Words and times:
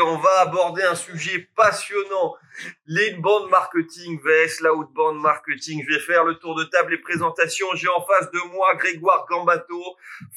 on 0.00 0.16
va 0.18 0.40
aborder 0.40 0.82
un 0.82 0.94
sujet 0.94 1.48
passionnant. 1.56 2.36
L'inbound 2.86 3.48
marketing 3.50 4.20
vs 4.22 4.60
l'outbound 4.60 5.18
marketing. 5.20 5.82
Je 5.86 5.94
vais 5.94 6.00
faire 6.00 6.24
le 6.24 6.34
tour 6.34 6.54
de 6.54 6.64
table 6.64 6.92
et 6.94 6.98
présentation. 6.98 7.66
J'ai 7.74 7.88
en 7.88 8.04
face 8.04 8.30
de 8.30 8.40
moi 8.52 8.74
Grégoire 8.74 9.24
Gambato, 9.28 9.82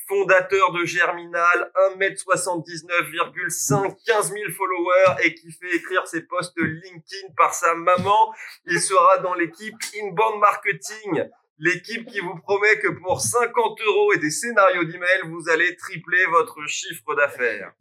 fondateur 0.07 0.71
de 0.71 0.85
Germinal, 0.85 1.69
1m79,5, 1.97 3.97
15 4.05 4.31
000 4.31 4.51
followers 4.51 5.17
et 5.23 5.35
qui 5.35 5.51
fait 5.51 5.75
écrire 5.75 6.07
ses 6.07 6.21
posts 6.21 6.57
LinkedIn 6.57 7.33
par 7.35 7.53
sa 7.53 7.75
maman. 7.75 8.33
Il 8.65 8.79
sera 8.79 9.17
dans 9.17 9.33
l'équipe 9.33 9.75
inbound 10.01 10.39
marketing. 10.39 11.27
L'équipe 11.59 12.07
qui 12.07 12.19
vous 12.19 12.35
promet 12.39 12.79
que 12.79 12.87
pour 12.89 13.21
50 13.21 13.79
euros 13.81 14.13
et 14.13 14.17
des 14.17 14.31
scénarios 14.31 14.85
d'email, 14.85 15.21
vous 15.25 15.49
allez 15.49 15.75
tripler 15.75 16.25
votre 16.31 16.65
chiffre 16.67 17.13
d'affaires. 17.15 17.73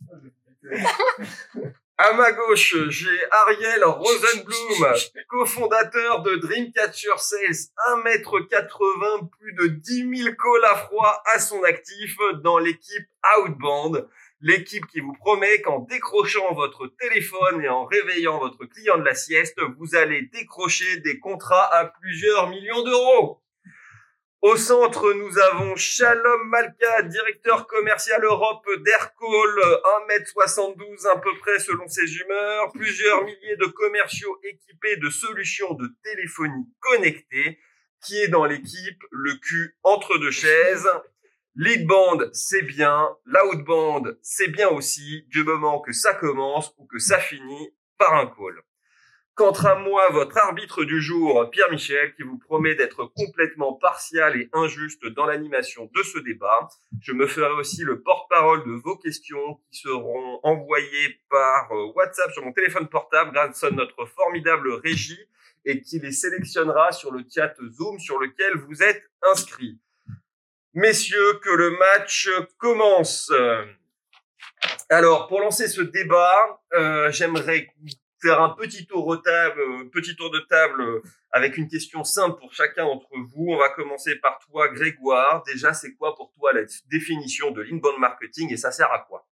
À 1.99 2.15
ma 2.15 2.33
gauche, 2.33 2.75
j'ai 2.89 3.31
Ariel 3.31 3.85
Rosenblum, 3.85 4.95
cofondateur 5.29 6.23
de 6.23 6.37
Dreamcatcher 6.37 7.19
Sales, 7.19 7.71
1m80, 7.95 9.29
plus 9.31 9.53
de 9.53 9.67
10 9.67 10.23
000 10.23 10.35
calls 10.35 10.65
à 10.65 10.77
froid 10.77 11.23
à 11.33 11.39
son 11.39 11.63
actif 11.63 12.17
dans 12.43 12.59
l'équipe 12.59 13.07
Outbound. 13.39 14.09
L'équipe 14.41 14.87
qui 14.87 15.01
vous 15.01 15.13
promet 15.13 15.61
qu'en 15.61 15.81
décrochant 15.81 16.53
votre 16.55 16.89
téléphone 16.99 17.63
et 17.63 17.69
en 17.69 17.85
réveillant 17.85 18.41
votre 18.41 18.65
client 18.65 18.99
de 18.99 19.05
la 19.05 19.15
sieste, 19.15 19.61
vous 19.79 19.95
allez 19.95 20.23
décrocher 20.23 20.97
des 20.99 21.21
contrats 21.21 21.73
à 21.73 21.85
plusieurs 21.85 22.49
millions 22.49 22.83
d'euros. 22.83 23.42
Au 24.43 24.57
centre, 24.57 25.13
nous 25.13 25.39
avons 25.39 25.77
Shalom 25.77 26.49
Malka, 26.49 27.03
directeur 27.03 27.69
commercial 27.69 28.25
Europe 28.25 28.67
d'Aircall, 28.81 29.61
1m72 30.09 31.07
à 31.07 31.17
peu 31.21 31.31
près 31.39 31.61
selon 31.61 31.87
ses 31.87 32.17
humeurs, 32.17 32.73
plusieurs 32.73 33.23
milliers 33.23 33.57
de 33.57 33.67
commerciaux 33.67 34.41
équipés 34.43 34.97
de 34.97 35.11
solutions 35.11 35.75
de 35.75 35.87
téléphonie 36.03 36.67
connectée, 36.81 37.61
qui 38.05 38.21
est 38.21 38.27
dans 38.27 38.45
l'équipe? 38.45 39.01
Le 39.13 39.35
cul 39.35 39.77
entre 39.85 40.19
deux 40.19 40.33
chaises. 40.33 40.91
Lead 41.55 41.87
band, 41.87 42.19
c'est 42.33 42.63
bien. 42.63 43.17
Loud 43.25 44.19
c'est 44.23 44.49
bien 44.49 44.71
aussi, 44.71 45.25
du 45.29 45.45
moment 45.45 45.81
que 45.81 45.93
ça 45.93 46.15
commence 46.15 46.75
ou 46.79 46.87
que 46.87 46.99
ça 46.99 47.21
finit 47.21 47.73
par 47.97 48.15
un 48.15 48.27
call. 48.27 48.61
Quant 49.35 49.53
à 49.53 49.77
moi, 49.77 50.11
votre 50.11 50.37
arbitre 50.37 50.85
du 50.85 51.01
jour, 51.01 51.49
Pierre 51.51 51.71
Michel, 51.71 52.15
qui 52.15 52.23
vous 52.23 52.37
promet 52.37 52.75
d'être 52.75 53.07
complètement 53.17 53.73
partial 53.73 54.37
et 54.37 54.51
injuste 54.53 55.07
dans 55.07 55.25
l'animation 55.25 55.91
de 55.95 56.03
ce 56.03 56.19
débat. 56.19 56.69
Je 57.01 57.13
me 57.13 57.27
ferai 57.27 57.51
aussi 57.53 57.83
le 57.83 58.03
porte-parole 58.03 58.63
de 58.67 58.73
vos 58.73 58.99
questions 58.99 59.59
qui 59.71 59.81
seront 59.81 60.39
envoyées 60.43 61.19
par 61.31 61.73
euh, 61.73 61.93
WhatsApp 61.95 62.31
sur 62.33 62.45
mon 62.45 62.53
téléphone 62.53 62.89
portable 62.89 63.33
grâce 63.33 63.65
à 63.65 63.71
notre 63.71 64.05
formidable 64.05 64.71
régie 64.75 65.27
et 65.65 65.81
qui 65.81 65.99
les 65.99 66.13
sélectionnera 66.13 66.93
sur 66.93 67.11
le 67.11 67.25
chat 67.35 67.55
Zoom 67.71 67.99
sur 68.01 68.19
lequel 68.19 68.59
vous 68.59 68.83
êtes 68.83 69.03
inscrits. 69.23 69.81
Messieurs, 70.75 71.41
que 71.43 71.51
le 71.51 71.71
match 71.79 72.29
commence. 72.59 73.33
Alors, 74.91 75.27
pour 75.29 75.41
lancer 75.41 75.69
ce 75.69 75.81
débat, 75.81 76.61
euh, 76.75 77.11
j'aimerais 77.11 77.73
faire 78.23 78.41
un 78.41 78.51
petit 78.51 78.87
tour 78.87 79.17
de 79.17 79.21
table, 79.21 79.61
euh, 79.61 79.85
petit 79.91 80.15
tour 80.17 80.31
de 80.31 80.39
table 80.39 80.81
euh, 80.81 81.03
avec 81.33 81.57
une 81.57 81.69
question 81.69 82.05
simple 82.05 82.39
pour 82.39 82.55
chacun 82.55 82.85
d'entre 82.85 83.09
vous. 83.13 83.47
On 83.49 83.59
va 83.59 83.69
commencer 83.71 84.17
par 84.17 84.39
toi, 84.39 84.69
Grégoire. 84.69 85.43
Déjà, 85.45 85.75
c'est 85.75 85.95
quoi 85.95 86.15
pour 86.15 86.33
toi 86.33 86.53
la 86.53 86.63
définition 86.87 87.51
de 87.51 87.63
l'inbound 87.63 87.99
marketing 87.99 88.53
et 88.53 88.57
ça 88.57 88.71
sert 88.71 88.91
à 88.93 89.01
quoi? 89.01 89.27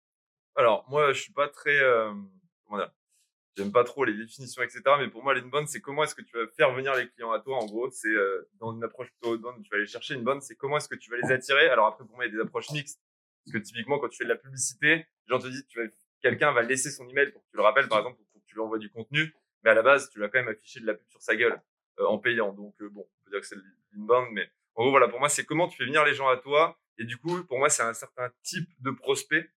Alors, 0.55 0.85
moi, 0.89 1.13
je 1.13 1.21
suis 1.21 1.33
pas 1.33 1.47
très, 1.49 1.77
euh, 1.77 2.11
comment 2.65 2.79
dire, 2.79 2.91
j'aime 3.57 3.71
pas 3.71 3.83
trop 3.83 4.05
les 4.05 4.13
définitions, 4.13 4.63
etc. 4.63 4.81
Mais 4.99 5.09
pour 5.09 5.23
moi, 5.23 5.33
l'inbound, 5.33 5.67
c'est 5.67 5.81
comment 5.81 6.03
est-ce 6.03 6.15
que 6.15 6.21
tu 6.21 6.37
vas 6.37 6.47
faire 6.55 6.73
venir 6.73 6.95
les 6.95 7.09
clients 7.09 7.31
à 7.31 7.39
toi. 7.39 7.57
En 7.57 7.65
gros, 7.65 7.89
c'est 7.91 8.07
euh, 8.07 8.49
dans 8.59 8.73
une 8.73 8.83
approche 8.83 9.09
plutôt 9.11 9.35
outbound, 9.35 9.63
tu 9.63 9.69
vas 9.69 9.77
aller 9.77 9.85
chercher 9.85 10.13
une 10.13 10.23
bonne. 10.23 10.41
C'est 10.41 10.55
comment 10.55 10.77
est-ce 10.77 10.87
que 10.89 10.95
tu 10.95 11.11
vas 11.11 11.17
les 11.17 11.31
attirer? 11.31 11.67
Alors 11.69 11.87
après, 11.87 12.05
pour 12.05 12.15
moi, 12.15 12.25
il 12.25 12.31
y 12.31 12.35
a 12.35 12.37
des 12.37 12.43
approches 12.43 12.71
mixtes. 12.71 13.01
Parce 13.45 13.53
que 13.53 13.57
typiquement, 13.59 13.99
quand 13.99 14.09
tu 14.09 14.17
fais 14.17 14.25
de 14.25 14.29
la 14.29 14.35
publicité, 14.35 14.95
les 14.95 15.05
gens 15.27 15.39
te 15.39 15.47
disent, 15.47 15.65
tu 15.67 15.79
vas, 15.79 15.87
quelqu'un 16.21 16.51
va 16.51 16.61
laisser 16.61 16.91
son 16.91 17.07
email 17.07 17.31
pour 17.31 17.41
que 17.41 17.47
tu 17.49 17.57
le 17.57 17.63
rappelles, 17.63 17.87
par 17.87 17.99
exemple, 17.99 18.19
lui 18.57 18.63
envoies 18.63 18.79
du 18.79 18.89
contenu, 18.89 19.33
mais 19.63 19.69
à 19.71 19.73
la 19.73 19.81
base, 19.81 20.09
tu 20.09 20.19
vas 20.19 20.27
quand 20.27 20.39
même 20.39 20.49
afficher 20.49 20.79
de 20.79 20.87
la 20.87 20.93
pub 20.93 21.07
sur 21.09 21.21
sa 21.21 21.35
gueule 21.35 21.61
euh, 21.99 22.05
en 22.05 22.17
payant. 22.17 22.53
Donc 22.53 22.75
euh, 22.81 22.89
bon, 22.89 23.01
on 23.01 23.23
peut 23.25 23.31
dire 23.31 23.41
que 23.41 23.47
c'est 23.47 23.57
l'inbound, 23.93 24.29
mais 24.31 24.49
en 24.75 24.83
gros, 24.83 24.91
voilà, 24.91 25.07
pour 25.07 25.19
moi, 25.19 25.29
c'est 25.29 25.45
comment 25.45 25.67
tu 25.67 25.77
fais 25.77 25.85
venir 25.85 26.03
les 26.05 26.13
gens 26.13 26.27
à 26.27 26.37
toi. 26.37 26.77
Et 26.99 27.05
du 27.05 27.17
coup, 27.17 27.43
pour 27.45 27.59
moi, 27.59 27.69
c'est 27.69 27.83
un 27.83 27.93
certain 27.93 28.29
type 28.43 28.69
de 28.79 28.91
prospect. 28.91 29.49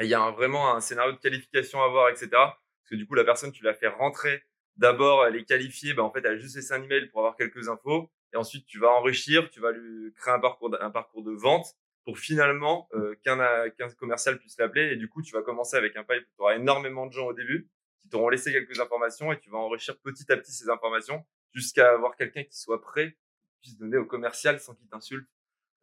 il 0.00 0.06
y 0.06 0.14
a 0.14 0.30
vraiment 0.30 0.74
un 0.74 0.80
scénario 0.80 1.12
de 1.12 1.18
qualification 1.18 1.82
à 1.82 1.88
voir, 1.88 2.08
etc. 2.08 2.28
Parce 2.30 2.90
que 2.90 2.94
du 2.96 3.06
coup, 3.06 3.14
la 3.14 3.24
personne, 3.24 3.52
tu 3.52 3.64
la 3.64 3.74
fais 3.74 3.88
rentrer. 3.88 4.42
D'abord, 4.76 5.26
elle 5.26 5.36
est 5.36 5.44
qualifiée, 5.44 5.92
ben, 5.94 6.04
en 6.04 6.12
fait, 6.12 6.20
elle 6.20 6.32
a 6.32 6.36
juste 6.36 6.54
laissé 6.54 6.72
un 6.72 6.82
email 6.82 7.08
pour 7.08 7.20
avoir 7.20 7.36
quelques 7.36 7.68
infos. 7.68 8.10
Et 8.32 8.36
ensuite, 8.36 8.66
tu 8.66 8.78
vas 8.78 8.90
enrichir, 8.90 9.50
tu 9.50 9.60
vas 9.60 9.72
lui 9.72 10.12
créer 10.14 10.34
un 10.34 10.38
parcours, 10.38 10.76
un 10.80 10.90
parcours 10.90 11.24
de 11.24 11.32
vente 11.32 11.66
pour 12.04 12.18
finalement 12.18 12.88
euh, 12.94 13.14
qu'un 13.24 13.88
commercial 13.98 14.38
puisse 14.38 14.58
l'appeler. 14.58 14.92
Et 14.92 14.96
du 14.96 15.08
coup, 15.08 15.22
tu 15.22 15.32
vas 15.32 15.42
commencer 15.42 15.76
avec 15.76 15.96
un 15.96 16.04
pipe 16.04 16.22
où 16.22 16.34
tu 16.36 16.42
auras 16.42 16.56
énormément 16.56 17.06
de 17.06 17.12
gens 17.12 17.26
au 17.26 17.32
début 17.32 17.68
qui 18.08 18.12
t'auront 18.12 18.30
laissé 18.30 18.52
quelques 18.52 18.80
informations 18.80 19.32
et 19.32 19.38
tu 19.38 19.50
vas 19.50 19.58
enrichir 19.58 19.98
petit 19.98 20.30
à 20.32 20.36
petit 20.38 20.52
ces 20.52 20.70
informations 20.70 21.24
jusqu'à 21.52 21.92
avoir 21.92 22.16
quelqu'un 22.16 22.42
qui 22.42 22.58
soit 22.58 22.80
prêt, 22.80 23.12
qui 23.50 23.58
puisse 23.60 23.76
donner 23.76 23.98
au 23.98 24.06
commercial 24.06 24.58
sans 24.60 24.74
qu'il 24.74 24.88
t'insulte. 24.88 25.28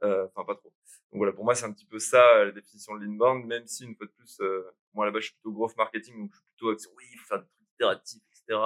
Euh, 0.03 0.25
enfin, 0.25 0.43
pas 0.43 0.55
trop. 0.55 0.73
Donc 1.11 1.19
voilà, 1.19 1.33
pour 1.33 1.45
moi, 1.45 1.53
c'est 1.55 1.65
un 1.65 1.71
petit 1.71 1.85
peu 1.85 1.99
ça, 1.99 2.45
la 2.45 2.51
définition 2.51 2.95
de 2.95 3.05
l'inbound, 3.05 3.45
même 3.45 3.65
si, 3.67 3.85
une 3.85 3.95
fois 3.95 4.07
de 4.07 4.11
plus, 4.11 4.39
euh, 4.41 4.69
moi, 4.93 5.05
là-bas, 5.05 5.19
je 5.19 5.25
suis 5.25 5.33
plutôt 5.35 5.51
growth 5.51 5.77
marketing, 5.77 6.17
donc 6.17 6.31
je 6.33 6.37
suis 6.37 6.47
plutôt 6.49 6.71
axé, 6.71 6.89
oui, 6.97 7.05
faire 7.27 7.39
des 7.39 7.47
trucs 7.47 7.69
itératifs, 7.75 8.23
etc. 8.31 8.59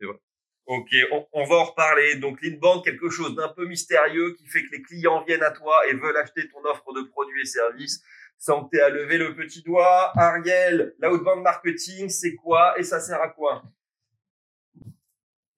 Et 0.00 0.04
voilà. 0.04 0.20
Ok, 0.66 0.90
on, 1.12 1.26
on, 1.32 1.44
va 1.46 1.56
en 1.56 1.64
reparler. 1.64 2.16
Donc 2.16 2.42
l'inbound, 2.42 2.84
quelque 2.84 3.08
chose 3.08 3.34
d'un 3.34 3.48
peu 3.48 3.66
mystérieux 3.66 4.34
qui 4.34 4.46
fait 4.46 4.62
que 4.64 4.70
les 4.72 4.82
clients 4.82 5.24
viennent 5.24 5.42
à 5.42 5.50
toi 5.50 5.74
et 5.88 5.94
veulent 5.94 6.16
acheter 6.18 6.46
ton 6.50 6.62
offre 6.66 6.92
de 6.92 7.02
produits 7.02 7.40
et 7.40 7.46
services. 7.46 8.04
Santé 8.38 8.80
à 8.80 8.88
lever 8.88 9.18
le 9.18 9.34
petit 9.34 9.62
doigt. 9.62 10.12
Ariel, 10.16 10.94
l'outbound 11.00 11.42
marketing, 11.42 12.08
c'est 12.08 12.34
quoi 12.36 12.78
et 12.78 12.84
ça 12.84 13.00
sert 13.00 13.20
à 13.20 13.28
quoi? 13.28 13.64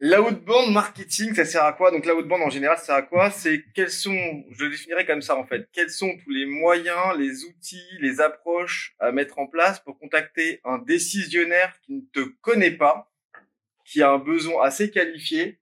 L'outbound 0.03 0.73
marketing, 0.73 1.35
ça 1.35 1.45
sert 1.45 1.63
à 1.63 1.75
quoi? 1.75 1.91
Donc 1.91 2.07
l'outbound 2.07 2.43
en 2.43 2.49
général, 2.49 2.79
ça 2.79 2.85
sert 2.85 2.95
à 2.95 3.03
quoi? 3.03 3.31
C'est 3.31 3.65
quels 3.75 3.91
sont, 3.91 4.45
je 4.51 4.65
le 4.65 4.71
définirais 4.71 5.05
comme 5.05 5.21
ça 5.21 5.37
en 5.37 5.45
fait, 5.45 5.69
quels 5.73 5.91
sont 5.91 6.11
tous 6.25 6.31
les 6.31 6.47
moyens, 6.47 7.19
les 7.19 7.45
outils, 7.45 7.99
les 7.99 8.23
approches 8.23 8.97
à 8.99 9.13
mettre 9.13 9.39
en 9.39 9.47
place 9.47 9.79
pour 9.81 9.99
contacter 9.99 10.63
un 10.65 10.79
décisionnaire 10.79 11.79
qui 11.83 11.93
ne 11.93 12.01
te 12.15 12.21
connaît 12.41 12.71
pas, 12.71 13.13
qui 13.85 14.01
a 14.01 14.11
un 14.11 14.19
besoin 14.19 14.65
assez 14.65 14.91
qualifié 14.91 15.61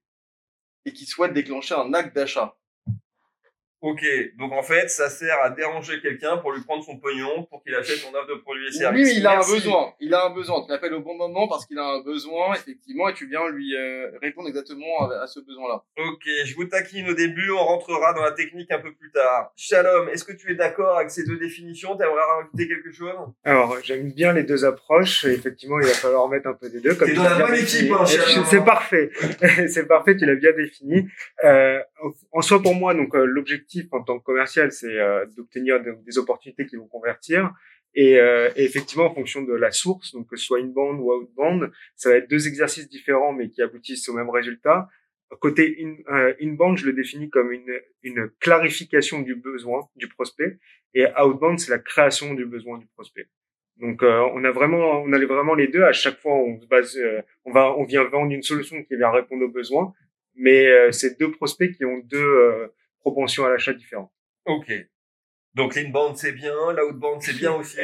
et 0.84 0.92
qui 0.92 1.04
souhaite 1.04 1.32
déclencher 1.32 1.74
un 1.74 1.92
acte 1.92 2.14
d'achat? 2.14 2.57
Ok, 3.80 4.04
donc 4.36 4.52
en 4.52 4.62
fait, 4.64 4.90
ça 4.90 5.08
sert 5.08 5.40
à 5.40 5.50
déranger 5.50 6.00
quelqu'un 6.00 6.36
pour 6.38 6.50
lui 6.50 6.62
prendre 6.62 6.82
son 6.82 6.98
pognon, 6.98 7.44
pour 7.44 7.62
qu'il 7.62 7.72
achète 7.76 7.98
son 7.98 8.12
offre 8.12 8.26
de 8.26 8.34
produits 8.34 8.66
et 8.66 8.72
services. 8.72 9.08
Oui, 9.08 9.14
il 9.18 9.26
a 9.26 9.38
un 9.38 9.52
besoin. 9.52 9.92
Il 10.00 10.12
a 10.14 10.26
un 10.26 10.30
besoin. 10.30 10.64
Tu 10.64 10.72
l'appelles 10.72 10.94
au 10.94 11.00
bon 11.00 11.14
moment 11.14 11.46
parce 11.46 11.64
qu'il 11.64 11.78
a 11.78 11.84
un 11.84 12.02
besoin, 12.02 12.54
effectivement, 12.54 13.08
et 13.08 13.14
tu 13.14 13.28
viens 13.28 13.48
lui 13.50 13.76
euh, 13.76 14.10
répondre 14.20 14.48
exactement 14.48 15.08
à, 15.08 15.28
ce 15.28 15.38
besoin-là. 15.38 15.84
Ok, 15.96 16.24
je 16.44 16.54
vous 16.56 16.64
taquine 16.64 17.08
au 17.08 17.14
début, 17.14 17.52
on 17.52 17.64
rentrera 17.64 18.14
dans 18.14 18.22
la 18.22 18.32
technique 18.32 18.72
un 18.72 18.80
peu 18.80 18.92
plus 18.92 19.12
tard. 19.12 19.52
Shalom, 19.54 20.08
est-ce 20.08 20.24
que 20.24 20.32
tu 20.32 20.50
es 20.50 20.56
d'accord 20.56 20.96
avec 20.96 21.10
ces 21.10 21.24
deux 21.24 21.38
définitions? 21.38 21.96
Tu 21.96 22.02
aimerais 22.02 22.24
rajouter 22.36 22.66
quelque 22.66 22.90
chose? 22.90 23.14
Alors, 23.44 23.76
j'aime 23.84 24.10
bien 24.10 24.32
les 24.32 24.42
deux 24.42 24.64
approches. 24.64 25.24
Effectivement, 25.24 25.78
il 25.78 25.86
va 25.86 25.94
falloir 25.94 26.28
mettre 26.28 26.48
un 26.48 26.54
peu 26.54 26.68
des 26.68 26.80
deux. 26.80 26.96
Comme 26.96 27.14
dans 27.14 27.22
la 27.22 27.46
bonne 27.46 27.54
équipe, 27.54 27.92
hein, 27.92 28.04
C'est 28.04 28.64
parfait. 28.64 29.10
C'est 29.68 29.86
parfait, 29.86 30.16
tu 30.16 30.26
l'as 30.26 30.34
bien 30.34 30.52
défini. 30.52 31.08
Euh, 31.44 31.78
en 32.32 32.42
soi, 32.42 32.60
pour 32.60 32.74
moi, 32.74 32.92
donc 32.94 33.14
euh, 33.14 33.24
l'objectif 33.24 33.67
en 33.92 34.02
tant 34.02 34.18
que 34.18 34.24
commercial, 34.24 34.72
c'est 34.72 34.98
euh, 34.98 35.26
d'obtenir 35.36 35.80
des 35.82 36.18
opportunités 36.18 36.66
qui 36.66 36.76
vont 36.76 36.88
convertir. 36.88 37.52
Et, 37.94 38.18
euh, 38.18 38.50
effectivement, 38.56 39.06
en 39.06 39.14
fonction 39.14 39.42
de 39.42 39.52
la 39.52 39.70
source, 39.70 40.12
donc 40.12 40.28
que 40.28 40.36
ce 40.36 40.44
soit 40.44 40.60
inbound 40.60 41.00
ou 41.00 41.12
outbound, 41.12 41.70
ça 41.96 42.10
va 42.10 42.16
être 42.16 42.30
deux 42.30 42.46
exercices 42.46 42.88
différents, 42.88 43.32
mais 43.32 43.50
qui 43.50 43.62
aboutissent 43.62 44.08
au 44.08 44.12
même 44.12 44.30
résultat. 44.30 44.88
Côté 45.40 45.76
in, 45.80 46.14
euh, 46.14 46.32
inbound, 46.40 46.78
je 46.78 46.86
le 46.86 46.92
définis 46.92 47.28
comme 47.28 47.52
une, 47.52 47.80
une 48.02 48.30
clarification 48.40 49.20
du 49.20 49.34
besoin 49.34 49.88
du 49.96 50.08
prospect, 50.08 50.58
et 50.94 51.06
outbound, 51.20 51.58
c'est 51.58 51.70
la 51.70 51.78
création 51.78 52.34
du 52.34 52.46
besoin 52.46 52.78
du 52.78 52.86
prospect. 52.86 53.26
Donc, 53.76 54.02
euh, 54.02 54.28
on 54.34 54.42
a 54.44 54.50
vraiment, 54.50 55.02
on 55.02 55.12
a 55.12 55.24
vraiment 55.24 55.54
les 55.54 55.68
deux. 55.68 55.82
À 55.82 55.92
chaque 55.92 56.18
fois, 56.18 56.34
on 56.34 56.60
se 56.60 56.66
base, 56.66 56.98
on 57.44 57.52
va, 57.52 57.76
on 57.76 57.84
vient 57.84 58.04
vendre 58.04 58.32
une 58.32 58.42
solution 58.42 58.82
qui 58.84 58.96
vient 58.96 59.10
répondre 59.10 59.44
aux 59.44 59.50
besoins, 59.50 59.92
mais 60.34 60.92
c'est 60.92 61.18
deux 61.18 61.30
prospects 61.30 61.72
qui 61.72 61.84
ont 61.84 61.98
deux 61.98 62.70
propension 63.10 63.44
à 63.44 63.50
l'achat 63.50 63.72
différente. 63.72 64.12
Ok. 64.44 64.70
Donc 65.54 65.74
l'inbound 65.74 66.16
c'est 66.16 66.32
bien, 66.32 66.72
l'outbound 66.72 67.20
c'est 67.22 67.36
bien 67.36 67.52
aussi, 67.54 67.78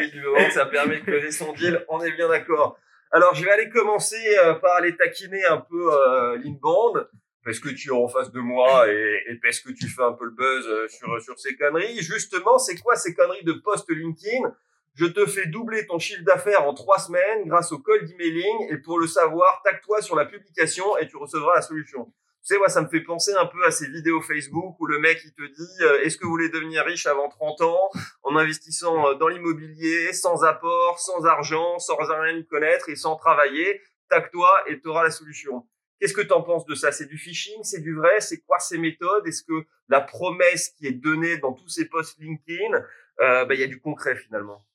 ça 0.51 0.67
permet 0.67 1.01
de 1.01 1.05
closer 1.05 1.31
son 1.31 1.53
deal, 1.53 1.85
on 1.89 2.01
est 2.03 2.13
bien 2.13 2.29
d'accord. 2.29 2.79
Alors 3.11 3.35
je 3.35 3.45
vais 3.45 3.51
aller 3.51 3.71
commencer 3.71 4.23
euh, 4.39 4.55
par 4.55 4.75
aller 4.77 4.95
taquiner 4.97 5.45
un 5.47 5.59
peu 5.59 5.93
euh, 5.93 6.39
l'inbound, 6.39 7.09
parce 7.45 7.59
que 7.59 7.71
tu 7.71 7.89
es 7.89 7.93
en 7.93 8.09
face 8.09 8.31
de 8.33 8.41
moi 8.41 8.89
et, 8.89 9.23
et, 9.29 9.37
parce 9.43 9.61
que 9.61 9.73
tu 9.73 9.89
fais 9.89 10.03
un 10.03 10.13
peu 10.13 10.27
le 10.27 10.31
buzz 10.31 10.67
euh, 10.67 10.89
sur, 10.89 11.21
sur 11.21 11.39
ces 11.39 11.57
conneries. 11.57 12.01
Justement, 12.01 12.59
c'est 12.59 12.77
quoi 12.77 12.97
ces 12.97 13.15
conneries 13.15 13.45
de 13.45 13.53
post 13.53 13.91
LinkedIn? 13.91 14.55
Je 14.95 15.07
te 15.07 15.27
fais 15.27 15.47
doubler 15.47 15.87
ton 15.87 15.99
chiffre 15.99 16.23
d'affaires 16.23 16.67
en 16.67 16.75
trois 16.75 16.99
semaines 16.99 17.47
grâce 17.47 17.73
au 17.73 17.79
cold 17.79 18.09
emailing 18.11 18.69
et 18.71 18.79
pour 18.79 18.99
le 18.99 19.07
savoir, 19.07 19.61
tac-toi 19.65 20.01
sur 20.01 20.17
la 20.17 20.27
publication 20.27 20.97
et 20.99 21.09
tu 21.09 21.17
recevras 21.17 21.57
la 21.57 21.63
solution. 21.63 22.13
Tu 22.45 22.53
sais, 22.53 22.59
moi, 22.59 22.69
ça 22.69 22.83
me 22.83 22.89
fait 22.89 23.01
penser 23.01 23.33
un 23.33 23.47
peu 23.47 23.65
à 23.65 23.71
ces 23.71 23.89
vidéos 23.89 24.21
Facebook 24.21 24.79
où 24.79 24.85
le 24.85 24.99
mec, 24.99 25.19
il 25.25 25.33
te 25.33 25.43
dit, 25.43 25.83
euh, 25.83 26.03
est-ce 26.03 26.19
que 26.19 26.25
vous 26.25 26.31
voulez 26.31 26.51
devenir 26.51 26.85
riche 26.85 27.07
avant 27.07 27.31
30 27.31 27.63
ans 27.63 27.91
en 28.23 28.37
investissant 28.37 29.09
euh, 29.09 29.15
dans 29.15 29.29
l'immobilier, 29.29 30.13
sans 30.13 30.45
apport, 30.45 30.99
sans 30.99 31.25
argent, 31.25 31.79
sans 31.79 31.97
rien 31.97 32.43
connaître 32.43 32.91
et 32.91 32.97
sans 32.97 33.17
travailler? 33.17 33.81
Tac-toi 34.11 34.51
et 34.67 34.79
tu 34.79 34.89
auras 34.89 35.05
la 35.05 35.11
solution. 35.11 35.67
Qu'est-ce 35.99 36.13
que 36.13 36.21
tu 36.21 36.35
en 36.35 36.43
penses 36.43 36.67
de 36.67 36.75
ça? 36.75 36.93
C'est 36.93 37.07
du 37.07 37.17
phishing? 37.17 37.63
C'est 37.63 37.81
du 37.81 37.95
vrai? 37.95 38.21
C'est 38.21 38.43
quoi 38.43 38.59
ces 38.59 38.77
méthodes? 38.77 39.27
Est-ce 39.27 39.43
que 39.43 39.67
la 39.89 40.03
promesse 40.03 40.69
qui 40.69 40.87
est 40.87 40.93
donnée 40.93 41.39
dans 41.39 41.55
tous 41.55 41.71
ces 41.71 41.89
posts 41.89 42.19
LinkedIn, 42.19 42.75
euh, 43.21 43.47
bah, 43.47 43.55
il 43.55 43.61
y 43.61 43.65
a 43.65 43.69
du 43.69 43.81
concret 43.81 44.17
finalement? 44.17 44.67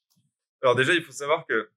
Alors 0.63 0.73
déjà, 0.73 0.93
il 0.93 1.03
faut 1.03 1.11
savoir 1.11 1.45
que 1.45 1.69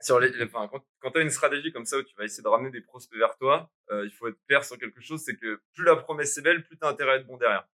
sur 0.00 0.18
les, 0.18 0.30
enfin, 0.42 0.68
quand, 0.68 0.84
quand 1.00 1.10
tu 1.10 1.18
as 1.18 1.22
une 1.22 1.30
stratégie 1.30 1.72
comme 1.72 1.84
ça 1.84 1.98
où 1.98 2.02
tu 2.02 2.14
vas 2.16 2.24
essayer 2.24 2.42
de 2.42 2.48
ramener 2.48 2.70
des 2.70 2.80
prospects 2.80 3.18
vers 3.18 3.36
toi, 3.36 3.70
euh, 3.90 4.04
il 4.06 4.12
faut 4.12 4.28
être 4.28 4.38
clair 4.48 4.64
sur 4.64 4.78
quelque 4.78 5.00
chose, 5.00 5.22
c'est 5.22 5.36
que 5.36 5.60
plus 5.74 5.84
la 5.84 5.96
promesse 5.96 6.36
est 6.38 6.42
belle, 6.42 6.64
plus 6.64 6.78
tu 6.78 6.84
as 6.84 6.88
intérêt 6.88 7.12
à 7.12 7.16
être 7.16 7.26
bon 7.26 7.36
derrière. 7.36 7.68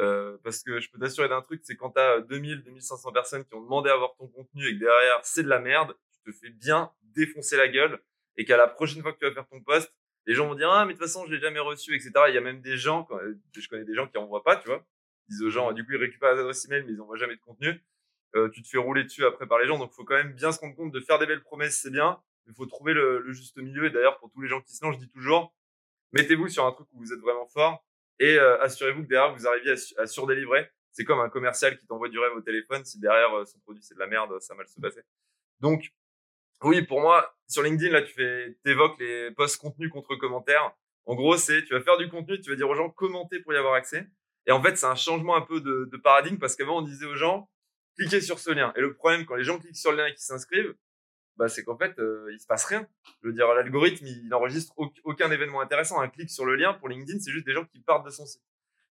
Euh, 0.00 0.38
parce 0.44 0.62
que 0.62 0.78
je 0.78 0.88
peux 0.90 0.98
t'assurer 0.98 1.28
d'un 1.28 1.42
truc, 1.42 1.60
c'est 1.64 1.76
quand 1.76 1.90
tu 1.90 2.00
as 2.00 2.20
2000, 2.20 2.62
2500 2.62 3.12
personnes 3.12 3.44
qui 3.44 3.54
ont 3.54 3.62
demandé 3.62 3.90
à 3.90 3.96
voir 3.96 4.14
ton 4.16 4.28
contenu 4.28 4.68
et 4.68 4.74
que 4.74 4.78
derrière 4.78 5.18
c'est 5.24 5.42
de 5.42 5.48
la 5.48 5.58
merde, 5.58 5.96
tu 6.12 6.30
te 6.30 6.38
fais 6.38 6.50
bien 6.50 6.92
défoncer 7.02 7.56
la 7.56 7.66
gueule 7.66 8.00
et 8.36 8.44
qu'à 8.44 8.56
la 8.56 8.68
prochaine 8.68 9.02
fois 9.02 9.12
que 9.12 9.18
tu 9.18 9.24
vas 9.24 9.32
faire 9.32 9.48
ton 9.48 9.60
post, 9.60 9.92
les 10.26 10.34
gens 10.34 10.46
vont 10.46 10.54
dire 10.54 10.70
ah 10.70 10.84
mais 10.84 10.92
de 10.92 10.98
toute 10.98 11.06
façon 11.08 11.26
je 11.26 11.32
l'ai 11.34 11.40
jamais 11.40 11.58
reçu 11.58 11.96
etc. 11.96 12.12
Il 12.28 12.34
y 12.34 12.38
a 12.38 12.40
même 12.40 12.60
des 12.60 12.76
gens, 12.76 13.02
quand, 13.02 13.18
je 13.52 13.68
connais 13.68 13.84
des 13.84 13.94
gens 13.94 14.06
qui 14.06 14.18
envoient 14.18 14.44
pas, 14.44 14.56
tu 14.56 14.68
vois, 14.68 14.86
ils 15.28 15.32
disent 15.32 15.42
aux 15.42 15.50
gens 15.50 15.72
du 15.72 15.84
coup 15.84 15.90
ils 15.90 15.98
récupèrent 15.98 16.34
les 16.34 16.40
adresses 16.40 16.64
email 16.66 16.84
mais 16.86 16.92
ils 16.92 17.00
envoient 17.00 17.16
jamais 17.16 17.34
de 17.34 17.40
contenu. 17.40 17.82
Euh, 18.36 18.50
tu 18.50 18.62
te 18.62 18.68
fais 18.68 18.78
rouler 18.78 19.04
dessus 19.04 19.24
après 19.24 19.46
par 19.46 19.58
les 19.58 19.66
gens. 19.66 19.78
Donc, 19.78 19.92
faut 19.92 20.04
quand 20.04 20.16
même 20.16 20.34
bien 20.34 20.52
se 20.52 20.60
rendre 20.60 20.76
compte 20.76 20.92
de 20.92 21.00
faire 21.00 21.18
des 21.18 21.26
belles 21.26 21.42
promesses, 21.42 21.80
c'est 21.80 21.90
bien. 21.90 22.20
Il 22.46 22.54
faut 22.54 22.66
trouver 22.66 22.94
le, 22.94 23.20
le, 23.20 23.32
juste 23.32 23.56
milieu. 23.56 23.86
Et 23.86 23.90
d'ailleurs, 23.90 24.18
pour 24.18 24.30
tous 24.30 24.40
les 24.40 24.48
gens 24.48 24.60
qui 24.60 24.74
se 24.74 24.84
lancent, 24.84 24.96
je 24.96 25.00
dis 25.00 25.10
toujours, 25.10 25.54
mettez-vous 26.12 26.48
sur 26.48 26.66
un 26.66 26.72
truc 26.72 26.86
où 26.92 26.98
vous 26.98 27.12
êtes 27.12 27.20
vraiment 27.20 27.46
fort 27.46 27.84
et 28.20 28.36
euh, 28.38 28.60
assurez-vous 28.62 29.04
que 29.04 29.08
derrière, 29.08 29.34
vous 29.34 29.46
arriviez 29.46 29.74
à, 29.96 30.06
surdélivrer. 30.06 30.68
C'est 30.90 31.04
comme 31.04 31.20
un 31.20 31.28
commercial 31.28 31.78
qui 31.78 31.86
t'envoie 31.86 32.08
du 32.08 32.18
rêve 32.18 32.32
au 32.36 32.40
téléphone. 32.40 32.84
Si 32.84 32.98
derrière, 32.98 33.32
euh, 33.36 33.44
son 33.44 33.58
produit, 33.60 33.82
c'est 33.82 33.94
de 33.94 34.00
la 34.00 34.06
merde, 34.06 34.40
ça 34.40 34.54
va 34.54 34.58
mal 34.58 34.68
se 34.68 34.80
passer. 34.80 35.02
Donc, 35.60 35.92
oui, 36.62 36.82
pour 36.82 37.00
moi, 37.00 37.36
sur 37.46 37.62
LinkedIn, 37.62 37.92
là, 37.92 38.02
tu 38.02 38.12
fais, 38.12 38.56
t'évoques 38.64 38.98
les 38.98 39.30
posts 39.30 39.60
contenus 39.60 39.90
contre 39.90 40.16
commentaires. 40.16 40.72
En 41.06 41.14
gros, 41.14 41.36
c'est, 41.36 41.64
tu 41.64 41.74
vas 41.74 41.80
faire 41.80 41.96
du 41.96 42.08
contenu, 42.08 42.40
tu 42.40 42.50
vas 42.50 42.56
dire 42.56 42.68
aux 42.68 42.74
gens 42.74 42.90
commenter 42.90 43.38
pour 43.40 43.52
y 43.54 43.56
avoir 43.56 43.74
accès. 43.74 44.06
Et 44.46 44.52
en 44.52 44.62
fait, 44.62 44.76
c'est 44.76 44.86
un 44.86 44.96
changement 44.96 45.36
un 45.36 45.42
peu 45.42 45.60
de, 45.60 45.88
de 45.90 45.96
paradigme 45.96 46.38
parce 46.38 46.56
qu'avant, 46.56 46.78
on 46.78 46.82
disait 46.82 47.06
aux 47.06 47.14
gens, 47.14 47.48
cliquez 47.98 48.20
sur 48.20 48.38
ce 48.38 48.50
lien. 48.50 48.72
Et 48.76 48.80
le 48.80 48.94
problème, 48.94 49.26
quand 49.26 49.34
les 49.34 49.44
gens 49.44 49.58
cliquent 49.58 49.76
sur 49.76 49.90
le 49.90 49.98
lien 49.98 50.06
et 50.06 50.12
qu'ils 50.12 50.24
s'inscrivent, 50.24 50.74
bah, 51.36 51.48
c'est 51.48 51.62
qu'en 51.62 51.76
fait, 51.76 51.98
euh, 51.98 52.28
il 52.32 52.40
se 52.40 52.46
passe 52.46 52.64
rien. 52.64 52.86
Je 53.22 53.28
veux 53.28 53.32
dire, 53.32 53.46
l'algorithme, 53.54 54.06
il 54.06 54.28
n'enregistre 54.28 54.74
aucun 55.04 55.30
événement 55.30 55.60
intéressant. 55.60 56.00
Un 56.00 56.08
clic 56.08 56.30
sur 56.30 56.44
le 56.44 56.56
lien 56.56 56.74
pour 56.74 56.88
LinkedIn, 56.88 57.20
c'est 57.20 57.30
juste 57.30 57.46
des 57.46 57.52
gens 57.52 57.64
qui 57.64 57.80
partent 57.80 58.04
de 58.04 58.10
son 58.10 58.26
site. 58.26 58.42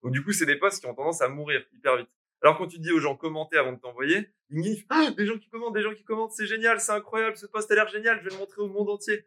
Donc, 0.02 0.12
du 0.12 0.22
coup, 0.22 0.32
c'est 0.32 0.46
des 0.46 0.56
posts 0.56 0.80
qui 0.80 0.86
ont 0.86 0.94
tendance 0.94 1.22
à 1.22 1.28
mourir 1.28 1.64
hyper 1.72 1.96
vite. 1.96 2.08
Alors, 2.42 2.58
quand 2.58 2.66
tu 2.66 2.78
dis 2.78 2.92
aux 2.92 3.00
gens 3.00 3.16
commenter 3.16 3.56
avant 3.56 3.72
de 3.72 3.78
t'envoyer, 3.78 4.28
LinkedIn, 4.50 4.82
ah, 4.90 5.10
des 5.16 5.24
gens 5.24 5.38
qui 5.38 5.48
commentent, 5.48 5.72
des 5.72 5.80
gens 5.80 5.94
qui 5.94 6.04
commentent, 6.04 6.32
c'est 6.32 6.46
génial, 6.46 6.78
c'est 6.78 6.92
incroyable, 6.92 7.38
ce 7.38 7.46
post 7.46 7.70
a 7.70 7.74
l'air 7.74 7.88
génial, 7.88 8.18
je 8.18 8.24
vais 8.24 8.30
le 8.30 8.36
montrer 8.36 8.60
au 8.60 8.68
monde 8.68 8.90
entier. 8.90 9.26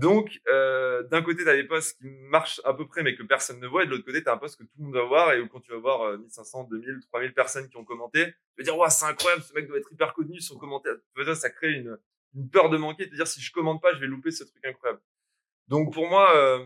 Donc, 0.00 0.40
euh, 0.48 1.02
d'un 1.04 1.22
côté, 1.22 1.42
tu 1.42 1.48
as 1.48 1.56
des 1.56 1.64
posts 1.64 1.98
qui 1.98 2.06
marchent 2.06 2.60
à 2.64 2.72
peu 2.72 2.86
près, 2.86 3.02
mais 3.02 3.16
que 3.16 3.24
personne 3.24 3.58
ne 3.58 3.66
voit, 3.66 3.82
et 3.82 3.86
de 3.86 3.90
l'autre 3.90 4.04
côté, 4.04 4.22
tu 4.22 4.28
as 4.28 4.32
un 4.32 4.36
post 4.36 4.56
que 4.56 4.62
tout 4.62 4.70
le 4.78 4.84
monde 4.84 4.94
va 4.94 5.02
voir, 5.02 5.32
et 5.32 5.48
quand 5.48 5.58
tu 5.58 5.72
vas 5.72 5.78
voir 5.78 6.16
1500, 6.18 6.68
2000, 6.70 7.00
3000 7.10 7.34
personnes 7.34 7.68
qui 7.68 7.76
ont 7.76 7.84
commenté, 7.84 8.26
tu 8.26 8.32
vas 8.58 8.64
dire, 8.64 8.78
ouais, 8.78 8.90
c'est 8.90 9.06
incroyable, 9.06 9.42
ce 9.42 9.52
mec 9.54 9.66
doit 9.66 9.78
être 9.78 9.92
hyper 9.92 10.14
connu, 10.14 10.40
son 10.40 10.56
commentaire. 10.56 10.94
Ça 11.34 11.50
crée 11.50 11.72
une, 11.72 11.98
une 12.36 12.48
peur 12.48 12.70
de 12.70 12.76
manquer, 12.76 13.06
de 13.06 13.14
dire, 13.14 13.26
si 13.26 13.40
je 13.40 13.50
commente 13.50 13.82
pas, 13.82 13.92
je 13.92 13.98
vais 13.98 14.06
louper 14.06 14.30
ce 14.30 14.44
truc 14.44 14.64
incroyable. 14.64 15.00
Donc, 15.66 15.92
pour 15.92 16.08
moi, 16.08 16.32
euh, 16.36 16.64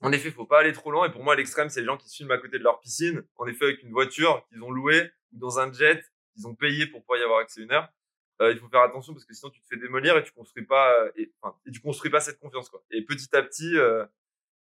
en 0.00 0.10
effet, 0.12 0.30
faut 0.30 0.46
pas 0.46 0.60
aller 0.60 0.72
trop 0.72 0.90
loin, 0.90 1.08
et 1.08 1.12
pour 1.12 1.24
moi, 1.24 1.36
l'extrême, 1.36 1.68
c'est 1.68 1.80
les 1.80 1.86
gens 1.86 1.98
qui 1.98 2.08
se 2.08 2.16
filment 2.16 2.30
à 2.30 2.38
côté 2.38 2.58
de 2.58 2.64
leur 2.64 2.80
piscine, 2.80 3.22
en 3.36 3.46
effet, 3.46 3.66
avec 3.66 3.82
une 3.82 3.92
voiture 3.92 4.46
qu'ils 4.48 4.62
ont 4.62 4.70
louée, 4.70 5.10
ou 5.32 5.38
dans 5.38 5.58
un 5.58 5.70
jet, 5.70 6.02
qu'ils 6.32 6.46
ont 6.46 6.54
payé 6.54 6.86
pour 6.86 7.02
pouvoir 7.02 7.18
y 7.18 7.22
avoir 7.22 7.40
accès 7.40 7.60
une 7.60 7.72
heure 7.72 7.92
euh, 8.42 8.52
il 8.52 8.58
faut 8.58 8.68
faire 8.68 8.82
attention 8.82 9.12
parce 9.14 9.24
que 9.24 9.34
sinon 9.34 9.50
tu 9.50 9.60
te 9.60 9.66
fais 9.68 9.76
démolir 9.76 10.16
et 10.16 10.22
tu 10.22 10.32
construis 10.32 10.64
pas 10.64 10.92
euh, 10.92 11.10
et, 11.16 11.32
enfin, 11.40 11.56
et 11.66 11.70
tu 11.70 11.80
construis 11.80 12.10
pas 12.10 12.20
cette 12.20 12.38
confiance 12.38 12.68
quoi. 12.68 12.82
Et 12.90 13.02
petit 13.02 13.34
à 13.34 13.42
petit, 13.42 13.76
euh, 13.76 14.04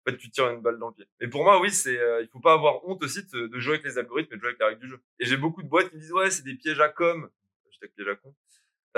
en 0.05 0.11
fait, 0.11 0.17
tu 0.17 0.29
tires 0.29 0.49
une 0.49 0.61
balle 0.61 0.79
dans 0.79 0.89
le 0.89 0.93
pied. 0.93 1.07
Mais 1.21 1.27
pour 1.27 1.43
moi, 1.43 1.61
oui, 1.61 1.71
c'est 1.71 1.97
euh, 1.97 2.21
il 2.21 2.27
faut 2.27 2.39
pas 2.39 2.53
avoir 2.53 2.85
honte 2.85 3.01
aussi 3.03 3.23
de, 3.23 3.47
de, 3.47 3.59
jouer 3.59 3.75
avec 3.75 3.85
les 3.85 3.97
algorithmes 3.97 4.33
et 4.33 4.35
de 4.35 4.41
jouer 4.41 4.49
avec 4.49 4.59
la 4.59 4.67
règle 4.67 4.81
du 4.81 4.89
jeu. 4.89 4.99
Et 5.19 5.25
j'ai 5.25 5.37
beaucoup 5.37 5.63
de 5.63 5.67
boîtes 5.67 5.89
qui 5.89 5.95
me 5.95 6.01
disent 6.01 6.11
ouais, 6.11 6.29
c'est 6.29 6.43
des 6.43 6.55
pièges 6.55 6.81
à 6.81 6.89
com. 6.89 7.29
Je 7.71 7.87
piège 7.87 8.07
à 8.07 8.15
con. 8.15 8.35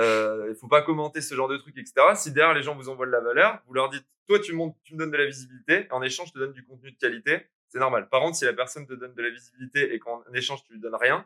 Euh, 0.00 0.46
il 0.50 0.56
faut 0.56 0.68
pas 0.68 0.82
commenter 0.82 1.20
ce 1.20 1.34
genre 1.34 1.48
de 1.48 1.56
trucs, 1.56 1.78
etc. 1.78 1.94
Si 2.16 2.32
derrière 2.32 2.54
les 2.54 2.62
gens 2.62 2.74
vous 2.74 2.88
envoient 2.88 3.06
de 3.06 3.12
la 3.12 3.20
valeur, 3.20 3.62
vous 3.66 3.74
leur 3.74 3.88
dites, 3.88 4.04
toi 4.26 4.38
tu 4.40 4.52
montes, 4.52 4.76
tu 4.82 4.94
me 4.94 4.98
donnes 4.98 5.10
de 5.10 5.16
la 5.16 5.26
visibilité, 5.26 5.86
en 5.90 6.02
échange 6.02 6.28
je 6.28 6.32
te 6.34 6.38
donne 6.38 6.52
du 6.52 6.64
contenu 6.64 6.90
de 6.90 6.98
qualité, 6.98 7.46
c'est 7.68 7.78
normal. 7.78 8.08
Par 8.10 8.20
contre, 8.20 8.36
si 8.36 8.44
la 8.44 8.52
personne 8.52 8.86
te 8.86 8.92
donne 8.92 9.14
de 9.14 9.22
la 9.22 9.30
visibilité 9.30 9.94
et 9.94 9.98
qu'en 9.98 10.22
échange 10.34 10.64
tu 10.64 10.74
lui 10.74 10.80
donnes 10.80 10.96
rien, 10.96 11.24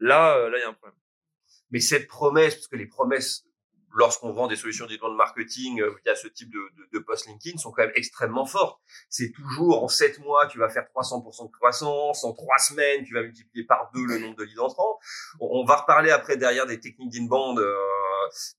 là, 0.00 0.48
là 0.48 0.56
il 0.56 0.60
y 0.60 0.64
a 0.64 0.68
un 0.68 0.72
problème. 0.72 0.98
Mais 1.70 1.80
cette 1.80 2.06
promesse, 2.08 2.54
parce 2.54 2.68
que 2.68 2.76
les 2.76 2.86
promesses 2.86 3.46
lorsqu'on 3.96 4.30
vend 4.30 4.46
des 4.46 4.56
solutions 4.56 4.86
de 4.86 5.16
marketing 5.16 5.80
euh, 5.80 5.94
via 6.04 6.14
ce 6.14 6.28
type 6.28 6.50
de, 6.50 6.60
de, 6.76 6.88
de 6.92 6.98
post 6.98 7.26
LinkedIn 7.26 7.56
sont 7.56 7.72
quand 7.72 7.82
même 7.82 7.92
extrêmement 7.94 8.44
fortes. 8.44 8.78
C'est 9.08 9.32
toujours 9.32 9.82
en 9.82 9.88
sept 9.88 10.18
mois, 10.20 10.46
tu 10.46 10.58
vas 10.58 10.68
faire 10.68 10.84
300% 10.94 11.46
de 11.46 11.52
croissance, 11.52 12.22
en 12.22 12.32
trois 12.34 12.58
semaines, 12.58 13.04
tu 13.04 13.14
vas 13.14 13.22
multiplier 13.22 13.64
par 13.64 13.90
deux 13.94 14.04
le 14.04 14.18
nombre 14.18 14.36
de 14.36 14.44
leads 14.44 14.60
entrants. 14.60 14.98
On, 15.40 15.64
va 15.64 15.76
reparler 15.76 16.10
après 16.10 16.36
derrière 16.36 16.66
des 16.66 16.78
techniques 16.78 17.10
d'inbound, 17.10 17.58
euh, 17.58 17.74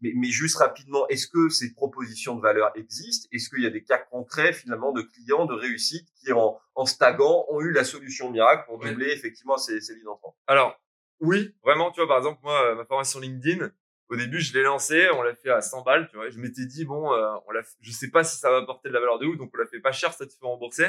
mais, 0.01 0.12
mais 0.15 0.30
juste 0.30 0.57
rapidement, 0.57 1.07
est-ce 1.07 1.27
que 1.27 1.50
ces 1.50 1.71
propositions 1.74 2.36
de 2.36 2.42
valeur 2.42 2.71
existent? 2.75 3.27
Est-ce 3.31 3.50
qu'il 3.50 3.62
y 3.62 3.68
a 3.68 3.69
des 3.69 3.83
cas 3.83 4.00
concrets 4.00 4.53
finalement 4.53 4.92
de 4.92 5.03
clients 5.03 5.45
de 5.45 5.53
réussite 5.53 6.07
qui 6.19 6.33
en, 6.33 6.57
en 6.74 6.86
stagnant 6.86 7.45
ont 7.50 7.62
eu 7.62 7.71
la 7.71 7.83
solution 7.83 8.31
miracle 8.31 8.63
pour 8.65 8.80
doubler 8.80 9.12
effectivement 9.12 9.57
ces, 9.57 9.81
ces 9.81 9.94
leads 9.95 10.10
entrants? 10.10 10.36
Alors, 10.48 10.80
oui, 11.19 11.56
vraiment, 11.64 11.92
tu 11.92 12.00
vois, 12.00 12.08
par 12.08 12.18
exemple, 12.18 12.40
moi, 12.44 12.75
ma 12.75 12.86
formation 12.86 13.19
LinkedIn, 13.19 13.72
au 14.10 14.16
début, 14.16 14.40
je 14.40 14.54
l'ai 14.54 14.64
lancé, 14.64 15.10
on 15.14 15.22
l'a 15.22 15.36
fait 15.36 15.50
à 15.50 15.62
100 15.62 15.81
balles, 15.81 16.08
tu 16.10 16.16
vois. 16.16 16.30
Je 16.30 16.40
m'étais 16.40 16.66
dit, 16.66 16.86
bon, 16.86 17.14
euh, 17.14 17.36
on 17.48 17.52
l'a, 17.52 17.62
je 17.81 17.92
sais 17.92 18.10
pas 18.10 18.24
si 18.24 18.38
ça 18.38 18.50
va 18.50 18.58
apporter 18.58 18.90
de 18.90 18.94
la 18.94 19.00
valeur 19.00 19.19
de 19.19 19.25
ouf, 19.25 19.38
donc 19.38 19.52
on 19.54 19.58
l'a 19.58 19.68
fait 19.68 19.80
pas 19.80 19.92
cher, 19.92 20.14
ça 20.14 20.25
te 20.25 20.31
fait 20.31 20.46
rembourser. 20.46 20.86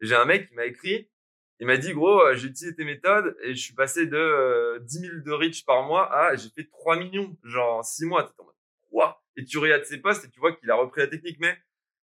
Et 0.00 0.06
j'ai 0.06 0.14
un 0.14 0.24
mec 0.24 0.48
qui 0.48 0.54
m'a 0.54 0.66
écrit, 0.66 1.08
il 1.60 1.66
m'a 1.66 1.76
dit, 1.76 1.92
gros, 1.92 2.20
euh, 2.20 2.34
j'ai 2.34 2.48
utilisé 2.48 2.74
tes 2.74 2.84
méthodes 2.84 3.36
et 3.42 3.54
je 3.54 3.60
suis 3.60 3.74
passé 3.74 4.06
de 4.06 4.16
euh, 4.16 4.78
10 4.80 4.98
000 4.98 5.12
de 5.24 5.32
reach 5.32 5.64
par 5.64 5.84
mois 5.84 6.12
à 6.14 6.36
j'ai 6.36 6.50
fait 6.50 6.68
3 6.68 6.96
millions, 6.96 7.36
genre 7.44 7.78
en 7.78 7.82
6 7.82 8.06
mois. 8.06 8.24
T'es 8.24 8.40
en 8.40 8.44
mode, 8.44 8.54
quoi? 8.90 9.22
Et 9.36 9.44
tu 9.44 9.58
regardes 9.58 9.84
ses 9.84 9.98
posts 9.98 10.24
et 10.24 10.30
tu 10.30 10.40
vois 10.40 10.52
qu'il 10.54 10.70
a 10.70 10.74
repris 10.74 11.02
la 11.02 11.06
technique, 11.08 11.38
mais 11.40 11.56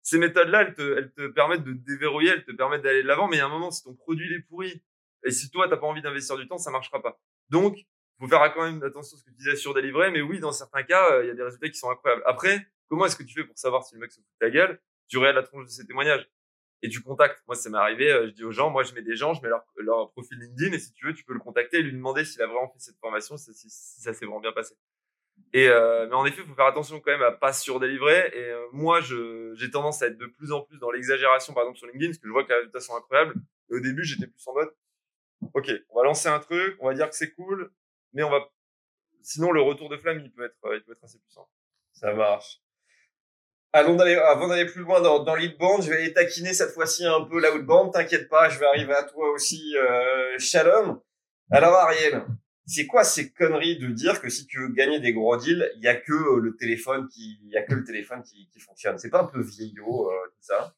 ces 0.02 0.18
méthodes-là, 0.18 0.62
elles 0.62 0.74
te, 0.74 0.98
elles 0.98 1.12
te 1.12 1.26
permettent 1.28 1.64
de 1.64 1.72
déverrouiller, 1.72 2.30
elles 2.30 2.44
te 2.44 2.52
permettent 2.52 2.82
d'aller 2.82 3.02
de 3.02 3.08
l'avant, 3.08 3.28
mais 3.28 3.36
il 3.36 3.38
y 3.40 3.42
a 3.42 3.46
un 3.46 3.50
moment, 3.50 3.70
si 3.70 3.82
ton 3.82 3.94
produit 3.94 4.32
est 4.34 4.40
pourri, 4.40 4.82
et 5.24 5.30
si 5.30 5.50
toi, 5.50 5.68
t'as 5.68 5.76
pas 5.76 5.86
envie 5.86 6.02
d'investir 6.02 6.36
du 6.36 6.48
temps, 6.48 6.58
ça 6.58 6.70
marchera 6.70 7.02
pas. 7.02 7.20
Donc, 7.50 7.76
faut 8.18 8.28
faire 8.28 8.52
quand 8.54 8.64
même 8.64 8.82
attention 8.82 9.16
à 9.16 9.18
ce 9.18 9.24
que 9.24 9.30
tu 9.30 9.36
disais 9.36 9.56
sur 9.56 9.74
délivrer, 9.74 10.10
mais 10.10 10.20
oui, 10.20 10.40
dans 10.40 10.52
certains 10.52 10.82
cas, 10.82 11.10
euh, 11.12 11.24
il 11.24 11.28
y 11.28 11.30
a 11.30 11.34
des 11.34 11.42
résultats 11.42 11.68
qui 11.68 11.78
sont 11.78 11.90
incroyables. 11.90 12.22
Après, 12.26 12.66
comment 12.88 13.06
est-ce 13.06 13.16
que 13.16 13.22
tu 13.22 13.34
fais 13.34 13.44
pour 13.44 13.58
savoir 13.58 13.84
si 13.84 13.94
le 13.94 14.00
mec 14.00 14.12
se 14.12 14.20
fout 14.20 14.28
de 14.40 14.46
ta 14.46 14.50
gueule? 14.50 14.80
Tu 15.08 15.18
regardes 15.18 15.36
la 15.36 15.42
tronche 15.42 15.64
de 15.64 15.70
ses 15.70 15.86
témoignages 15.86 16.28
et 16.82 16.88
tu 16.88 17.02
contactes. 17.02 17.42
Moi, 17.46 17.56
ça 17.56 17.70
m'est 17.70 17.78
arrivé, 17.78 18.10
euh, 18.10 18.26
je 18.26 18.32
dis 18.32 18.44
aux 18.44 18.52
gens, 18.52 18.70
moi, 18.70 18.82
je 18.82 18.94
mets 18.94 19.02
des 19.02 19.16
gens, 19.16 19.34
je 19.34 19.42
mets 19.42 19.48
leur, 19.48 19.64
leur 19.76 20.10
profil 20.12 20.38
LinkedIn 20.38 20.72
et 20.72 20.78
si 20.78 20.92
tu 20.92 21.06
veux, 21.06 21.14
tu 21.14 21.24
peux 21.24 21.32
le 21.32 21.40
contacter 21.40 21.78
et 21.78 21.82
lui 21.82 21.92
demander 21.92 22.24
s'il 22.24 22.42
a 22.42 22.46
vraiment 22.46 22.68
fait 22.68 22.78
cette 22.78 22.98
formation, 22.98 23.36
si, 23.36 23.52
ça 23.54 24.12
s'est 24.12 24.24
vraiment 24.24 24.40
bien 24.40 24.52
passé. 24.52 24.74
Et 25.52 25.68
euh, 25.68 26.06
mais 26.06 26.14
en 26.14 26.24
effet, 26.26 26.42
il 26.42 26.48
faut 26.48 26.54
faire 26.54 26.66
attention 26.66 27.00
quand 27.00 27.10
même 27.10 27.22
à 27.22 27.32
pas 27.32 27.52
surdélivrer. 27.52 28.30
Et 28.34 28.50
euh, 28.50 28.66
moi, 28.72 29.00
j'ai 29.00 29.70
tendance 29.70 30.02
à 30.02 30.06
être 30.06 30.18
de 30.18 30.26
plus 30.26 30.52
en 30.52 30.60
plus 30.60 30.78
dans 30.78 30.90
l'exagération, 30.90 31.54
par 31.54 31.62
exemple 31.64 31.78
sur 31.78 31.86
LinkedIn, 31.86 32.10
parce 32.10 32.18
que 32.18 32.28
je 32.28 32.32
vois 32.32 32.44
que 32.44 32.50
les 32.50 32.56
résultats 32.56 32.80
sont 32.80 32.96
incroyables. 32.96 33.34
Au 33.70 33.80
début, 33.80 34.04
j'étais 34.04 34.26
plus 34.26 34.46
en 34.46 34.54
mode, 34.54 34.70
ok, 35.54 35.70
on 35.90 35.96
va 35.96 36.04
lancer 36.04 36.28
un 36.28 36.38
truc, 36.38 36.76
on 36.80 36.88
va 36.88 36.94
dire 36.94 37.08
que 37.08 37.16
c'est 37.16 37.32
cool, 37.32 37.70
mais 38.12 38.22
on 38.22 38.30
va 38.30 38.40
sinon, 39.22 39.52
le 39.52 39.62
retour 39.62 39.88
de 39.88 39.96
flamme, 39.96 40.20
il 40.20 40.32
peut 40.32 40.44
être, 40.44 40.56
il 40.74 40.82
peut 40.82 40.92
être 40.92 41.04
assez 41.04 41.18
puissant. 41.18 41.48
Ça 41.92 42.12
marche. 42.14 42.60
Allons 43.72 43.94
d'aller, 43.94 44.16
avant 44.16 44.48
d'aller 44.48 44.66
plus 44.66 44.82
loin 44.82 45.00
dans, 45.00 45.22
dans 45.22 45.36
l'e-band, 45.36 45.80
je 45.80 45.90
vais 45.90 45.96
aller 45.98 46.12
taquiner 46.12 46.52
cette 46.52 46.72
fois-ci 46.72 47.04
un 47.06 47.22
peu 47.22 47.40
l'outband. 47.40 47.90
T'inquiète 47.90 48.28
pas, 48.28 48.48
je 48.48 48.58
vais 48.58 48.66
arriver 48.66 48.94
à 48.94 49.04
toi 49.04 49.30
aussi, 49.30 49.76
euh, 49.76 50.38
Shalom. 50.38 51.00
Alors, 51.50 51.74
Ariel, 51.74 52.24
c'est 52.66 52.86
quoi 52.86 53.04
ces 53.04 53.32
conneries 53.32 53.78
de 53.78 53.88
dire 53.88 54.20
que 54.20 54.28
si 54.28 54.46
tu 54.46 54.60
veux 54.60 54.72
gagner 54.72 54.98
des 54.98 55.12
gros 55.12 55.36
deals, 55.36 55.70
il 55.76 55.82
y 55.82 55.88
a 55.88 55.94
que 55.94 56.12
euh, 56.12 56.40
le 56.40 56.56
téléphone 56.56 57.08
qui, 57.08 57.38
il 57.44 57.50
y 57.50 57.56
a 57.56 57.62
que 57.62 57.74
le 57.74 57.84
téléphone 57.84 58.22
qui, 58.22 58.48
qui 58.48 58.58
fonctionne? 58.58 58.98
C'est 58.98 59.10
pas 59.10 59.22
un 59.22 59.26
peu 59.26 59.40
vieillot, 59.40 60.10
euh, 60.10 60.26
tout 60.28 60.42
ça? 60.42 60.74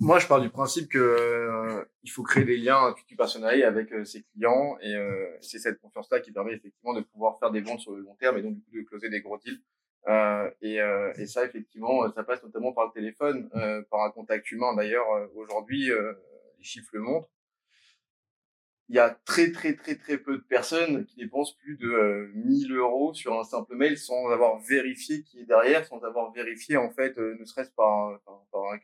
Moi, 0.00 0.18
je 0.18 0.26
pars 0.26 0.40
du 0.40 0.48
principe 0.48 0.88
que 0.88 0.98
euh, 0.98 1.84
il 2.04 2.10
faut 2.10 2.22
créer 2.22 2.44
des 2.44 2.56
liens 2.56 2.94
personnels 3.16 3.62
avec 3.64 3.92
euh, 3.92 4.04
ses 4.04 4.22
clients 4.22 4.78
et 4.80 4.94
euh, 4.94 5.26
c'est 5.40 5.58
cette 5.58 5.80
confiance-là 5.80 6.20
qui 6.20 6.30
permet 6.30 6.52
effectivement 6.54 6.94
de 6.94 7.00
pouvoir 7.00 7.38
faire 7.40 7.50
des 7.50 7.60
ventes 7.60 7.80
sur 7.80 7.92
le 7.92 8.02
long 8.02 8.14
terme 8.14 8.38
et 8.38 8.42
donc 8.42 8.54
du 8.54 8.62
coup 8.62 8.76
de 8.76 8.82
closer 8.82 9.08
des 9.08 9.20
gros 9.20 9.38
deals. 9.38 9.60
Euh, 10.06 10.50
et, 10.62 10.80
euh, 10.80 11.12
et, 11.18 11.26
ça, 11.26 11.44
effectivement, 11.44 12.10
ça 12.12 12.22
passe 12.22 12.42
notamment 12.42 12.72
par 12.72 12.86
le 12.86 12.92
téléphone, 12.92 13.50
par 13.90 14.02
un 14.02 14.10
contact 14.10 14.50
humain. 14.52 14.74
D'ailleurs, 14.74 15.06
aujourd'hui, 15.34 15.90
les 16.58 16.64
chiffres 16.64 16.90
le 16.92 17.00
montrent. 17.00 17.28
il 18.88 18.96
y 18.96 18.98
a 18.98 19.10
très 19.10 19.52
très 19.52 19.74
très 19.74 19.96
très 19.96 20.18
peu 20.18 20.38
de 20.38 20.42
personnes 20.42 21.04
qui 21.06 21.16
dépensent 21.16 21.54
plus 21.58 21.76
de 21.76 21.88
euh, 21.88 22.30
1000 22.34 22.72
euros 22.72 23.12
sur 23.12 23.38
un 23.38 23.44
simple 23.44 23.74
mail 23.74 23.98
sans 23.98 24.28
avoir 24.30 24.58
vérifié 24.60 25.22
qui 25.22 25.40
est 25.40 25.44
derrière, 25.44 25.84
sans 25.84 26.02
avoir 26.04 26.32
vérifié 26.32 26.76
en 26.76 26.90
fait, 26.90 27.18
euh, 27.18 27.36
ne 27.38 27.44
serait-ce 27.44 27.70
par, 27.72 28.18
par, 28.24 28.42
par 28.50 28.72
un 28.72 28.78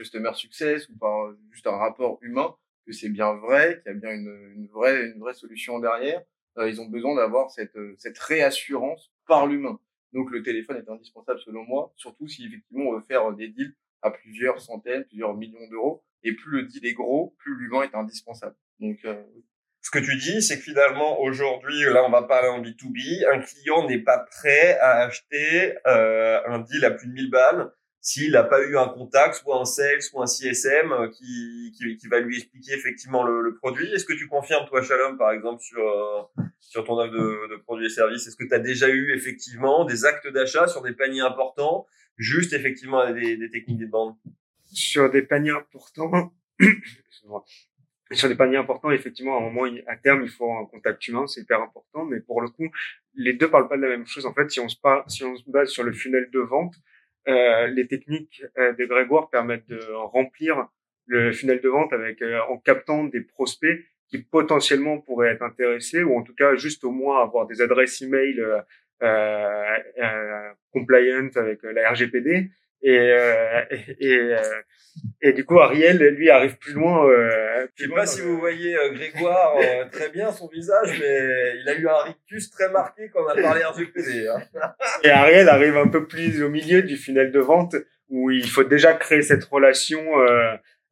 customer 0.00 0.32
success 0.34 0.88
ou 0.88 0.96
par 0.96 1.32
juste 1.50 1.66
un 1.66 1.76
rapport 1.76 2.18
humain, 2.22 2.54
que 2.86 2.92
c'est 2.92 3.08
bien 3.08 3.34
vrai, 3.34 3.80
qu'il 3.82 3.92
y 3.92 3.94
a 3.96 3.98
bien 3.98 4.12
une, 4.12 4.52
une 4.56 4.68
vraie 4.68 5.06
une 5.06 5.20
vraie 5.20 5.34
solution 5.34 5.78
derrière. 5.78 6.22
Euh, 6.58 6.68
ils 6.68 6.80
ont 6.80 6.86
besoin 6.86 7.14
d'avoir 7.14 7.50
cette 7.50 7.78
cette 7.98 8.18
réassurance 8.18 9.12
par 9.26 9.46
l'humain. 9.46 9.78
Donc 10.12 10.30
le 10.30 10.42
téléphone 10.42 10.76
est 10.76 10.90
indispensable 10.90 11.40
selon 11.40 11.64
moi, 11.64 11.92
surtout 11.96 12.26
si 12.28 12.46
effectivement 12.46 12.90
on 12.90 12.94
veut 12.96 13.04
faire 13.06 13.32
des 13.32 13.48
deals 13.48 13.74
à 14.02 14.10
plusieurs 14.10 14.60
centaines, 14.60 15.04
plusieurs 15.04 15.34
millions 15.36 15.68
d'euros. 15.70 16.02
Et 16.22 16.34
plus 16.34 16.50
le 16.50 16.62
deal 16.64 16.86
est 16.86 16.92
gros, 16.92 17.34
plus 17.38 17.54
l'humain 17.56 17.82
est 17.82 17.94
indispensable. 17.94 18.54
Donc, 18.78 18.98
euh, 19.04 19.22
ce 19.82 19.90
que 19.90 19.98
tu 19.98 20.16
dis, 20.16 20.42
c'est 20.42 20.58
que 20.58 20.62
finalement, 20.62 21.20
aujourd'hui, 21.20 21.82
là, 21.84 22.04
on 22.04 22.10
va 22.10 22.22
parler 22.22 22.48
en 22.48 22.60
B2B, 22.60 23.26
un 23.32 23.40
client 23.40 23.88
n'est 23.88 24.02
pas 24.02 24.18
prêt 24.18 24.78
à 24.78 25.02
acheter 25.02 25.74
euh, 25.86 26.40
un 26.46 26.58
deal 26.58 26.84
à 26.84 26.90
plus 26.90 27.08
de 27.08 27.12
1000 27.12 27.30
balles 27.30 27.72
s'il 28.00 28.32
n'a 28.32 28.44
pas 28.44 28.62
eu 28.62 28.78
un 28.78 28.88
contact, 28.88 29.34
soit 29.34 29.60
un 29.60 29.64
sales, 29.64 30.00
soit 30.00 30.22
un 30.22 30.26
CSM 30.26 30.92
euh, 30.92 31.08
qui, 31.08 31.72
qui, 31.76 31.96
qui 31.96 32.08
va 32.08 32.20
lui 32.20 32.36
expliquer 32.38 32.72
effectivement 32.72 33.24
le, 33.24 33.42
le 33.42 33.54
produit. 33.56 33.92
Est-ce 33.92 34.06
que 34.06 34.14
tu 34.14 34.26
confirmes, 34.26 34.66
toi, 34.66 34.82
Shalom, 34.82 35.18
par 35.18 35.32
exemple, 35.32 35.62
sur, 35.62 35.86
euh, 35.86 36.22
sur 36.60 36.84
ton 36.84 36.98
offre 36.98 37.12
de, 37.12 37.50
de 37.50 37.56
produits 37.56 37.86
et 37.86 37.90
services 37.90 38.26
Est-ce 38.26 38.36
que 38.36 38.44
tu 38.44 38.54
as 38.54 38.58
déjà 38.58 38.88
eu 38.88 39.12
effectivement 39.12 39.84
des 39.84 40.06
actes 40.06 40.28
d'achat 40.28 40.66
sur 40.66 40.82
des 40.82 40.92
paniers 40.92 41.20
importants, 41.20 41.86
juste 42.16 42.54
effectivement 42.54 43.12
des, 43.12 43.36
des 43.36 43.50
techniques 43.50 43.78
de 43.78 43.86
bande 43.86 44.14
Sur 44.72 45.10
des 45.10 45.22
paniers 45.22 45.50
importants, 45.50 46.32
sur 48.12 48.28
des 48.28 48.34
paniers 48.34 48.56
importants, 48.56 48.90
effectivement, 48.90 49.36
à 49.36 49.40
un 49.40 49.50
moment, 49.50 49.70
à 49.86 49.96
terme, 49.96 50.22
il 50.22 50.30
faut 50.30 50.50
un 50.50 50.64
contact 50.64 51.06
humain, 51.06 51.26
c'est 51.26 51.42
hyper 51.42 51.60
important. 51.60 52.06
Mais 52.06 52.20
pour 52.20 52.40
le 52.40 52.48
coup, 52.48 52.68
les 53.14 53.34
deux 53.34 53.50
parlent 53.50 53.68
pas 53.68 53.76
de 53.76 53.82
la 53.82 53.88
même 53.88 54.06
chose. 54.06 54.24
En 54.24 54.32
fait, 54.32 54.50
si 54.50 54.58
on 54.58 54.68
se, 54.68 54.78
parle, 54.80 55.04
si 55.06 55.22
on 55.22 55.36
se 55.36 55.44
base 55.46 55.68
sur 55.68 55.82
le 55.82 55.92
funnel 55.92 56.30
de 56.32 56.40
vente, 56.40 56.74
euh, 57.28 57.66
les 57.66 57.86
techniques 57.86 58.42
euh, 58.58 58.72
de 58.72 58.84
Grégoire 58.84 59.30
permettent 59.30 59.68
de 59.68 59.80
remplir 59.92 60.68
le 61.06 61.32
funnel 61.32 61.60
de 61.60 61.68
vente 61.68 61.92
avec 61.92 62.22
euh, 62.22 62.40
en 62.48 62.58
captant 62.58 63.04
des 63.04 63.20
prospects 63.20 63.80
qui 64.08 64.18
potentiellement 64.18 64.98
pourraient 64.98 65.30
être 65.30 65.42
intéressés 65.42 66.02
ou 66.02 66.16
en 66.16 66.22
tout 66.22 66.34
cas 66.34 66.56
juste 66.56 66.84
au 66.84 66.90
moins 66.90 67.22
avoir 67.22 67.46
des 67.46 67.60
adresses 67.60 68.00
email 68.02 68.40
euh, 68.40 68.60
euh, 69.02 70.50
compliant 70.72 71.28
avec 71.36 71.62
la 71.62 71.90
RGPD 71.90 72.50
et, 72.82 72.98
euh, 72.98 73.60
et, 73.70 74.06
et, 74.06 74.36
et, 75.22 75.32
du 75.32 75.44
coup 75.44 75.58
Ariel 75.60 75.98
lui 75.98 76.30
arrive 76.30 76.56
plus 76.56 76.72
loin. 76.72 77.06
Euh, 77.08 77.66
Je 77.74 77.84
sais 77.84 77.90
pas 77.90 78.06
si 78.06 78.20
vous 78.22 78.38
voyez 78.38 78.76
euh, 78.76 78.92
Grégoire 78.92 79.54
euh, 79.56 79.84
très 79.90 80.10
bien 80.10 80.32
son 80.32 80.48
visage, 80.48 80.98
mais 81.00 81.58
il 81.60 81.68
a 81.68 81.74
eu 81.74 81.88
un 81.88 82.02
rictus 82.04 82.50
très 82.50 82.70
marqué 82.70 83.10
quand 83.12 83.24
on 83.24 83.28
a 83.28 83.40
parlé 83.40 83.62
RGPD. 83.64 84.28
Hein. 84.28 84.42
Et 85.04 85.10
Ariel 85.10 85.48
arrive 85.48 85.76
un 85.76 85.88
peu 85.88 86.06
plus 86.06 86.42
au 86.42 86.48
milieu 86.48 86.82
du 86.82 86.96
funnel 86.96 87.30
de 87.30 87.40
vente 87.40 87.76
où 88.08 88.30
il 88.30 88.48
faut 88.48 88.64
déjà 88.64 88.94
créer 88.94 89.22
cette 89.22 89.44
relation. 89.44 90.00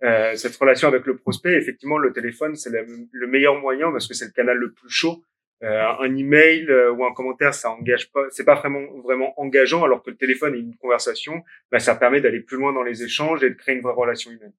Euh, 0.04 0.36
cette 0.36 0.54
relation 0.54 0.86
avec 0.86 1.06
le 1.06 1.16
prospect, 1.16 1.56
effectivement, 1.56 1.98
le 1.98 2.12
téléphone, 2.12 2.54
c'est 2.54 2.70
le, 2.70 2.86
le, 3.10 3.26
meilleur 3.26 3.56
moyen 3.56 3.90
parce 3.90 4.06
que 4.06 4.14
c'est 4.14 4.26
le 4.26 4.30
canal 4.30 4.56
le 4.56 4.72
plus 4.72 4.88
chaud. 4.88 5.24
Euh, 5.64 5.86
un 5.98 6.16
email 6.16 6.70
euh, 6.70 6.92
ou 6.92 7.04
un 7.04 7.12
commentaire, 7.12 7.52
ça 7.52 7.70
engage 7.70 8.12
pas, 8.12 8.26
c'est 8.30 8.44
pas 8.44 8.54
vraiment 8.54 8.86
vraiment 9.02 9.38
engageant, 9.40 9.82
alors 9.82 10.04
que 10.04 10.10
le 10.10 10.16
téléphone 10.16 10.54
et 10.54 10.58
une 10.58 10.76
conversation, 10.76 11.42
bah, 11.72 11.80
ça 11.80 11.96
permet 11.96 12.20
d'aller 12.20 12.40
plus 12.40 12.56
loin 12.56 12.72
dans 12.72 12.84
les 12.84 13.02
échanges 13.02 13.42
et 13.42 13.50
de 13.50 13.54
créer 13.54 13.74
une 13.74 13.80
vraie 13.80 13.92
relation 13.92 14.30
humaine. 14.30 14.52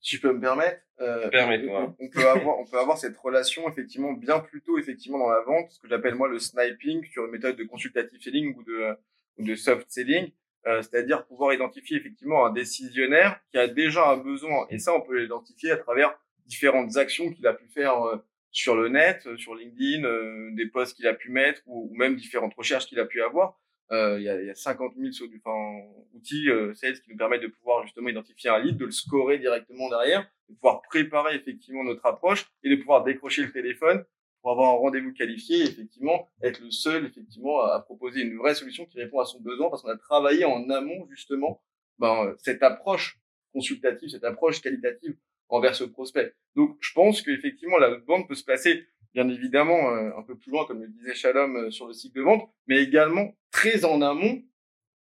Si 0.00 0.16
je 0.16 0.22
peux 0.22 0.32
me 0.32 0.40
permettre, 0.40 0.80
euh, 1.02 1.28
on, 1.68 1.94
on, 1.98 2.08
peut 2.08 2.26
avoir, 2.26 2.58
on 2.58 2.64
peut 2.64 2.78
avoir 2.78 2.96
cette 2.96 3.18
relation 3.18 3.68
effectivement 3.68 4.12
bien 4.14 4.40
plus 4.40 4.62
tôt 4.62 4.78
effectivement 4.78 5.18
dans 5.18 5.30
la 5.30 5.42
vente, 5.42 5.70
ce 5.70 5.80
que 5.80 5.88
j'appelle 5.88 6.14
moi 6.14 6.28
le 6.28 6.38
sniping 6.38 7.04
sur 7.10 7.26
une 7.26 7.32
méthode 7.32 7.56
de 7.56 7.64
consultative 7.64 8.20
selling 8.22 8.54
ou 8.56 8.62
de 8.62 8.96
ou 9.36 9.44
de 9.44 9.54
soft 9.54 9.90
selling, 9.90 10.30
euh, 10.66 10.80
c'est-à-dire 10.80 11.26
pouvoir 11.26 11.52
identifier 11.52 11.98
effectivement 11.98 12.46
un 12.46 12.52
décisionnaire 12.52 13.40
qui 13.50 13.58
a 13.58 13.68
déjà 13.68 14.08
un 14.08 14.16
besoin, 14.16 14.66
et 14.70 14.78
ça 14.78 14.94
on 14.94 15.02
peut 15.02 15.18
l'identifier 15.18 15.72
à 15.72 15.76
travers 15.76 16.18
différentes 16.46 16.96
actions 16.96 17.30
qu'il 17.30 17.46
a 17.46 17.54
pu 17.54 17.66
faire 17.68 18.02
euh, 18.02 18.16
sur 18.52 18.74
le 18.74 18.88
net, 18.88 19.26
euh, 19.26 19.36
sur 19.36 19.54
LinkedIn, 19.54 20.04
euh, 20.04 20.50
des 20.52 20.66
posts 20.66 20.96
qu'il 20.96 21.06
a 21.06 21.14
pu 21.14 21.30
mettre 21.30 21.62
ou, 21.66 21.88
ou 21.90 21.96
même 21.96 22.16
différentes 22.16 22.54
recherches 22.54 22.86
qu'il 22.86 22.98
a 22.98 23.06
pu 23.06 23.22
avoir. 23.22 23.60
Euh, 23.92 24.20
il, 24.20 24.24
y 24.24 24.28
a, 24.28 24.40
y 24.40 24.50
a 24.50 24.54
50 24.54 24.94
000 24.96 25.10
enfin, 25.44 25.84
outils 26.14 26.48
euh, 26.48 26.72
sales 26.74 27.00
qui 27.00 27.10
nous 27.10 27.16
permettent 27.16 27.42
de 27.42 27.48
pouvoir 27.48 27.82
justement 27.82 28.08
identifier 28.08 28.48
un 28.48 28.60
lead, 28.60 28.76
de 28.76 28.84
le 28.84 28.92
scorer 28.92 29.38
directement 29.38 29.88
derrière, 29.88 30.30
de 30.48 30.54
pouvoir 30.54 30.82
préparer 30.82 31.34
effectivement 31.34 31.82
notre 31.82 32.06
approche 32.06 32.46
et 32.62 32.70
de 32.70 32.76
pouvoir 32.76 33.02
décrocher 33.02 33.42
le 33.42 33.50
téléphone 33.50 34.04
pour 34.42 34.52
avoir 34.52 34.70
un 34.70 34.76
rendez-vous 34.76 35.12
qualifié 35.12 35.58
et 35.58 35.62
effectivement 35.62 36.28
être 36.40 36.60
le 36.60 36.70
seul 36.70 37.04
effectivement 37.04 37.62
à, 37.62 37.80
proposer 37.80 38.22
une 38.22 38.38
vraie 38.38 38.54
solution 38.54 38.86
qui 38.86 38.96
répond 38.98 39.18
à 39.18 39.24
son 39.24 39.40
besoin 39.40 39.68
parce 39.68 39.82
qu'on 39.82 39.90
a 39.90 39.98
travaillé 39.98 40.44
en 40.44 40.70
amont 40.70 41.08
justement 41.10 41.60
ben, 41.98 42.34
cette 42.38 42.62
approche 42.62 43.18
consultative, 43.52 44.08
cette 44.08 44.24
approche 44.24 44.62
qualitative 44.62 45.16
envers 45.50 45.74
ce 45.74 45.84
prospect. 45.84 46.34
Donc, 46.56 46.76
je 46.80 46.92
pense 46.92 47.22
qu'effectivement, 47.22 47.78
la 47.78 47.96
bande 47.96 48.26
peut 48.28 48.34
se 48.34 48.44
placer, 48.44 48.86
bien 49.14 49.28
évidemment, 49.28 49.90
euh, 49.90 50.10
un 50.16 50.22
peu 50.22 50.36
plus 50.36 50.50
loin, 50.50 50.64
comme 50.66 50.82
le 50.82 50.88
disait 50.88 51.14
Shalom, 51.14 51.56
euh, 51.56 51.70
sur 51.70 51.86
le 51.86 51.92
cycle 51.92 52.18
de 52.18 52.22
vente, 52.22 52.48
mais 52.66 52.82
également 52.82 53.34
très 53.50 53.84
en 53.84 54.00
amont, 54.00 54.42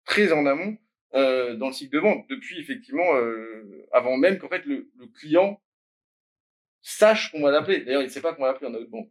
très 0.05 0.31
en 0.31 0.45
amont 0.45 0.77
euh, 1.15 1.55
dans 1.55 1.67
le 1.67 1.73
cycle 1.73 1.93
de 1.93 1.99
vente, 1.99 2.25
depuis 2.29 2.59
effectivement, 2.59 3.15
euh, 3.15 3.87
avant 3.91 4.17
même 4.17 4.37
qu'en 4.37 4.49
fait 4.49 4.65
le, 4.65 4.91
le, 4.97 5.07
client 5.07 5.61
sache 6.81 7.31
qu'on 7.31 7.41
va 7.41 7.51
l'appeler. 7.51 7.81
D'ailleurs, 7.81 8.01
il 8.01 8.05
ne 8.05 8.09
sait 8.09 8.21
pas 8.21 8.33
qu'on 8.33 8.41
va 8.41 8.49
l'appeler 8.49 8.69
en 8.69 8.75
outbound. 8.75 9.09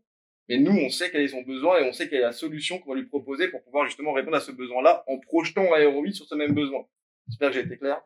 Mais 0.48 0.58
nous, 0.58 0.72
on 0.72 0.90
sait 0.90 1.10
quel 1.10 1.22
est 1.22 1.28
son 1.28 1.40
besoin 1.42 1.78
et 1.78 1.88
on 1.88 1.92
sait 1.92 2.08
quelle 2.08 2.18
est 2.18 2.22
la 2.22 2.32
solution 2.32 2.78
qu'on 2.78 2.90
va 2.90 2.96
lui 3.00 3.06
proposer 3.06 3.48
pour 3.48 3.62
pouvoir 3.62 3.86
justement 3.86 4.12
répondre 4.12 4.36
à 4.36 4.40
ce 4.40 4.52
besoin-là 4.52 5.02
en 5.06 5.18
projetant 5.18 5.72
un 5.74 6.12
sur 6.12 6.26
ce 6.26 6.34
même 6.34 6.52
besoin. 6.52 6.86
J'espère 7.28 7.48
que 7.48 7.54
j'ai 7.54 7.62
été 7.62 7.78
clair. 7.78 8.02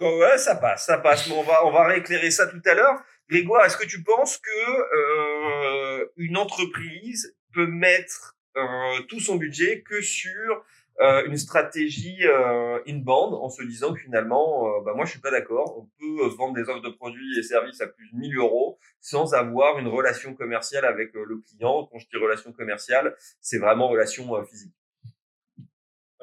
Ouais, 0.00 0.38
ça 0.38 0.56
passe, 0.56 0.86
ça 0.86 0.98
passe. 0.98 1.28
Bon, 1.28 1.40
on 1.40 1.42
va, 1.44 1.64
on 1.66 1.70
va 1.70 1.86
rééclairer 1.86 2.30
ça 2.30 2.46
tout 2.48 2.60
à 2.66 2.74
l'heure. 2.74 3.00
Grégoire, 3.28 3.64
est-ce 3.64 3.76
que 3.76 3.86
tu 3.86 4.02
penses 4.02 4.38
que 4.38 6.00
euh, 6.00 6.06
une 6.16 6.36
entreprise 6.36 7.36
peut 7.52 7.66
mettre 7.66 8.36
euh, 8.56 9.00
tout 9.08 9.20
son 9.20 9.36
budget 9.36 9.82
que 9.82 10.00
sur 10.00 10.64
euh, 11.00 11.24
une 11.26 11.36
stratégie 11.36 12.18
euh, 12.24 12.80
inbound 12.86 13.34
en 13.34 13.48
se 13.48 13.62
disant 13.62 13.94
que 13.94 14.00
finalement, 14.00 14.66
euh, 14.68 14.80
bah 14.84 14.92
moi 14.94 15.04
je 15.04 15.12
suis 15.12 15.20
pas 15.20 15.30
d'accord. 15.30 15.78
On 15.78 15.88
peut 15.98 16.26
vendre 16.36 16.54
des 16.54 16.68
offres 16.68 16.82
de 16.82 16.90
produits 16.90 17.38
et 17.38 17.42
services 17.42 17.80
à 17.80 17.86
plus 17.86 18.10
de 18.12 18.16
1000 18.16 18.36
euros 18.36 18.78
sans 19.00 19.34
avoir 19.34 19.78
une 19.78 19.88
relation 19.88 20.34
commerciale 20.34 20.84
avec 20.84 21.14
euh, 21.16 21.24
le 21.24 21.38
client. 21.38 21.88
Quand 21.90 21.98
je 21.98 22.06
dis 22.08 22.16
relation 22.16 22.52
commerciale, 22.52 23.16
c'est 23.40 23.58
vraiment 23.58 23.88
relation 23.88 24.36
euh, 24.36 24.44
physique. 24.44 24.74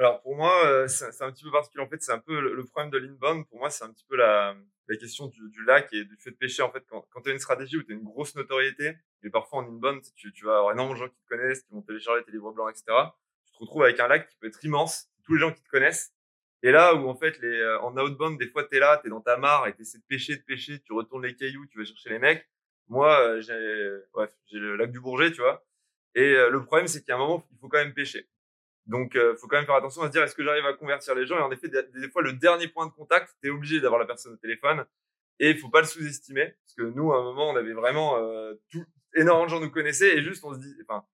Alors 0.02 0.20
pour 0.24 0.36
moi, 0.36 0.66
euh, 0.66 0.88
c'est 0.88 1.22
un 1.22 1.32
petit 1.32 1.44
peu 1.44 1.52
particulier. 1.52 1.84
En 1.84 1.88
fait, 1.88 2.02
c'est 2.02 2.12
un 2.12 2.18
peu 2.18 2.40
le, 2.40 2.66
problème 2.66 2.90
de 2.90 2.98
l'inbound. 2.98 3.48
Pour 3.48 3.60
moi, 3.60 3.70
c'est 3.70 3.84
un 3.84 3.94
petit 3.94 4.04
peu 4.10 4.16
la, 4.16 4.56
la 4.88 4.98
question 4.98 5.28
du, 5.28 5.48
du, 5.52 5.64
lac 5.64 5.94
et 5.94 6.06
du 6.06 6.18
fait 6.18 6.32
de 6.32 6.38
pêcher. 6.38 6.64
En 6.64 6.72
fait, 6.72 6.84
quand, 6.90 7.06
quand 7.12 7.22
tu 7.22 7.30
as 7.30 7.34
une 7.34 7.40
stratégie 7.40 7.78
où 7.78 7.84
tu 7.84 7.92
as 7.92 7.96
une 7.96 8.04
grosse 8.04 8.34
notoriété, 8.34 8.98
et 9.22 9.30
parfois 9.30 9.60
en 9.60 9.68
inbound, 9.68 10.02
tu, 10.16 10.34
tu 10.34 10.46
vas 10.46 10.58
avoir 10.58 10.74
énormément 10.74 10.96
de 10.96 11.06
gens 11.06 11.08
qui 11.08 11.20
te 11.20 11.28
connaissent, 11.28 11.62
qui 11.62 11.72
vont 11.72 11.84
télécharger 11.84 12.24
tes 12.24 12.32
livres 12.32 12.52
blancs, 12.52 12.72
etc. 12.72 12.86
Tu 13.46 13.52
te 13.54 13.60
retrouves 13.60 13.84
avec 13.84 14.00
un 14.00 14.08
lac 14.08 14.28
qui 14.28 14.36
peut 14.38 14.48
être 14.48 14.66
immense, 14.66 15.08
tous 15.24 15.36
les 15.36 15.40
gens 15.40 15.54
qui 15.54 15.62
te 15.62 15.70
connaissent. 15.70 16.16
Et 16.64 16.72
là 16.72 16.96
où 16.96 17.08
en 17.08 17.16
fait, 17.16 17.40
les, 17.40 17.60
euh, 17.60 17.80
en 17.82 17.96
outbound, 17.96 18.40
des 18.40 18.48
fois, 18.48 18.64
tu 18.64 18.78
es 18.78 18.80
là, 18.80 18.98
tu 18.98 19.06
es 19.06 19.12
dans 19.12 19.22
ta 19.22 19.38
mare 19.38 19.68
et 19.68 19.76
tu 19.76 19.84
essaies 19.84 20.00
de 20.00 20.04
pêcher, 20.08 20.36
de 20.36 20.42
pêcher, 20.42 20.80
tu 20.80 20.94
retournes 20.94 21.28
les 21.28 21.36
cailloux, 21.36 21.68
tu 21.68 21.78
vas 21.78 21.86
chercher 21.86 22.10
les 22.10 22.18
mecs. 22.18 22.50
Moi, 22.88 23.20
euh, 23.20 23.40
j'ai 23.40 24.26
j'ai 24.48 24.58
le 24.58 24.78
lac 24.78 24.92
du 24.92 25.00
Bourget, 25.00 25.32
tu 25.32 25.42
vois. 25.42 25.64
Et 26.16 26.34
le 26.34 26.66
problème, 26.66 26.88
c'est 26.88 27.04
qu'à 27.06 27.16
un 27.16 27.20
moment, 27.20 27.48
il 27.52 27.58
faut 27.60 27.70
quand 27.70 27.78
même 27.78 27.94
pêcher. 27.94 28.28
Donc, 28.92 29.16
euh, 29.16 29.38
faut 29.38 29.48
quand 29.48 29.56
même 29.56 29.66
faire 29.66 29.76
attention 29.76 30.02
à 30.02 30.08
se 30.08 30.12
dire 30.12 30.22
est-ce 30.22 30.36
que 30.36 30.44
j'arrive 30.44 30.66
à 30.66 30.74
convertir 30.74 31.16
les 31.16 31.26
gens? 31.26 31.38
Et 31.38 31.42
en 31.42 31.50
effet, 31.50 31.70
des, 31.70 32.10
fois, 32.10 32.22
le 32.22 32.34
dernier 32.34 32.68
point 32.68 32.86
de 32.86 32.92
contact, 32.92 33.34
t'es 33.42 33.50
obligé 33.50 33.80
d'avoir 33.80 34.02
la 34.02 34.06
personne 34.06 34.34
au 34.34 34.36
téléphone. 34.36 34.86
Et 35.40 35.52
il 35.52 35.58
faut 35.58 35.70
pas 35.70 35.80
le 35.80 35.88
sous-estimer 35.88 36.54
parce 36.66 36.74
que 36.78 36.94
nous, 36.94 37.14
à 37.14 37.20
un 37.20 37.24
moment, 37.24 37.52
on 37.52 37.56
avait 37.56 37.72
vraiment 37.72 38.18
euh, 38.18 38.54
tout, 38.70 38.84
énormément 39.16 39.46
de 39.46 39.50
gens 39.50 39.62
nous 39.62 39.72
connaissaient 39.72 40.18
et 40.18 40.22
juste 40.22 40.44
on 40.44 40.54
se 40.54 40.60
dit, 40.60 40.76
enfin, 40.82 41.06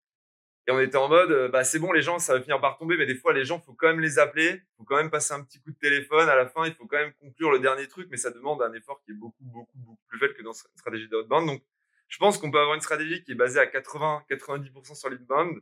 et 0.66 0.72
on 0.72 0.80
était 0.80 0.98
en 0.98 1.08
mode, 1.08 1.32
euh, 1.32 1.50
bah 1.50 1.64
c'est 1.64 1.78
bon, 1.78 1.92
les 1.92 2.02
gens, 2.02 2.18
ça 2.18 2.34
va 2.34 2.42
finir 2.42 2.60
par 2.60 2.80
tomber, 2.80 2.98
mais 2.98 3.06
des 3.06 3.16
fois, 3.16 3.32
les 3.32 3.46
gens, 3.46 3.60
faut 3.60 3.74
quand 3.74 3.88
même 3.88 4.00
les 4.00 4.18
appeler, 4.18 4.64
faut 4.76 4.84
quand 4.84 4.98
même 4.98 5.12
passer 5.12 5.36
un 5.36 5.44
petit 5.44 5.62
coup 5.62 5.70
de 5.72 5.78
téléphone 5.78 6.28
à 6.28 6.36
la 6.36 6.48
fin, 6.48 6.66
il 6.66 6.74
faut 6.74 6.88
quand 6.88 6.98
même 6.98 7.14
conclure 7.22 7.52
le 7.52 7.60
dernier 7.60 7.88
truc, 7.88 8.08
mais 8.10 8.18
ça 8.18 8.32
demande 8.32 8.60
un 8.64 8.74
effort 8.74 9.04
qui 9.06 9.12
est 9.12 9.14
beaucoup, 9.14 9.44
beaucoup, 9.44 9.78
beaucoup 9.78 10.04
plus 10.08 10.18
faible 10.18 10.34
que 10.34 10.42
dans 10.42 10.52
une 10.52 10.78
stratégie 10.78 11.08
d'outbound. 11.08 11.48
Donc, 11.48 11.62
je 12.08 12.18
pense 12.18 12.40
qu'on 12.40 12.50
peut 12.50 12.60
avoir 12.60 12.74
une 12.74 12.82
stratégie 12.82 13.24
qui 13.24 13.34
est 13.34 13.36
basée 13.36 13.60
à 13.60 13.66
80-90% 13.66 14.96
sur 14.96 15.10
l'inbound, 15.10 15.62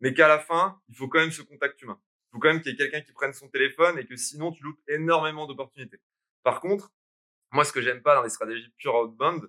mais 0.00 0.14
qu'à 0.14 0.28
la 0.28 0.38
fin, 0.38 0.80
il 0.88 0.96
faut 0.96 1.08
quand 1.08 1.20
même 1.20 1.32
ce 1.32 1.42
contact 1.42 1.80
humain. 1.82 2.00
Il 2.00 2.32
faut 2.32 2.38
quand 2.40 2.48
même 2.48 2.60
qu'il 2.60 2.72
y 2.72 2.74
ait 2.74 2.78
quelqu'un 2.78 3.00
qui 3.00 3.12
prenne 3.12 3.32
son 3.32 3.48
téléphone 3.48 3.98
et 3.98 4.06
que 4.06 4.16
sinon, 4.16 4.52
tu 4.52 4.62
loupes 4.62 4.80
énormément 4.88 5.46
d'opportunités. 5.46 6.00
Par 6.42 6.60
contre, 6.60 6.92
moi, 7.52 7.64
ce 7.64 7.72
que 7.72 7.80
j'aime 7.80 8.02
pas 8.02 8.14
dans 8.14 8.22
les 8.22 8.30
stratégies 8.30 8.70
pure 8.76 8.94
outbound, 8.96 9.48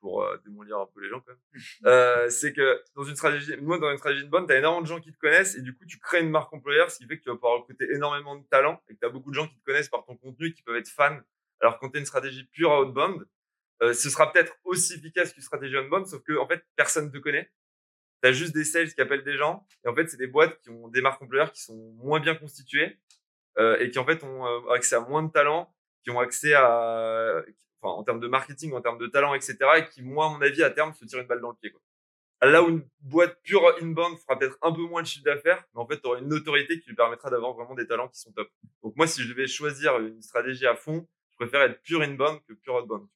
pour 0.00 0.22
euh, 0.22 0.36
démolir 0.44 0.78
un 0.78 0.86
peu 0.86 1.02
les 1.02 1.08
gens 1.08 1.20
quand 1.20 1.32
même, 1.32 1.40
euh, 1.86 2.28
c'est 2.28 2.52
que 2.52 2.82
dans 2.94 3.02
une 3.02 3.16
stratégie, 3.16 3.56
moi, 3.56 3.78
dans 3.78 3.90
une 3.90 3.98
stratégie 3.98 4.24
inbound, 4.24 4.46
tu 4.46 4.52
as 4.52 4.58
énormément 4.58 4.82
de 4.82 4.86
gens 4.86 5.00
qui 5.00 5.12
te 5.12 5.18
connaissent 5.18 5.56
et 5.56 5.62
du 5.62 5.74
coup, 5.76 5.84
tu 5.86 5.98
crées 5.98 6.20
une 6.20 6.30
marque 6.30 6.52
employeur, 6.52 6.90
ce 6.90 6.98
qui 6.98 7.06
fait 7.06 7.18
que 7.18 7.22
tu 7.22 7.28
vas 7.28 7.34
pouvoir 7.34 7.58
recruter 7.58 7.90
énormément 7.92 8.36
de 8.36 8.44
talents 8.48 8.80
et 8.88 8.94
que 8.94 9.00
tu 9.00 9.06
as 9.06 9.10
beaucoup 9.10 9.30
de 9.30 9.34
gens 9.34 9.48
qui 9.48 9.56
te 9.56 9.64
connaissent 9.64 9.88
par 9.88 10.04
ton 10.04 10.16
contenu 10.16 10.48
et 10.48 10.52
qui 10.52 10.62
peuvent 10.62 10.76
être 10.76 10.88
fans. 10.88 11.18
Alors, 11.60 11.78
quand 11.78 11.90
tu 11.90 11.96
as 11.96 12.00
une 12.00 12.06
stratégie 12.06 12.44
pure 12.44 12.70
outbound, 12.72 13.26
euh, 13.82 13.92
ce 13.92 14.08
sera 14.08 14.32
peut-être 14.32 14.56
aussi 14.64 14.94
efficace 14.94 15.32
qu'une 15.32 15.42
stratégie 15.42 15.76
on-bound, 15.76 16.06
sauf 16.06 16.22
que 16.22 16.36
en 16.38 16.46
fait, 16.46 16.64
personne 16.76 17.10
te 17.10 17.18
connaît. 17.18 17.50
Juste 18.32 18.54
des 18.54 18.64
sales 18.64 18.92
qui 18.92 19.00
appellent 19.00 19.24
des 19.24 19.36
gens. 19.36 19.66
Et 19.84 19.88
en 19.88 19.94
fait, 19.94 20.08
c'est 20.08 20.16
des 20.16 20.26
boîtes 20.26 20.58
qui 20.60 20.70
ont 20.70 20.88
des 20.88 21.00
marques 21.00 21.22
employeurs 21.22 21.52
qui 21.52 21.62
sont 21.62 21.76
moins 21.96 22.20
bien 22.20 22.34
constituées 22.34 22.98
euh, 23.58 23.78
et 23.78 23.90
qui 23.90 23.98
en 23.98 24.04
fait 24.04 24.22
ont 24.24 24.46
euh, 24.46 24.72
accès 24.72 24.96
à 24.96 25.00
moins 25.00 25.22
de 25.22 25.30
talent, 25.30 25.74
qui 26.02 26.10
ont 26.10 26.20
accès 26.20 26.54
à, 26.54 27.42
enfin, 27.80 27.94
en 27.94 28.04
termes 28.04 28.20
de 28.20 28.28
marketing, 28.28 28.72
en 28.72 28.80
termes 28.80 28.98
de 28.98 29.06
talent, 29.06 29.34
etc. 29.34 29.56
Et 29.78 29.84
qui, 29.86 30.02
moi, 30.02 30.26
à 30.26 30.28
mon 30.30 30.40
avis, 30.40 30.62
à 30.62 30.70
terme, 30.70 30.92
se 30.94 31.04
tirent 31.04 31.20
une 31.20 31.26
balle 31.26 31.40
dans 31.40 31.50
le 31.50 31.56
pied. 31.56 31.70
Quoi. 31.70 31.80
Là 32.42 32.62
où 32.62 32.68
une 32.68 32.86
boîte 33.00 33.40
pure 33.42 33.62
inbound 33.80 34.18
fera 34.18 34.38
peut-être 34.38 34.58
un 34.60 34.72
peu 34.72 34.82
moins 34.82 35.02
de 35.02 35.06
chiffre 35.06 35.24
d'affaires, 35.24 35.64
mais 35.74 35.80
en 35.80 35.86
fait, 35.86 36.00
tu 36.00 36.06
auras 36.06 36.18
une 36.18 36.28
notoriété 36.28 36.78
qui 36.80 36.88
lui 36.88 36.96
permettra 36.96 37.30
d'avoir 37.30 37.54
vraiment 37.54 37.74
des 37.74 37.86
talents 37.86 38.08
qui 38.08 38.20
sont 38.20 38.30
top. 38.32 38.48
Donc 38.82 38.94
moi, 38.96 39.06
si 39.06 39.22
je 39.22 39.28
devais 39.28 39.46
choisir 39.46 39.98
une 39.98 40.20
stratégie 40.20 40.66
à 40.66 40.76
fond, 40.76 41.08
je 41.30 41.36
préfère 41.36 41.62
être 41.62 41.80
pure 41.82 42.02
inbound 42.02 42.40
que 42.46 42.52
pure 42.52 42.74
outbound. 42.74 43.06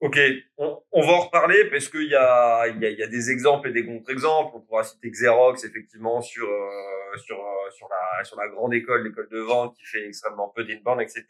Ok, 0.00 0.18
on, 0.56 0.82
on, 0.92 1.02
va 1.02 1.12
en 1.12 1.20
reparler 1.20 1.66
parce 1.66 1.88
qu'il 1.88 2.08
y 2.08 2.14
a, 2.14 2.66
y, 2.68 2.86
a, 2.86 2.90
y 2.90 3.02
a 3.02 3.06
des 3.06 3.30
exemples 3.30 3.68
et 3.68 3.72
des 3.72 3.84
contre-exemples. 3.84 4.52
On 4.54 4.60
pourra 4.62 4.82
citer 4.82 5.10
Xerox 5.10 5.62
effectivement 5.64 6.22
sur 6.22 6.48
euh, 6.48 7.18
sur 7.18 7.38
euh, 7.38 7.70
sur 7.70 7.86
la 7.90 8.24
sur 8.24 8.38
la 8.40 8.48
grande 8.48 8.72
école, 8.72 9.04
l'école 9.04 9.28
de 9.28 9.40
vente 9.40 9.76
qui 9.76 9.84
fait 9.84 10.06
extrêmement 10.06 10.48
peu 10.56 10.64
d'inbound, 10.64 11.02
etc. 11.02 11.26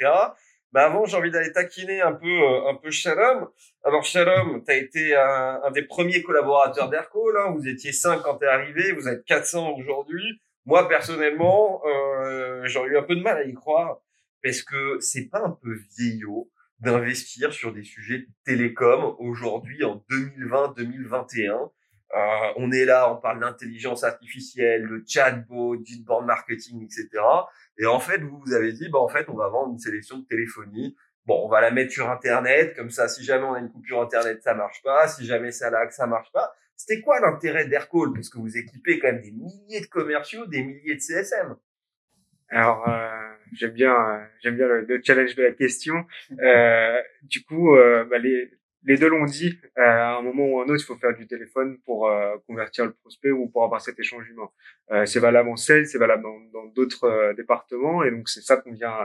Mais 0.72 0.80
avant, 0.82 1.04
j'ai 1.04 1.16
envie 1.16 1.32
d'aller 1.32 1.52
taquiner 1.52 2.00
un 2.00 2.12
peu 2.12 2.28
euh, 2.28 2.68
un 2.68 2.76
peu 2.76 2.92
Shalom. 2.92 3.48
Alors 3.82 4.04
Shalom, 4.04 4.62
tu 4.64 4.70
as 4.70 4.76
été 4.76 5.16
un, 5.16 5.60
un, 5.64 5.70
des 5.72 5.82
premiers 5.82 6.22
collaborateurs 6.22 6.88
d'Aircall. 6.90 7.38
Hein. 7.38 7.52
Vous 7.56 7.66
étiez 7.66 7.92
5 7.92 8.22
quand 8.22 8.38
tu 8.38 8.44
es 8.44 8.48
arrivé, 8.48 8.92
vous 8.92 9.08
êtes 9.08 9.24
400 9.24 9.74
aujourd'hui. 9.78 10.40
Moi 10.64 10.88
personnellement, 10.88 11.82
euh, 11.86 12.62
j'aurais 12.66 12.90
eu 12.90 12.98
un 12.98 13.02
peu 13.02 13.16
de 13.16 13.22
mal 13.22 13.38
à 13.38 13.44
y 13.44 13.52
croire 13.52 13.98
parce 14.44 14.62
que 14.62 15.00
c'est 15.00 15.28
pas 15.28 15.40
un 15.40 15.58
peu 15.60 15.74
vieillot 15.98 16.48
d'investir 16.80 17.52
sur 17.52 17.72
des 17.72 17.84
sujets 17.84 18.18
de 18.18 18.26
télécom 18.44 19.14
aujourd'hui 19.18 19.84
en 19.84 20.04
2020-2021. 20.10 21.70
Euh, 22.12 22.18
on 22.56 22.72
est 22.72 22.84
là, 22.84 23.12
on 23.12 23.20
parle 23.20 23.40
d'intelligence 23.40 24.02
artificielle, 24.02 24.88
de 24.88 25.04
chatbot, 25.06 25.76
d'inbound 25.76 26.26
marketing, 26.26 26.82
etc. 26.84 27.08
Et 27.78 27.86
en 27.86 28.00
fait, 28.00 28.18
vous 28.18 28.40
vous 28.44 28.52
avez 28.52 28.72
dit, 28.72 28.88
bah 28.88 28.98
en 28.98 29.08
fait, 29.08 29.28
on 29.28 29.36
va 29.36 29.48
vendre 29.48 29.72
une 29.72 29.78
sélection 29.78 30.18
de 30.18 30.24
téléphonie. 30.24 30.96
Bon, 31.26 31.44
on 31.44 31.48
va 31.48 31.60
la 31.60 31.70
mettre 31.70 31.92
sur 31.92 32.10
Internet, 32.10 32.74
comme 32.74 32.90
ça, 32.90 33.06
si 33.06 33.22
jamais 33.22 33.44
on 33.44 33.54
a 33.54 33.60
une 33.60 33.70
coupure 33.70 34.00
Internet, 34.00 34.42
ça 34.42 34.54
marche 34.54 34.82
pas. 34.82 35.06
Si 35.06 35.24
jamais 35.24 35.52
ça 35.52 35.70
lag, 35.70 35.90
ça 35.90 36.06
marche 36.06 36.32
pas. 36.32 36.52
C'était 36.76 37.02
quoi 37.02 37.20
l'intérêt 37.20 37.66
d'Aircall? 37.66 38.12
Parce 38.14 38.30
que 38.30 38.38
vous 38.38 38.56
équipez 38.56 38.98
quand 38.98 39.08
même 39.08 39.20
des 39.20 39.32
milliers 39.32 39.82
de 39.82 39.86
commerciaux, 39.86 40.46
des 40.46 40.62
milliers 40.62 40.96
de 40.96 41.00
CSM. 41.00 41.54
Alors, 42.48 42.88
euh, 42.88 43.29
j'aime 43.52 43.72
bien, 43.72 43.94
j'aime 44.42 44.56
bien 44.56 44.66
le, 44.66 45.00
challenge 45.02 45.34
de 45.34 45.42
la 45.42 45.52
question. 45.52 46.06
Euh, 46.40 47.00
du 47.22 47.42
coup, 47.42 47.74
euh, 47.74 48.04
bah, 48.04 48.18
les, 48.18 48.50
les 48.84 48.96
deux 48.96 49.08
l'ont 49.08 49.24
dit. 49.24 49.58
Euh, 49.78 49.82
à 49.82 50.16
un 50.16 50.22
moment 50.22 50.46
ou 50.46 50.60
un 50.60 50.64
autre, 50.64 50.82
il 50.82 50.86
faut 50.86 50.96
faire 50.96 51.16
du 51.16 51.26
téléphone 51.26 51.78
pour 51.84 52.08
euh, 52.08 52.36
convertir 52.46 52.86
le 52.86 52.92
prospect 52.92 53.30
ou 53.30 53.48
pour 53.48 53.64
avoir 53.64 53.80
cet 53.80 53.98
échange 53.98 54.28
humain. 54.30 54.48
c'est 55.06 55.20
valable 55.20 55.48
en 55.48 55.56
sales, 55.56 55.86
c'est 55.86 55.98
valable 55.98 56.24
dans 56.52 56.66
d'autres 56.66 57.34
départements, 57.36 58.02
et 58.04 58.10
donc 58.10 58.28
c'est 58.28 58.42
ça 58.42 58.56
qu'on 58.56 58.72
vient. 58.72 58.96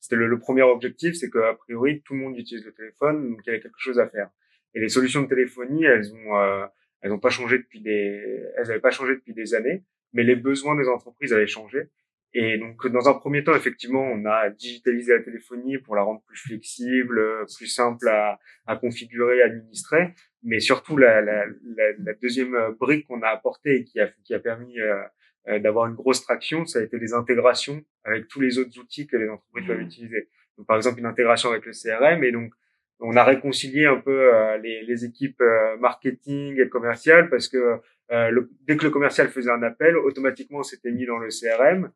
C'était 0.00 0.16
le, 0.16 0.26
le, 0.26 0.38
premier 0.38 0.62
objectif, 0.62 1.14
c'est 1.14 1.30
qu'a 1.30 1.54
priori 1.54 2.02
tout 2.02 2.14
le 2.14 2.20
monde 2.20 2.38
utilise 2.38 2.64
le 2.64 2.72
téléphone, 2.72 3.30
donc 3.30 3.40
il 3.44 3.48
y 3.48 3.50
avait 3.50 3.60
quelque 3.60 3.78
chose 3.78 3.98
à 3.98 4.08
faire. 4.08 4.30
Et 4.74 4.80
les 4.80 4.88
solutions 4.88 5.22
de 5.22 5.28
téléphonie, 5.28 5.84
elles 5.84 6.12
ont, 6.14 6.68
elles 7.00 7.12
ont 7.12 7.18
pas 7.18 7.30
changé 7.30 7.58
depuis 7.58 7.80
des, 7.80 8.44
elles 8.56 8.70
avaient 8.70 8.80
pas 8.80 8.90
changé 8.90 9.14
depuis 9.14 9.34
des 9.34 9.54
années, 9.54 9.82
mais 10.12 10.22
les 10.22 10.36
besoins 10.36 10.76
des 10.76 10.88
entreprises 10.88 11.32
avaient 11.32 11.46
changé. 11.46 11.88
Et 12.34 12.58
donc, 12.58 12.86
dans 12.88 13.08
un 13.08 13.14
premier 13.14 13.42
temps, 13.42 13.54
effectivement, 13.54 14.02
on 14.02 14.26
a 14.26 14.50
digitalisé 14.50 15.14
la 15.14 15.22
téléphonie 15.22 15.78
pour 15.78 15.96
la 15.96 16.02
rendre 16.02 16.22
plus 16.26 16.36
flexible, 16.36 17.20
plus 17.56 17.66
simple 17.66 18.06
à, 18.08 18.38
à 18.66 18.76
configurer, 18.76 19.42
à 19.42 19.46
administrer. 19.46 20.14
Mais 20.42 20.60
surtout, 20.60 20.96
la, 20.96 21.22
la, 21.22 21.46
la, 21.46 21.92
la 21.98 22.12
deuxième 22.14 22.54
brique 22.78 23.06
qu'on 23.06 23.22
a 23.22 23.28
apportée 23.28 23.76
et 23.76 23.84
qui 23.84 23.98
a, 23.98 24.08
qui 24.24 24.34
a 24.34 24.40
permis 24.40 24.78
euh, 24.78 25.02
euh, 25.48 25.58
d'avoir 25.58 25.86
une 25.86 25.94
grosse 25.94 26.22
traction, 26.22 26.66
ça 26.66 26.80
a 26.80 26.82
été 26.82 26.98
les 26.98 27.14
intégrations 27.14 27.82
avec 28.04 28.28
tous 28.28 28.40
les 28.40 28.58
autres 28.58 28.78
outils 28.78 29.06
que 29.06 29.16
les 29.16 29.28
entreprises 29.28 29.66
peuvent 29.66 29.78
mmh. 29.78 29.82
utiliser. 29.82 30.28
Donc, 30.58 30.66
par 30.66 30.76
exemple, 30.76 30.98
une 30.98 31.06
intégration 31.06 31.50
avec 31.50 31.64
le 31.64 31.72
CRM. 31.72 32.22
Et 32.24 32.32
donc, 32.32 32.52
on 33.00 33.16
a 33.16 33.24
réconcilié 33.24 33.86
un 33.86 34.00
peu 34.00 34.34
euh, 34.34 34.58
les, 34.58 34.82
les, 34.82 35.04
équipes 35.04 35.42
marketing 35.80 36.60
et 36.60 36.68
commerciales 36.68 37.30
parce 37.30 37.48
que 37.48 37.80
le, 38.10 38.50
dès 38.62 38.76
que 38.76 38.84
le 38.84 38.90
commercial 38.90 39.28
faisait 39.28 39.50
un 39.50 39.62
appel, 39.62 39.96
automatiquement, 39.96 40.62
c'était 40.62 40.90
mis 40.90 41.06
dans 41.06 41.18
le 41.18 41.28
CRM 41.28 41.92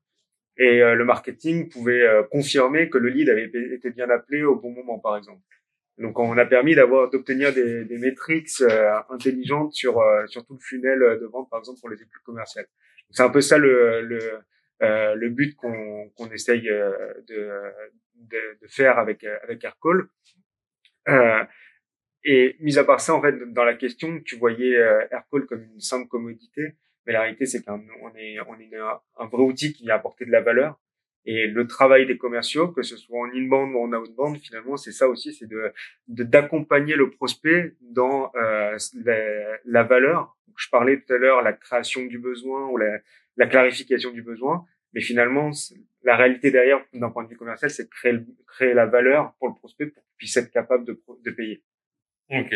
et 0.56 0.82
euh, 0.82 0.94
le 0.94 1.04
marketing 1.04 1.68
pouvait 1.68 2.02
euh, 2.02 2.22
confirmer 2.24 2.90
que 2.90 2.98
le 2.98 3.08
lead 3.08 3.28
avait 3.30 3.46
été 3.46 3.90
bien 3.90 4.10
appelé 4.10 4.42
au 4.42 4.56
bon 4.56 4.70
moment, 4.70 4.98
par 4.98 5.16
exemple. 5.16 5.40
Donc, 5.98 6.18
on 6.18 6.36
a 6.38 6.46
permis 6.46 6.74
d'avoir 6.74 7.10
d'obtenir 7.10 7.52
des, 7.52 7.84
des 7.84 7.98
métriques 7.98 8.48
euh, 8.62 8.98
intelligentes 9.10 9.72
sur 9.72 10.02
sur 10.26 10.44
tout 10.44 10.54
le 10.54 10.60
funnel 10.60 10.98
de 10.98 11.26
vente, 11.26 11.48
par 11.50 11.60
exemple 11.60 11.80
pour 11.80 11.90
les 11.90 11.96
équipes 11.96 12.22
commerciales. 12.24 12.66
C'est 13.10 13.22
un 13.22 13.30
peu 13.30 13.40
ça 13.40 13.58
le 13.58 14.00
le, 14.02 14.20
le 14.80 15.28
but 15.28 15.54
qu'on 15.54 16.08
qu'on 16.16 16.30
essaye 16.30 16.62
de, 16.62 17.22
de, 17.28 18.58
de 18.62 18.68
faire 18.68 18.98
avec 18.98 19.24
avec 19.24 19.62
Aircall. 19.64 20.08
et 22.24 22.56
mis 22.60 22.78
à 22.78 22.84
part 22.84 23.00
ça, 23.00 23.14
en 23.14 23.20
fait, 23.20 23.52
dans 23.52 23.64
la 23.64 23.74
question, 23.74 24.20
tu 24.20 24.36
voyais 24.36 24.74
Aircall 25.10 25.46
comme 25.46 25.62
une 25.74 25.80
simple 25.80 26.08
commodité. 26.08 26.74
Mais 27.06 27.12
la 27.12 27.22
réalité, 27.22 27.46
c'est 27.46 27.62
qu'on 27.62 27.78
est, 28.16 28.40
on 28.40 28.58
est 28.58 28.70
un 29.18 29.26
vrai 29.26 29.42
outil 29.42 29.72
qui 29.72 29.84
vient 29.84 29.96
apporter 29.96 30.24
de 30.24 30.30
la 30.30 30.40
valeur. 30.40 30.78
Et 31.24 31.46
le 31.46 31.66
travail 31.66 32.06
des 32.06 32.18
commerciaux, 32.18 32.68
que 32.68 32.82
ce 32.82 32.96
soit 32.96 33.20
en 33.20 33.30
inbound 33.32 33.74
ou 33.74 33.78
en 33.78 33.92
outbound, 33.92 34.38
finalement, 34.38 34.76
c'est 34.76 34.90
ça 34.90 35.08
aussi, 35.08 35.32
c'est 35.32 35.46
de 35.46 35.72
d'accompagner 36.08 36.96
le 36.96 37.10
prospect 37.10 37.76
dans 37.80 38.32
euh, 38.34 38.76
la, 39.04 39.58
la, 39.64 39.82
valeur. 39.84 40.36
Je 40.56 40.68
parlais 40.68 41.00
tout 41.00 41.12
à 41.12 41.18
l'heure 41.18 41.42
la 41.42 41.52
création 41.52 42.04
du 42.06 42.18
besoin 42.18 42.66
ou 42.68 42.76
la, 42.76 42.98
la, 43.36 43.46
clarification 43.46 44.10
du 44.10 44.22
besoin, 44.22 44.66
mais 44.94 45.00
finalement, 45.00 45.50
la 46.02 46.16
réalité 46.16 46.50
derrière, 46.50 46.84
d'un 46.92 47.10
point 47.10 47.22
de 47.22 47.28
vue 47.28 47.36
commercial, 47.36 47.70
c'est 47.70 47.88
créer, 47.88 48.18
créer 48.48 48.74
la 48.74 48.86
valeur 48.86 49.34
pour 49.38 49.48
le 49.48 49.54
prospect 49.54 49.86
pour 49.86 50.02
qu'il 50.02 50.16
puisse 50.18 50.36
être 50.36 50.50
capable 50.50 50.84
de, 50.84 51.00
de 51.24 51.30
payer. 51.30 51.62
Ok. 52.30 52.52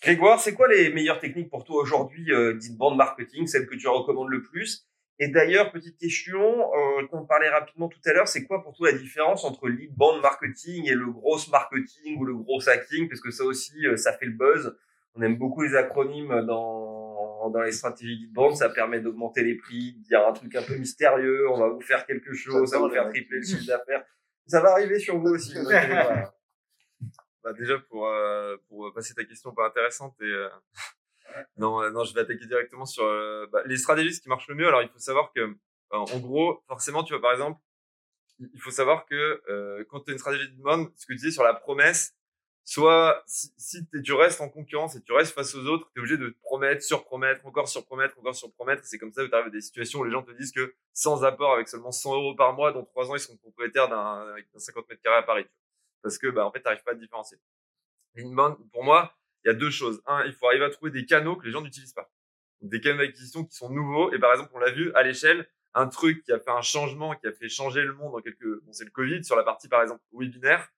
Grégoire, 0.00 0.40
c'est 0.40 0.54
quoi 0.54 0.68
les 0.68 0.92
meilleures 0.92 1.18
techniques 1.18 1.50
pour 1.50 1.64
toi 1.64 1.82
aujourd'hui 1.82 2.32
euh, 2.32 2.54
d'inbound 2.54 2.96
marketing, 2.96 3.46
celles 3.46 3.66
que 3.66 3.74
tu 3.74 3.88
recommandes 3.88 4.30
le 4.30 4.42
plus? 4.42 4.86
Et 5.20 5.26
d'ailleurs, 5.26 5.72
petite 5.72 5.98
question, 5.98 6.40
euh, 6.40 7.02
on 7.10 7.26
parlait 7.26 7.48
rapidement 7.48 7.88
tout 7.88 7.98
à 8.04 8.12
l'heure, 8.12 8.28
c'est 8.28 8.44
quoi 8.44 8.62
pour 8.62 8.76
toi 8.76 8.92
la 8.92 8.96
différence 8.96 9.44
entre 9.44 9.68
lead 9.68 9.92
band 9.96 10.20
marketing 10.20 10.88
et 10.88 10.94
le 10.94 11.10
gros 11.10 11.38
marketing 11.50 12.16
ou 12.18 12.24
le 12.24 12.34
gros 12.34 12.68
hacking? 12.68 13.08
Parce 13.08 13.20
que 13.20 13.32
ça 13.32 13.42
aussi, 13.42 13.84
euh, 13.86 13.96
ça 13.96 14.12
fait 14.16 14.26
le 14.26 14.32
buzz. 14.32 14.78
On 15.16 15.22
aime 15.22 15.36
beaucoup 15.36 15.62
les 15.62 15.74
acronymes 15.74 16.44
dans, 16.46 17.50
dans 17.50 17.62
les 17.62 17.72
stratégies 17.72 18.28
band. 18.32 18.54
Ça 18.54 18.68
permet 18.68 19.00
d'augmenter 19.00 19.42
les 19.42 19.56
prix, 19.56 19.94
de 19.94 20.04
dire 20.04 20.24
un 20.24 20.32
truc 20.32 20.54
un 20.54 20.62
peu 20.62 20.76
mystérieux. 20.76 21.50
On 21.50 21.58
va 21.58 21.70
vous 21.70 21.80
faire 21.80 22.06
quelque 22.06 22.32
chose, 22.32 22.70
ça, 22.70 22.78
va 22.78 22.86
vous 22.86 22.94
faire 22.94 23.08
tripler 23.08 23.38
le 23.38 23.44
chiffre 23.44 23.66
d'affaires. 23.66 24.04
Ça 24.46 24.60
va 24.60 24.70
arriver 24.70 25.00
sur 25.00 25.18
vous 25.18 25.30
aussi. 25.30 25.54
Bah 27.44 27.52
déjà 27.52 27.78
pour 27.78 28.08
euh, 28.08 28.56
pour 28.68 28.92
passer 28.92 29.14
ta 29.14 29.24
question 29.24 29.54
pas 29.54 29.68
intéressante 29.68 30.14
et 30.20 30.24
euh, 30.24 30.48
non 31.56 31.82
euh, 31.82 31.90
non 31.90 32.02
je 32.04 32.12
vais 32.12 32.20
attaquer 32.22 32.46
directement 32.46 32.84
sur 32.84 33.04
bah, 33.52 33.62
les 33.64 33.76
stratégies 33.76 34.20
qui 34.20 34.28
marchent 34.28 34.48
le 34.48 34.56
mieux. 34.56 34.66
Alors 34.66 34.82
il 34.82 34.88
faut 34.88 34.98
savoir 34.98 35.32
que 35.32 35.56
en 35.90 36.18
gros 36.18 36.62
forcément 36.66 37.04
tu 37.04 37.12
vois 37.12 37.22
par 37.22 37.32
exemple 37.32 37.60
il 38.40 38.60
faut 38.60 38.70
savoir 38.70 39.06
que 39.06 39.84
quand 39.88 40.00
tu 40.00 40.10
as 40.10 40.12
une 40.12 40.18
stratégie 40.18 40.48
de 40.48 40.56
demande, 40.56 40.92
ce 40.96 41.06
que 41.06 41.12
tu 41.12 41.16
disais 41.16 41.32
sur 41.32 41.42
la 41.42 41.54
promesse, 41.54 42.14
soit 42.64 43.22
si, 43.26 43.52
si 43.56 43.84
tu 44.04 44.12
restes 44.12 44.40
en 44.40 44.48
concurrence 44.48 44.94
et 44.94 45.02
tu 45.02 45.12
restes 45.12 45.34
face 45.34 45.54
aux 45.54 45.66
autres, 45.66 45.90
tu 45.92 45.98
es 45.98 46.00
obligé 46.00 46.18
de 46.18 46.28
te 46.28 46.38
promettre, 46.42 46.82
surpromettre, 46.82 47.44
encore 47.46 47.68
surpromettre, 47.68 48.16
encore 48.18 48.36
surpromettre. 48.36 48.84
C'est 48.84 48.98
comme 48.98 49.12
ça 49.12 49.24
que 49.24 49.28
tu 49.28 49.34
arrives 49.34 49.48
à 49.48 49.50
des 49.50 49.60
situations 49.60 50.00
où 50.00 50.04
les 50.04 50.12
gens 50.12 50.22
te 50.22 50.30
disent 50.32 50.52
que 50.52 50.74
sans 50.92 51.24
apport, 51.24 51.54
avec 51.54 51.68
seulement 51.68 51.90
100 51.90 52.14
euros 52.14 52.34
par 52.36 52.52
mois, 52.52 52.70
dans 52.72 52.84
trois 52.84 53.10
ans, 53.10 53.16
ils 53.16 53.20
sont 53.20 53.36
propriétaires 53.38 53.88
d'un 53.88 54.36
50 54.56 54.88
mètres 54.88 55.02
carrés 55.02 55.16
à 55.16 55.22
Paris 55.22 55.46
parce 56.02 56.18
que 56.18 56.28
bah, 56.28 56.46
en 56.46 56.52
fait, 56.52 56.60
tu 56.60 56.64
n'arrives 56.64 56.82
pas 56.82 56.92
à 56.92 56.94
te 56.94 57.00
différencier. 57.00 57.38
Pour 58.72 58.84
moi, 58.84 59.14
il 59.44 59.48
y 59.48 59.50
a 59.50 59.54
deux 59.54 59.70
choses. 59.70 60.02
Un, 60.06 60.24
il 60.24 60.32
faut 60.32 60.46
arriver 60.46 60.64
à 60.64 60.70
trouver 60.70 60.90
des 60.90 61.06
canaux 61.06 61.36
que 61.36 61.46
les 61.46 61.52
gens 61.52 61.60
n'utilisent 61.60 61.92
pas. 61.92 62.10
Des 62.60 62.80
canaux 62.80 62.98
d'acquisition 62.98 63.44
qui 63.44 63.54
sont 63.54 63.70
nouveaux. 63.70 64.12
Et 64.12 64.18
par 64.18 64.32
exemple, 64.32 64.50
on 64.54 64.58
l'a 64.58 64.70
vu 64.70 64.92
à 64.94 65.02
l'échelle, 65.02 65.48
un 65.74 65.86
truc 65.86 66.24
qui 66.24 66.32
a 66.32 66.40
fait 66.40 66.50
un 66.50 66.62
changement, 66.62 67.14
qui 67.14 67.26
a 67.26 67.32
fait 67.32 67.48
changer 67.48 67.82
le 67.82 67.92
monde 67.92 68.14
en 68.14 68.20
quelques, 68.20 68.62
bon, 68.62 68.72
c'est 68.72 68.84
le 68.84 68.90
Covid, 68.90 69.22
sur 69.24 69.36
la 69.36 69.44
partie, 69.44 69.68
par 69.68 69.82
exemple, 69.82 70.02
webinaire. 70.12 70.68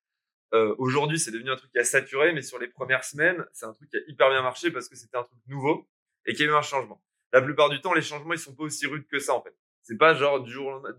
Euh, 0.53 0.75
aujourd'hui, 0.79 1.19
c'est 1.19 1.31
devenu 1.31 1.51
un 1.51 1.57
truc 1.57 1.71
qui 1.71 1.79
a 1.79 1.85
saturé, 1.85 2.33
mais 2.33 2.43
sur 2.43 2.59
les 2.59 2.69
premières 2.69 3.05
semaines, 3.05 3.47
c'est 3.53 3.67
un 3.67 3.73
truc 3.73 3.89
qui 3.89 3.97
a 3.97 4.01
hyper 4.09 4.29
bien 4.31 4.43
marché 4.43 4.71
parce 4.71 4.89
que 4.89 4.97
c'était 4.97 5.17
un 5.17 5.23
truc 5.23 5.39
nouveau 5.47 5.89
et 6.27 6.35
qui 6.35 6.43
a 6.43 6.47
eu 6.47 6.55
un 6.55 6.63
changement. 6.63 7.03
La 7.33 7.41
plupart 7.41 7.71
du 7.71 7.81
temps, 7.81 7.95
les 7.95 8.03
changements, 8.03 8.33
ils 8.33 8.39
sont 8.39 8.55
pas 8.55 8.65
aussi 8.65 8.87
rudes 8.87 9.07
que 9.07 9.21
ça, 9.21 9.35
en 9.35 9.43
fait. 9.43 9.55
C'est 9.91 9.97
pas 9.97 10.15
genre 10.15 10.41
du 10.41 10.53
jour 10.53 10.69
au 10.69 10.71
lendemain, 10.71 10.95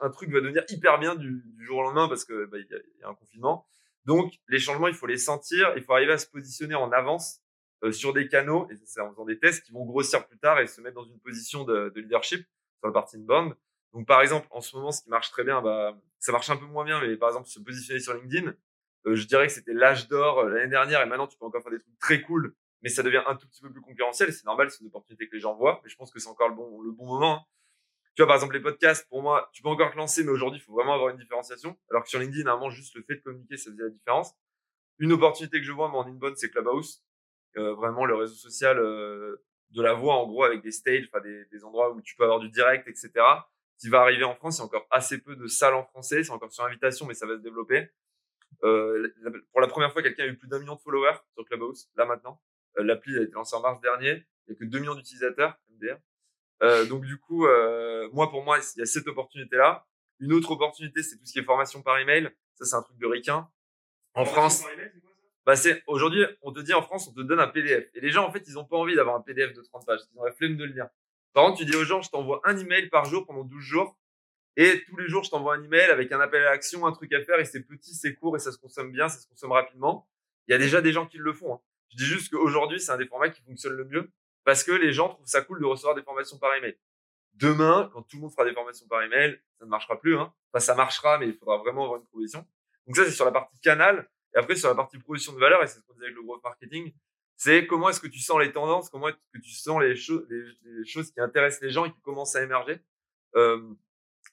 un 0.00 0.10
truc 0.10 0.28
va 0.30 0.40
devenir 0.40 0.64
hyper 0.68 0.98
bien 0.98 1.14
du, 1.14 1.44
du 1.44 1.64
jour 1.64 1.78
au 1.78 1.82
lendemain 1.82 2.08
parce 2.08 2.24
que 2.24 2.46
bah, 2.46 2.58
il 2.58 2.66
y, 2.98 3.04
a 3.04 3.08
un 3.08 3.14
confinement. 3.14 3.68
Donc 4.04 4.34
les 4.48 4.58
changements, 4.58 4.88
il 4.88 4.94
faut 4.94 5.06
les 5.06 5.16
sentir, 5.16 5.72
il 5.76 5.84
faut 5.84 5.92
arriver 5.92 6.14
à 6.14 6.18
se 6.18 6.26
positionner 6.26 6.74
en 6.74 6.90
avance 6.90 7.38
euh, 7.84 7.92
sur 7.92 8.12
des 8.12 8.26
canaux 8.26 8.68
et 8.68 8.74
c'est 8.84 9.00
en 9.00 9.12
faisant 9.12 9.26
des 9.26 9.38
tests 9.38 9.64
qui 9.64 9.70
vont 9.70 9.84
grossir 9.84 10.26
plus 10.26 10.38
tard 10.38 10.58
et 10.58 10.66
se 10.66 10.80
mettre 10.80 10.96
dans 10.96 11.04
une 11.04 11.20
position 11.20 11.62
de, 11.62 11.92
de 11.94 12.00
leadership 12.00 12.44
sur 12.80 12.88
la 12.88 12.92
partie 12.92 13.16
inbound. 13.16 13.54
Donc 13.92 14.08
par 14.08 14.20
exemple, 14.20 14.48
en 14.50 14.60
ce 14.60 14.74
moment, 14.74 14.90
ce 14.90 15.04
qui 15.04 15.10
marche 15.10 15.30
très 15.30 15.44
bien, 15.44 15.62
bah 15.62 15.96
ça 16.18 16.32
marche 16.32 16.50
un 16.50 16.56
peu 16.56 16.66
moins 16.66 16.84
bien, 16.84 17.00
mais 17.00 17.16
par 17.16 17.28
exemple 17.28 17.46
se 17.46 17.60
positionner 17.60 18.00
sur 18.00 18.12
LinkedIn, 18.14 18.54
Euh, 19.06 19.14
je 19.14 19.24
dirais 19.28 19.46
que 19.46 19.52
c'était 19.52 19.72
l'âge 19.72 20.08
d'or 20.08 20.40
euh, 20.40 20.48
l'année 20.48 20.70
dernière 20.70 21.00
et 21.00 21.06
maintenant 21.06 21.28
tu 21.28 21.38
peux 21.38 21.44
encore 21.44 21.62
faire 21.62 21.70
des 21.70 21.78
trucs 21.78 21.98
très 22.00 22.22
cool, 22.22 22.56
mais 22.82 22.88
ça 22.88 23.04
devient 23.04 23.22
un 23.28 23.36
tout 23.36 23.46
petit 23.46 23.62
peu 23.62 23.70
plus 23.70 23.82
concurrentiel 23.82 24.30
et 24.30 24.32
c'est 24.32 24.46
normal, 24.46 24.68
c'est 24.68 24.80
une 24.80 24.88
opportunité 24.88 25.28
que 25.28 25.34
les 25.36 25.40
gens 25.40 25.54
voient. 25.54 25.80
Mais 25.84 25.90
je 25.90 25.96
pense 25.96 26.10
que 26.10 26.18
c'est 26.18 26.28
encore 26.28 26.48
le 26.48 26.56
bon, 26.56 26.80
le 26.82 26.90
bon 26.90 27.06
moment. 27.06 27.34
Hein. 27.36 27.46
Tu 28.14 28.22
vois, 28.22 28.26
par 28.26 28.36
exemple, 28.36 28.54
les 28.54 28.62
podcasts, 28.62 29.08
pour 29.08 29.22
moi, 29.22 29.48
tu 29.52 29.62
peux 29.62 29.68
encore 29.68 29.90
te 29.90 29.96
lancer, 29.96 30.22
mais 30.22 30.30
aujourd'hui, 30.30 30.60
il 30.60 30.62
faut 30.62 30.74
vraiment 30.74 30.94
avoir 30.94 31.10
une 31.10 31.16
différenciation. 31.16 31.76
Alors 31.90 32.02
que 32.02 32.08
sur 32.10 32.18
LinkedIn, 32.18 32.44
normalement, 32.44 32.70
juste 32.70 32.94
le 32.94 33.02
fait 33.02 33.16
de 33.16 33.22
communiquer, 33.22 33.56
ça 33.56 33.70
faisait 33.70 33.82
la 33.82 33.88
différence. 33.88 34.34
Une 34.98 35.12
opportunité 35.12 35.58
que 35.58 35.64
je 35.64 35.72
vois, 35.72 35.88
moi, 35.88 36.04
en 36.04 36.06
inbound, 36.06 36.36
c'est 36.36 36.50
Clubhouse. 36.50 37.02
Euh, 37.56 37.74
vraiment, 37.74 38.04
le 38.04 38.14
réseau 38.14 38.34
social 38.34 38.78
euh, 38.78 39.42
de 39.70 39.82
la 39.82 39.94
voix, 39.94 40.16
en 40.16 40.26
gros, 40.26 40.44
avec 40.44 40.62
des 40.62 40.72
stages, 40.72 41.10
des, 41.22 41.44
des, 41.50 41.64
endroits 41.64 41.90
où 41.92 42.02
tu 42.02 42.14
peux 42.16 42.24
avoir 42.24 42.38
du 42.38 42.50
direct, 42.50 42.86
etc. 42.86 43.10
Qui 43.78 43.88
va 43.88 44.00
arriver 44.00 44.24
en 44.24 44.34
France. 44.34 44.58
Il 44.58 44.60
y 44.60 44.62
a 44.62 44.66
encore 44.66 44.86
assez 44.90 45.18
peu 45.18 45.34
de 45.34 45.46
salles 45.46 45.74
en 45.74 45.84
français. 45.84 46.22
C'est 46.22 46.32
encore 46.32 46.52
sur 46.52 46.64
invitation, 46.64 47.06
mais 47.06 47.14
ça 47.14 47.26
va 47.26 47.36
se 47.36 47.42
développer. 47.42 47.88
Euh, 48.64 49.08
pour 49.50 49.60
la 49.60 49.68
première 49.68 49.92
fois, 49.92 50.02
quelqu'un 50.02 50.24
a 50.24 50.26
eu 50.26 50.36
plus 50.36 50.48
d'un 50.48 50.58
million 50.58 50.74
de 50.74 50.80
followers 50.80 51.16
sur 51.34 51.44
Clubhouse, 51.44 51.90
là 51.96 52.04
maintenant. 52.04 52.40
Euh, 52.78 52.84
l'appli 52.84 53.16
a 53.16 53.22
été 53.22 53.32
lancée 53.32 53.56
en 53.56 53.60
mars 53.60 53.80
dernier. 53.80 54.24
Il 54.46 54.52
n'y 54.52 54.56
a 54.56 54.58
que 54.58 54.64
2 54.64 54.78
millions 54.78 54.94
d'utilisateurs, 54.94 55.58
MDR. 55.70 55.96
Euh, 56.62 56.84
donc 56.86 57.04
du 57.04 57.18
coup, 57.18 57.46
euh, 57.46 58.08
moi 58.12 58.30
pour 58.30 58.44
moi, 58.44 58.58
il 58.76 58.78
y 58.80 58.82
a 58.82 58.86
cette 58.86 59.06
opportunité-là. 59.08 59.86
Une 60.20 60.32
autre 60.32 60.52
opportunité, 60.52 61.02
c'est 61.02 61.16
tout 61.16 61.26
ce 61.26 61.32
qui 61.32 61.40
est 61.40 61.44
formation 61.44 61.82
par 61.82 61.98
email. 61.98 62.30
Ça, 62.54 62.64
c'est 62.64 62.76
un 62.76 62.82
truc 62.82 62.98
de 62.98 63.06
ricain. 63.06 63.48
En 64.14 64.24
France, 64.24 64.64
bah 65.44 65.56
c'est 65.56 65.82
aujourd'hui, 65.86 66.24
on 66.42 66.52
te 66.52 66.60
dit 66.60 66.72
en 66.72 66.82
France, 66.82 67.08
on 67.08 67.12
te 67.12 67.20
donne 67.20 67.40
un 67.40 67.48
PDF. 67.48 67.88
Et 67.94 68.00
les 68.00 68.10
gens, 68.10 68.24
en 68.26 68.32
fait, 68.32 68.44
ils 68.46 68.58
ont 68.58 68.64
pas 68.64 68.76
envie 68.76 68.94
d'avoir 68.94 69.16
un 69.16 69.20
PDF 69.20 69.52
de 69.52 69.62
30 69.62 69.84
pages. 69.84 70.00
Ils 70.12 70.18
ont 70.18 70.24
la 70.24 70.32
flemme 70.32 70.56
de 70.56 70.64
le 70.64 70.72
lire. 70.72 70.88
Par 71.32 71.44
contre, 71.46 71.58
tu 71.58 71.64
dis 71.64 71.74
aux 71.74 71.84
gens, 71.84 72.02
je 72.02 72.10
t'envoie 72.10 72.40
un 72.44 72.56
email 72.56 72.88
par 72.88 73.06
jour 73.06 73.26
pendant 73.26 73.42
12 73.42 73.60
jours. 73.60 73.98
Et 74.56 74.84
tous 74.86 74.96
les 74.98 75.08
jours, 75.08 75.24
je 75.24 75.30
t'envoie 75.30 75.54
un 75.54 75.64
email 75.64 75.90
avec 75.90 76.12
un 76.12 76.20
appel 76.20 76.42
à 76.42 76.50
l'action, 76.50 76.86
un 76.86 76.92
truc 76.92 77.12
à 77.14 77.24
faire. 77.24 77.40
Et 77.40 77.44
c'est 77.44 77.62
petit, 77.62 77.94
c'est 77.94 78.14
court 78.14 78.36
et 78.36 78.38
ça 78.38 78.52
se 78.52 78.58
consomme 78.58 78.92
bien, 78.92 79.08
ça 79.08 79.18
se 79.18 79.26
consomme 79.26 79.52
rapidement. 79.52 80.06
Il 80.46 80.52
y 80.52 80.54
a 80.54 80.58
déjà 80.58 80.82
des 80.82 80.92
gens 80.92 81.06
qui 81.06 81.16
le 81.16 81.32
font. 81.32 81.54
Hein. 81.54 81.60
Je 81.88 81.96
dis 81.96 82.04
juste 82.04 82.30
qu'aujourd'hui, 82.30 82.80
c'est 82.80 82.92
un 82.92 82.98
des 82.98 83.06
formats 83.06 83.30
qui 83.30 83.42
fonctionne 83.42 83.72
le 83.72 83.84
mieux 83.84 84.10
parce 84.44 84.64
que 84.64 84.72
les 84.72 84.92
gens 84.92 85.08
trouvent 85.10 85.26
ça 85.26 85.42
cool 85.42 85.60
de 85.60 85.66
recevoir 85.66 85.94
des 85.94 86.02
formations 86.02 86.38
par 86.38 86.54
email. 86.54 86.76
Demain, 87.34 87.90
quand 87.92 88.02
tout 88.02 88.16
le 88.16 88.22
monde 88.22 88.32
fera 88.32 88.44
des 88.44 88.52
formations 88.52 88.86
par 88.88 89.02
email, 89.02 89.40
ça 89.58 89.64
ne 89.64 89.70
marchera 89.70 89.98
plus. 89.98 90.18
Hein. 90.18 90.32
Enfin, 90.52 90.60
ça 90.60 90.74
marchera, 90.74 91.18
mais 91.18 91.28
il 91.28 91.34
faudra 91.34 91.58
vraiment 91.58 91.84
avoir 91.84 92.00
une 92.00 92.06
proposition. 92.06 92.46
Donc 92.86 92.96
ça, 92.96 93.04
c'est 93.04 93.10
sur 93.10 93.24
la 93.24 93.32
partie 93.32 93.58
canal. 93.60 94.08
Et 94.34 94.38
après, 94.38 94.56
sur 94.56 94.68
la 94.68 94.74
partie 94.74 94.98
proposition 94.98 95.32
de 95.32 95.38
valeur, 95.38 95.62
et 95.62 95.66
c'est 95.66 95.78
ce 95.78 95.84
qu'on 95.84 95.94
disait 95.94 96.06
avec 96.06 96.16
le 96.16 96.22
growth 96.22 96.42
marketing, 96.42 96.92
c'est 97.36 97.66
comment 97.66 97.88
est-ce 97.88 98.00
que 98.00 98.08
tu 98.08 98.18
sens 98.18 98.38
les 98.40 98.52
tendances, 98.52 98.88
comment 98.88 99.08
est-ce 99.08 99.16
que 99.32 99.38
tu 99.42 99.50
sens 99.50 99.80
les, 99.80 99.96
choses, 99.96 100.26
les, 100.30 100.84
choses 100.84 101.10
qui 101.10 101.20
intéressent 101.20 101.62
les 101.62 101.70
gens 101.70 101.84
et 101.84 101.92
qui 101.92 102.00
commencent 102.00 102.36
à 102.36 102.42
émerger. 102.42 102.80
Euh, 103.34 103.60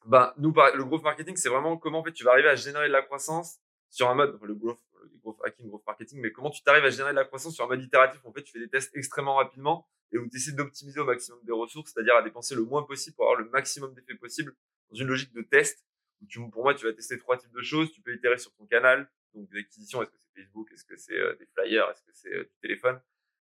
bah, 0.06 0.34
nous, 0.38 0.54
le 0.54 0.84
growth 0.84 1.04
marketing, 1.04 1.36
c'est 1.36 1.50
vraiment 1.50 1.78
comment 1.78 2.00
en 2.00 2.04
fait 2.04 2.14
tu 2.14 2.24
vas 2.24 2.32
arriver 2.32 2.50
à 2.50 2.56
générer 2.56 2.88
de 2.88 2.94
la 2.94 3.02
croissance 3.02 3.60
sur 3.90 4.10
un 4.10 4.16
mode, 4.16 4.36
enfin, 4.36 4.46
le 4.46 4.56
growth, 4.56 4.80
le 5.04 5.18
growth 5.22 5.40
hacking, 5.44 5.68
growth 5.68 5.86
marketing, 5.86 6.20
mais 6.20 6.32
comment 6.32 6.50
tu 6.50 6.64
t'arrives 6.64 6.86
à 6.86 6.90
générer 6.90 7.12
de 7.12 7.16
la 7.16 7.26
croissance 7.26 7.56
sur 7.56 7.66
un 7.66 7.68
mode 7.68 7.82
itératif. 7.82 8.20
En 8.26 8.34
fait, 8.34 8.44
tu 8.44 8.52
fais 8.52 8.60
des 8.60 8.70
tests 8.70 8.96
extrêmement 8.96 9.36
rapidement 9.36 9.88
et 10.12 10.18
où 10.18 10.28
tu 10.28 10.38
essaies 10.38 10.54
d'optimiser 10.54 11.00
au 11.00 11.06
maximum 11.06 11.40
des 11.44 11.52
ressources, 11.52 11.92
c'est-à-dire 11.94 12.16
à 12.16 12.22
dépenser 12.22 12.56
le 12.56 12.64
moins 12.64 12.84
possible 12.84 13.16
pour 13.16 13.26
avoir 13.26 13.40
le 13.40 13.50
maximum 13.50 13.94
d'effets 13.94 14.16
possible 14.16 14.56
dans 14.90 14.96
une 14.98 15.08
logique 15.08 15.34
de 15.34 15.42
test. 15.42 15.86
Tu, 16.28 16.40
pour 16.50 16.64
moi, 16.64 16.74
tu 16.74 16.86
vas 16.86 16.94
tester 16.94 17.18
trois 17.18 17.38
types 17.38 17.54
de 17.54 17.62
choses. 17.62 17.92
Tu 17.92 18.02
peux 18.02 18.14
itérer 18.14 18.38
sur 18.38 18.54
ton 18.56 18.66
canal, 18.66 19.10
donc 19.34 19.50
des 19.50 19.60
acquisitions, 19.60 20.02
est-ce 20.02 20.12
que 20.12 20.18
c'est 20.18 20.42
Facebook, 20.42 20.70
est-ce 20.74 20.84
que 20.84 20.98
c'est 20.98 21.18
euh, 21.18 21.36
des 21.36 21.46
flyers, 21.46 21.90
est-ce 21.90 22.02
que 22.02 22.12
c'est 22.14 22.34
euh, 22.34 22.44
du 22.44 22.58
téléphone? 22.62 23.00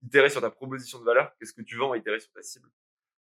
Itérer 0.02 0.30
sur 0.30 0.40
ta 0.40 0.50
proposition 0.50 1.00
de 1.00 1.04
valeur, 1.04 1.34
qu'est-ce 1.36 1.52
que 1.52 1.62
tu 1.62 1.76
vends, 1.76 1.94
itérer 1.94 2.20
sur 2.20 2.32
ta 2.32 2.42
cible. 2.42 2.70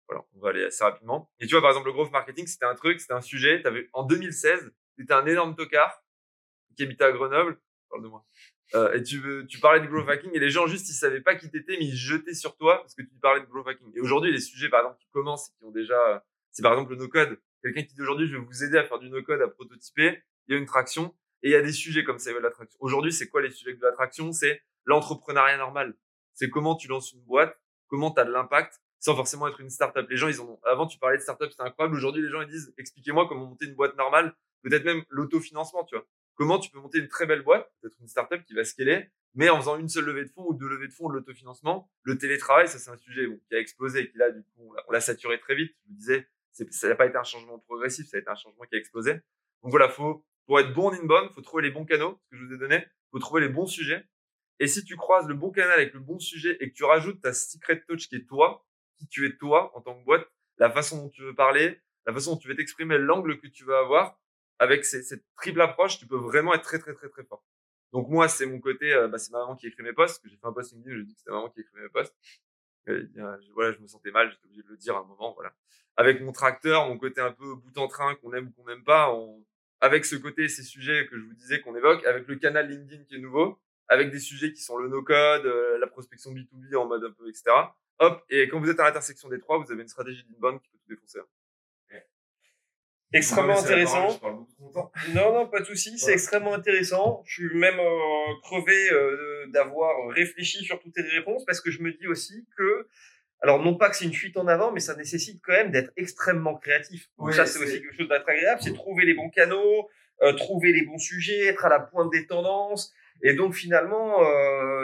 Voilà, 0.08 0.24
on 0.34 0.40
va 0.40 0.50
aller 0.50 0.64
assez 0.64 0.84
rapidement. 0.84 1.30
Et 1.40 1.46
tu 1.46 1.52
vois, 1.52 1.60
par 1.60 1.70
exemple, 1.70 1.86
le 1.88 1.92
growth 1.92 2.12
marketing, 2.12 2.46
c'était 2.46 2.64
un 2.64 2.74
truc, 2.74 3.00
c'était 3.00 3.14
un 3.14 3.20
sujet. 3.20 3.64
Avais, 3.66 3.88
en 3.92 4.04
2016, 4.04 4.72
c'était 4.98 5.12
un 5.12 5.26
énorme 5.26 5.54
tocard 5.56 6.04
qui 6.76 6.84
habitait 6.84 7.04
à 7.04 7.12
Grenoble. 7.12 7.58
Parle 7.90 8.02
de 8.02 8.08
moi. 8.08 8.24
Euh, 8.74 8.92
et 8.94 9.02
tu, 9.02 9.22
tu 9.48 9.60
parlais 9.60 9.80
de 9.80 9.86
growth 9.86 10.08
hacking 10.08 10.30
et 10.34 10.40
les 10.40 10.50
gens 10.50 10.66
juste 10.66 10.88
ils 10.88 10.94
savaient 10.94 11.20
pas 11.20 11.36
qui 11.36 11.48
t'étais 11.48 11.76
mais 11.78 11.84
ils 11.84 11.96
jetaient 11.96 12.34
sur 12.34 12.56
toi 12.56 12.78
parce 12.78 12.94
que 12.94 13.02
tu 13.02 13.14
parlais 13.22 13.40
de 13.40 13.46
growth 13.46 13.68
hacking. 13.68 13.92
Et 13.94 14.00
aujourd'hui 14.00 14.32
les 14.32 14.40
sujets 14.40 14.68
par 14.68 14.80
exemple 14.80 14.98
qui 14.98 15.08
commencent 15.12 15.50
qui 15.50 15.64
ont 15.64 15.70
déjà 15.70 16.24
c'est 16.50 16.62
par 16.62 16.72
exemple 16.72 16.90
le 16.90 16.96
no 16.96 17.08
code. 17.08 17.38
Quelqu'un 17.62 17.82
qui 17.82 17.94
dit 17.94 18.02
aujourd'hui 18.02 18.26
je 18.26 18.36
vais 18.36 18.42
vous 18.42 18.64
aider 18.64 18.78
à 18.78 18.84
faire 18.84 18.98
du 18.98 19.08
no 19.08 19.22
code 19.22 19.40
à 19.40 19.48
prototyper, 19.48 20.20
il 20.48 20.54
y 20.54 20.56
a 20.56 20.58
une 20.58 20.66
traction 20.66 21.14
et 21.42 21.50
il 21.50 21.52
y 21.52 21.54
a 21.54 21.62
des 21.62 21.72
sujets 21.72 22.02
comme 22.02 22.18
ça 22.18 22.32
de 22.32 22.38
l'attraction. 22.38 22.76
Aujourd'hui 22.80 23.12
c'est 23.12 23.28
quoi 23.28 23.40
les 23.40 23.50
sujets 23.50 23.74
de 23.74 23.82
l'attraction 23.82 24.32
C'est 24.32 24.62
l'entrepreneuriat 24.84 25.58
normal. 25.58 25.94
C'est 26.34 26.50
comment 26.50 26.74
tu 26.74 26.88
lances 26.88 27.12
une 27.12 27.22
boîte, 27.22 27.56
comment 27.86 28.10
tu 28.10 28.20
as 28.20 28.24
de 28.24 28.32
l'impact 28.32 28.80
sans 28.98 29.14
forcément 29.14 29.46
être 29.46 29.60
une 29.60 29.70
startup. 29.70 30.08
Les 30.10 30.16
gens 30.16 30.26
ils 30.26 30.42
ont 30.42 30.58
avant 30.64 30.88
tu 30.88 30.98
parlais 30.98 31.18
de 31.18 31.22
startup 31.22 31.50
c'était 31.50 31.62
incroyable. 31.62 31.94
Aujourd'hui 31.94 32.22
les 32.22 32.30
gens 32.30 32.40
ils 32.40 32.48
disent 32.48 32.74
expliquez-moi 32.78 33.28
comment 33.28 33.46
monter 33.46 33.66
une 33.66 33.76
boîte 33.76 33.96
normale, 33.96 34.34
peut-être 34.62 34.84
même 34.84 35.04
l'autofinancement 35.08 35.84
tu 35.84 35.94
vois 35.94 36.04
comment 36.36 36.58
tu 36.58 36.70
peux 36.70 36.78
monter 36.78 36.98
une 36.98 37.08
très 37.08 37.26
belle 37.26 37.42
boîte, 37.42 37.70
peut-être 37.80 37.96
une 38.00 38.08
startup 38.08 38.44
qui 38.44 38.54
va 38.54 38.64
scaler, 38.64 39.10
mais 39.34 39.50
en 39.50 39.58
faisant 39.58 39.76
une 39.76 39.88
seule 39.88 40.04
levée 40.04 40.24
de 40.24 40.30
fonds 40.30 40.46
ou 40.46 40.54
deux 40.54 40.68
levées 40.68 40.88
de 40.88 40.92
fonds 40.92 41.08
de 41.08 41.14
l'autofinancement. 41.14 41.90
Le 42.04 42.16
télétravail, 42.16 42.68
ça 42.68 42.78
c'est 42.78 42.90
un 42.90 42.96
sujet 42.96 43.26
qui 43.48 43.54
a 43.54 43.58
explosé 43.58 44.00
et 44.00 44.10
qui 44.10 44.16
là, 44.18 44.30
du 44.30 44.42
coup, 44.42 44.74
on 44.86 44.92
l'a 44.92 45.00
saturé 45.00 45.38
très 45.40 45.54
vite. 45.54 45.74
Je 45.84 45.90
vous 45.90 45.96
disais, 45.96 46.28
ça 46.52 46.88
n'a 46.88 46.94
pas 46.94 47.06
été 47.06 47.16
un 47.16 47.24
changement 47.24 47.58
progressif, 47.58 48.06
ça 48.06 48.16
a 48.16 48.20
été 48.20 48.30
un 48.30 48.36
changement 48.36 48.64
qui 48.64 48.76
a 48.76 48.78
explosé. 48.78 49.14
Donc 49.62 49.70
voilà, 49.70 49.88
faut, 49.88 50.24
pour 50.46 50.60
être 50.60 50.72
bon 50.72 50.88
en 50.88 50.92
inbound, 50.92 51.30
faut 51.32 51.42
trouver 51.42 51.64
les 51.64 51.70
bons 51.70 51.84
canaux, 51.84 52.20
ce 52.24 52.30
que 52.30 52.36
je 52.36 52.44
vous 52.44 52.54
ai 52.54 52.58
donné, 52.58 52.86
faut 53.10 53.18
trouver 53.18 53.42
les 53.42 53.48
bons 53.48 53.66
sujets. 53.66 54.06
Et 54.58 54.66
si 54.68 54.84
tu 54.84 54.96
croises 54.96 55.26
le 55.26 55.34
bon 55.34 55.50
canal 55.50 55.72
avec 55.72 55.92
le 55.92 56.00
bon 56.00 56.18
sujet 56.18 56.56
et 56.60 56.70
que 56.70 56.74
tu 56.74 56.84
rajoutes 56.84 57.20
ta 57.20 57.32
secret 57.32 57.82
touch 57.86 58.08
qui 58.08 58.16
est 58.16 58.26
toi, 58.26 58.66
qui 58.96 59.06
tu 59.06 59.26
es 59.26 59.36
toi 59.36 59.76
en 59.76 59.82
tant 59.82 59.98
que 59.98 60.04
boîte, 60.04 60.26
la 60.58 60.70
façon 60.70 61.02
dont 61.02 61.10
tu 61.10 61.22
veux 61.22 61.34
parler, 61.34 61.80
la 62.06 62.14
façon 62.14 62.32
dont 62.32 62.38
tu 62.38 62.48
veux 62.48 62.56
t'exprimer, 62.56 62.96
l'angle 62.96 63.38
que 63.38 63.48
tu 63.48 63.64
veux 63.64 63.76
avoir, 63.76 64.18
avec 64.58 64.84
cette 64.84 65.22
triple 65.36 65.60
approche, 65.60 65.98
tu 65.98 66.06
peux 66.06 66.16
vraiment 66.16 66.54
être 66.54 66.62
très 66.62 66.78
très 66.78 66.94
très 66.94 67.08
très 67.08 67.24
fort. 67.24 67.44
Donc 67.92 68.08
moi, 68.08 68.28
c'est 68.28 68.46
mon 68.46 68.60
côté, 68.60 68.92
euh, 68.92 69.08
bah, 69.08 69.18
c'est 69.18 69.32
ma 69.32 69.38
maman 69.38 69.56
qui 69.56 69.66
écrit 69.66 69.82
mes 69.82 69.92
posts, 69.92 70.22
que 70.22 70.28
j'ai 70.28 70.36
fait 70.36 70.46
un 70.46 70.52
post 70.52 70.72
LinkedIn, 70.72 70.96
je 70.96 71.02
dis 71.02 71.14
que 71.14 71.20
c'est 71.24 71.30
ma 71.30 71.36
maman 71.36 71.50
qui 71.50 71.60
écrit 71.60 71.80
mes 71.80 71.88
posts. 71.88 72.14
Euh, 72.88 73.06
voilà, 73.54 73.72
je 73.72 73.78
me 73.80 73.86
sentais 73.86 74.10
mal, 74.10 74.30
j'étais 74.30 74.44
obligé 74.44 74.62
de 74.62 74.68
le 74.68 74.76
dire 74.76 74.96
à 74.96 75.00
un 75.00 75.04
moment, 75.04 75.32
voilà. 75.34 75.52
Avec 75.96 76.20
mon 76.20 76.32
tracteur, 76.32 76.86
mon 76.88 76.98
côté 76.98 77.20
un 77.20 77.32
peu 77.32 77.54
bout 77.54 77.78
en 77.78 77.88
train, 77.88 78.14
qu'on 78.16 78.32
aime 78.32 78.48
ou 78.48 78.50
qu'on 78.50 78.68
n'aime 78.68 78.84
pas, 78.84 79.12
on... 79.12 79.44
avec 79.80 80.04
ce 80.04 80.16
côté, 80.16 80.48
ces 80.48 80.62
sujets 80.62 81.06
que 81.06 81.18
je 81.18 81.24
vous 81.24 81.34
disais 81.34 81.60
qu'on 81.60 81.74
évoque, 81.74 82.04
avec 82.04 82.28
le 82.28 82.36
canal 82.36 82.68
LinkedIn 82.68 83.04
qui 83.04 83.16
est 83.16 83.18
nouveau, 83.18 83.58
avec 83.88 84.10
des 84.10 84.20
sujets 84.20 84.52
qui 84.52 84.62
sont 84.62 84.76
le 84.78 84.88
no-code, 84.88 85.46
euh, 85.46 85.78
la 85.78 85.86
prospection 85.86 86.32
B2B 86.32 86.76
en 86.76 86.86
mode 86.86 87.04
un 87.04 87.12
peu, 87.12 87.28
etc. 87.28 87.44
Hop, 87.98 88.24
et 88.28 88.48
quand 88.48 88.60
vous 88.60 88.68
êtes 88.68 88.80
à 88.80 88.84
l'intersection 88.84 89.28
des 89.28 89.38
trois, 89.38 89.58
vous 89.58 89.72
avez 89.72 89.82
une 89.82 89.88
stratégie 89.88 90.24
d'inbound 90.24 90.60
qui 90.60 90.68
peut 90.68 90.78
tout 90.78 90.88
défoncer. 90.88 91.20
Extrêmement 93.12 93.58
intéressant. 93.58 94.20
non, 95.14 95.32
non, 95.32 95.48
pas 95.48 95.60
de 95.60 95.64
souci. 95.64 95.98
C'est 95.98 96.12
extrêmement 96.12 96.54
intéressant. 96.54 97.22
Je 97.26 97.46
suis 97.46 97.56
même 97.56 97.78
euh, 97.78 98.34
crevé 98.42 98.90
euh, 98.90 99.46
d'avoir 99.48 100.08
réfléchi 100.08 100.64
sur 100.64 100.80
toutes 100.80 100.94
tes 100.94 101.02
réponses 101.02 101.44
parce 101.44 101.60
que 101.60 101.70
je 101.70 101.82
me 101.82 101.92
dis 101.92 102.06
aussi 102.08 102.46
que, 102.56 102.88
alors 103.40 103.62
non 103.62 103.76
pas 103.76 103.90
que 103.90 103.96
c'est 103.96 104.04
une 104.04 104.14
fuite 104.14 104.36
en 104.36 104.48
avant, 104.48 104.72
mais 104.72 104.80
ça 104.80 104.96
nécessite 104.96 105.40
quand 105.44 105.52
même 105.52 105.70
d'être 105.70 105.92
extrêmement 105.96 106.56
créatif. 106.56 107.08
Donc 107.18 107.32
ça, 107.32 107.46
c'est 107.46 107.58
aussi 107.60 107.80
quelque 107.80 107.96
chose 107.96 108.08
d'être 108.08 108.28
agréable. 108.28 108.60
C'est 108.62 108.74
trouver 108.74 109.04
les 109.04 109.14
bons 109.14 109.30
canaux, 109.30 109.88
euh, 110.22 110.32
trouver 110.32 110.72
les 110.72 110.82
bons 110.82 110.98
sujets, 110.98 111.46
être 111.46 111.64
à 111.64 111.68
la 111.68 111.80
pointe 111.80 112.10
des 112.10 112.26
tendances. 112.26 112.92
Et 113.22 113.32
donc 113.32 113.54
finalement, 113.54 114.18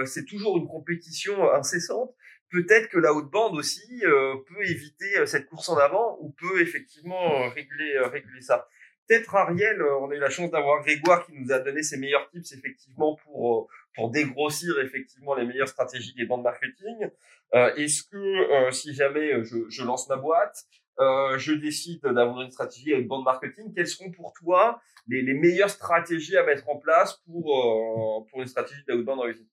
c'est 0.06 0.24
toujours 0.24 0.56
une 0.56 0.66
compétition 0.66 1.52
incessante 1.52 2.14
peut-être 2.52 2.88
que 2.88 2.98
la 2.98 3.12
haute 3.12 3.30
bande 3.30 3.56
aussi 3.56 4.04
euh, 4.04 4.36
peut 4.46 4.62
éviter 4.62 5.18
euh, 5.18 5.26
cette 5.26 5.46
course 5.46 5.68
en 5.70 5.76
avant 5.78 6.18
ou 6.20 6.30
peut 6.30 6.60
effectivement 6.60 7.42
euh, 7.42 7.48
réguler, 7.48 7.98
réguler 7.98 8.42
ça. 8.42 8.68
Peut-être 9.08 9.34
Ariel, 9.34 9.82
on 9.82 10.10
a 10.10 10.14
eu 10.14 10.18
la 10.18 10.30
chance 10.30 10.50
d'avoir 10.50 10.80
Grégoire 10.82 11.26
qui 11.26 11.32
nous 11.32 11.50
a 11.50 11.58
donné 11.58 11.82
ses 11.82 11.96
meilleurs 11.96 12.30
tips 12.30 12.52
effectivement 12.52 13.16
pour 13.16 13.68
pour 13.96 14.10
dégrossir 14.10 14.78
effectivement 14.78 15.34
les 15.34 15.44
meilleures 15.44 15.68
stratégies 15.68 16.14
des 16.14 16.24
bandes 16.24 16.44
marketing. 16.44 17.10
Est-ce 17.52 18.04
que 18.04 18.70
si 18.70 18.94
jamais 18.94 19.44
je, 19.44 19.68
je, 19.68 19.82
lance 19.82 20.08
ma 20.08 20.16
boîte, 20.16 20.64
je 20.98 21.52
décide 21.52 22.00
d'avoir 22.00 22.40
une 22.42 22.52
stratégie 22.52 22.94
avec 22.94 23.08
bande 23.08 23.24
marketing, 23.24 23.74
quelles 23.74 23.88
seront 23.88 24.12
pour 24.12 24.32
toi 24.32 24.80
les, 25.08 25.20
les 25.20 25.34
meilleures 25.34 25.68
stratégies 25.68 26.36
à 26.36 26.44
mettre 26.44 26.68
en 26.70 26.78
place 26.78 27.20
pour 27.26 28.26
pour 28.30 28.40
une 28.40 28.46
stratégie 28.46 28.82
bande 28.88 29.20
réussie 29.20 29.51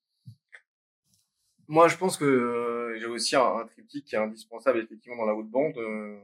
moi, 1.69 1.87
je 1.87 1.97
pense 1.97 2.17
que 2.17 2.25
euh, 2.25 2.97
j'ai 2.99 3.05
aussi 3.05 3.35
un, 3.35 3.43
un, 3.43 3.65
triptyque 3.67 4.05
qui 4.05 4.15
est 4.15 4.17
indispensable 4.17 4.79
effectivement 4.79 5.17
dans 5.17 5.27
la 5.27 5.35
haute 5.35 5.49
bande. 5.49 5.77
Euh, 5.77 6.19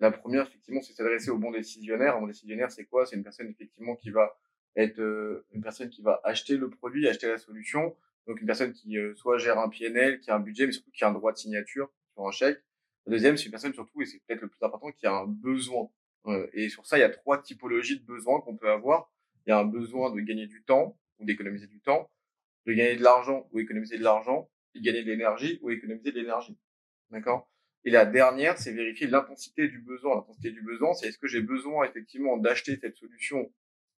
la 0.00 0.10
première, 0.10 0.46
effectivement, 0.46 0.80
c'est 0.80 0.94
s'adresser 0.94 1.28
au 1.28 1.36
bon 1.36 1.50
décisionnaire. 1.50 2.16
Un 2.16 2.20
bon 2.20 2.28
décisionnaire, 2.28 2.72
c'est 2.72 2.86
quoi? 2.86 3.04
C'est 3.04 3.16
une 3.16 3.22
personne 3.22 3.50
effectivement 3.50 3.94
qui 3.94 4.08
va 4.08 4.38
être 4.74 5.00
euh, 5.00 5.46
une 5.52 5.60
personne 5.60 5.90
qui 5.90 6.00
va 6.00 6.22
acheter 6.24 6.56
le 6.56 6.70
produit, 6.70 7.06
acheter 7.06 7.28
la 7.28 7.36
solution. 7.36 7.94
Donc 8.26 8.40
une 8.40 8.46
personne 8.46 8.72
qui 8.72 8.96
soit 9.16 9.36
gère 9.36 9.58
un 9.58 9.68
PNL, 9.68 10.18
qui 10.20 10.30
a 10.30 10.36
un 10.36 10.40
budget, 10.40 10.64
mais 10.64 10.72
surtout 10.72 10.90
qui 10.92 11.04
a 11.04 11.08
un 11.08 11.12
droit 11.12 11.32
de 11.32 11.38
signature 11.38 11.90
sur 12.14 12.26
un 12.26 12.30
chèque. 12.30 12.62
La 13.04 13.12
deuxième, 13.12 13.36
c'est 13.36 13.46
une 13.46 13.50
personne 13.50 13.74
surtout, 13.74 14.00
et 14.02 14.06
c'est 14.06 14.20
peut-être 14.26 14.42
le 14.42 14.48
plus 14.48 14.62
important, 14.62 14.92
qui 14.92 15.06
a 15.06 15.12
un 15.12 15.26
besoin. 15.26 15.88
et 16.52 16.68
sur 16.68 16.86
ça, 16.86 16.98
il 16.98 17.00
y 17.00 17.04
a 17.04 17.10
trois 17.10 17.40
typologies 17.40 17.98
de 18.00 18.04
besoins 18.04 18.40
qu'on 18.42 18.54
peut 18.56 18.70
avoir. 18.70 19.10
Il 19.46 19.50
y 19.50 19.52
a 19.52 19.58
un 19.58 19.64
besoin 19.64 20.10
de 20.10 20.20
gagner 20.20 20.46
du 20.46 20.62
temps 20.62 20.98
ou 21.18 21.24
d'économiser 21.24 21.66
du 21.66 21.80
temps 21.80 22.10
de 22.68 22.74
gagner 22.74 22.96
de 22.96 23.02
l'argent 23.02 23.48
ou 23.50 23.60
économiser 23.60 23.96
de 23.96 24.04
l'argent, 24.04 24.50
et 24.74 24.82
gagner 24.82 25.02
de 25.02 25.10
l'énergie 25.10 25.58
ou 25.62 25.70
économiser 25.70 26.12
de 26.12 26.20
l'énergie. 26.20 26.58
D'accord? 27.10 27.50
Et 27.84 27.90
la 27.90 28.04
dernière, 28.04 28.58
c'est 28.58 28.72
vérifier 28.72 29.06
l'intensité 29.06 29.68
du 29.68 29.78
besoin. 29.80 30.16
L'intensité 30.16 30.50
du 30.50 30.60
besoin, 30.60 30.92
c'est 30.92 31.08
est-ce 31.08 31.16
que 31.16 31.28
j'ai 31.28 31.40
besoin 31.40 31.86
effectivement 31.86 32.36
d'acheter 32.36 32.76
cette 32.76 32.96
solution 32.96 33.50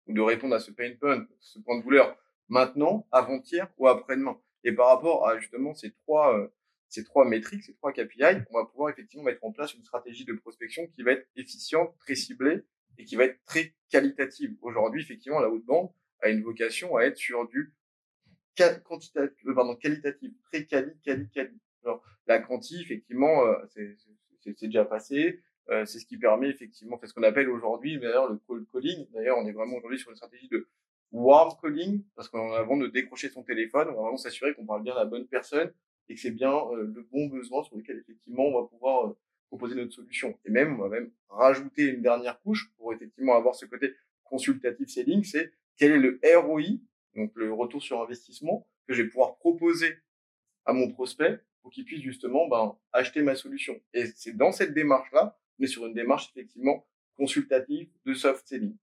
ou 0.06 0.14
de 0.14 0.22
répondre 0.22 0.54
à 0.54 0.60
ce 0.60 0.70
pain 0.70 0.94
point, 1.00 1.26
ce 1.40 1.58
point 1.60 1.80
de 1.80 1.84
douleur 1.84 2.16
maintenant, 2.48 3.08
avant-hier 3.12 3.68
ou 3.78 3.88
après-demain? 3.88 4.40
Et 4.64 4.72
par 4.72 4.90
rapport 4.90 5.28
à 5.28 5.40
justement 5.40 5.74
ces 5.74 5.92
trois, 5.92 6.38
euh, 6.38 6.48
ces 6.90 7.04
trois 7.04 7.26
métriques, 7.26 7.64
ces 7.64 7.74
trois 7.74 7.92
KPI, 7.92 8.44
on 8.52 8.60
va 8.60 8.66
pouvoir 8.66 8.92
effectivement 8.92 9.26
mettre 9.26 9.44
en 9.44 9.52
place 9.52 9.74
une 9.74 9.84
stratégie 9.84 10.26
de 10.26 10.34
prospection 10.34 10.86
qui 10.88 11.02
va 11.02 11.14
être 11.14 11.28
efficiente, 11.36 11.96
très 11.98 12.14
ciblée 12.14 12.62
et 13.00 13.06
qui 13.06 13.16
va 13.16 13.24
être 13.24 13.44
très 13.46 13.74
qualitative. 13.90 14.56
Aujourd'hui, 14.62 15.02
effectivement, 15.02 15.40
la 15.40 15.50
haute 15.50 15.66
bande 15.66 15.90
a 16.22 16.30
une 16.30 16.44
vocation 16.44 16.98
à 16.98 17.04
être 17.04 17.18
sur 17.18 17.48
du 17.48 17.74
quantitatif, 18.84 19.46
euh, 19.48 19.54
pardon, 19.54 19.76
qualitatif, 19.76 20.32
très 20.52 20.66
quali, 20.66 20.92
quali, 21.04 21.30
quali. 21.30 21.58
Alors, 21.84 22.04
la 22.28 22.40
quanti, 22.40 22.82
effectivement, 22.82 23.46
euh, 23.46 23.56
c'est 24.42 24.62
déjà 24.62 24.86
passé. 24.86 25.42
Euh, 25.70 25.86
c'est 25.86 26.00
ce 26.00 26.06
qui 26.06 26.18
permet 26.18 26.50
effectivement, 26.50 26.98
c'est 27.00 27.08
ce 27.08 27.14
qu'on 27.14 27.24
appelle 27.24 27.50
aujourd'hui, 27.50 28.00
d'ailleurs, 28.00 28.32
le 28.32 28.38
cold 28.48 28.66
calling. 28.72 29.06
D'ailleurs, 29.14 29.38
on 29.38 29.46
est 29.46 29.52
vraiment 29.52 29.78
aujourd'hui 29.78 30.00
sur 30.00 30.10
une 30.10 30.16
stratégie 30.16 30.48
de 30.48 30.68
warm 31.12 31.52
calling, 31.62 32.04
parce 32.16 32.28
qu'avant 32.30 32.78
de 32.78 32.88
décrocher 32.88 33.30
son 33.30 33.44
téléphone, 33.44 33.88
on 33.90 33.94
va 33.94 34.02
vraiment 34.02 34.18
s'assurer 34.18 34.54
qu'on 34.56 34.66
parle 34.66 34.84
bien 34.84 34.94
à 34.94 35.00
la 35.00 35.06
bonne 35.06 35.28
personne 35.28 35.72
et 36.08 36.16
que 36.16 36.20
c'est 36.20 36.32
bien 36.32 36.54
euh, 36.54 36.92
le 36.94 37.08
bon 37.12 37.28
besoin 37.28 37.64
sur 37.64 37.78
lequel 37.78 37.98
effectivement 37.98 38.46
on 38.46 38.62
va 38.62 38.68
pouvoir 38.68 39.08
euh, 39.08 39.18
proposer 39.48 39.76
notre 39.76 39.94
solution. 39.94 40.38
Et 40.46 40.50
même, 40.50 40.80
on 40.80 40.84
va 40.84 40.90
même 40.90 41.12
rajouter 41.30 41.84
une 41.84 42.02
dernière 42.02 42.40
couche 42.42 42.72
pour 42.78 42.94
effectivement 42.94 43.36
avoir 43.36 43.56
ce 43.56 43.66
côté 43.66 43.94
consultatif 44.24 44.90
selling, 44.90 45.24
c'est 45.24 45.52
quel 45.78 45.92
est 45.92 45.98
le 45.98 46.20
ROI, 46.36 46.80
donc 47.16 47.32
le 47.36 47.54
retour 47.54 47.82
sur 47.82 48.02
investissement, 48.02 48.68
que 48.88 48.94
je 48.94 49.04
vais 49.04 49.10
pouvoir 49.10 49.38
proposer 49.38 49.98
à 50.66 50.74
mon 50.74 50.92
prospect 50.92 51.40
pour 51.62 51.72
qu'il 51.72 51.86
puisse 51.86 52.02
justement 52.02 52.48
ben, 52.48 52.78
acheter 52.94 53.22
ma 53.22 53.36
solution. 53.36 53.80
Et 53.94 54.06
c'est 54.16 54.36
dans 54.36 54.52
cette 54.52 54.74
démarche-là, 54.74 55.38
mais 55.58 55.68
sur 55.68 55.86
une 55.86 55.94
démarche 55.94 56.30
effectivement 56.30 56.88
consultative 57.16 57.90
de 58.06 58.14
soft 58.14 58.48
selling. 58.48 58.78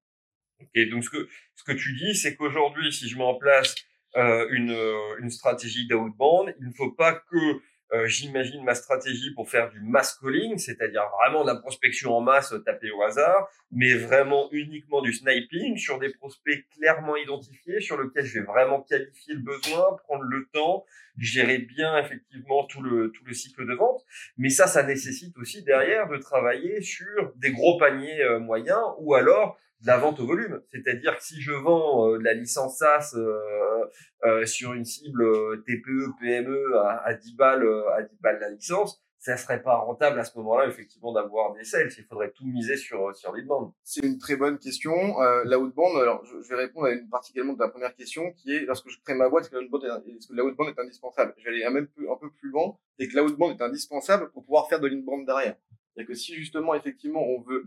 Ok, 0.61 0.89
donc 0.91 1.05
ce 1.05 1.11
que, 1.11 1.29
ce 1.55 1.65
que 1.65 1.73
tu 1.73 1.95
dis, 1.97 2.15
c'est 2.15 2.37
qu'aujourd'hui, 2.37 2.93
si 2.93 3.09
je 3.09 3.17
mets 3.17 3.25
en 3.25 3.35
place 3.35 3.75
euh, 4.17 4.49
une, 4.51 4.71
euh, 4.71 5.17
une 5.21 5.31
stratégie 5.31 5.87
d'outbound, 5.87 6.55
il 6.61 6.69
ne 6.69 6.73
faut 6.73 6.93
pas 6.93 7.15
que 7.15 7.61
euh, 7.93 8.07
j'imagine 8.07 8.65
ma 8.65 8.75
stratégie 8.75 9.33
pour 9.35 9.49
faire 9.49 9.71
du 9.71 9.81
mass 9.81 10.19
calling, 10.21 10.59
c'est-à-dire 10.59 11.05
vraiment 11.21 11.43
de 11.45 11.51
la 11.51 11.57
prospection 11.57 12.17
en 12.17 12.21
masse 12.21 12.55
tapée 12.65 12.91
au 12.91 13.03
hasard, 13.03 13.49
mais 13.71 13.95
vraiment 13.95 14.49
uniquement 14.51 15.03
du 15.03 15.13
sniping 15.13 15.77
sur 15.77 15.99
des 15.99 16.11
prospects 16.11 16.67
clairement 16.77 17.17
identifiés, 17.17 17.81
sur 17.81 18.01
lesquels 18.01 18.25
je 18.25 18.41
vais 18.41 18.45
vraiment 18.45 18.83
qualifier 18.83 19.35
le 19.35 19.41
besoin, 19.41 19.97
prendre 20.05 20.25
le 20.25 20.49
temps, 20.53 20.85
gérer 21.17 21.59
bien 21.59 21.97
effectivement 21.99 22.65
tout 22.65 22.83
le 22.83 23.13
tout 23.13 23.25
le 23.25 23.33
cycle 23.33 23.67
de 23.67 23.75
vente. 23.75 24.05
Mais 24.37 24.51
ça, 24.51 24.67
ça 24.67 24.83
nécessite 24.83 25.37
aussi 25.39 25.63
derrière 25.63 26.09
de 26.09 26.17
travailler 26.17 26.83
sur 26.83 27.33
des 27.37 27.53
gros 27.53 27.79
paniers 27.79 28.39
moyens 28.41 28.83
ou 28.99 29.15
alors 29.15 29.59
de 29.81 29.87
la 29.87 29.99
vente 29.99 30.21
au 30.21 30.27
volume. 30.27 30.63
C'est-à-dire 30.69 31.17
que 31.17 31.23
si 31.23 31.41
je 31.41 31.53
vends 31.53 32.11
euh, 32.11 32.19
de 32.19 32.25
la 32.25 32.35
licence 32.35 32.79
SaaS 32.79 33.15
euh, 33.15 33.85
euh, 34.25 34.47
sur 34.47 34.73
une 34.73 34.85
cible 34.85 35.63
TPE, 35.65 36.19
PME 36.21 36.77
à, 36.79 37.03
à 37.05 37.15
10 37.15 37.37
balles, 37.37 37.69
à 37.97 38.03
10 38.03 38.17
balles 38.21 38.41
la 38.41 38.51
licence, 38.51 39.03
ça 39.27 39.37
serait 39.37 39.61
pas 39.61 39.77
rentable 39.77 40.21
à 40.21 40.25
ce 40.25 40.39
moment-là, 40.39 40.69
effectivement, 40.69 41.13
d'avoir 41.13 41.53
des 41.55 41.65
sales. 41.65 41.91
Il 41.99 42.05
faudrait 42.05 42.31
tout 42.31 42.47
miser 42.47 42.77
sur, 42.77 43.15
sur 43.17 43.33
l'outbound. 43.33 43.73
C'est 43.83 44.05
une 44.05 44.19
très 44.19 44.37
bonne 44.37 44.57
question. 44.59 45.21
Euh, 45.21 45.43
la 45.45 45.59
outbound, 45.59 46.01
alors, 46.01 46.25
je, 46.25 46.49
vais 46.49 46.55
répondre 46.55 46.87
à 46.87 46.93
une 46.93 47.09
partie 47.09 47.33
également 47.33 47.55
de 47.55 47.59
la 47.59 47.69
première 47.69 47.95
question, 47.97 48.33
qui 48.35 48.53
est, 48.53 48.61
lorsque 48.61 48.89
je 48.89 48.99
crée 49.05 49.15
ma 49.15 49.29
boîte, 49.29 49.45
est-ce 49.45 49.51
que 49.51 49.57
la 49.57 50.45
outbound 50.45 50.69
est, 50.69 50.81
est 50.81 50.81
indispensable? 50.81 51.35
Je 51.39 51.45
vais 51.45 51.51
aller 51.51 51.65
un, 51.65 51.73
peu, 51.73 52.09
un 52.09 52.17
peu 52.17 52.31
plus 52.31 52.51
loin, 52.51 52.77
et 53.01 53.09
que 53.09 53.17
la 53.17 53.25
outbound 53.25 53.59
est 53.59 53.65
indispensable 53.65 54.31
pour 54.31 54.45
pouvoir 54.45 54.69
faire 54.69 54.79
de 54.79 54.87
l'inbound 54.87 55.27
derrière. 55.27 55.57
C'est-à-dire 55.93 56.09
que 56.09 56.15
si 56.15 56.35
justement, 56.35 56.75
effectivement, 56.75 57.23
on 57.23 57.41
veut 57.41 57.65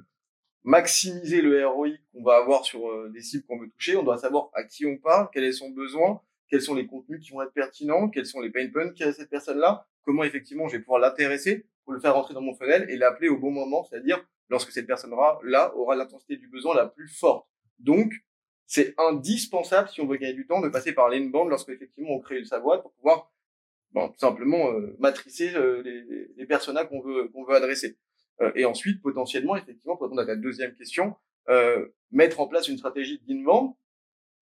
maximiser 0.64 1.42
le 1.42 1.66
ROI 1.66 1.90
qu'on 2.12 2.24
va 2.24 2.36
avoir 2.36 2.66
sur 2.66 2.90
euh, 2.90 3.10
des 3.14 3.22
cibles 3.22 3.46
qu'on 3.46 3.60
veut 3.60 3.70
toucher. 3.70 3.96
On 3.96 4.04
doit 4.04 4.18
savoir 4.18 4.50
à 4.54 4.64
qui 4.64 4.86
on 4.86 4.98
parle, 4.98 5.30
quel 5.34 5.44
est 5.44 5.54
son 5.54 5.70
besoin, 5.70 6.22
quels 6.50 6.62
sont 6.62 6.76
les 6.76 6.88
contenus 6.88 7.24
qui 7.24 7.32
vont 7.32 7.42
être 7.42 7.54
pertinents, 7.54 8.10
quels 8.10 8.26
sont 8.26 8.42
les 8.42 8.50
pain 8.50 8.68
points 8.70 8.92
qu'a 8.94 9.14
cette 9.14 9.30
personne-là, 9.30 9.88
comment 10.04 10.24
effectivement 10.24 10.68
je 10.68 10.78
vais 10.78 10.84
pouvoir 10.84 11.00
l'intéresser 11.00 11.66
pour 11.84 11.94
le 11.94 12.00
faire 12.00 12.14
rentrer 12.14 12.34
dans 12.34 12.42
mon 12.42 12.54
funnel 12.54 12.90
et 12.90 12.98
l'appeler 12.98 13.30
au 13.30 13.38
bon 13.38 13.52
moment, 13.52 13.84
c'est-à-dire 13.84 14.24
lorsque 14.50 14.72
cette 14.72 14.88
personne-là 14.88 15.76
aura 15.76 15.96
l'intensité 15.96 16.38
du 16.38 16.48
besoin 16.48 16.76
la 16.76 16.88
plus 16.88 17.08
forte. 17.08 17.48
Donc, 17.78 18.14
c'est 18.66 18.94
indispensable 18.98 19.90
si 19.90 20.02
on 20.02 20.08
veut 20.08 20.18
gagner 20.18 20.34
du 20.34 20.46
temps 20.46 20.62
de 20.62 20.70
passer 20.70 20.94
par 20.94 21.10
l'inbound 21.10 21.50
lorsque 21.50 21.70
effectivement 21.70 22.12
on 22.12 22.20
crée 22.20 22.44
sa 22.46 22.60
boîte 22.60 22.82
pour 22.82 22.94
pouvoir 22.94 23.32
tout 23.94 24.14
simplement 24.18 24.72
euh, 24.72 24.96
matricer 25.00 25.56
euh, 25.56 25.82
les, 25.82 26.04
les 26.38 26.88
qu'on 26.88 27.02
veut 27.02 27.28
qu'on 27.30 27.44
veut 27.44 27.56
adresser. 27.56 27.98
Euh, 28.42 28.52
et 28.56 28.66
ensuite, 28.66 29.02
potentiellement, 29.02 29.56
effectivement, 29.56 29.96
pour 29.96 30.06
répondre 30.06 30.22
à 30.22 30.26
la 30.26 30.36
deuxième 30.36 30.74
question, 30.76 31.16
euh, 31.50 31.88
mettre 32.12 32.40
en 32.40 32.48
place 32.48 32.68
une 32.68 32.78
stratégie 32.78 33.22
d'inbound 33.28 33.74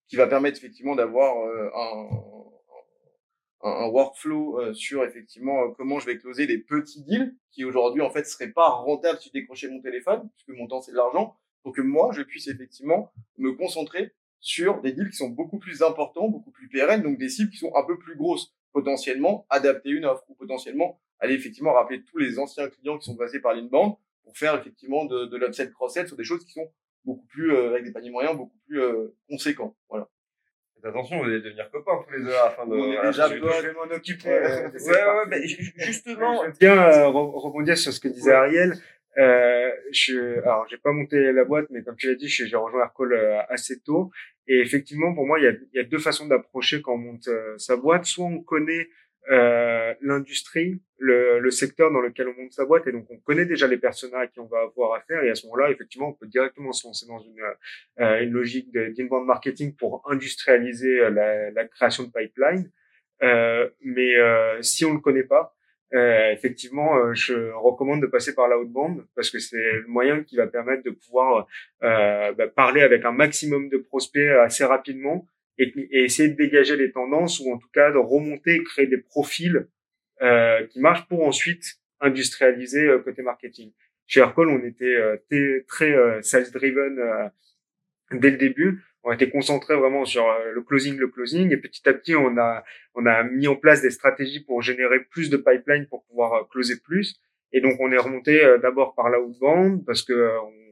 qui 0.07 0.15
va 0.15 0.27
permettre 0.27 0.57
effectivement 0.57 0.95
d'avoir 0.95 1.37
euh, 1.45 1.69
un, 1.75 3.69
un, 3.69 3.87
workflow 3.87 4.73
sur 4.73 5.03
effectivement 5.03 5.71
comment 5.71 5.99
je 5.99 6.05
vais 6.05 6.17
closer 6.17 6.47
des 6.47 6.59
petits 6.59 7.03
deals 7.03 7.35
qui 7.51 7.65
aujourd'hui 7.65 8.01
en 8.01 8.09
fait 8.09 8.25
seraient 8.25 8.51
pas 8.51 8.69
rentables 8.69 9.19
si 9.19 9.29
je 9.29 9.33
décrochais 9.33 9.67
mon 9.67 9.81
téléphone 9.81 10.29
puisque 10.35 10.57
mon 10.57 10.67
temps 10.67 10.81
c'est 10.81 10.91
de 10.91 10.97
l'argent 10.97 11.37
pour 11.63 11.73
que 11.73 11.81
moi 11.81 12.11
je 12.13 12.21
puisse 12.21 12.47
effectivement 12.47 13.11
me 13.37 13.51
concentrer 13.51 14.13
sur 14.39 14.81
des 14.81 14.93
deals 14.93 15.09
qui 15.09 15.17
sont 15.17 15.29
beaucoup 15.29 15.59
plus 15.59 15.81
importants, 15.81 16.29
beaucoup 16.29 16.51
plus 16.51 16.69
pérennes, 16.69 17.01
donc 17.01 17.17
des 17.17 17.29
cibles 17.29 17.51
qui 17.51 17.57
sont 17.57 17.75
un 17.75 17.83
peu 17.83 17.97
plus 17.97 18.15
grosses, 18.15 18.53
potentiellement 18.71 19.45
adapter 19.49 19.89
une 19.89 20.05
offre 20.05 20.23
ou 20.29 20.35
potentiellement 20.35 21.01
aller 21.19 21.33
effectivement 21.33 21.73
rappeler 21.73 22.03
tous 22.03 22.17
les 22.17 22.39
anciens 22.39 22.69
clients 22.69 22.97
qui 22.97 23.05
sont 23.05 23.17
passés 23.17 23.39
par 23.39 23.53
l'inbound 23.53 23.95
pour 24.23 24.37
faire 24.37 24.55
effectivement 24.59 25.05
de, 25.05 25.25
de 25.25 25.37
l'upsell 25.37 25.71
cross-sell 25.71 26.07
sur 26.07 26.17
des 26.17 26.23
choses 26.23 26.43
qui 26.45 26.51
sont 26.51 26.71
beaucoup 27.05 27.25
plus 27.27 27.53
euh, 27.53 27.69
avec 27.69 27.85
des 27.85 27.91
paniers 27.91 28.11
moyens 28.11 28.35
beaucoup 28.35 28.57
plus 28.67 28.81
euh, 28.81 29.15
conséquents. 29.29 29.75
Voilà. 29.89 30.09
Faites 30.75 30.85
attention, 30.85 31.17
vous 31.19 31.23
allez 31.23 31.41
devenir 31.41 31.71
copains 31.71 32.03
tous 32.05 32.13
les 32.13 32.23
deux 32.23 32.33
à 32.33 32.45
la 32.45 32.49
fin 32.51 32.67
de. 32.67 32.73
On 32.73 32.91
est 32.91 33.05
déjà 33.07 33.27
je 33.29 33.67
vais 33.67 33.73
m'en 33.73 33.95
occuper. 33.95 34.29
Ouais, 34.29 34.71
ouais, 34.75 35.25
mais 35.27 35.47
justement. 35.47 36.45
Je 36.45 36.57
bien 36.59 36.77
euh, 36.77 37.07
rebondir 37.07 37.77
sur 37.77 37.91
ce 37.91 37.99
que 37.99 38.09
disait 38.09 38.33
Ariel. 38.33 38.73
Euh, 39.17 39.71
je, 39.91 40.39
alors, 40.41 40.67
j'ai 40.69 40.77
pas 40.77 40.91
monté 40.91 41.31
la 41.31 41.43
boîte, 41.43 41.65
mais 41.71 41.81
comme 41.81 41.95
tu 41.95 42.07
l'as 42.07 42.13
dit, 42.13 42.27
j'ai 42.27 42.55
rejoint 42.55 42.83
Aircall 42.83 43.13
euh, 43.13 43.41
assez 43.49 43.79
tôt. 43.79 44.11
Et 44.47 44.59
effectivement, 44.59 45.15
pour 45.15 45.25
moi, 45.25 45.39
il 45.39 45.45
y 45.45 45.47
a, 45.47 45.51
il 45.51 45.77
y 45.77 45.79
a 45.79 45.83
deux 45.83 45.97
façons 45.97 46.27
d'approcher 46.27 46.83
quand 46.83 46.93
on 46.93 46.99
monte 46.99 47.29
sa 47.57 47.75
boîte. 47.75 48.05
Soit 48.05 48.25
on 48.25 48.43
connaît 48.43 48.87
euh, 49.29 49.93
l'industrie, 50.01 50.81
le, 50.97 51.39
le, 51.39 51.51
secteur 51.51 51.91
dans 51.91 51.99
lequel 51.99 52.29
on 52.29 52.41
monte 52.41 52.53
sa 52.53 52.65
boîte. 52.65 52.87
Et 52.87 52.91
donc, 52.91 53.07
on 53.09 53.17
connaît 53.17 53.45
déjà 53.45 53.67
les 53.67 53.77
personnages 53.77 54.23
à 54.23 54.27
qui 54.27 54.39
on 54.39 54.45
va 54.45 54.61
avoir 54.61 54.93
affaire. 54.93 55.23
Et 55.23 55.29
à 55.29 55.35
ce 55.35 55.45
moment-là, 55.47 55.69
effectivement, 55.69 56.09
on 56.09 56.13
peut 56.13 56.27
directement 56.27 56.71
se 56.71 56.87
lancer 56.87 57.05
dans 57.07 57.19
une, 57.19 57.41
euh, 57.99 58.23
une 58.23 58.31
logique 58.31 58.71
d'inbound 58.71 59.25
marketing 59.25 59.75
pour 59.75 60.03
industrialiser 60.09 60.99
euh, 60.99 61.09
la, 61.09 61.51
la 61.51 61.67
création 61.67 62.03
de 62.03 62.11
pipeline. 62.11 62.71
Euh, 63.21 63.69
mais 63.81 64.15
euh, 64.15 64.61
si 64.61 64.85
on 64.85 64.91
ne 64.91 64.95
le 64.95 65.01
connaît 65.01 65.23
pas, 65.23 65.53
effectivement, 65.91 67.13
je 67.13 67.51
recommande 67.53 68.01
de 68.01 68.07
passer 68.07 68.35
par 68.35 68.49
l'outbound 68.49 69.05
parce 69.15 69.29
que 69.29 69.39
c'est 69.39 69.55
le 69.55 69.87
moyen 69.87 70.21
qui 70.21 70.35
va 70.35 70.45
permettre 70.45 70.83
de 70.83 70.89
pouvoir 70.89 71.47
bah, 71.81 72.47
parler 72.53 72.81
avec 72.81 73.05
un 73.05 73.13
maximum 73.13 73.69
de 73.69 73.77
prospects 73.77 74.29
assez 74.41 74.65
rapidement 74.65 75.25
et, 75.57 75.73
et, 75.91 76.03
essayer 76.03 76.29
de 76.29 76.35
dégager 76.35 76.77
les 76.77 76.91
tendances 76.91 77.39
ou 77.39 77.51
en 77.51 77.57
tout 77.57 77.69
cas 77.73 77.91
de 77.91 77.97
remonter, 77.97 78.63
créer 78.63 78.87
des 78.87 78.97
profils 78.97 79.67
euh, 80.21 80.65
qui 80.67 80.79
marchent 80.79 81.07
pour 81.07 81.25
ensuite 81.25 81.79
industrialiser 81.99 82.85
euh, 82.87 82.99
côté 82.99 83.21
marketing. 83.21 83.71
Chez 84.05 84.21
Aircall, 84.21 84.49
on 84.49 84.63
était 84.63 84.95
euh, 84.95 85.17
très 85.67 85.91
euh, 85.91 86.21
sales 86.21 86.51
driven 86.51 87.31
dès 88.11 88.31
le 88.31 88.37
début. 88.37 88.83
On 89.03 89.11
était 89.11 89.29
concentré 89.29 89.75
vraiment 89.75 90.05
sur 90.05 90.25
le 90.53 90.61
closing, 90.61 90.97
le 90.97 91.07
closing, 91.07 91.51
et 91.53 91.57
petit 91.57 91.87
à 91.87 91.93
petit, 91.93 92.15
on 92.15 92.37
a 92.37 92.63
on 92.93 93.05
a 93.05 93.23
mis 93.23 93.47
en 93.47 93.55
place 93.55 93.81
des 93.81 93.89
stratégies 93.89 94.41
pour 94.41 94.61
générer 94.61 94.99
plus 95.05 95.29
de 95.29 95.37
pipeline 95.37 95.87
pour 95.87 96.03
pouvoir 96.05 96.47
closer 96.49 96.75
plus. 96.77 97.21
Et 97.53 97.61
donc, 97.61 97.79
on 97.79 97.91
est 97.93 97.97
remonté 97.97 98.41
d'abord 98.61 98.95
par 98.95 99.09
la 99.09 99.21
outbound 99.21 99.85
parce 99.85 100.03
que 100.03 100.29
on, 100.43 100.66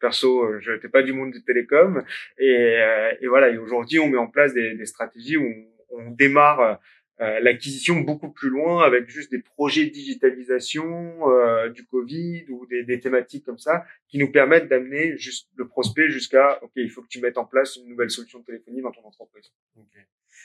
Perso, 0.00 0.44
euh, 0.44 0.60
je 0.60 0.72
n'étais 0.72 0.88
pas 0.88 1.02
du 1.02 1.12
monde 1.12 1.32
du 1.32 1.42
télécom. 1.42 2.02
Et, 2.38 2.78
euh, 2.80 3.12
et 3.20 3.26
voilà, 3.26 3.48
et 3.50 3.58
aujourd'hui, 3.58 3.98
on 3.98 4.08
met 4.08 4.18
en 4.18 4.28
place 4.28 4.54
des, 4.54 4.74
des 4.74 4.86
stratégies 4.86 5.36
où 5.36 5.44
on, 5.90 6.06
on 6.06 6.10
démarre 6.10 6.80
euh, 7.22 7.40
l'acquisition 7.40 8.00
beaucoup 8.00 8.30
plus 8.30 8.50
loin 8.50 8.84
avec 8.84 9.08
juste 9.08 9.30
des 9.30 9.38
projets 9.40 9.86
de 9.86 9.90
digitalisation 9.90 11.30
euh, 11.30 11.70
du 11.70 11.86
Covid 11.86 12.44
ou 12.50 12.66
des, 12.66 12.84
des, 12.84 13.00
thématiques 13.00 13.46
comme 13.46 13.56
ça 13.56 13.86
qui 14.06 14.18
nous 14.18 14.30
permettent 14.30 14.68
d'amener 14.68 15.16
juste 15.16 15.48
le 15.56 15.66
prospect 15.66 16.10
jusqu'à 16.10 16.62
OK, 16.62 16.72
il 16.76 16.90
faut 16.90 17.00
que 17.00 17.08
tu 17.08 17.22
mettes 17.22 17.38
en 17.38 17.46
place 17.46 17.76
une 17.76 17.88
nouvelle 17.88 18.10
solution 18.10 18.40
de 18.40 18.44
téléphonie 18.44 18.82
dans 18.82 18.90
ton 18.90 19.02
entreprise. 19.02 19.50
Okay. 19.78 20.04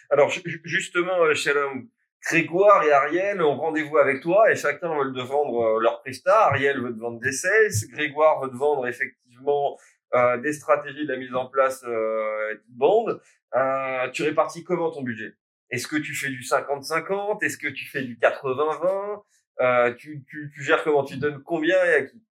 Alors 0.10 0.32
justement, 0.64 1.34
Shalom, 1.34 1.90
Grégoire 2.24 2.84
et 2.84 2.92
Ariel 2.92 3.42
ont 3.42 3.56
rendez-vous 3.56 3.98
avec 3.98 4.22
toi 4.22 4.52
et 4.52 4.56
chacun 4.56 4.96
veut 4.98 5.12
te 5.12 5.20
vendre 5.20 5.80
leur 5.80 6.02
prestat. 6.02 6.48
Ariel 6.48 6.80
veut 6.80 6.94
te 6.94 7.00
vendre 7.00 7.20
des 7.20 7.32
sales, 7.32 7.72
Grégoire 7.92 8.42
veut 8.42 8.50
te 8.50 8.56
vendre 8.56 8.88
effectivement 8.88 9.78
euh, 10.14 10.38
des 10.38 10.54
stratégies 10.54 11.06
de 11.06 11.12
la 11.12 11.18
mise 11.18 11.34
en 11.34 11.48
place 11.48 11.84
euh, 11.86 12.56
bande. 12.70 13.22
Euh, 13.56 14.10
tu 14.12 14.24
répartis 14.24 14.64
comment 14.64 14.92
ton 14.92 15.02
budget? 15.02 15.34
Est-ce 15.70 15.88
que 15.88 15.96
tu 15.96 16.14
fais 16.14 16.30
du 16.30 16.42
50-50 16.42 17.44
Est-ce 17.44 17.58
que 17.58 17.68
tu 17.68 17.88
fais 17.88 18.04
du 18.04 18.18
80-20 18.18 19.22
euh, 19.60 19.94
tu, 19.94 20.24
tu, 20.28 20.52
tu, 20.54 20.64
gères 20.64 20.84
comment? 20.84 21.04
Tu 21.04 21.18
donnes 21.18 21.42
combien 21.44 21.78
et 21.86 21.94
à 21.94 22.02
qui? 22.04 22.24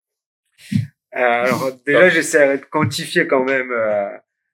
Euh, 1.14 1.44
Alors 1.44 1.72
déjà, 1.86 2.08
j'essaie 2.08 2.58
de 2.58 2.64
quantifier 2.64 3.26
quand 3.26 3.44
même 3.44 3.72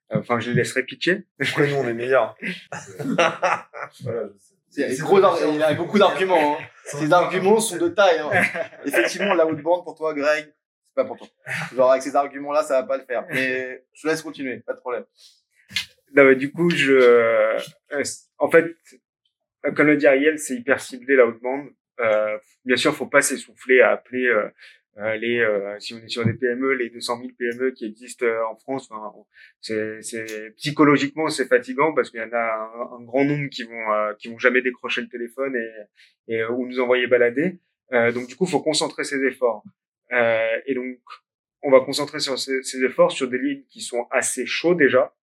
Enfin, 0.09 0.39
je 0.39 0.51
les 0.51 0.57
laisserai 0.57 0.83
pitcher. 0.83 1.25
Après, 1.39 1.67
nous, 1.69 1.75
on 1.75 1.87
est 1.87 1.93
meilleurs? 1.93 2.37
voilà, 3.11 3.67
je 4.01 4.37
sais. 4.39 4.56
C'est 4.69 4.99
gros, 4.99 5.19
il 5.19 5.63
a 5.63 5.73
beaucoup 5.73 5.97
d'arguments. 5.97 6.57
Hein. 6.59 6.63
Ces 6.85 7.11
arguments 7.11 7.59
sont 7.59 7.77
de 7.77 7.89
taille. 7.89 8.19
Hein. 8.19 8.31
Effectivement, 8.85 9.33
la 9.33 9.45
outbound 9.45 9.83
pour 9.83 9.95
toi, 9.95 10.13
Greg, 10.13 10.45
c'est 10.45 10.95
pas 10.95 11.05
pour 11.05 11.17
toi. 11.17 11.27
Genre 11.75 11.91
avec 11.91 12.03
ces 12.03 12.15
arguments-là, 12.15 12.63
ça 12.63 12.81
va 12.81 12.87
pas 12.87 12.97
le 12.97 13.03
faire. 13.03 13.25
Mais 13.29 13.83
je 13.93 14.01
te 14.01 14.07
laisse 14.07 14.21
continuer, 14.21 14.57
pas 14.57 14.73
de 14.73 14.79
problème. 14.79 15.05
Non, 16.15 16.23
mais 16.23 16.35
du 16.35 16.51
coup, 16.51 16.69
je, 16.69 16.93
euh, 16.93 17.59
en 18.37 18.49
fait, 18.49 18.75
comme 19.75 19.87
le 19.87 19.97
dit 19.97 20.07
Ariel, 20.07 20.39
c'est 20.39 20.55
hyper 20.55 20.79
ciblé 20.79 21.15
la 21.15 21.25
haute 21.25 21.41
bande. 21.41 21.69
Euh, 21.99 22.37
bien 22.63 22.77
sûr, 22.77 22.95
faut 22.95 23.07
pas 23.07 23.21
s'essouffler 23.21 23.81
à 23.81 23.91
appeler 23.91 24.25
euh, 24.27 24.49
les, 24.97 25.39
euh, 25.39 25.79
si 25.79 25.93
on 25.93 25.97
est 25.97 26.07
sur 26.07 26.25
des 26.25 26.33
PME, 26.33 26.73
les 26.73 26.89
200 26.89 27.19
000 27.19 27.29
PME 27.37 27.71
qui 27.71 27.85
existent 27.85 28.25
euh, 28.25 28.43
en 28.51 28.55
France. 28.55 28.89
Enfin, 28.91 29.13
c'est, 29.61 30.55
psychologiquement 30.57 31.29
c'est 31.29 31.45
fatigant 31.45 31.93
parce 31.93 32.09
qu'il 32.09 32.19
y 32.19 32.23
en 32.23 32.33
a 32.33 32.97
un, 32.97 33.03
grand 33.03 33.23
nombre 33.23 33.47
qui 33.49 33.63
vont, 33.63 33.93
euh, 33.93 34.13
qui 34.17 34.29
vont 34.29 34.39
jamais 34.39 34.61
décrocher 34.61 35.01
le 35.01 35.09
téléphone 35.09 35.55
et, 35.55 36.33
et 36.33 36.43
ou 36.45 36.67
nous 36.67 36.79
envoyer 36.79 37.07
balader. 37.07 37.59
Donc 37.91 38.27
du 38.27 38.35
coup, 38.35 38.45
faut 38.45 38.61
concentrer 38.61 39.05
ses 39.05 39.23
efforts. 39.23 39.63
Et 40.11 40.73
donc, 40.75 40.99
on 41.63 41.71
va 41.71 41.79
concentrer 41.81 42.19
sur 42.19 42.37
ces, 42.37 42.83
efforts 42.83 43.11
sur 43.11 43.29
des 43.29 43.37
leads 43.37 43.65
qui 43.69 43.81
sont 43.81 44.07
assez 44.11 44.45
chauds 44.45 44.75
déjà. 44.75 45.13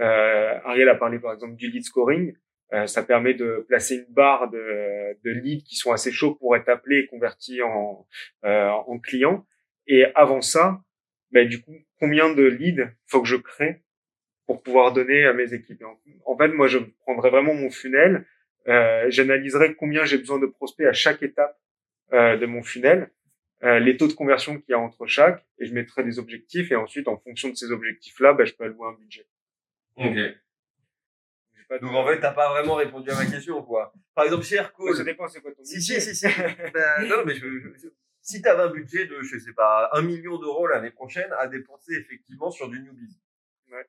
Euh, 0.00 0.58
Ariel 0.64 0.88
a 0.88 0.94
parlé 0.94 1.18
par 1.18 1.32
exemple 1.32 1.54
du 1.56 1.68
lead 1.70 1.84
scoring. 1.84 2.34
Euh, 2.72 2.86
ça 2.86 3.02
permet 3.02 3.34
de 3.34 3.64
placer 3.68 3.96
une 3.96 4.14
barre 4.14 4.50
de, 4.50 5.16
de 5.24 5.30
leads 5.30 5.64
qui 5.64 5.76
sont 5.76 5.92
assez 5.92 6.10
chauds 6.10 6.34
pour 6.34 6.56
être 6.56 6.68
appelés 6.68 7.00
et 7.00 7.06
convertis 7.06 7.60
en, 7.62 8.06
euh, 8.44 8.68
en 8.68 8.98
clients. 8.98 9.46
Et 9.86 10.06
avant 10.14 10.40
ça, 10.40 10.80
ben, 11.32 11.48
du 11.48 11.60
coup, 11.60 11.74
combien 11.98 12.32
de 12.32 12.42
leads 12.42 12.88
faut 13.06 13.22
que 13.22 13.28
je 13.28 13.36
crée 13.36 13.82
pour 14.46 14.62
pouvoir 14.62 14.92
donner 14.92 15.24
à 15.24 15.32
mes 15.32 15.54
équipes? 15.54 15.82
En, 16.24 16.36
fait, 16.36 16.48
moi, 16.48 16.66
je 16.66 16.78
prendrais 17.00 17.30
vraiment 17.30 17.54
mon 17.54 17.70
funnel, 17.70 18.26
euh, 18.68 19.06
j'analyserai 19.08 19.74
combien 19.74 20.04
j'ai 20.04 20.18
besoin 20.18 20.38
de 20.38 20.46
prospects 20.46 20.86
à 20.86 20.92
chaque 20.92 21.22
étape 21.22 21.58
euh, 22.12 22.36
de 22.36 22.46
mon 22.46 22.62
funnel, 22.62 23.10
euh, 23.64 23.78
les 23.78 23.96
taux 23.96 24.08
de 24.08 24.12
conversion 24.12 24.60
qu'il 24.60 24.70
y 24.70 24.74
a 24.74 24.78
entre 24.78 25.06
chaque, 25.06 25.44
et 25.58 25.66
je 25.66 25.74
mettrai 25.74 26.04
des 26.04 26.18
objectifs. 26.18 26.70
Et 26.70 26.76
ensuite, 26.76 27.08
en 27.08 27.16
fonction 27.16 27.48
de 27.48 27.54
ces 27.54 27.70
objectifs-là, 27.70 28.34
ben, 28.34 28.44
je 28.44 28.54
peux 28.54 28.64
allouer 28.64 28.88
un 28.88 28.98
budget. 28.98 29.26
Ok. 29.96 30.16
Pas 31.72 31.78
Donc 31.78 31.94
en 31.94 32.06
fait, 32.06 32.20
t'as 32.20 32.32
pas 32.32 32.50
vraiment 32.50 32.74
répondu 32.74 33.10
à 33.10 33.14
ma 33.14 33.24
question, 33.26 33.62
quoi. 33.62 33.92
Par 34.14 34.24
exemple, 34.24 34.44
chez 34.44 34.56
Aircall, 34.56 34.94
ça 34.94 35.04
dépend, 35.04 35.26
c'est 35.28 35.40
quoi 35.40 35.52
ton 35.52 35.62
budget. 35.62 35.80
si, 35.80 36.00
si, 36.00 36.14
si. 36.14 36.26
Ben, 36.74 37.08
non, 37.08 37.24
mais 37.24 37.34
je, 37.34 37.46
je- 37.60 37.88
si 38.20 38.40
tu 38.42 38.48
avais 38.48 38.62
un 38.64 38.70
budget 38.70 39.06
de, 39.06 39.22
je 39.22 39.38
sais 39.38 39.52
pas, 39.52 39.88
un 39.92 40.02
million 40.02 40.36
d'euros 40.38 40.66
l'année 40.66 40.90
prochaine 40.90 41.32
à 41.38 41.46
dépenser 41.46 41.94
effectivement 41.94 42.50
sur 42.50 42.68
du 42.68 42.80
newbies. 42.80 43.18
Ouais. 43.70 43.86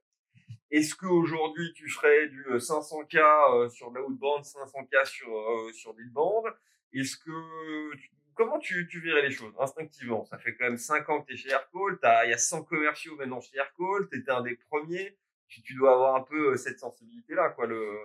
Est-ce 0.72 0.96
qu'aujourd'hui 0.96 1.72
tu 1.74 1.88
ferais 1.90 2.28
du 2.30 2.44
euh, 2.48 2.58
500K 2.58 3.18
euh, 3.18 3.70
sur 3.70 3.92
de 3.92 3.96
la 4.00 4.04
outbound, 4.06 4.44
500K 4.44 5.06
sur, 5.06 5.38
euh, 5.38 5.72
sur 5.74 5.94
l'inbound? 5.98 6.52
Est-ce 6.94 7.18
que, 7.18 7.96
tu- 7.96 8.10
comment 8.34 8.58
tu, 8.60 8.88
tu 8.88 9.02
verrais 9.02 9.22
les 9.24 9.32
choses 9.32 9.54
instinctivement? 9.60 10.26
Ça 10.26 10.38
fait 10.40 10.56
quand 10.56 10.66
même 10.66 10.78
5 10.78 11.08
ans 11.10 11.22
que 11.22 11.28
tu 11.28 11.34
es 11.34 11.38
chez 11.38 11.50
Aircall, 11.50 12.00
t'as- 12.02 12.26
il 12.26 12.32
y 12.32 12.34
a 12.34 12.38
100 12.40 12.64
commerciaux 12.64 13.16
maintenant 13.18 13.42
chez 13.42 13.58
Aircall, 13.58 14.08
tu 14.12 14.18
étais 14.20 14.32
un 14.32 14.42
des 14.42 14.56
premiers. 14.70 15.16
Tu, 15.54 15.62
tu 15.62 15.76
dois 15.76 15.94
avoir 15.94 16.16
un 16.16 16.22
peu 16.22 16.58
cette 16.58 16.80
sensibilité-là, 16.80 17.50
quoi. 17.50 17.68
Le... 17.68 17.96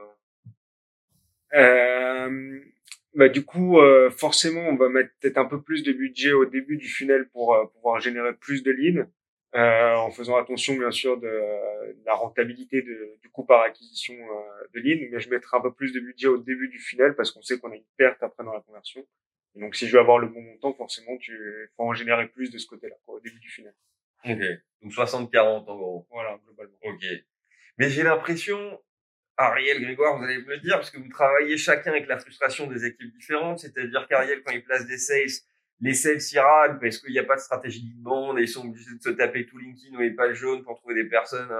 Euh, 1.55 2.61
bah, 3.15 3.31
du 3.31 3.43
coup, 3.45 3.81
euh, 3.81 4.11
forcément, 4.11 4.61
on 4.69 4.77
va 4.77 4.91
mettre 4.91 5.11
peut-être 5.21 5.39
un 5.39 5.47
peu 5.47 5.63
plus 5.63 5.83
de 5.83 5.93
budget 5.93 6.33
au 6.33 6.45
début 6.45 6.77
du 6.77 6.89
funnel 6.89 7.29
pour 7.31 7.55
euh, 7.55 7.65
pouvoir 7.67 8.01
générer 8.01 8.35
plus 8.35 8.63
de 8.63 8.71
leads, 8.71 9.07
euh, 9.55 9.95
en 9.95 10.11
faisant 10.11 10.37
attention 10.37 10.77
bien 10.77 10.91
sûr 10.91 11.17
de, 11.17 11.27
de 11.27 12.05
la 12.05 12.15
rentabilité 12.15 12.83
de, 12.83 13.17
du 13.23 13.31
coût 13.31 13.45
par 13.45 13.63
acquisition 13.63 14.15
de 14.75 14.81
leads. 14.81 15.09
Mais 15.11 15.21
je 15.21 15.31
mettrai 15.31 15.57
un 15.57 15.63
peu 15.63 15.73
plus 15.73 15.93
de 15.93 16.01
budget 16.01 16.29
au 16.29 16.37
début 16.37 16.69
du 16.69 16.79
funnel 16.79 17.15
parce 17.17 17.31
qu'on 17.31 17.41
sait 17.41 17.59
qu'on 17.59 17.73
a 17.73 17.77
une 17.77 17.85
perte 17.97 18.23
après 18.23 18.45
dans 18.45 18.53
la 18.53 18.61
conversion. 18.61 19.07
Et 19.55 19.61
donc, 19.61 19.75
si 19.75 19.87
je 19.87 19.95
veux 19.95 20.01
avoir 20.01 20.19
le 20.19 20.29
bon 20.29 20.43
montant, 20.43 20.75
forcément, 20.75 21.17
tu 21.17 21.73
faut 21.77 21.85
en 21.85 21.95
générer 21.95 22.29
plus 22.29 22.51
de 22.51 22.59
ce 22.59 22.67
côté-là, 22.67 22.97
quoi, 23.07 23.15
au 23.15 23.21
début 23.21 23.41
du 23.41 23.49
funnel. 23.49 23.75
Ok. 24.25 24.39
Donc 24.83 24.93
60-40 24.93 25.39
en 25.39 25.77
gros. 25.77 26.07
Voilà, 26.11 26.39
globalement. 26.45 26.77
Ok. 26.83 27.05
Mais 27.79 27.91
j'ai 27.91 28.03
l'impression, 28.03 28.81
Ariel, 29.37 29.81
Grégoire, 29.81 30.19
vous 30.19 30.25
allez 30.25 30.39
me 30.39 30.49
le 30.49 30.59
dire, 30.59 30.75
parce 30.75 30.91
que 30.91 30.99
vous 30.99 31.09
travaillez 31.09 31.57
chacun 31.57 31.91
avec 31.93 32.09
la 32.09 32.19
frustration 32.19 32.67
des 32.67 32.85
équipes 32.85 33.13
différentes. 33.13 33.61
C'est-à-dire 33.61 34.07
qu'Ariel, 34.09 34.43
quand 34.45 34.53
il 34.53 34.65
place 34.65 34.87
des 34.87 34.99
sales, 34.99 35.43
les 35.81 35.95
sales 35.95 36.19
y 36.33 36.39
râlent 36.39 36.79
parce 36.81 36.99
qu'il 36.99 37.13
n'y 37.13 37.21
a 37.21 37.25
pas 37.25 37.37
de 37.37 37.41
stratégie 37.41 37.85
de 37.85 38.03
bande 38.03 38.39
et 38.39 38.43
ils 38.43 38.49
sont 38.49 38.67
obligés 38.67 38.97
de 38.97 39.03
se 39.03 39.11
taper 39.11 39.47
tout 39.47 39.59
LinkedIn 39.59 39.97
ou 39.97 40.01
les 40.01 40.11
pages 40.11 40.37
jaunes 40.37 40.65
pour 40.65 40.77
trouver 40.79 40.95
des 40.95 41.09
personnes 41.09 41.53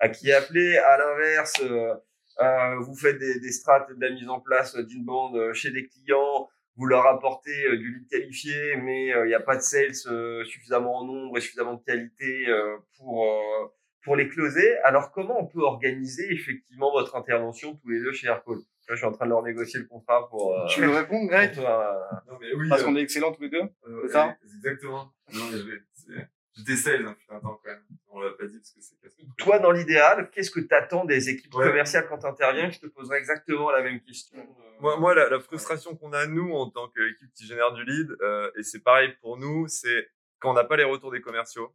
à, 0.00 0.08
qui 0.08 0.32
appeler. 0.32 0.76
À 0.78 0.98
l'inverse, 0.98 1.54
euh, 1.62 1.94
euh, 2.40 2.76
vous 2.80 2.96
faites 2.96 3.18
des, 3.18 3.38
des 3.38 3.52
strates 3.52 3.92
de 3.92 4.04
la 4.04 4.10
mise 4.10 4.28
en 4.28 4.40
place 4.40 4.76
d'une 4.76 5.04
bande 5.04 5.52
chez 5.52 5.70
des 5.70 5.86
clients, 5.86 6.48
vous 6.80 6.86
leur 6.86 7.06
apportez 7.06 7.66
euh, 7.66 7.76
du 7.76 7.92
lead 7.92 8.08
qualifié, 8.08 8.76
mais 8.76 9.12
euh, 9.12 9.26
il 9.26 9.28
n'y 9.28 9.34
a 9.34 9.40
pas 9.40 9.56
de 9.56 9.60
sales 9.60 9.92
euh, 10.06 10.44
suffisamment 10.44 10.96
en 10.96 11.04
nombre 11.04 11.36
et 11.36 11.40
suffisamment 11.42 11.74
de 11.74 11.84
qualité 11.84 12.48
euh, 12.48 12.76
pour 12.96 13.24
euh, 13.24 13.68
pour 14.02 14.16
les 14.16 14.28
closer. 14.28 14.78
Alors, 14.78 15.12
comment 15.12 15.40
on 15.40 15.46
peut 15.46 15.60
organiser 15.62 16.32
effectivement 16.32 16.90
votre 16.92 17.16
intervention 17.16 17.76
tous 17.76 17.88
les 17.88 18.00
deux 18.00 18.12
chez 18.12 18.26
Aircall? 18.28 18.56
Là, 18.88 18.94
je 18.94 18.96
suis 18.96 19.06
en 19.06 19.12
train 19.12 19.26
de 19.26 19.30
leur 19.30 19.42
négocier 19.42 19.78
le 19.80 19.86
contrat 19.86 20.28
pour. 20.28 20.54
Euh, 20.58 20.66
Tu 20.66 20.80
veux 20.80 20.90
répondre, 20.90 21.28
Greg? 21.28 21.54
pour 21.54 21.62
toi, 21.62 22.22
Non, 22.28 22.38
mais 22.40 22.52
oui. 22.54 22.68
Parce 22.68 22.82
euh, 22.82 22.84
qu'on 22.86 22.96
est 22.96 23.02
excellents 23.02 23.32
tous 23.32 23.42
les 23.42 23.50
deux. 23.50 23.62
euh, 23.62 24.00
c'est 24.06 24.12
ça? 24.12 24.36
Exactement. 24.44 25.12
Non, 25.32 25.40
mais 25.52 25.58
je 25.58 25.62
vais- 25.64 26.26
J'étais 26.56 26.76
sales, 26.76 27.06
hein, 27.06 27.16
putain, 27.18 27.36
attends, 27.36 27.60
quand 27.64 27.70
même. 27.70 27.82
On 28.08 28.20
l'a 28.20 28.30
pas 28.32 28.44
dit 28.44 28.58
parce 28.58 28.72
que 28.72 28.80
c'est 28.80 29.00
casse 29.00 29.14
toi, 29.38 29.60
dans 29.60 29.70
l'idéal, 29.70 30.28
qu'est-ce 30.30 30.50
que 30.50 30.58
tu 30.60 30.74
attends 30.74 31.04
des 31.04 31.28
équipes 31.30 31.54
Ouais. 31.54 31.68
commerciales 31.68 32.06
quand 32.08 32.18
tu 32.18 32.26
interviens 32.26 32.68
Je 32.70 32.80
te 32.80 32.86
poserai 32.86 33.18
exactement 33.18 33.70
la 33.70 33.82
même 33.82 34.00
question. 34.00 34.36
euh, 34.40 34.44
Moi, 34.80 34.96
moi 34.98 35.14
la, 35.14 35.30
la 35.30 35.38
frustration 35.38 35.94
qu'on 35.96 36.12
a, 36.12 36.26
nous, 36.26 36.52
en 36.52 36.68
tant 36.68 36.88
qu'équipe 36.88 37.32
qui 37.34 37.46
génère 37.46 37.72
du 37.72 37.84
lead, 37.84 38.10
euh, 38.20 38.50
et 38.58 38.62
c'est 38.64 38.82
pareil 38.82 39.14
pour 39.22 39.38
nous, 39.38 39.68
c'est 39.68 40.08
quand 40.40 40.50
on 40.50 40.54
n'a 40.54 40.64
pas 40.64 40.76
les 40.76 40.84
retours 40.84 41.12
des 41.12 41.20
commerciaux. 41.20 41.72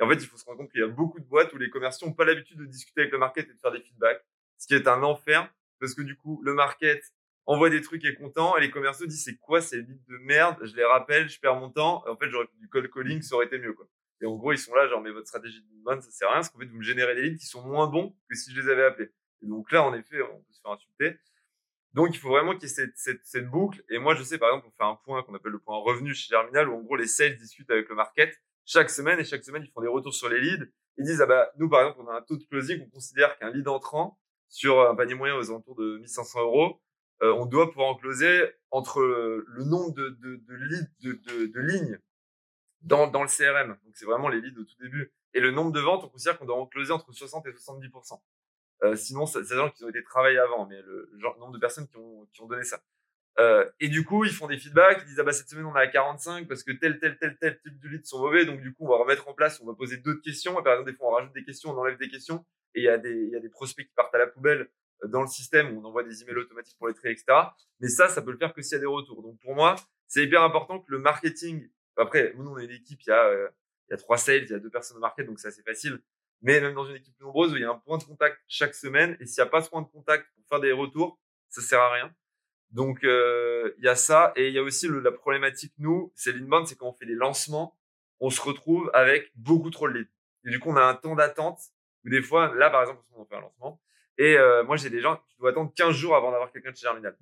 Et 0.00 0.02
en 0.02 0.08
fait, 0.08 0.16
il 0.16 0.26
faut 0.26 0.36
se 0.36 0.44
rendre 0.44 0.58
compte 0.58 0.70
qu'il 0.70 0.80
y 0.80 0.84
a 0.84 0.88
beaucoup 0.88 1.20
de 1.20 1.24
boîtes 1.24 1.52
où 1.52 1.58
les 1.58 1.70
commerciaux 1.70 2.08
n'ont 2.08 2.14
pas 2.14 2.24
l'habitude 2.24 2.58
de 2.58 2.66
discuter 2.66 3.02
avec 3.02 3.12
le 3.12 3.18
market 3.18 3.48
et 3.48 3.52
de 3.52 3.58
faire 3.58 3.70
des 3.70 3.80
feedbacks, 3.80 4.24
ce 4.58 4.66
qui 4.66 4.74
est 4.74 4.88
un 4.88 5.02
enfer, 5.02 5.52
parce 5.78 5.94
que 5.94 6.02
du 6.02 6.16
coup, 6.16 6.40
le 6.42 6.54
market 6.54 7.02
envoie 7.46 7.70
des 7.70 7.82
trucs 7.82 8.04
et 8.04 8.08
est 8.08 8.14
content, 8.14 8.56
et 8.56 8.60
les 8.60 8.70
commerciaux 8.70 9.06
disent 9.06 9.24
c'est 9.24 9.36
quoi 9.36 9.60
ces 9.60 9.82
leads 9.82 10.04
de 10.08 10.16
merde, 10.18 10.56
je 10.62 10.74
les 10.74 10.84
rappelle, 10.84 11.28
je 11.28 11.38
perds 11.38 11.56
mon 11.56 11.70
temps, 11.70 12.02
en 12.08 12.16
fait, 12.16 12.28
j'aurais 12.30 12.48
du 12.58 12.68
cold 12.68 12.90
calling, 12.90 13.22
ça 13.22 13.36
aurait 13.36 13.46
été 13.46 13.58
mieux, 13.58 13.74
quoi. 13.74 13.86
Et 14.20 14.26
en 14.26 14.36
gros, 14.36 14.52
ils 14.52 14.58
sont 14.58 14.74
là, 14.74 14.88
genre, 14.88 15.02
mais 15.02 15.10
votre 15.10 15.26
stratégie 15.26 15.60
de 15.60 15.66
bonne, 15.84 16.00
ça 16.00 16.10
sert 16.10 16.28
à 16.28 16.32
rien, 16.32 16.40
parce 16.40 16.50
qu'en 16.50 16.58
fait, 16.58 16.66
vous 16.66 16.78
me 16.78 16.82
générez 16.82 17.14
des 17.14 17.22
leads 17.22 17.38
qui 17.38 17.46
sont 17.46 17.62
moins 17.62 17.86
bons 17.86 18.16
que 18.28 18.34
si 18.34 18.52
je 18.52 18.60
les 18.60 18.70
avais 18.70 18.84
appelés. 18.84 19.10
Et 19.42 19.46
donc 19.46 19.70
là, 19.70 19.82
en 19.82 19.92
effet, 19.92 20.22
on 20.22 20.38
peut 20.38 20.52
se 20.52 20.60
faire 20.60 20.70
insulter. 20.70 21.18
Donc, 21.92 22.14
il 22.14 22.18
faut 22.18 22.30
vraiment 22.30 22.52
qu'il 22.52 22.62
y 22.62 22.66
ait 22.66 22.74
cette, 22.74 22.96
cette, 22.96 23.24
cette 23.24 23.48
boucle. 23.48 23.84
Et 23.90 23.98
moi, 23.98 24.14
je 24.14 24.22
sais, 24.22 24.38
par 24.38 24.48
exemple, 24.48 24.68
on 24.68 24.70
fait 24.70 24.90
un 24.90 24.96
point 25.04 25.22
qu'on 25.22 25.34
appelle 25.34 25.52
le 25.52 25.58
point 25.58 25.76
revenu 25.78 26.14
chez 26.14 26.30
Germinal, 26.30 26.68
où 26.68 26.74
en 26.74 26.80
gros, 26.80 26.96
les 26.96 27.06
sales 27.06 27.36
discutent 27.36 27.70
avec 27.70 27.88
le 27.88 27.94
market 27.94 28.40
chaque 28.64 28.90
semaine, 28.90 29.18
et 29.20 29.24
chaque 29.24 29.44
semaine, 29.44 29.62
ils 29.64 29.70
font 29.70 29.80
des 29.80 29.88
retours 29.88 30.14
sur 30.14 30.28
les 30.28 30.40
leads. 30.40 30.66
Ils 30.96 31.04
disent, 31.04 31.20
ah 31.20 31.26
bah, 31.26 31.50
nous, 31.58 31.68
par 31.68 31.80
exemple, 31.80 32.00
on 32.06 32.08
a 32.08 32.16
un 32.16 32.22
taux 32.22 32.36
de 32.36 32.44
closing, 32.44 32.82
on 32.86 32.90
considère 32.90 33.36
qu'un 33.38 33.50
lead 33.50 33.68
entrant 33.68 34.18
sur 34.48 34.80
un 34.80 34.94
panier 34.94 35.14
moyen 35.14 35.36
aux 35.36 35.50
alentours 35.50 35.74
de 35.74 35.98
1500 35.98 36.40
euros, 36.42 36.80
euh, 37.22 37.32
on 37.32 37.46
doit 37.46 37.68
pouvoir 37.70 37.88
en 37.88 37.94
closer 37.96 38.44
entre 38.70 39.00
le 39.00 39.64
nombre 39.64 39.92
de, 39.94 40.10
de, 40.20 40.36
de 40.36 40.54
leads, 40.54 40.90
de, 41.00 41.46
de, 41.46 41.60
lignes 41.60 41.98
dans, 42.82 43.06
dans 43.08 43.22
le 43.22 43.28
CRM. 43.28 43.76
Donc, 43.84 43.94
c'est 43.94 44.06
vraiment 44.06 44.28
les 44.28 44.40
leads 44.40 44.60
au 44.60 44.64
tout 44.64 44.76
début. 44.80 45.12
Et 45.32 45.40
le 45.40 45.50
nombre 45.50 45.72
de 45.72 45.80
ventes, 45.80 46.04
on 46.04 46.08
considère 46.08 46.38
qu'on 46.38 46.44
doit 46.44 46.56
en 46.56 46.66
closer 46.66 46.92
entre 46.92 47.12
60 47.12 47.46
et 47.46 47.50
70%. 47.50 48.20
Euh, 48.82 48.96
sinon, 48.96 49.26
c'est 49.26 49.42
des 49.42 49.54
gens 49.54 49.70
qui 49.70 49.84
ont 49.84 49.88
été 49.88 50.02
travaillés 50.02 50.38
avant, 50.38 50.66
mais 50.66 50.80
le, 50.82 51.08
le 51.12 51.18
genre, 51.18 51.38
nombre 51.38 51.52
de 51.52 51.58
personnes 51.58 51.88
qui 51.88 51.96
ont, 51.96 52.26
qui 52.32 52.42
ont 52.42 52.46
donné 52.46 52.64
ça. 52.64 52.80
Euh, 53.40 53.68
et 53.80 53.88
du 53.88 54.04
coup, 54.04 54.24
ils 54.24 54.30
font 54.30 54.46
des 54.46 54.58
feedbacks, 54.58 54.98
ils 55.02 55.06
disent, 55.06 55.20
ah 55.20 55.24
bah, 55.24 55.32
cette 55.32 55.48
semaine, 55.48 55.66
on 55.66 55.74
est 55.76 55.80
à 55.80 55.86
45 55.88 56.46
parce 56.46 56.62
que 56.62 56.72
tel, 56.72 56.98
tel, 57.00 57.18
tel, 57.18 57.36
tel 57.38 57.58
type 57.60 57.80
de 57.80 57.88
leads 57.88 58.06
sont 58.06 58.20
mauvais. 58.20 58.44
Donc, 58.44 58.60
du 58.60 58.72
coup, 58.72 58.86
on 58.86 58.90
va 58.90 58.96
remettre 58.96 59.28
en 59.28 59.34
place, 59.34 59.60
on 59.60 59.66
va 59.66 59.74
poser 59.74 59.96
d'autres 59.96 60.22
questions. 60.22 60.54
Par 60.62 60.74
exemple, 60.74 60.90
des 60.90 60.96
fois, 60.96 61.08
on 61.08 61.12
rajoute 61.12 61.32
des 61.34 61.44
questions, 61.44 61.70
on 61.70 61.78
enlève 61.78 61.98
des 61.98 62.08
questions. 62.08 62.44
Et 62.74 62.80
il 62.80 62.84
y 62.84 62.88
a 62.88 62.98
des, 62.98 63.12
il 63.12 63.30
y 63.30 63.36
a 63.36 63.40
des 63.40 63.48
prospects 63.48 63.86
qui 63.86 63.94
partent 63.94 64.14
à 64.14 64.18
la 64.18 64.26
poubelle 64.26 64.68
euh, 65.02 65.08
dans 65.08 65.20
le 65.20 65.26
système 65.26 65.76
où 65.76 65.80
on 65.80 65.84
envoie 65.84 66.04
des 66.04 66.22
emails 66.22 66.36
automatiques 66.36 66.76
pour 66.78 66.88
les 66.88 66.94
trier, 66.94 67.12
etc. 67.12 67.38
Mais 67.80 67.88
ça, 67.88 68.08
ça 68.08 68.22
peut 68.22 68.30
le 68.30 68.38
faire 68.38 68.52
que 68.52 68.62
s'il 68.62 68.74
y 68.74 68.76
a 68.76 68.80
des 68.80 68.86
retours. 68.86 69.22
Donc, 69.22 69.38
pour 69.40 69.54
moi, 69.54 69.76
c'est 70.06 70.24
hyper 70.24 70.42
important 70.42 70.78
que 70.78 70.90
le 70.90 70.98
marketing, 70.98 71.68
après, 71.96 72.34
nous, 72.36 72.50
on 72.50 72.58
est 72.58 72.64
une 72.64 72.70
équipe, 72.70 73.00
il 73.02 73.08
y 73.08 73.12
a, 73.12 73.24
euh, 73.24 73.48
il 73.88 73.92
y 73.92 73.94
a 73.94 73.96
trois 73.96 74.18
sales, 74.18 74.44
il 74.44 74.50
y 74.50 74.54
a 74.54 74.58
deux 74.58 74.70
personnes 74.70 74.96
au 74.96 75.00
market, 75.00 75.26
donc 75.26 75.38
c'est 75.38 75.48
assez 75.48 75.62
facile. 75.62 76.00
Mais 76.42 76.60
même 76.60 76.74
dans 76.74 76.84
une 76.84 76.96
équipe 76.96 77.14
plus 77.16 77.24
nombreuse 77.24 77.52
il 77.54 77.62
y 77.62 77.64
a 77.64 77.70
un 77.70 77.78
point 77.78 77.96
de 77.96 78.04
contact 78.04 78.38
chaque 78.48 78.74
semaine, 78.74 79.16
et 79.20 79.26
s'il 79.26 79.42
n'y 79.42 79.48
a 79.48 79.50
pas 79.50 79.62
ce 79.62 79.70
point 79.70 79.82
de 79.82 79.88
contact 79.88 80.26
pour 80.34 80.44
faire 80.48 80.60
des 80.60 80.72
retours, 80.72 81.18
ça 81.48 81.62
sert 81.62 81.80
à 81.80 81.92
rien. 81.92 82.14
Donc 82.74 83.04
euh, 83.04 83.72
il 83.78 83.84
y 83.84 83.88
a 83.88 83.96
ça, 83.96 84.32
et 84.36 84.48
il 84.48 84.54
y 84.54 84.58
a 84.58 84.62
aussi 84.62 84.88
le- 84.88 85.00
la 85.00 85.12
problématique 85.12 85.72
nous, 85.78 86.12
c'est 86.14 86.32
l'inbound, 86.32 86.66
c'est 86.68 86.76
quand 86.76 86.88
on 86.88 86.92
fait 86.92 87.06
des 87.06 87.14
lancements, 87.14 87.78
on 88.20 88.30
se 88.30 88.42
retrouve 88.42 88.90
avec 88.94 89.32
beaucoup 89.36 89.70
trop 89.70 89.88
de 89.88 89.94
leads. 89.94 90.10
Et 90.46 90.50
du 90.50 90.60
coup, 90.60 90.70
on 90.70 90.76
a 90.76 90.84
un 90.84 90.94
temps 90.94 91.14
d'attente 91.16 91.60
où 92.04 92.10
des 92.10 92.20
fois, 92.22 92.54
là 92.54 92.70
par 92.70 92.82
exemple, 92.82 93.02
on 93.16 93.24
fait 93.24 93.36
un 93.36 93.40
lancement, 93.40 93.80
et 94.18 94.36
euh, 94.38 94.64
moi 94.64 94.76
j'ai 94.76 94.90
des 94.90 95.00
gens, 95.00 95.16
tu 95.28 95.38
dois 95.38 95.50
attendre 95.50 95.72
15 95.74 95.94
jours 95.96 96.16
avant 96.16 96.30
d'avoir 96.32 96.52
quelqu'un 96.52 96.72
de 96.72 96.76
chez 96.76 96.82
Germinal. 96.82 97.16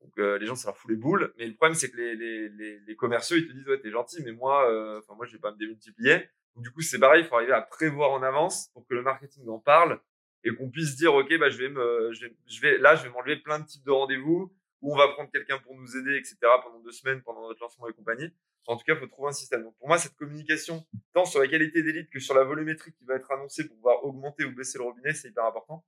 Donc 0.00 0.12
euh, 0.18 0.38
les 0.38 0.46
gens, 0.46 0.54
ça 0.56 0.68
leur 0.68 0.76
fout 0.78 0.90
les 0.90 0.96
boules, 0.96 1.32
mais 1.38 1.46
le 1.46 1.54
problème 1.54 1.74
c'est 1.74 1.90
que 1.90 1.96
les, 1.98 2.16
les, 2.16 2.48
les, 2.48 2.80
les 2.80 2.96
commerciaux, 2.96 3.36
ils 3.36 3.46
te 3.46 3.52
disent 3.52 3.68
ouais 3.68 3.80
t'es 3.80 3.90
gentil, 3.90 4.22
mais 4.24 4.32
moi, 4.32 4.70
euh, 4.70 4.98
enfin 5.00 5.14
moi 5.14 5.26
je 5.26 5.32
vais 5.32 5.38
pas 5.38 5.52
me 5.52 5.58
démultiplier. 5.58 6.28
Donc, 6.56 6.64
du 6.64 6.70
coup, 6.72 6.80
c'est 6.80 6.98
pareil, 6.98 7.22
il 7.22 7.28
faut 7.28 7.36
arriver 7.36 7.52
à 7.52 7.62
prévoir 7.62 8.10
en 8.10 8.22
avance 8.24 8.68
pour 8.72 8.84
que 8.86 8.94
le 8.94 9.02
marketing 9.02 9.46
en 9.48 9.58
parle 9.60 10.00
et 10.42 10.50
qu'on 10.54 10.70
puisse 10.70 10.96
dire, 10.96 11.14
OK, 11.14 11.32
bah, 11.38 11.48
je 11.50 11.58
vais 11.58 11.68
me, 11.68 12.10
je 12.12 12.26
vais, 12.26 12.36
je 12.48 12.60
vais, 12.60 12.78
là, 12.78 12.96
je 12.96 13.04
vais 13.04 13.10
m'enlever 13.10 13.36
plein 13.36 13.60
de 13.60 13.66
types 13.66 13.84
de 13.84 13.90
rendez-vous 13.92 14.52
où 14.82 14.94
on 14.94 14.96
va 14.96 15.08
prendre 15.08 15.30
quelqu'un 15.30 15.58
pour 15.58 15.74
nous 15.74 15.96
aider, 15.96 16.16
etc. 16.16 16.36
pendant 16.62 16.80
deux 16.80 16.92
semaines, 16.92 17.22
pendant 17.22 17.46
notre 17.48 17.60
lancement 17.60 17.88
et 17.88 17.92
compagnie. 17.92 18.32
En 18.66 18.76
tout 18.76 18.84
cas, 18.84 18.94
il 18.94 19.00
faut 19.00 19.06
trouver 19.06 19.30
un 19.30 19.32
système. 19.32 19.62
Donc, 19.62 19.76
pour 19.78 19.88
moi, 19.88 19.98
cette 19.98 20.14
communication, 20.16 20.86
tant 21.12 21.24
sur 21.24 21.40
la 21.40 21.48
qualité 21.48 21.82
des 21.82 21.92
leads 21.92 22.10
que 22.10 22.20
sur 22.20 22.34
la 22.34 22.44
volumétrie 22.44 22.92
qui 22.92 23.04
va 23.04 23.16
être 23.16 23.30
annoncée 23.32 23.66
pour 23.66 23.76
pouvoir 23.76 24.04
augmenter 24.04 24.44
ou 24.44 24.54
baisser 24.54 24.78
le 24.78 24.84
robinet, 24.84 25.12
c'est 25.12 25.28
hyper 25.28 25.44
important. 25.44 25.84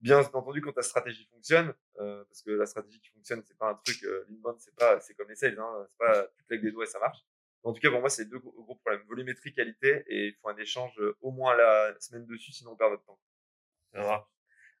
Bien 0.00 0.18
entendu, 0.18 0.60
quand 0.60 0.72
ta 0.72 0.82
stratégie 0.82 1.26
fonctionne, 1.32 1.74
euh, 1.98 2.24
parce 2.24 2.42
que 2.42 2.50
la 2.50 2.66
stratégie 2.66 3.00
qui 3.00 3.08
fonctionne, 3.08 3.42
c'est 3.46 3.56
pas 3.56 3.70
un 3.70 3.74
truc, 3.74 4.02
euh, 4.04 4.24
l'inbound, 4.28 4.58
c'est 4.60 4.74
pas, 4.76 5.00
c'est 5.00 5.14
comme 5.14 5.28
les 5.28 5.34
sales, 5.34 5.58
hein, 5.58 5.86
c'est 5.88 5.96
pas 5.98 6.26
tu 6.36 6.44
claques 6.44 6.60
des 6.60 6.72
doigts 6.72 6.84
et 6.84 6.88
ça 6.88 6.98
marche. 6.98 7.18
En 7.62 7.72
tout 7.72 7.80
cas, 7.80 7.90
pour 7.90 8.00
moi, 8.00 8.10
c'est 8.10 8.26
deux 8.26 8.38
gros, 8.38 8.74
problèmes. 8.76 9.02
Volumétrie, 9.08 9.54
qualité, 9.54 10.04
et 10.06 10.26
il 10.26 10.34
faut 10.34 10.50
un 10.50 10.56
échange 10.58 10.92
euh, 11.00 11.16
au 11.22 11.30
moins 11.30 11.56
la 11.56 11.98
semaine 12.00 12.26
dessus, 12.26 12.52
sinon 12.52 12.72
on 12.72 12.76
perd 12.76 12.90
notre 12.90 13.04
temps. 13.04 13.18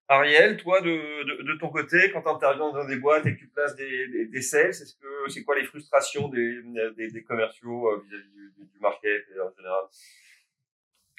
Ariel, 0.08 0.58
toi, 0.58 0.82
de, 0.82 0.90
de, 0.90 1.42
de 1.42 1.58
ton 1.58 1.70
côté, 1.70 2.10
quand 2.12 2.22
tu 2.22 2.28
interviens 2.28 2.72
dans 2.72 2.84
des 2.84 2.96
boîtes 2.96 3.24
et 3.26 3.34
que 3.34 3.38
tu 3.38 3.48
places 3.48 3.74
des, 3.74 4.08
des, 4.08 4.26
des 4.26 4.42
sales, 4.42 4.68
est-ce 4.68 4.96
que 4.96 5.30
c'est 5.30 5.44
quoi 5.44 5.58
les 5.58 5.64
frustrations 5.64 6.28
des, 6.28 6.60
des, 6.96 7.10
des 7.10 7.22
commerciaux 7.22 7.88
euh, 7.88 8.02
vis-à-vis 8.06 8.28
du, 8.28 8.66
du 8.66 8.78
market 8.80 9.24
et 9.34 9.40
en 9.40 9.50
général? 9.56 9.84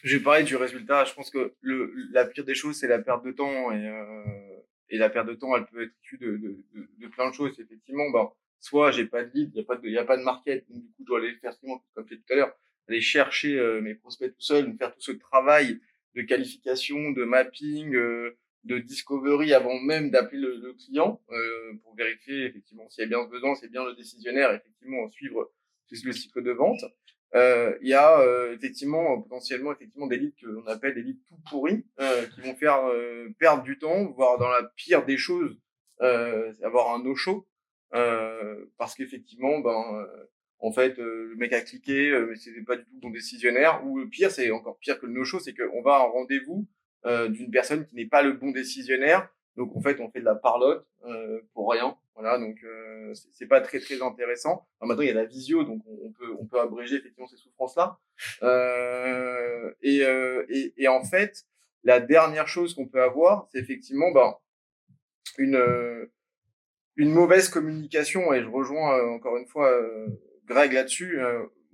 Je 0.03 0.17
vais 0.17 0.23
parler 0.23 0.43
du 0.43 0.55
résultat. 0.55 1.03
Je 1.03 1.13
pense 1.15 1.31
que 1.31 1.53
le, 1.61 1.91
la 2.11 2.25
pire 2.25 2.45
des 2.45 2.53
choses, 2.53 2.75
c'est 2.75 2.87
la 2.87 2.99
perte 2.99 3.25
de 3.25 3.31
temps 3.31 3.71
et, 3.71 3.87
euh, 3.87 4.23
et 4.89 4.99
la 4.99 5.09
perte 5.09 5.27
de 5.27 5.33
temps, 5.33 5.55
elle 5.57 5.65
peut 5.65 5.81
être 5.81 5.93
issue 6.03 6.19
de, 6.19 6.37
de, 6.37 6.63
de, 6.99 7.07
plein 7.07 7.29
de 7.31 7.33
choses. 7.33 7.59
Effectivement, 7.59 8.11
ben, 8.11 8.29
soit 8.59 8.91
j'ai 8.91 9.05
pas 9.05 9.23
de 9.23 9.31
lead, 9.33 9.49
il 9.55 9.57
y 9.57 9.61
a 9.61 9.65
pas 9.65 9.77
de, 9.77 9.87
y 9.87 9.97
a 9.97 10.05
pas 10.05 10.17
de 10.17 10.23
market, 10.23 10.63
donc 10.69 10.83
du 10.83 10.89
coup, 10.89 11.01
je 11.01 11.05
dois 11.05 11.19
aller 11.19 11.33
faire 11.41 11.57
comme 11.59 11.79
je 11.97 12.03
disais 12.03 12.21
tout 12.21 12.33
à 12.33 12.35
l'heure, 12.35 12.55
aller 12.87 13.01
chercher 13.01 13.57
euh, 13.57 13.81
mes 13.81 13.95
prospects 13.95 14.31
tout 14.31 14.41
seul, 14.41 14.75
faire 14.77 14.93
tout 14.93 15.01
ce 15.01 15.11
travail 15.13 15.79
de 16.13 16.21
qualification, 16.21 17.09
de 17.11 17.23
mapping. 17.23 17.95
Euh, 17.95 18.37
de 18.65 18.79
discovery 18.79 19.53
avant 19.53 19.79
même 19.79 20.09
d'appeler 20.09 20.41
le, 20.41 20.57
le, 20.57 20.73
client 20.73 21.21
euh, 21.29 21.73
pour 21.83 21.95
vérifier 21.95 22.45
effectivement 22.45 22.89
s'il 22.89 23.03
y 23.03 23.05
a 23.05 23.09
bien 23.09 23.23
besoin, 23.25 23.55
c'est 23.55 23.71
bien 23.71 23.85
le 23.85 23.95
décisionnaire, 23.95 24.51
effectivement 24.51 25.09
suivre 25.11 25.51
le 25.91 26.11
cycle 26.11 26.43
de 26.43 26.51
vente. 26.51 26.83
Euh, 27.35 27.77
il 27.81 27.89
y 27.89 27.93
a 27.93 28.19
euh, 28.21 28.53
effectivement 28.53 29.21
potentiellement 29.21 29.73
effectivement 29.73 30.07
des 30.07 30.17
leads 30.17 30.35
qu'on 30.41 30.65
appelle 30.67 30.93
des 30.95 31.01
leads 31.01 31.19
tout 31.27 31.37
pourris 31.49 31.85
euh, 31.99 32.25
qui 32.27 32.41
vont 32.41 32.55
faire 32.55 32.85
euh, 32.85 33.29
perdre 33.39 33.63
du 33.63 33.77
temps, 33.77 34.05
voire 34.11 34.37
dans 34.37 34.49
la 34.49 34.63
pire 34.75 35.05
des 35.05 35.17
choses, 35.17 35.59
avoir 35.99 36.93
un 36.93 37.03
no-show 37.03 37.47
parce 38.77 38.95
qu'effectivement 38.95 39.59
ben 39.59 40.07
en 40.59 40.71
fait 40.71 40.97
le 40.97 41.35
mec 41.37 41.53
a 41.53 41.61
cliqué 41.61 42.11
mais 42.27 42.35
c'était 42.35 42.61
pas 42.61 42.75
du 42.75 42.83
tout 42.83 42.99
bon 42.99 43.09
décisionnaire 43.09 43.85
ou 43.85 43.99
le 43.99 44.09
pire 44.09 44.31
c'est 44.31 44.51
encore 44.51 44.77
pire 44.79 44.99
que 44.99 45.05
le 45.05 45.13
no-show 45.13 45.39
c'est 45.39 45.53
qu'on 45.53 45.81
va 45.81 45.95
à 45.95 45.99
un 45.99 46.09
rendez-vous 46.09 46.67
euh, 47.05 47.27
d'une 47.29 47.51
personne 47.51 47.85
qui 47.85 47.95
n'est 47.95 48.07
pas 48.07 48.21
le 48.21 48.33
bon 48.33 48.51
décisionnaire. 48.51 49.29
Donc 49.57 49.75
en 49.75 49.81
fait, 49.81 49.99
on 49.99 50.09
fait 50.09 50.19
de 50.19 50.25
la 50.25 50.35
parlotte 50.35 50.85
euh, 51.05 51.41
pour 51.53 51.71
rien. 51.71 51.97
Voilà, 52.15 52.37
donc 52.37 52.63
euh, 52.63 53.13
c'est 53.33 53.45
pas 53.45 53.59
très 53.59 53.79
très 53.79 54.01
intéressant. 54.01 54.65
Alors, 54.79 54.87
maintenant, 54.87 55.03
il 55.03 55.07
y 55.07 55.11
a 55.11 55.15
la 55.15 55.25
visio, 55.25 55.65
donc 55.65 55.81
on, 55.85 56.11
peut 56.11 56.33
on 56.39 56.45
peut 56.45 56.59
abréger 56.61 56.95
effectivement 56.95 57.27
ces 57.27 57.35
souffrances-là. 57.35 57.99
Euh, 58.41 59.73
et, 59.81 60.05
euh, 60.05 60.45
et, 60.47 60.73
et 60.77 60.87
en 60.87 61.03
fait, 61.03 61.45
la 61.83 61.99
dernière 61.99 62.47
chose 62.47 62.73
qu'on 62.73 62.87
peut 62.87 63.01
avoir, 63.01 63.49
c'est 63.51 63.59
effectivement 63.59 64.11
ben, 64.11 64.33
une 65.37 66.09
une 66.95 67.11
mauvaise 67.11 67.49
communication. 67.49 68.33
Et 68.33 68.41
je 68.41 68.47
rejoins 68.47 69.01
encore 69.11 69.35
une 69.35 69.47
fois 69.47 69.69
Greg 70.45 70.71
là-dessus. 70.71 71.19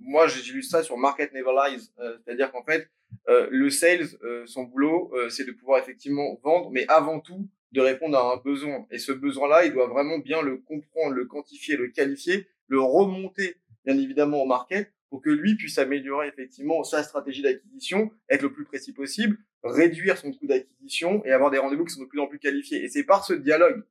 moi, 0.00 0.26
j'ai 0.26 0.52
lu 0.52 0.64
ça 0.64 0.82
sur 0.82 0.96
Market 0.96 1.32
Never 1.32 1.52
Lies, 1.52 1.88
c'est-à-dire 2.24 2.50
qu'en 2.50 2.64
fait, 2.64 2.90
euh, 3.28 3.48
le 3.50 3.70
sales, 3.70 4.06
euh, 4.22 4.46
son 4.46 4.64
boulot, 4.64 5.12
euh, 5.14 5.28
c'est 5.28 5.44
de 5.44 5.52
pouvoir 5.52 5.80
effectivement 5.80 6.38
vendre, 6.42 6.70
mais 6.70 6.84
avant 6.88 7.20
tout 7.20 7.48
de 7.72 7.80
répondre 7.80 8.18
à 8.18 8.32
un 8.32 8.36
besoin. 8.36 8.86
Et 8.90 8.98
ce 8.98 9.12
besoin-là, 9.12 9.64
il 9.64 9.72
doit 9.72 9.86
vraiment 9.86 10.18
bien 10.18 10.42
le 10.42 10.58
comprendre, 10.58 11.14
le 11.14 11.24
quantifier, 11.24 11.76
le 11.76 11.88
qualifier, 11.88 12.48
le 12.66 12.80
remonter, 12.80 13.56
bien 13.84 13.96
évidemment, 13.96 14.42
au 14.42 14.46
market 14.46 14.92
pour 15.08 15.20
que 15.20 15.30
lui 15.30 15.56
puisse 15.56 15.76
améliorer 15.76 16.28
effectivement 16.28 16.82
sa 16.84 17.02
stratégie 17.02 17.42
d'acquisition, 17.42 18.10
être 18.30 18.40
le 18.40 18.50
plus 18.50 18.64
précis 18.64 18.94
possible, 18.94 19.36
réduire 19.62 20.16
son 20.16 20.32
coût 20.32 20.46
d'acquisition 20.46 21.22
et 21.26 21.32
avoir 21.32 21.50
des 21.50 21.58
rendez-vous 21.58 21.84
qui 21.84 21.92
sont 21.92 22.00
de 22.00 22.08
plus 22.08 22.18
en 22.18 22.26
plus 22.26 22.38
qualifiés. 22.38 22.82
Et 22.82 22.88
c'est 22.88 23.04
par 23.04 23.22
ce 23.22 23.34
dialogue 23.34 23.84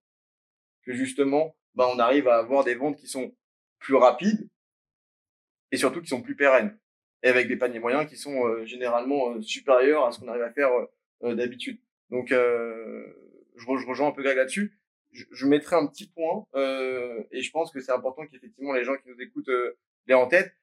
que 0.84 0.94
justement, 0.94 1.56
bah, 1.76 1.88
on 1.94 2.00
arrive 2.00 2.28
à 2.28 2.38
avoir 2.38 2.64
des 2.64 2.74
ventes 2.74 2.98
qui 2.98 3.08
sont 3.08 3.36
plus 3.78 3.94
rapides 3.94 4.50
et 5.72 5.78
surtout 5.78 6.02
qui 6.02 6.10
sont 6.10 6.24
plus 6.24 6.36
pérennes 6.36 6.76
et 7.24 7.28
avec 7.28 7.48
des 7.48 7.56
paniers 7.56 7.80
moyens 7.80 8.08
qui 8.08 8.16
sont 8.18 8.46
euh, 8.46 8.66
généralement 8.66 9.32
euh, 9.32 9.42
supérieurs 9.42 10.06
à 10.06 10.12
ce 10.12 10.20
qu'on 10.20 10.28
arrive 10.28 10.44
à 10.44 10.52
faire 10.52 10.72
euh, 11.24 11.36
d'habitude. 11.36 11.80
Donc, 12.10 12.30
je, 12.30 13.06
je, 13.56 13.88
rejoins 13.88 14.08
un 14.08 14.12
peu 14.12 14.22
Greg 14.22 14.36
là-dessus. 14.36 14.78
Je, 15.12 15.24
je, 15.32 15.46
mettrai 15.46 15.78
un 15.78 15.88
petit 15.88 16.08
point, 16.08 16.46
et 17.32 17.42
je 17.42 17.52
pense 17.52 17.72
que 17.72 17.80
c'est 17.80 17.92
important 17.92 18.26
qu'effectivement 18.28 18.74
les 18.74 18.84
gens 18.84 18.96
qui 18.96 19.08
nous 19.08 19.22
écoutent 19.22 19.50
l'aient 20.08 20.14
en 20.14 20.28
tête. 20.28 20.54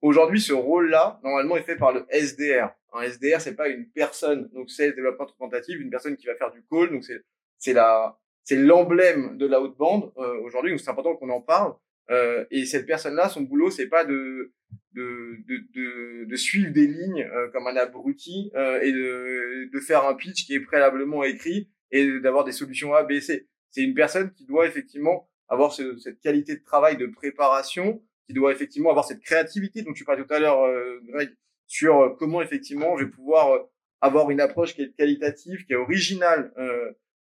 Aujourd'hui, 0.00 0.40
ce 0.40 0.52
rôle-là, 0.52 1.20
normalement, 1.24 1.56
est 1.56 1.62
fait 1.62 1.76
par 1.76 1.92
le 1.92 2.06
SDR. 2.08 2.70
Un 2.92 3.02
SDR, 3.02 3.40
c'est 3.40 3.56
pas 3.56 3.68
une 3.68 3.86
personne, 3.90 4.48
donc 4.54 4.70
c'est 4.70 4.88
le 4.88 4.92
développement 4.94 5.26
tentative, 5.26 5.80
une 5.80 5.90
personne 5.90 6.16
qui 6.16 6.26
va 6.26 6.36
faire 6.36 6.52
du 6.52 6.62
call, 6.70 6.90
donc 6.90 7.04
c'est 7.04 7.22
c'est 7.58 7.72
la 7.72 8.18
c'est 8.44 8.56
l'emblème 8.56 9.36
de 9.36 9.46
la 9.46 9.60
haute 9.60 9.76
bande 9.76 10.10
euh, 10.16 10.40
aujourd'hui, 10.40 10.70
donc 10.70 10.80
c'est 10.80 10.88
important 10.88 11.14
qu'on 11.16 11.28
en 11.28 11.42
parle. 11.42 11.74
Euh, 12.10 12.46
et 12.50 12.64
cette 12.64 12.86
personne-là, 12.86 13.28
son 13.28 13.42
boulot, 13.42 13.70
c'est 13.70 13.88
pas 13.88 14.06
de 14.06 14.54
de, 14.98 15.64
de, 15.74 16.24
de, 16.24 16.36
suivre 16.36 16.72
des 16.72 16.86
lignes 16.86 17.28
euh, 17.32 17.48
comme 17.50 17.66
un 17.66 17.76
abruti 17.76 18.50
euh, 18.54 18.80
et 18.80 18.92
de, 18.92 19.70
de 19.72 19.80
faire 19.80 20.04
un 20.04 20.14
pitch 20.14 20.46
qui 20.46 20.54
est 20.54 20.60
préalablement 20.60 21.24
écrit 21.24 21.68
et 21.90 22.20
d'avoir 22.20 22.44
des 22.44 22.52
solutions 22.52 22.94
A, 22.94 23.04
B, 23.04 23.20
C. 23.20 23.48
C'est 23.70 23.82
une 23.82 23.94
personne 23.94 24.32
qui 24.32 24.44
doit 24.46 24.66
effectivement 24.66 25.28
avoir 25.48 25.72
ce, 25.72 25.96
cette 25.98 26.20
qualité 26.20 26.56
de 26.56 26.62
travail 26.64 26.96
de 26.96 27.06
préparation, 27.06 28.02
qui 28.26 28.34
doit 28.34 28.52
effectivement 28.52 28.90
avoir 28.90 29.04
cette 29.04 29.20
créativité 29.20 29.82
dont 29.82 29.92
tu 29.92 30.04
parlais 30.04 30.24
tout 30.24 30.34
à 30.34 30.38
l'heure, 30.38 30.62
euh, 30.64 31.00
Greg, 31.08 31.30
sur 31.66 32.16
comment 32.18 32.42
effectivement 32.42 32.96
je 32.98 33.04
vais 33.04 33.10
pouvoir 33.10 33.66
avoir 34.00 34.30
une 34.30 34.40
approche 34.40 34.74
qui 34.74 34.82
est 34.82 34.94
qualitative, 34.96 35.64
qui 35.66 35.72
est 35.72 35.76
originale 35.76 36.52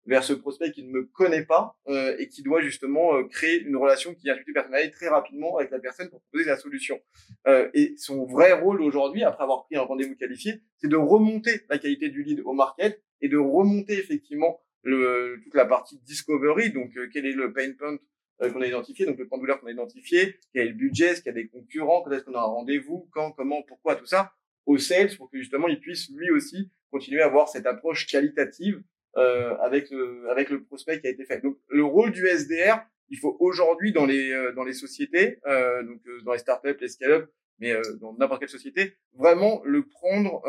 vers 0.06 0.22
ce 0.22 0.32
prospect 0.32 0.70
qui 0.70 0.82
ne 0.82 0.90
me 0.90 1.04
connaît 1.04 1.44
pas 1.44 1.78
euh, 1.88 2.16
et 2.18 2.28
qui 2.28 2.42
doit 2.42 2.60
justement 2.60 3.14
euh, 3.14 3.24
créer 3.24 3.62
une 3.62 3.76
relation 3.76 4.14
qui 4.14 4.28
est 4.28 4.52
personnelle 4.52 4.90
très 4.90 5.08
rapidement 5.08 5.56
avec 5.56 5.70
la 5.70 5.78
personne 5.78 6.10
pour 6.10 6.20
proposer 6.20 6.44
la 6.44 6.56
solution. 6.56 7.00
Euh, 7.46 7.70
et 7.74 7.94
son 7.96 8.26
vrai 8.26 8.52
rôle 8.52 8.82
aujourd'hui, 8.82 9.22
après 9.22 9.44
avoir 9.44 9.64
pris 9.64 9.76
un 9.76 9.82
rendez-vous 9.82 10.16
qualifié, 10.16 10.60
c'est 10.78 10.88
de 10.88 10.96
remonter 10.96 11.62
la 11.70 11.78
qualité 11.78 12.08
du 12.10 12.22
lead 12.22 12.42
au 12.44 12.52
market 12.52 13.02
et 13.20 13.28
de 13.28 13.38
remonter 13.38 13.94
effectivement 13.94 14.60
le, 14.84 15.40
toute 15.42 15.54
la 15.54 15.64
partie 15.64 15.98
discovery, 16.00 16.70
donc 16.70 16.96
euh, 16.96 17.08
quel 17.12 17.26
est 17.26 17.32
le 17.32 17.52
pain 17.52 17.72
point 17.72 17.96
euh, 18.42 18.50
qu'on 18.50 18.60
a 18.60 18.66
identifié, 18.66 19.06
donc 19.06 19.18
le 19.18 19.26
point 19.26 19.38
de 19.38 19.42
douleur 19.42 19.60
qu'on 19.60 19.66
a 19.66 19.72
identifié, 19.72 20.36
quel 20.52 20.66
est 20.66 20.70
le 20.70 20.74
budget, 20.74 21.06
est-ce 21.06 21.22
qu'il 21.22 21.30
y 21.32 21.38
a 21.38 21.42
des 21.42 21.48
concurrents, 21.48 22.02
quand 22.02 22.12
est-ce 22.12 22.24
qu'on 22.24 22.34
a 22.34 22.40
un 22.40 22.42
rendez-vous, 22.42 23.08
quand, 23.12 23.32
comment, 23.32 23.62
pourquoi, 23.62 23.96
tout 23.96 24.06
ça, 24.06 24.32
au 24.66 24.78
sales 24.78 25.16
pour 25.16 25.30
que 25.30 25.38
justement 25.38 25.68
il 25.68 25.80
puisse 25.80 26.10
lui 26.10 26.30
aussi 26.30 26.70
continuer 26.90 27.22
à 27.22 27.26
avoir 27.26 27.48
cette 27.48 27.66
approche 27.66 28.06
qualitative 28.06 28.82
euh, 29.16 29.56
avec 29.58 29.90
le, 29.90 30.28
avec 30.30 30.50
le 30.50 30.62
prospect 30.62 31.00
qui 31.00 31.06
a 31.06 31.10
été 31.10 31.24
fait. 31.24 31.40
Donc 31.40 31.56
le 31.68 31.84
rôle 31.84 32.10
du 32.12 32.26
SDR, 32.26 32.84
il 33.10 33.18
faut 33.18 33.36
aujourd'hui 33.40 33.92
dans 33.92 34.06
les 34.06 34.32
euh, 34.32 34.52
dans 34.52 34.64
les 34.64 34.72
sociétés, 34.72 35.38
euh, 35.46 35.82
donc 35.82 36.00
euh, 36.06 36.20
dans 36.22 36.32
les 36.32 36.38
startups, 36.38 36.76
les 36.80 36.88
scale-up, 36.88 37.30
mais 37.58 37.72
euh, 37.72 37.82
dans 38.00 38.14
n'importe 38.14 38.40
quelle 38.40 38.48
société, 38.48 38.96
vraiment 39.14 39.62
le 39.64 39.86
prendre 39.86 40.42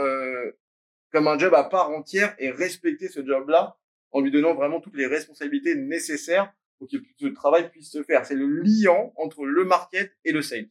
comme 1.12 1.28
un 1.28 1.38
job 1.38 1.54
à 1.54 1.64
part 1.64 1.92
entière 1.92 2.36
et 2.40 2.50
respecter 2.50 3.08
ce 3.08 3.26
job-là 3.26 3.78
en 4.12 4.22
lui 4.22 4.32
donnant 4.32 4.54
vraiment 4.54 4.82
toutes 4.82 4.98
les 4.98 5.08
responsabilités 5.08 5.76
nécessaires 5.76 6.52
pour 6.78 6.90
que 6.90 6.98
ce 7.18 7.28
travail 7.28 7.70
puisse 7.70 7.92
se 7.92 8.04
faire. 8.04 8.26
C'est 8.26 8.36
le 8.36 8.48
liant 8.48 9.14
entre 9.16 9.46
le 9.46 9.64
market 9.64 10.12
et 10.26 10.34
le 10.34 10.42
sales. 10.42 10.68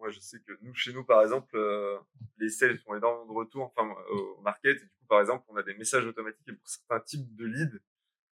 Moi, 0.00 0.10
je 0.10 0.18
sais 0.18 0.40
que 0.40 0.52
nous, 0.62 0.74
chez 0.74 0.92
nous, 0.92 1.04
par 1.04 1.22
exemple, 1.22 1.56
les 2.38 2.48
sales 2.48 2.78
font 2.78 2.96
énormément 2.96 3.26
de 3.26 3.32
retours 3.32 3.72
enfin, 3.76 3.94
au 4.10 4.40
market. 4.40 4.78
Et 4.78 5.06
par 5.08 5.20
exemple, 5.20 5.44
on 5.48 5.56
a 5.56 5.62
des 5.62 5.74
messages 5.74 6.06
automatiques 6.06 6.48
et 6.48 6.52
pour 6.52 6.68
certains 6.68 7.00
types 7.00 7.36
de 7.36 7.44
leads, 7.44 7.78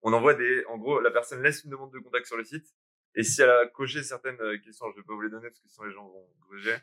on 0.02 0.12
envoie 0.12 0.34
des, 0.34 0.64
en 0.66 0.76
gros, 0.76 1.00
la 1.00 1.10
personne 1.10 1.42
laisse 1.42 1.62
une 1.64 1.70
demande 1.70 1.92
de 1.92 2.00
contact 2.00 2.26
sur 2.26 2.36
le 2.36 2.44
site. 2.44 2.66
Et 3.14 3.22
si 3.22 3.42
elle 3.42 3.50
a 3.50 3.66
coché 3.66 4.02
certaines 4.02 4.40
euh, 4.40 4.58
questions, 4.58 4.90
je 4.90 4.96
vais 4.96 5.02
pas 5.02 5.14
vous 5.14 5.20
les 5.20 5.30
donner 5.30 5.48
parce 5.48 5.60
que 5.60 5.68
sinon 5.68 5.86
les 5.86 5.92
gens 5.92 6.08
vont 6.08 6.26
gruger, 6.40 6.76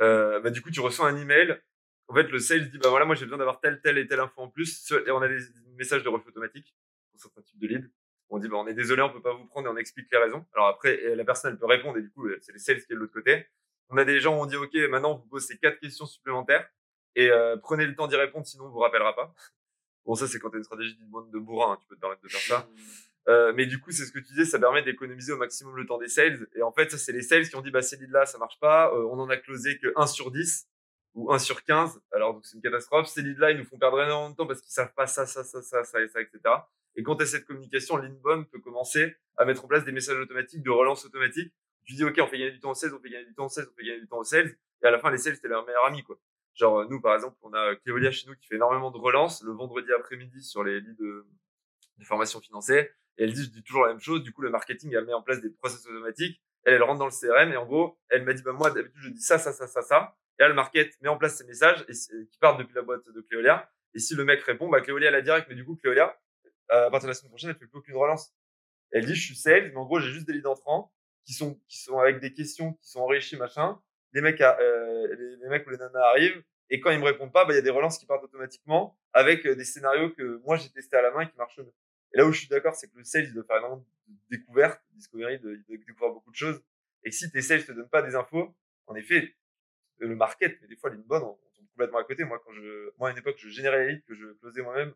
euh, 0.00 0.40
bah, 0.40 0.50
du 0.50 0.60
coup, 0.62 0.70
tu 0.70 0.80
reçois 0.80 1.08
un 1.08 1.16
email. 1.16 1.60
En 2.08 2.14
fait, 2.14 2.24
le 2.24 2.38
sales 2.38 2.70
dit, 2.70 2.78
bah 2.78 2.90
voilà, 2.90 3.04
moi, 3.04 3.14
j'ai 3.14 3.24
besoin 3.24 3.38
d'avoir 3.38 3.60
telle, 3.60 3.80
telle 3.80 3.96
et 3.98 4.06
telle 4.06 4.20
info 4.20 4.42
en 4.42 4.48
plus. 4.48 4.92
Et 5.06 5.10
on 5.10 5.22
a 5.22 5.28
des 5.28 5.40
messages 5.76 6.02
de 6.02 6.08
refus 6.08 6.28
automatique 6.28 6.74
pour 7.10 7.20
certains 7.20 7.42
types 7.42 7.58
de 7.58 7.66
leads. 7.66 7.88
On 8.28 8.38
dit, 8.38 8.48
bah, 8.48 8.56
on 8.58 8.66
est 8.66 8.74
désolé, 8.74 9.02
on 9.02 9.10
peut 9.10 9.22
pas 9.22 9.34
vous 9.34 9.46
prendre 9.46 9.68
et 9.68 9.70
on 9.70 9.76
explique 9.76 10.08
les 10.12 10.18
raisons. 10.18 10.44
Alors 10.54 10.68
après, 10.68 11.14
la 11.14 11.24
personne, 11.24 11.52
elle 11.52 11.58
peut 11.58 11.66
répondre 11.66 11.98
et 11.98 12.02
du 12.02 12.10
coup, 12.10 12.28
c'est 12.40 12.52
les 12.52 12.58
sales 12.58 12.84
qui 12.84 12.92
est 12.92 12.94
de 12.94 13.00
l'autre 13.00 13.12
côté. 13.12 13.46
On 13.92 13.98
a 13.98 14.04
des 14.04 14.20
gens 14.20 14.40
on 14.40 14.46
dit, 14.46 14.56
OK, 14.56 14.74
maintenant, 14.88 15.12
on 15.12 15.16
vous 15.16 15.28
pose 15.28 15.44
ces 15.44 15.58
quatre 15.58 15.78
questions 15.78 16.06
supplémentaires. 16.06 16.66
Et 17.14 17.30
euh, 17.30 17.56
prenez 17.58 17.86
le 17.86 17.94
temps 17.94 18.06
d'y 18.06 18.16
répondre, 18.16 18.46
sinon 18.46 18.64
on 18.64 18.70
vous 18.70 18.80
rappellera 18.80 19.14
pas. 19.14 19.34
Bon, 20.04 20.16
ça, 20.16 20.26
c'est 20.26 20.40
quand 20.40 20.50
tu 20.50 20.56
as 20.56 20.58
une 20.58 20.64
stratégie 20.64 20.98
de 20.98 21.38
bourrin, 21.38 21.74
hein, 21.74 21.78
tu 21.80 21.86
peux 21.86 21.94
te 21.94 22.00
permettre 22.00 22.22
de 22.22 22.28
faire 22.28 22.40
ça. 22.40 22.68
Euh, 23.28 23.52
mais 23.54 23.66
du 23.66 23.80
coup, 23.80 23.92
c'est 23.92 24.04
ce 24.04 24.10
que 24.10 24.18
tu 24.18 24.32
disais, 24.32 24.44
ça 24.44 24.58
permet 24.58 24.82
d'économiser 24.82 25.32
au 25.32 25.36
maximum 25.36 25.76
le 25.76 25.86
temps 25.86 25.98
des 25.98 26.08
sales. 26.08 26.48
Et 26.56 26.62
en 26.62 26.72
fait, 26.72 26.90
ça, 26.90 26.98
c'est 26.98 27.12
les 27.12 27.22
sales 27.22 27.48
qui 27.48 27.54
ont 27.54 27.60
dit, 27.60 27.70
bah, 27.70 27.82
ces 27.82 27.96
leads-là, 27.98 28.26
ça 28.26 28.36
marche 28.38 28.58
pas. 28.58 28.92
Euh, 28.92 29.04
on 29.04 29.20
en 29.20 29.28
a 29.28 29.36
closé 29.36 29.78
que 29.78 29.92
1 29.94 30.08
sur 30.08 30.32
10. 30.32 30.66
ou 31.14 31.32
1 31.32 31.38
sur 31.38 31.62
15. 31.62 32.00
Alors, 32.10 32.34
donc, 32.34 32.44
c'est 32.44 32.56
une 32.56 32.62
catastrophe. 32.62 33.06
Ces 33.06 33.22
leads-là, 33.22 33.52
ils 33.52 33.58
nous 33.58 33.64
font 33.64 33.78
perdre 33.78 34.02
énormément 34.02 34.30
de 34.30 34.34
temps 34.34 34.46
parce 34.48 34.60
qu'ils 34.60 34.72
savent 34.72 34.92
pas 34.94 35.06
ça, 35.06 35.24
ça, 35.24 35.44
ça, 35.44 35.62
ça, 35.62 35.84
ça 35.84 36.02
et 36.02 36.08
ça, 36.08 36.20
etc. 36.20 36.40
Et 36.96 37.04
quand 37.04 37.20
as 37.20 37.26
cette 37.26 37.46
communication, 37.46 37.96
l'inbound 37.96 38.48
peut 38.50 38.60
commencer 38.60 39.16
à 39.36 39.44
mettre 39.44 39.64
en 39.64 39.68
place 39.68 39.84
des 39.84 39.92
messages 39.92 40.18
automatiques 40.18 40.62
de 40.62 40.70
relance 40.70 41.04
automatique. 41.04 41.54
Tu 41.84 41.94
dis, 41.94 42.04
OK, 42.04 42.18
on 42.20 42.26
fait 42.26 42.38
gagner 42.38 42.52
du 42.52 42.60
temps 42.60 42.70
au 42.70 42.74
16, 42.74 42.92
on 42.92 43.00
fait 43.00 43.10
gagner 43.10 43.26
du 43.26 43.34
temps 43.34 43.46
au 43.46 43.48
16, 43.48 43.68
on 43.70 43.76
fait 43.76 43.84
gagner 43.84 44.00
du 44.00 44.08
temps 44.08 44.18
au 44.18 44.24
16. 44.24 44.56
Et 44.82 44.86
à 44.86 44.90
la 44.90 44.98
fin, 44.98 45.10
les 45.10 45.18
sales, 45.18 45.34
c'était 45.34 45.48
leur 45.48 45.66
meilleur 45.66 45.84
ami, 45.86 46.02
quoi. 46.02 46.18
Genre, 46.54 46.88
nous, 46.88 47.00
par 47.00 47.14
exemple, 47.14 47.36
on 47.42 47.52
a 47.54 47.74
Cléolia 47.76 48.10
chez 48.10 48.28
nous 48.28 48.36
qui 48.36 48.46
fait 48.46 48.56
énormément 48.56 48.90
de 48.90 48.98
relances 48.98 49.42
le 49.42 49.52
vendredi 49.52 49.90
après-midi 49.92 50.42
sur 50.42 50.62
les 50.62 50.80
leads 50.80 50.96
de, 50.98 51.26
de 51.98 52.04
formation 52.04 52.40
financière. 52.40 52.84
Et 53.16 53.24
elle 53.24 53.32
dit, 53.32 53.44
je 53.44 53.50
dis 53.50 53.62
toujours 53.62 53.82
la 53.82 53.88
même 53.88 54.00
chose. 54.00 54.22
Du 54.22 54.32
coup, 54.32 54.42
le 54.42 54.50
marketing, 54.50 54.92
elle 54.94 55.06
met 55.06 55.14
en 55.14 55.22
place 55.22 55.40
des 55.40 55.50
process 55.50 55.86
automatiques. 55.86 56.42
Elle, 56.64 56.74
elle 56.74 56.82
rentre 56.82 56.98
dans 56.98 57.06
le 57.06 57.10
CRM 57.10 57.52
et 57.52 57.56
en 57.56 57.66
gros, 57.66 57.98
elle 58.08 58.24
m'a 58.24 58.34
dit, 58.34 58.42
bah, 58.42 58.52
moi, 58.52 58.70
d'habitude, 58.70 59.00
je 59.02 59.08
dis 59.10 59.22
ça, 59.22 59.38
ça, 59.38 59.52
ça, 59.52 59.66
ça, 59.66 59.82
ça. 59.82 60.16
Et 60.38 60.42
là, 60.42 60.48
le 60.48 60.54
market 60.54 61.00
met 61.00 61.08
en 61.08 61.16
place 61.16 61.36
ces 61.36 61.44
messages 61.44 61.84
et, 61.88 61.92
qui 62.26 62.38
partent 62.38 62.58
depuis 62.58 62.74
la 62.74 62.82
boîte 62.82 63.08
de 63.08 63.20
Cléolia. 63.22 63.70
Et 63.94 63.98
si 63.98 64.14
le 64.14 64.24
mec 64.24 64.42
répond, 64.42 64.68
bah, 64.68 64.80
Cléolia, 64.80 65.08
elle 65.08 65.14
a 65.14 65.22
direct, 65.22 65.46
mais 65.48 65.54
du 65.54 65.64
coup, 65.64 65.76
Cléolia, 65.76 66.18
à 66.68 66.90
partir 66.90 67.06
de 67.06 67.08
la 67.08 67.14
semaine 67.14 67.30
prochaine, 67.30 67.50
elle 67.50 67.56
fait 67.56 67.66
plus 67.66 67.78
aucune 67.78 67.96
relance. 67.96 68.34
Elle 68.90 69.06
dit, 69.06 69.14
je 69.14 69.24
suis 69.24 69.36
sales, 69.36 69.70
mais 69.70 69.76
en 69.76 69.84
gros, 69.84 70.00
j'ai 70.00 70.10
juste 70.10 70.26
des 70.26 70.34
leads 70.34 70.48
entrants 70.48 70.92
qui 71.24 71.32
sont, 71.34 71.60
qui 71.68 71.80
sont 71.80 71.98
avec 71.98 72.20
des 72.20 72.32
questions 72.32 72.74
qui 72.74 72.88
sont 72.88 73.00
enrichies, 73.00 73.36
machin. 73.36 73.80
Les 74.12 74.20
mecs, 74.20 74.40
euh, 74.40 75.36
les, 75.40 75.48
mecs 75.48 75.66
ou 75.66 75.70
les 75.70 75.78
nanas 75.78 76.00
arrivent. 76.10 76.42
Et 76.70 76.80
quand 76.80 76.90
ils 76.90 76.98
me 76.98 77.04
répondent 77.04 77.32
pas, 77.32 77.44
bah, 77.44 77.52
il 77.52 77.56
y 77.56 77.58
a 77.58 77.62
des 77.62 77.70
relances 77.70 77.98
qui 77.98 78.06
partent 78.06 78.24
automatiquement 78.24 78.98
avec 79.12 79.46
euh, 79.46 79.54
des 79.54 79.64
scénarios 79.64 80.10
que 80.10 80.40
moi, 80.44 80.56
j'ai 80.56 80.70
testé 80.70 80.96
à 80.96 81.02
la 81.02 81.10
main 81.10 81.22
et 81.22 81.28
qui 81.28 81.36
marchent. 81.36 81.60
Et 81.60 82.18
là 82.18 82.26
où 82.26 82.32
je 82.32 82.40
suis 82.40 82.48
d'accord, 82.48 82.74
c'est 82.74 82.88
que 82.88 82.98
le 82.98 83.04
sales, 83.04 83.24
il 83.24 83.34
doit 83.34 83.44
faire 83.44 83.58
énormément 83.58 83.84
de 84.06 84.36
découvertes, 84.36 84.82
discovery, 84.92 85.34
il 85.34 85.40
doit 85.40 85.52
découvrir 85.68 86.12
beaucoup 86.14 86.30
de 86.30 86.36
choses. 86.36 86.62
Et 87.04 87.10
si 87.10 87.30
tes 87.30 87.42
sales 87.42 87.64
te 87.64 87.72
donnent 87.72 87.88
pas 87.88 88.02
des 88.02 88.14
infos, 88.14 88.54
en 88.86 88.94
effet, 88.94 89.34
le 89.98 90.14
market, 90.14 90.58
mais 90.60 90.68
des 90.68 90.76
fois, 90.76 90.90
l'inbound, 90.90 91.22
on, 91.22 91.26
on 91.28 91.50
tombe 91.56 91.68
complètement 91.68 91.98
à 91.98 92.04
côté. 92.04 92.24
Moi, 92.24 92.40
quand 92.44 92.52
je, 92.52 92.90
moi, 92.98 93.08
à 93.08 93.12
une 93.12 93.18
époque, 93.18 93.36
je 93.38 93.48
générais 93.48 93.86
les 93.86 93.92
leads 93.92 94.04
que 94.06 94.14
je 94.14 94.26
closais 94.34 94.62
moi-même. 94.62 94.94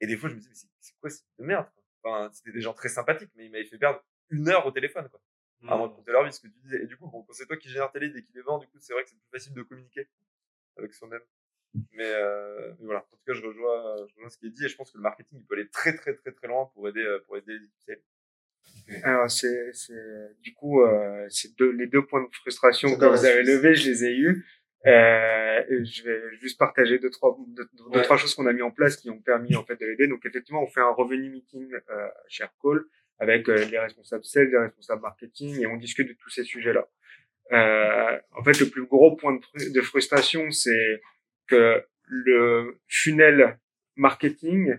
Et 0.00 0.06
des 0.06 0.16
fois, 0.16 0.28
je 0.28 0.34
me 0.34 0.40
disais, 0.40 0.50
mais 0.66 0.78
c'est 0.80 0.98
quoi 1.00 1.10
cette 1.10 1.24
de 1.38 1.44
merde, 1.44 1.66
quoi? 1.74 1.82
Enfin, 2.04 2.30
c'était 2.32 2.52
des 2.52 2.60
gens 2.60 2.74
très 2.74 2.88
sympathiques, 2.88 3.30
mais 3.36 3.46
ils 3.46 3.52
m'avaient 3.52 3.64
fait 3.64 3.78
perdre 3.78 4.02
une 4.30 4.48
heure 4.48 4.66
au 4.66 4.72
téléphone, 4.72 5.08
quoi. 5.08 5.20
Avant 5.68 5.86
de 5.86 5.92
mmh. 5.92 5.96
compter 5.96 6.12
leur 6.12 6.24
vie, 6.24 6.32
ce 6.32 6.40
que 6.40 6.48
tu 6.48 6.58
disais. 6.64 6.82
Et 6.82 6.86
du 6.86 6.96
coup, 6.96 7.08
bon, 7.08 7.22
quand 7.22 7.32
c'est 7.32 7.46
toi 7.46 7.56
qui 7.56 7.68
génères 7.68 7.90
tes 7.92 8.00
leads 8.00 8.18
et 8.18 8.22
qui 8.22 8.32
les 8.34 8.42
vends, 8.42 8.58
du 8.58 8.66
coup, 8.66 8.78
c'est 8.80 8.92
vrai 8.92 9.04
que 9.04 9.10
c'est 9.10 9.16
plus 9.16 9.30
facile 9.30 9.54
de 9.54 9.62
communiquer 9.62 10.08
avec 10.76 10.92
soi-même. 10.92 11.20
Mais, 11.92 12.04
euh, 12.04 12.72
mais, 12.80 12.86
voilà. 12.86 13.00
En 13.00 13.16
tout 13.16 13.22
cas, 13.26 13.32
je 13.32 13.42
rejoins, 13.46 13.96
je 14.08 14.14
rejoins 14.14 14.28
ce 14.28 14.38
qui 14.38 14.46
est 14.46 14.50
dit 14.50 14.64
et 14.64 14.68
je 14.68 14.76
pense 14.76 14.90
que 14.90 14.98
le 14.98 15.02
marketing, 15.02 15.38
il 15.40 15.46
peut 15.46 15.54
aller 15.54 15.68
très, 15.68 15.94
très, 15.94 16.14
très, 16.14 16.32
très 16.32 16.48
loin 16.48 16.70
pour 16.74 16.88
aider, 16.88 17.00
euh, 17.00 17.20
pour 17.26 17.36
aider 17.36 17.52
les 17.58 17.66
équipes 17.66 18.04
Alors, 19.04 19.30
c'est, 19.30 19.72
c'est, 19.72 20.36
du 20.40 20.52
coup, 20.54 20.82
euh, 20.82 21.26
c'est 21.28 21.56
deux, 21.56 21.70
les 21.70 21.86
deux 21.86 22.04
points 22.04 22.22
de 22.22 22.34
frustration 22.34 22.96
que 22.96 23.04
vous 23.04 23.24
avez 23.24 23.42
levés, 23.42 23.74
je 23.74 23.88
les 23.88 24.04
ai 24.04 24.16
eus. 24.16 24.46
Euh, 24.84 25.62
je 25.84 26.02
vais 26.02 26.36
juste 26.40 26.58
partager 26.58 26.98
deux 26.98 27.10
trois 27.10 27.38
deux, 27.46 27.68
deux 27.92 28.02
trois 28.02 28.16
choses 28.16 28.34
qu'on 28.34 28.46
a 28.46 28.52
mis 28.52 28.62
en 28.62 28.72
place 28.72 28.96
qui 28.96 29.10
ont 29.10 29.20
permis 29.20 29.54
en 29.54 29.64
fait 29.64 29.76
de 29.76 29.86
l'aider. 29.86 30.08
Donc 30.08 30.26
effectivement, 30.26 30.62
on 30.62 30.66
fait 30.66 30.80
un 30.80 30.92
revenu 30.92 31.30
meeting 31.30 31.72
euh, 31.72 32.08
chez 32.28 32.42
Aircall 32.42 32.84
avec 33.22 33.48
euh, 33.48 33.64
les 33.66 33.78
responsables 33.78 34.24
sales, 34.24 34.50
les 34.50 34.58
responsables 34.58 35.00
marketing 35.00 35.60
et 35.60 35.66
on 35.66 35.76
discute 35.76 36.08
de 36.08 36.14
tous 36.14 36.28
ces 36.28 36.42
sujets-là. 36.42 36.88
Euh, 37.52 38.18
en 38.36 38.42
fait, 38.42 38.58
le 38.58 38.68
plus 38.68 38.84
gros 38.84 39.14
point 39.14 39.38
de, 39.54 39.80
frustration, 39.80 40.50
c'est 40.50 41.00
que 41.46 41.84
le 42.04 42.80
funnel 42.88 43.60
marketing 43.94 44.76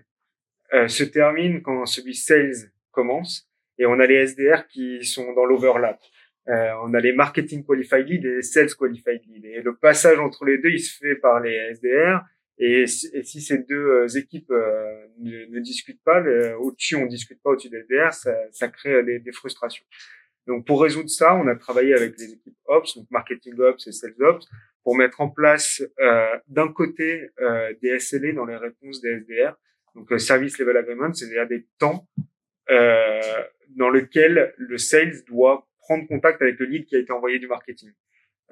euh, 0.74 0.88
se 0.88 1.04
termine 1.04 1.62
quand 1.62 1.86
celui 1.86 2.14
sales 2.14 2.70
commence 2.90 3.48
et 3.78 3.86
on 3.86 3.98
a 3.98 4.04
les 4.04 4.26
SDR 4.26 4.66
qui 4.68 5.02
sont 5.06 5.32
dans 5.32 5.46
l'overlap. 5.46 5.98
Euh, 6.48 6.72
on 6.82 6.92
a 6.92 7.00
les 7.00 7.14
marketing 7.14 7.64
qualified 7.64 8.06
lead 8.06 8.26
et 8.26 8.36
les 8.36 8.42
sales 8.42 8.74
qualified 8.78 9.22
lead. 9.26 9.46
Et 9.46 9.62
le 9.62 9.74
passage 9.74 10.18
entre 10.18 10.44
les 10.44 10.58
deux, 10.58 10.68
il 10.68 10.80
se 10.80 10.98
fait 10.98 11.16
par 11.16 11.40
les 11.40 11.72
SDR. 11.72 12.20
Et, 12.58 12.86
si 12.86 13.40
ces 13.40 13.58
deux 13.58 13.74
euh, 13.74 14.08
équipes 14.16 14.50
euh, 14.50 15.06
ne, 15.18 15.58
discutent 15.60 16.02
pas, 16.04 16.22
au-dessus 16.58 16.96
on 16.96 17.06
discute 17.06 17.42
pas 17.42 17.50
au-dessus 17.50 17.68
des 17.68 17.78
SDR, 17.78 18.12
ça, 18.12 18.34
ça 18.52 18.68
crée 18.68 19.02
des, 19.02 19.18
des, 19.18 19.32
frustrations. 19.32 19.84
Donc 20.46 20.66
pour 20.66 20.82
résoudre 20.82 21.08
ça, 21.08 21.34
on 21.34 21.48
a 21.48 21.56
travaillé 21.56 21.94
avec 21.94 22.16
les 22.18 22.32
équipes 22.34 22.56
Ops, 22.66 22.96
donc 22.96 23.10
marketing 23.10 23.58
Ops 23.58 23.86
et 23.86 23.92
Sales 23.92 24.14
Ops, 24.20 24.46
pour 24.84 24.96
mettre 24.96 25.20
en 25.20 25.30
place 25.30 25.82
d'un 26.46 26.70
côté 26.70 27.30
des 27.80 27.98
SLA 27.98 28.32
dans 28.32 28.44
les 28.44 28.56
réponses 28.56 29.00
des 29.00 29.20
SDR, 29.20 29.56
donc 29.94 30.20
Service 30.20 30.58
Level 30.58 30.76
Agreement, 30.76 31.12
c'est-à-dire 31.14 31.48
des 31.48 31.66
temps 31.78 32.06
dans 32.68 33.90
lesquels 33.90 34.54
le 34.58 34.76
sales 34.76 35.24
doit 35.26 35.66
prendre 35.80 36.06
contact 36.06 36.42
avec 36.42 36.58
le 36.58 36.66
lead 36.66 36.86
qui 36.86 36.96
a 36.96 36.98
été 36.98 37.12
envoyé 37.12 37.38
du 37.38 37.46
marketing. 37.46 37.92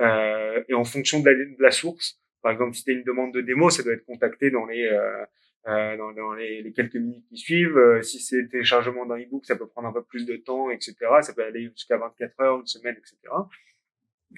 Euh, 0.00 0.62
et 0.68 0.74
en 0.74 0.84
fonction 0.84 1.20
de 1.20 1.28
la, 1.28 1.34
de 1.34 1.62
la 1.62 1.70
source, 1.70 2.21
par 2.42 2.52
exemple, 2.52 2.74
si 2.74 2.84
tu 2.84 2.92
une 2.92 3.04
demande 3.04 3.32
de 3.32 3.40
démo, 3.40 3.70
ça 3.70 3.82
doit 3.82 3.92
être 3.92 4.04
contacté 4.04 4.50
dans 4.50 4.66
les 4.66 4.84
euh, 4.84 5.24
euh, 5.68 5.96
dans, 5.96 6.12
dans 6.12 6.34
les, 6.34 6.60
les, 6.60 6.72
quelques 6.72 6.96
minutes 6.96 7.24
qui 7.28 7.36
suivent. 7.36 7.78
Euh, 7.78 8.02
si 8.02 8.18
c'est 8.18 8.48
téléchargement 8.48 9.06
d'un 9.06 9.16
ebook, 9.16 9.46
ça 9.46 9.54
peut 9.54 9.68
prendre 9.68 9.88
un 9.88 9.92
peu 9.92 10.02
plus 10.02 10.26
de 10.26 10.36
temps, 10.36 10.70
etc. 10.70 10.94
Ça 11.20 11.32
peut 11.34 11.44
aller 11.44 11.70
jusqu'à 11.70 11.98
24 11.98 12.40
heures, 12.40 12.60
une 12.60 12.66
semaine, 12.66 12.96
etc. 12.98 13.16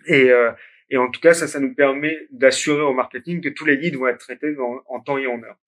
Et, 0.07 0.31
euh, 0.31 0.53
et 0.91 0.99
en 0.99 1.11
tout 1.11 1.21
cas, 1.21 1.35
ça, 1.35 1.47
ça 1.47 1.61
nous 1.61 1.75
permet 1.75 2.27
d'assurer 2.31 2.83
au 2.83 2.93
marketing 2.93 3.41
que 3.41 3.49
tous 3.49 3.65
les 3.65 3.77
leads 3.77 3.97
vont 3.97 4.09
être 4.09 4.19
traités 4.19 4.55
en, 4.59 5.01
temps 5.01 5.19
et 5.19 5.27
en 5.27 5.43
heure. 5.43 5.59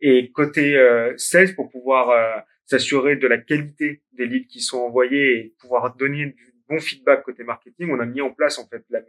Et 0.00 0.30
côté 0.32 0.76
euh, 0.76 1.16
sales, 1.16 1.54
pour 1.54 1.70
pouvoir 1.70 2.10
euh, 2.10 2.40
s'assurer 2.64 3.16
de 3.16 3.26
la 3.26 3.38
qualité 3.38 4.02
des 4.12 4.26
leads 4.26 4.48
qui 4.48 4.60
sont 4.60 4.78
envoyés 4.78 5.38
et 5.38 5.54
pouvoir 5.58 5.94
donner 5.96 6.26
du, 6.26 6.53
bon 6.68 6.78
feedback 6.80 7.22
côté 7.22 7.44
marketing, 7.44 7.90
on 7.90 8.00
a 8.00 8.06
mis 8.06 8.20
en 8.20 8.32
place 8.32 8.58
en 8.58 8.66
fait 8.66 8.84
la, 8.90 9.00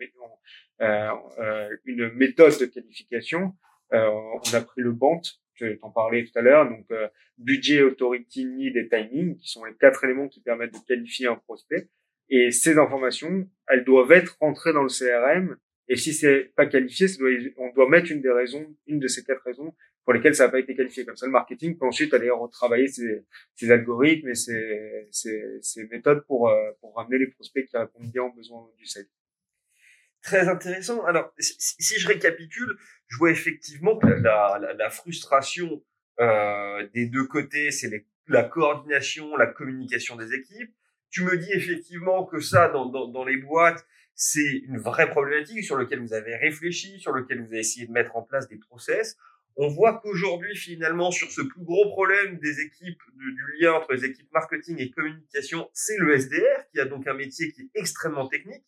euh, 0.82 1.12
euh, 1.40 1.78
une 1.86 2.12
méthode 2.14 2.58
de 2.60 2.66
qualification. 2.66 3.54
Euh, 3.94 4.10
on 4.10 4.54
a 4.54 4.62
pris 4.62 4.82
le 4.82 4.92
BANT, 4.92 5.22
je 5.54 5.68
t'en 5.76 5.92
parlais 5.92 6.26
tout 6.26 6.38
à 6.38 6.42
l'heure, 6.42 6.70
donc 6.70 6.86
euh, 6.92 7.08
budget, 7.38 7.82
authority, 7.82 8.46
need 8.46 8.76
et 8.76 8.90
timing, 8.90 9.38
qui 9.38 9.50
sont 9.50 9.64
les 9.64 9.76
quatre 9.76 10.04
éléments 10.04 10.28
qui 10.28 10.42
permettent 10.42 10.74
de 10.74 10.86
qualifier 10.88 11.28
un 11.28 11.36
prospect. 11.36 11.90
Et 12.30 12.52
ces 12.52 12.78
informations, 12.80 13.48
elles 13.68 13.84
doivent 13.84 14.12
être 14.12 14.38
rentrées 14.40 14.74
dans 14.74 14.84
le 14.84 14.90
CRM. 14.90 15.58
Et 15.88 15.96
si 15.96 16.14
c'est 16.14 16.52
pas 16.56 16.66
qualifié, 16.66 17.08
on 17.58 17.72
doit 17.74 17.88
mettre 17.88 18.12
une 18.12 18.22
des 18.22 18.32
raisons, 18.32 18.76
une 18.88 19.00
de 19.00 19.08
ces 19.08 19.24
quatre 19.24 19.44
raisons 19.44 19.74
pour 20.04 20.14
lesquels 20.14 20.36
ça 20.36 20.46
n'a 20.46 20.52
pas 20.52 20.60
été 20.60 20.76
qualifié. 20.76 21.06
Comme 21.06 21.18
ça, 21.18 21.26
le 21.26 21.32
marketing 21.32 21.78
peut 21.78 21.86
ensuite 21.86 22.14
aller 22.14 22.30
retravailler 22.30 22.88
ses, 22.88 23.72
algorithmes 23.72 24.30
et 24.30 24.36
ses, 24.36 25.88
méthodes 25.92 26.26
pour, 26.28 26.50
euh, 26.50 26.72
pour 26.80 26.96
ramener 26.96 27.20
les 27.20 27.28
prospects 27.28 27.66
qui 27.66 27.78
répondent 27.78 28.12
bien 28.12 28.24
aux 28.24 28.74
du 28.78 28.86
site. 28.86 29.10
Très 30.22 30.48
intéressant. 30.48 31.04
Alors, 31.06 31.34
si 31.38 32.00
je 32.00 32.08
récapitule, 32.08 32.78
je 33.08 33.18
vois 33.18 33.30
effectivement 33.30 33.98
que 33.98 34.08
la, 34.08 34.90
frustration 34.90 35.84
euh, 36.20 36.88
des 36.94 37.06
deux 37.06 37.26
côtés, 37.26 37.70
c'est 37.70 37.92
la 38.28 38.44
coordination, 38.44 39.36
la 39.38 39.48
communication 39.48 40.16
des 40.16 40.34
équipes. 40.34 40.74
Tu 41.12 41.24
me 41.24 41.38
dis 41.38 41.52
effectivement 41.52 42.26
que 42.26 42.40
ça, 42.40 42.70
dans 42.70 43.26
les 43.26 43.38
boîtes, 43.38 43.86
c'est 44.16 44.62
une 44.68 44.78
vraie 44.78 45.10
problématique 45.10 45.64
sur 45.64 45.78
laquelle 45.78 46.00
vous 46.00 46.14
avez 46.14 46.36
réfléchi, 46.36 47.00
sur 47.00 47.14
laquelle 47.14 47.42
vous 47.42 47.48
avez 47.48 47.60
essayé 47.60 47.86
de 47.86 47.92
mettre 47.92 48.16
en 48.16 48.22
place 48.22 48.48
des 48.48 48.58
process 48.58 49.18
on 49.58 49.68
voit 49.70 50.00
qu'aujourd'hui, 50.02 50.56
finalement, 50.56 51.12
sur 51.12 51.32
ce 51.32 51.42
plus 51.42 51.64
gros 51.64 51.90
problème 51.90 52.40
des 52.40 52.60
équipes, 52.60 53.02
du, 53.14 53.36
lien 53.60 53.74
entre 53.74 53.94
les 53.94 54.06
équipes 54.06 54.32
marketing 54.34 54.80
et 54.80 54.92
communication, 54.92 55.70
c'est 55.74 55.98
le 55.98 56.18
SDR, 56.18 56.68
qui 56.72 56.80
a 56.80 56.86
donc 56.86 57.08
un 57.08 57.14
métier 57.14 57.52
qui 57.52 57.62
est 57.62 57.80
extrêmement 57.80 58.28
technique. 58.28 58.66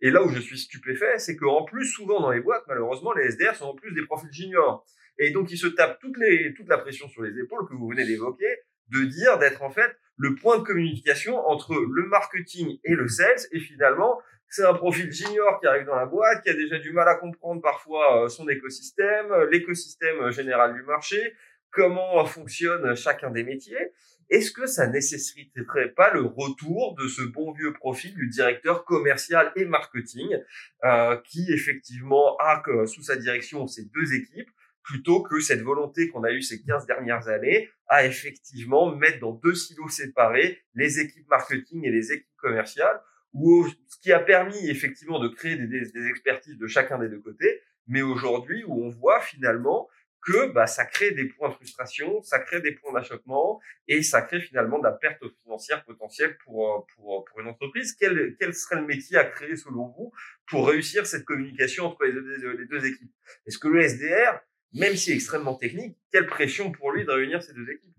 Et 0.00 0.10
là 0.10 0.22
où 0.22 0.28
je 0.28 0.40
suis 0.40 0.58
stupéfait, 0.58 1.18
c'est 1.18 1.36
qu'en 1.36 1.64
plus, 1.64 1.86
souvent 1.86 2.20
dans 2.20 2.30
les 2.30 2.40
boîtes, 2.40 2.64
malheureusement, 2.68 3.12
les 3.12 3.30
SDR 3.32 3.54
sont 3.56 3.66
en 3.66 3.74
plus 3.74 3.92
des 3.94 4.02
profils 4.02 4.32
juniors. 4.32 4.84
Et 5.18 5.30
donc, 5.30 5.50
ils 5.50 5.58
se 5.58 5.66
tapent 5.66 5.98
toutes 6.00 6.18
les, 6.18 6.54
toute 6.54 6.68
la 6.68 6.78
pression 6.78 7.08
sur 7.08 7.22
les 7.22 7.36
épaules 7.40 7.66
que 7.68 7.74
vous 7.74 7.88
venez 7.88 8.04
d'évoquer, 8.04 8.58
de 8.90 9.04
dire 9.04 9.38
d'être 9.38 9.62
en 9.62 9.70
fait 9.70 9.96
le 10.16 10.36
point 10.36 10.58
de 10.58 10.62
communication 10.62 11.36
entre 11.48 11.74
le 11.74 12.06
marketing 12.06 12.78
et 12.84 12.94
le 12.94 13.08
sales. 13.08 13.40
Et 13.50 13.58
finalement, 13.58 14.20
c'est 14.50 14.64
un 14.64 14.74
profil 14.74 15.12
junior 15.12 15.60
qui 15.60 15.66
arrive 15.66 15.86
dans 15.86 15.96
la 15.96 16.06
boîte, 16.06 16.42
qui 16.42 16.50
a 16.50 16.54
déjà 16.54 16.78
du 16.78 16.92
mal 16.92 17.08
à 17.08 17.16
comprendre 17.16 17.60
parfois 17.60 18.24
euh, 18.24 18.28
son 18.28 18.48
écosystème, 18.48 19.30
euh, 19.30 19.48
l'écosystème 19.50 20.30
général 20.30 20.74
du 20.74 20.82
marché, 20.82 21.34
comment 21.70 22.24
fonctionne 22.24 22.94
chacun 22.96 23.30
des 23.30 23.44
métiers. 23.44 23.92
Est-ce 24.30 24.50
que 24.52 24.66
ça 24.66 24.86
nécessiterait 24.86 25.90
pas 25.90 26.12
le 26.12 26.22
retour 26.22 26.94
de 26.98 27.08
ce 27.08 27.22
bon 27.22 27.52
vieux 27.52 27.72
profil 27.72 28.14
du 28.14 28.28
directeur 28.28 28.84
commercial 28.84 29.52
et 29.56 29.64
marketing, 29.64 30.36
euh, 30.84 31.16
qui 31.24 31.50
effectivement 31.52 32.36
a 32.38 32.62
sous 32.86 33.02
sa 33.02 33.16
direction 33.16 33.66
ces 33.66 33.86
deux 33.86 34.14
équipes, 34.14 34.50
plutôt 34.82 35.22
que 35.22 35.40
cette 35.40 35.62
volonté 35.62 36.08
qu'on 36.08 36.24
a 36.24 36.32
eue 36.32 36.42
ces 36.42 36.62
15 36.62 36.86
dernières 36.86 37.28
années 37.28 37.70
à 37.88 38.06
effectivement 38.06 38.94
mettre 38.94 39.20
dans 39.20 39.32
deux 39.32 39.54
silos 39.54 39.88
séparés 39.88 40.62
les 40.74 41.00
équipes 41.00 41.28
marketing 41.28 41.84
et 41.84 41.90
les 41.90 42.12
équipes 42.12 42.36
commerciales, 42.38 43.00
ou 43.32 43.66
ce 43.66 43.98
qui 44.00 44.12
a 44.12 44.20
permis 44.20 44.68
effectivement 44.68 45.18
de 45.18 45.28
créer 45.28 45.56
des, 45.56 45.66
des, 45.66 46.06
expertises 46.08 46.58
de 46.58 46.66
chacun 46.66 46.98
des 46.98 47.08
deux 47.08 47.20
côtés, 47.20 47.60
mais 47.86 48.02
aujourd'hui 48.02 48.64
où 48.64 48.84
on 48.84 48.90
voit 48.90 49.20
finalement 49.20 49.88
que 50.20 50.52
bah, 50.52 50.66
ça 50.66 50.84
crée 50.84 51.12
des 51.12 51.26
points 51.26 51.48
de 51.48 51.54
frustration, 51.54 52.20
ça 52.22 52.38
crée 52.40 52.60
des 52.60 52.72
points 52.72 52.92
d'achoppement 52.92 53.60
et 53.86 54.02
ça 54.02 54.22
crée 54.22 54.40
finalement 54.40 54.78
de 54.78 54.84
la 54.84 54.92
perte 54.92 55.22
financière 55.42 55.84
potentielle 55.84 56.36
pour, 56.44 56.86
pour, 56.94 57.24
pour 57.24 57.40
une 57.40 57.46
entreprise. 57.46 57.94
Quel, 57.98 58.36
quel 58.38 58.54
serait 58.54 58.80
le 58.80 58.86
métier 58.86 59.16
à 59.16 59.24
créer 59.24 59.56
selon 59.56 59.86
vous 59.88 60.12
pour 60.46 60.68
réussir 60.68 61.06
cette 61.06 61.24
communication 61.24 61.86
entre 61.86 62.04
les 62.04 62.12
deux, 62.12 62.52
les 62.52 62.66
deux 62.66 62.84
équipes? 62.84 63.12
Est-ce 63.46 63.58
que 63.58 63.68
le 63.68 63.80
SDR, 63.80 64.40
même 64.74 64.92
est 64.92 65.08
extrêmement 65.08 65.54
technique, 65.54 65.96
quelle 66.10 66.26
pression 66.26 66.72
pour 66.72 66.92
lui 66.92 67.04
de 67.04 67.10
réunir 67.10 67.42
ces 67.42 67.54
deux 67.54 67.70
équipes? 67.70 67.94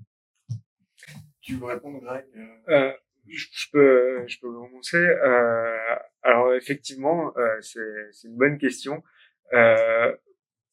Tu 1.41 1.55
veux 1.55 1.65
répondre, 1.65 1.99
Greg? 2.01 2.25
Euh, 2.67 2.93
je 3.27 3.67
peux, 3.71 4.27
je 4.27 4.39
peux. 4.39 4.47
Euh, 4.95 5.77
alors 6.23 6.53
effectivement, 6.53 7.33
euh, 7.37 7.61
c'est 7.61 8.27
une 8.27 8.37
bonne 8.37 8.57
question. 8.57 9.03
Euh, 9.53 10.15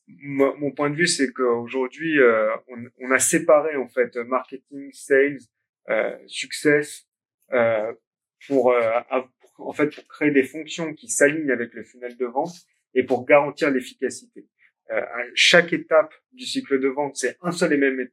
mon 0.08 0.70
point 0.70 0.90
de 0.90 0.94
vue, 0.94 1.06
c'est 1.06 1.32
qu'aujourd'hui, 1.32 2.20
euh, 2.20 2.54
on, 2.68 2.84
on, 3.00 3.10
a 3.10 3.18
séparé 3.18 3.76
en 3.76 3.88
fait 3.88 4.14
marketing, 4.16 4.92
sales, 4.92 5.38
euh, 5.88 6.16
success 6.26 7.08
euh, 7.52 7.92
pour, 8.46 8.74
en 9.58 9.72
fait 9.72 9.94
pour 9.94 10.06
créer 10.06 10.30
des 10.30 10.44
fonctions 10.44 10.94
qui 10.94 11.08
s'alignent 11.08 11.50
avec 11.50 11.74
le 11.74 11.82
funnel 11.82 12.16
de 12.16 12.26
vente 12.26 12.54
et 12.94 13.02
pour 13.02 13.26
garantir 13.26 13.70
l'efficacité. 13.70 14.46
à 14.88 15.22
chaque 15.34 15.72
étape 15.72 16.14
du 16.32 16.44
cycle 16.44 16.78
de 16.78 16.88
vente, 16.88 17.16
c'est 17.16 17.36
un 17.42 17.50
seul 17.50 17.72
et 17.72 17.76
même 17.76 18.08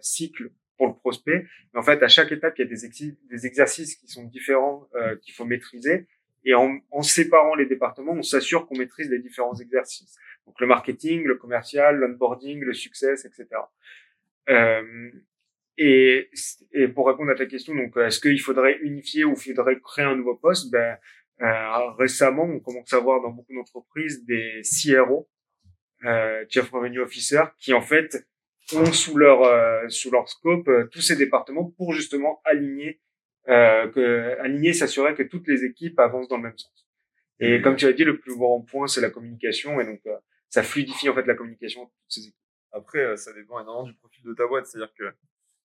cycle 0.00 0.50
pour 0.82 0.88
le 0.88 0.94
prospect. 0.94 1.46
Mais 1.72 1.80
en 1.80 1.82
fait, 1.82 2.02
à 2.02 2.08
chaque 2.08 2.32
étape, 2.32 2.54
il 2.58 2.62
y 2.62 2.64
a 2.64 2.66
des, 2.66 3.16
des 3.30 3.46
exercices 3.46 3.94
qui 3.94 4.08
sont 4.08 4.24
différents 4.24 4.88
qu'il 5.22 5.32
faut 5.32 5.44
maîtriser 5.44 6.08
et 6.44 6.54
en, 6.54 6.78
en 6.90 7.02
séparant 7.02 7.54
les 7.54 7.66
départements, 7.66 8.12
on 8.12 8.22
s'assure 8.22 8.66
qu'on 8.66 8.76
maîtrise 8.76 9.08
les 9.10 9.20
différents 9.20 9.54
exercices. 9.54 10.16
Donc 10.46 10.60
le 10.60 10.66
marketing, 10.66 11.24
le 11.24 11.36
commercial, 11.36 11.96
l'onboarding, 11.96 12.60
le 12.60 12.72
success, 12.72 13.24
etc. 13.24 13.46
Euh, 14.48 15.10
et, 15.78 16.30
et, 16.72 16.88
pour 16.88 17.06
répondre 17.06 17.30
à 17.30 17.34
ta 17.34 17.46
question, 17.46 17.74
donc 17.74 17.96
est-ce 17.96 18.20
qu'il 18.20 18.40
faudrait 18.40 18.78
unifier 18.78 19.24
ou 19.24 19.36
faudrait 19.36 19.78
créer 19.80 20.04
un 20.04 20.16
nouveau 20.16 20.34
poste? 20.34 20.70
Ben 20.70 20.98
euh, 21.40 21.90
récemment, 21.92 22.44
on 22.44 22.60
commence 22.60 22.92
à 22.92 22.98
voir 22.98 23.20
dans 23.22 23.30
beaucoup 23.30 23.54
d'entreprises 23.54 24.24
des 24.24 24.62
CRO, 24.62 25.28
euh, 26.04 26.44
Chief 26.48 26.68
Revenue 26.70 27.00
Officer, 27.00 27.42
qui 27.58 27.72
en 27.72 27.80
fait 27.80 28.26
ont 28.76 28.92
sous 28.92 29.16
leur 29.16 29.42
euh, 29.42 29.88
sous 29.88 30.10
leur 30.10 30.28
scope 30.28 30.68
euh, 30.68 30.88
tous 30.92 31.00
ces 31.00 31.16
départements 31.16 31.70
pour 31.76 31.92
justement 31.92 32.40
aligner 32.44 33.00
euh, 33.48 33.88
que, 33.88 34.38
aligner, 34.38 34.72
s'assurer 34.72 35.14
que 35.16 35.24
toutes 35.24 35.48
les 35.48 35.64
équipes 35.64 35.98
avancent 35.98 36.28
dans 36.28 36.36
le 36.36 36.44
même 36.44 36.58
sens. 36.58 36.86
Et 37.40 37.60
comme 37.60 37.74
tu 37.74 37.86
as 37.86 37.92
dit, 37.92 38.04
le 38.04 38.20
plus 38.20 38.36
grand 38.36 38.62
point, 38.62 38.86
c'est 38.86 39.00
la 39.00 39.10
communication, 39.10 39.80
et 39.80 39.84
donc 39.84 40.00
euh, 40.06 40.16
ça 40.48 40.62
fluidifie 40.62 41.08
en 41.08 41.14
fait 41.14 41.26
la 41.26 41.34
communication 41.34 41.82
de 41.82 41.88
toutes 41.88 42.12
ces 42.12 42.20
équipes. 42.20 42.36
Après, 42.70 43.00
euh, 43.00 43.16
ça 43.16 43.32
dépend 43.32 43.60
énormément 43.60 43.88
du 43.88 43.94
profil 43.94 44.22
de 44.24 44.32
ta 44.34 44.46
boîte, 44.46 44.66
c'est-à-dire 44.66 44.94
que 44.96 45.12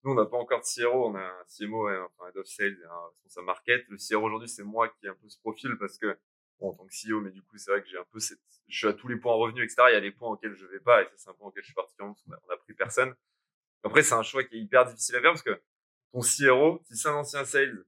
nous, 0.03 0.13
on 0.13 0.15
n'a 0.15 0.25
pas 0.25 0.37
encore 0.37 0.61
de 0.61 0.65
CRO, 0.65 1.09
on 1.09 1.15
a 1.15 1.21
un 1.21 1.45
CMO, 1.55 1.87
enfin, 1.87 2.29
Head 2.29 2.37
of 2.37 2.47
Sales 2.47 2.77
et 2.81 2.85
un 2.85 3.09
responsable 3.11 3.45
market. 3.45 3.85
Le 3.89 3.97
CRO 3.97 4.25
aujourd'hui, 4.25 4.49
c'est 4.49 4.63
moi 4.63 4.89
qui 4.89 5.05
ai 5.05 5.09
un 5.09 5.13
peu 5.13 5.29
ce 5.29 5.39
profil 5.39 5.77
parce 5.79 5.99
que, 5.99 6.17
en 6.59 6.73
tant 6.73 6.85
que 6.85 6.93
CEO, 6.93 7.21
mais 7.21 7.31
du 7.31 7.41
coup, 7.43 7.57
c'est 7.57 7.71
vrai 7.71 7.81
que 7.81 7.87
j'ai 7.87 7.97
un 7.97 8.05
peu 8.11 8.19
cette, 8.19 8.39
je 8.67 8.77
suis 8.77 8.87
à 8.87 8.93
tous 8.93 9.07
les 9.07 9.17
points 9.17 9.33
revenus, 9.33 9.63
etc. 9.63 9.89
Il 9.89 9.93
y 9.93 9.97
a 9.97 10.01
des 10.01 10.11
points 10.11 10.29
auxquels 10.29 10.55
je 10.55 10.65
vais 10.65 10.79
pas, 10.79 11.01
et 11.01 11.05
ça, 11.05 11.11
c'est 11.17 11.29
un 11.29 11.33
point 11.33 11.47
auquel 11.47 11.63
je 11.63 11.67
suis 11.67 11.75
particulièrement, 11.75 12.15
on 12.27 12.33
a, 12.33 12.39
on 12.47 12.53
a 12.53 12.57
pris 12.57 12.73
personne. 12.73 13.13
Après, 13.83 14.03
c'est 14.03 14.15
un 14.15 14.23
choix 14.23 14.43
qui 14.43 14.55
est 14.55 14.59
hyper 14.59 14.85
difficile 14.85 15.15
à 15.15 15.21
faire 15.21 15.31
parce 15.31 15.43
que 15.43 15.61
ton 16.11 16.21
CRO, 16.21 16.81
si 16.85 16.97
c'est 16.97 17.09
un 17.09 17.15
ancien 17.15 17.45
sales 17.45 17.85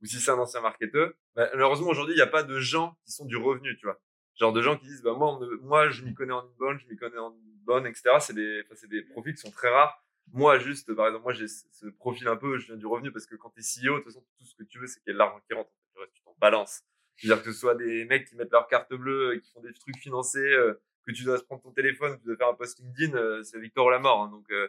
ou 0.00 0.06
si 0.06 0.20
c'est 0.20 0.30
un 0.30 0.38
ancien 0.38 0.60
marketeur, 0.60 1.12
bah, 1.34 1.48
malheureusement 1.52 1.88
aujourd'hui 1.88 2.14
il 2.14 2.18
n'y 2.18 2.22
a 2.22 2.26
pas 2.26 2.42
de 2.42 2.58
gens 2.58 2.96
qui 3.04 3.12
sont 3.12 3.24
du 3.24 3.36
revenu, 3.36 3.76
tu 3.76 3.86
vois. 3.86 4.00
Genre 4.36 4.52
de 4.52 4.62
gens 4.62 4.76
qui 4.76 4.86
disent 4.86 5.02
bah 5.02 5.14
moi 5.14 5.38
moi 5.62 5.88
je 5.90 6.02
m'y 6.02 6.14
connais 6.14 6.32
en 6.32 6.44
inbound, 6.44 6.80
je 6.80 6.88
m'y 6.88 6.96
connais 6.96 7.18
en 7.18 7.36
bonne, 7.64 7.86
etc. 7.86 8.16
C'est 8.20 8.34
des 8.34 8.62
c'est 8.74 8.88
des 8.88 9.02
profils 9.02 9.34
qui 9.34 9.40
sont 9.40 9.50
très 9.50 9.70
rares. 9.70 10.02
Moi 10.32 10.58
juste 10.58 10.94
par 10.94 11.06
exemple 11.06 11.24
moi 11.24 11.32
j'ai 11.32 11.48
ce 11.48 11.86
profil 11.86 12.28
un 12.28 12.36
peu 12.36 12.58
je 12.58 12.66
viens 12.66 12.76
du 12.76 12.86
revenu 12.86 13.12
parce 13.12 13.26
que 13.26 13.36
quand 13.36 13.50
t'es 13.50 13.62
CEO 13.62 13.98
de 13.98 14.02
toute 14.02 14.12
façon 14.12 14.24
tout 14.38 14.44
ce 14.44 14.54
que 14.56 14.64
tu 14.64 14.78
veux 14.78 14.86
c'est 14.86 15.00
qu'il 15.00 15.08
y 15.08 15.10
ait 15.10 15.14
de 15.14 15.18
l'argent 15.18 15.40
qui 15.46 15.54
rentre. 15.54 15.70
Tu 16.12 16.22
t'en 16.22 16.34
balances. 16.38 16.82
C'est-à-dire 17.16 17.42
que 17.42 17.52
ce 17.52 17.58
soit 17.58 17.74
des 17.74 18.04
mecs 18.06 18.28
qui 18.28 18.36
mettent 18.36 18.52
leur 18.52 18.66
carte 18.66 18.92
bleue, 18.92 19.38
qui 19.38 19.50
font 19.52 19.60
des 19.60 19.72
trucs 19.72 19.98
financés, 19.98 20.38
euh, 20.38 20.80
que 21.06 21.12
tu 21.12 21.24
dois 21.24 21.42
prendre 21.44 21.62
ton 21.62 21.70
téléphone, 21.70 22.16
que 22.16 22.20
tu 22.20 22.26
dois 22.26 22.36
faire 22.36 22.48
un 22.48 22.54
post 22.54 22.78
LinkedIn, 22.80 23.16
euh, 23.16 23.42
c'est 23.42 23.60
Victor 23.60 23.86
ou 23.86 23.90
la 23.90 23.98
mort. 23.98 24.22
Hein, 24.22 24.30
donc 24.30 24.50
euh, 24.50 24.68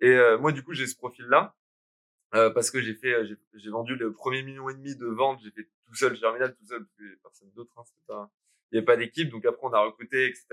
et 0.00 0.16
moi 0.40 0.50
du 0.50 0.64
coup 0.64 0.74
j'ai 0.74 0.88
ce 0.88 0.96
profil 0.96 1.26
là 1.26 1.54
euh, 2.34 2.50
parce 2.50 2.70
que 2.70 2.80
j'ai 2.80 2.94
fait, 2.94 3.14
j'ai 3.54 3.70
vendu 3.70 3.94
le 3.94 4.12
premier 4.12 4.42
million 4.42 4.68
et 4.70 4.74
demi 4.74 4.96
de 4.96 5.06
ventes, 5.06 5.40
j'ai 5.44 5.50
fait 5.50 5.68
tout 5.86 5.94
seul 5.94 6.16
Germinal, 6.16 6.54
tout 6.54 6.64
seul, 6.64 6.86
personne 7.22 7.50
d'autre, 7.54 7.72
hein, 8.08 8.28
il 8.70 8.74
n'y 8.74 8.78
avait 8.78 8.86
pas 8.86 8.96
d'équipe, 8.96 9.28
donc 9.28 9.44
après 9.44 9.66
on 9.66 9.72
a 9.72 9.80
recruté, 9.80 10.26
etc. 10.26 10.46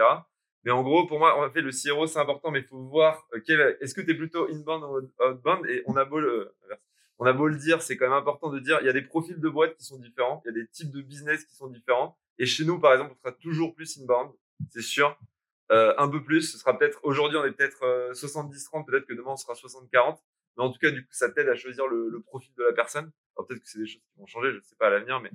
Mais 0.65 0.71
en 0.71 0.83
gros, 0.83 1.07
pour 1.07 1.19
moi, 1.19 1.39
on 1.39 1.43
a 1.43 1.49
fait 1.49 1.61
le 1.61 1.71
CRO, 1.71 2.05
c'est 2.05 2.19
important, 2.19 2.51
mais 2.51 2.59
il 2.59 2.65
faut 2.65 2.83
voir 2.83 3.25
quel, 3.45 3.77
est-ce 3.79 3.93
que 3.93 4.01
tu 4.01 4.11
es 4.11 4.13
plutôt 4.13 4.49
inbound 4.51 4.83
ou 4.83 5.23
outbound, 5.23 5.65
et 5.67 5.83
on 5.85 5.95
a 5.95 6.03
beau 6.03 6.19
le, 6.19 6.53
on 7.19 7.25
a 7.25 7.33
beau 7.33 7.47
le 7.47 7.57
dire, 7.57 7.81
c'est 7.81 7.97
quand 7.97 8.05
même 8.05 8.17
important 8.17 8.49
de 8.49 8.59
dire, 8.59 8.79
il 8.81 8.85
y 8.85 8.89
a 8.89 8.93
des 8.93 9.01
profils 9.01 9.39
de 9.39 9.49
boîtes 9.49 9.75
qui 9.75 9.83
sont 9.83 9.97
différents, 9.97 10.41
il 10.45 10.47
y 10.47 10.51
a 10.51 10.53
des 10.53 10.67
types 10.67 10.91
de 10.91 11.01
business 11.01 11.45
qui 11.45 11.55
sont 11.55 11.67
différents, 11.67 12.17
et 12.37 12.45
chez 12.45 12.65
nous, 12.65 12.79
par 12.79 12.93
exemple, 12.93 13.13
on 13.13 13.17
sera 13.17 13.31
toujours 13.33 13.75
plus 13.75 13.99
inbound, 13.99 14.31
c'est 14.69 14.81
sûr. 14.81 15.17
Euh, 15.71 15.93
un 15.97 16.09
peu 16.09 16.23
plus, 16.23 16.41
ce 16.41 16.57
sera 16.57 16.77
peut-être, 16.77 16.99
aujourd'hui, 17.03 17.37
on 17.37 17.45
est 17.45 17.51
peut-être 17.51 18.11
70-30, 18.13 18.85
peut-être 18.85 19.05
que 19.05 19.13
demain, 19.13 19.31
on 19.31 19.37
sera 19.37 19.53
60-40. 19.53 20.17
Mais 20.57 20.63
en 20.63 20.71
tout 20.71 20.79
cas, 20.79 20.89
du 20.89 21.03
coup, 21.03 21.11
ça 21.11 21.29
t'aide 21.29 21.47
à 21.47 21.55
choisir 21.55 21.85
le, 21.87 22.09
le, 22.09 22.21
profil 22.21 22.51
de 22.57 22.63
la 22.63 22.73
personne. 22.73 23.11
Alors 23.35 23.47
peut-être 23.47 23.61
que 23.61 23.69
c'est 23.69 23.79
des 23.79 23.85
choses 23.85 24.01
qui 24.01 24.19
vont 24.19 24.25
changer, 24.25 24.51
je 24.51 24.57
ne 24.57 24.61
sais 24.61 24.75
pas 24.75 24.87
à 24.87 24.89
l'avenir, 24.89 25.21
mais 25.21 25.31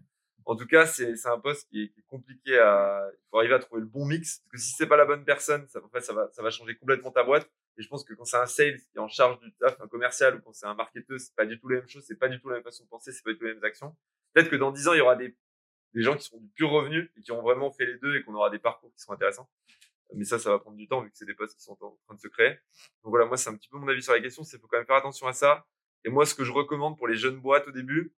en 0.47 0.57
tout 0.57 0.67
cas, 0.67 0.87
c'est 0.87 1.27
un 1.27 1.39
poste 1.39 1.69
qui 1.71 1.83
est, 1.85 2.03
compliqué 2.09 2.59
à. 2.59 3.09
Il 3.13 3.19
faut 3.31 3.39
arriver 3.39 3.55
à 3.55 3.59
trouver 3.59 3.81
le 3.81 3.87
bon 3.87 4.05
mix. 4.05 4.41
Parce 4.41 4.51
que 4.51 4.59
si 4.59 4.75
c'est 4.77 4.87
pas 4.87 4.97
la 4.97 5.07
bonne 5.07 5.25
personne, 5.25 5.67
ça 5.69 5.81
va, 5.81 6.29
ça 6.33 6.43
va 6.43 6.51
changer 6.51 6.77
complètement 6.77 7.11
ta 7.11 7.25
boîte. 7.25 7.49
Et 7.77 7.83
je 7.83 7.89
pense 7.89 8.05
que 8.05 8.15
quand 8.15 8.25
c'est 8.25 8.37
un 8.37 8.47
sales 8.47 8.77
qui 8.77 8.97
est 8.97 9.01
en 9.01 9.09
charge 9.09 9.39
du 9.41 9.53
taf, 9.55 9.81
un 9.81 9.89
commercial, 9.89 10.37
ou 10.37 10.41
quand 10.41 10.53
c'est 10.53 10.67
un 10.67 10.75
marketeur, 10.75 11.19
c'est 11.19 11.35
pas 11.35 11.47
du 11.47 11.59
tout 11.59 11.69
la 11.69 11.79
même 11.79 11.89
chose, 11.89 12.05
c'est 12.07 12.19
pas 12.19 12.29
du 12.29 12.41
tout 12.41 12.49
la 12.49 12.57
même 12.57 12.65
façon 12.65 12.85
de 12.85 12.89
penser, 12.89 13.13
c'est 13.13 13.23
pas 13.23 13.33
du 13.33 13.39
tout 13.39 13.45
les 13.45 13.55
mêmes 13.55 13.65
actions. 13.65 13.97
Peut-être 14.33 14.51
que 14.51 14.57
dans 14.57 14.73
10 14.73 14.89
ans, 14.89 14.93
il 14.95 14.99
y 14.99 15.01
aura 15.01 15.17
des, 15.17 15.37
des 15.95 16.03
gens 16.03 16.17
qui 16.17 16.25
seront 16.25 16.41
du 16.41 16.49
pur 16.51 16.71
revenu 16.71 17.11
et 17.17 17.21
qui 17.21 17.33
ont 17.33 17.43
vraiment 17.43 17.71
fait 17.71 17.87
les 17.87 17.99
deux 17.99 18.17
et 18.17 18.23
qu'on 18.23 18.35
aura 18.35 18.51
des 18.51 18.59
parcours 18.59 18.93
qui 18.93 19.01
seront 19.01 19.15
intéressants 19.15 19.49
mais 20.13 20.25
ça, 20.25 20.39
ça 20.39 20.51
va 20.51 20.59
prendre 20.59 20.77
du 20.77 20.87
temps 20.87 21.03
vu 21.03 21.11
que 21.11 21.17
c'est 21.17 21.25
des 21.25 21.35
postes 21.35 21.57
qui 21.57 21.63
sont 21.63 21.73
en 21.73 21.99
train 22.07 22.15
de 22.15 22.21
se 22.21 22.29
créer. 22.29 22.51
Donc 23.03 23.11
voilà, 23.11 23.27
moi, 23.27 23.37
c'est 23.37 23.51
un 23.51 23.57
petit 23.57 23.69
peu 23.69 23.79
mon 23.79 23.89
avis 23.89 24.03
sur 24.03 24.13
la 24.13 24.21
question, 24.21 24.45
c'est 24.45 24.59
faut 24.61 24.67
quand 24.67 24.77
même 24.77 24.87
faire 24.87 24.97
attention 24.97 25.27
à 25.27 25.33
ça. 25.33 25.67
Et 26.05 26.11
moi, 26.11 26.27
ce 26.27 26.35
que 26.35 26.45
je 26.45 26.53
recommande 26.53 26.97
pour 26.97 27.09
les 27.09 27.17
jeunes 27.17 27.41
boîtes 27.41 27.67
au 27.69 27.71
début, 27.71 28.15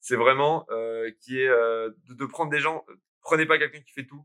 c'est 0.00 0.16
vraiment 0.16 0.66
euh, 0.70 1.10
qui 1.20 1.40
est 1.40 1.48
euh, 1.48 1.90
de, 2.08 2.14
de, 2.14 2.26
prendre 2.26 2.50
des 2.50 2.60
gens. 2.60 2.84
Prenez 3.22 3.46
pas 3.46 3.58
quelqu'un 3.58 3.80
qui 3.80 3.92
fait 3.92 4.06
tout. 4.06 4.24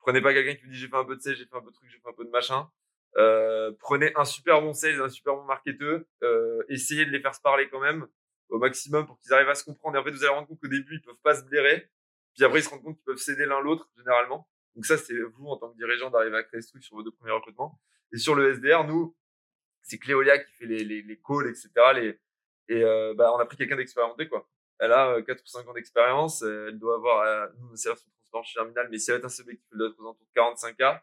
Prenez 0.00 0.20
pas 0.20 0.32
quelqu'un 0.32 0.54
qui 0.54 0.64
vous 0.64 0.70
dit 0.70 0.78
j'ai 0.78 0.88
fait 0.88 0.96
un 0.96 1.04
peu 1.04 1.16
de 1.16 1.20
sales, 1.20 1.36
j'ai 1.36 1.46
fait 1.46 1.56
un 1.56 1.60
peu 1.60 1.70
de 1.70 1.74
truc, 1.74 1.88
j'ai 1.90 1.98
fait 1.98 2.08
un 2.08 2.12
peu 2.12 2.24
de 2.24 2.30
machin. 2.30 2.70
Euh, 3.16 3.72
prenez 3.80 4.12
un 4.16 4.24
super 4.24 4.60
bon 4.60 4.72
sales, 4.72 5.00
un 5.00 5.08
super 5.08 5.34
bon 5.34 5.44
marketeur. 5.44 6.00
Euh, 6.22 6.62
essayez 6.68 7.04
de 7.04 7.10
les 7.10 7.20
faire 7.20 7.34
se 7.34 7.40
parler 7.40 7.68
quand 7.68 7.80
même 7.80 8.06
au 8.48 8.58
maximum 8.58 9.06
pour 9.06 9.18
qu'ils 9.18 9.32
arrivent 9.32 9.48
à 9.48 9.54
se 9.54 9.64
comprendre. 9.64 9.96
Et 9.96 9.98
en 9.98 10.04
fait, 10.04 10.10
vous 10.10 10.24
allez 10.24 10.34
rendre 10.34 10.48
compte 10.48 10.60
qu'au 10.60 10.68
début, 10.68 10.96
ils 10.96 11.02
peuvent 11.02 11.20
pas 11.22 11.34
se 11.34 11.44
blairer. 11.44 11.90
Puis 12.34 12.44
après, 12.44 12.60
ils 12.60 12.62
se 12.62 12.68
rendent 12.68 12.82
compte 12.82 12.96
qu'ils 12.96 13.04
peuvent 13.04 13.16
s'aider 13.16 13.46
l'un 13.46 13.60
l'autre 13.60 13.88
généralement. 13.96 14.48
Donc 14.74 14.86
ça, 14.86 14.96
c'est 14.96 15.18
vous 15.18 15.46
en 15.46 15.56
tant 15.56 15.70
que 15.70 15.76
dirigeant 15.76 16.10
d'arriver 16.10 16.36
à 16.36 16.42
créer 16.44 16.60
ce 16.60 16.68
truc 16.68 16.84
sur 16.84 16.96
vos 16.96 17.02
deux 17.02 17.10
premiers 17.10 17.32
recrutements. 17.32 17.80
Et 18.12 18.18
sur 18.18 18.34
le 18.34 18.54
SDR, 18.54 18.84
nous, 18.84 19.16
c'est 19.82 19.98
Cléolia 19.98 20.38
qui 20.38 20.52
fait 20.52 20.66
les, 20.66 20.84
les, 20.84 21.02
les 21.02 21.20
calls, 21.20 21.48
etc. 21.48 21.70
Les, 21.94 22.20
et 22.68 22.84
euh, 22.84 23.14
bah, 23.14 23.32
on 23.34 23.38
a 23.38 23.46
pris 23.46 23.56
quelqu'un 23.56 23.76
d'expérimenté, 23.76 24.28
quoi. 24.28 24.48
Elle 24.78 24.92
a 24.92 25.08
euh, 25.08 25.22
4 25.22 25.42
ou 25.42 25.46
5 25.46 25.68
ans 25.68 25.72
d'expérience. 25.72 26.42
Euh, 26.42 26.68
elle 26.68 26.78
doit 26.78 26.96
avoir, 26.96 27.22
euh, 27.26 27.48
nous, 27.58 27.74
c'est 27.74 27.88
sur 27.88 27.96
transport 27.96 28.44
chez 28.44 28.54
Terminal, 28.54 28.88
mais 28.90 28.98
si 28.98 29.10
elle 29.10 29.20
est 29.20 29.24
un 29.24 29.28
CB 29.28 29.56
qui 29.56 29.64
peut 29.70 29.86
être 29.86 29.98
aux 29.98 30.02
alentours 30.02 30.26
de 30.26 30.40
45K, 30.40 30.82
euh, 30.82 30.98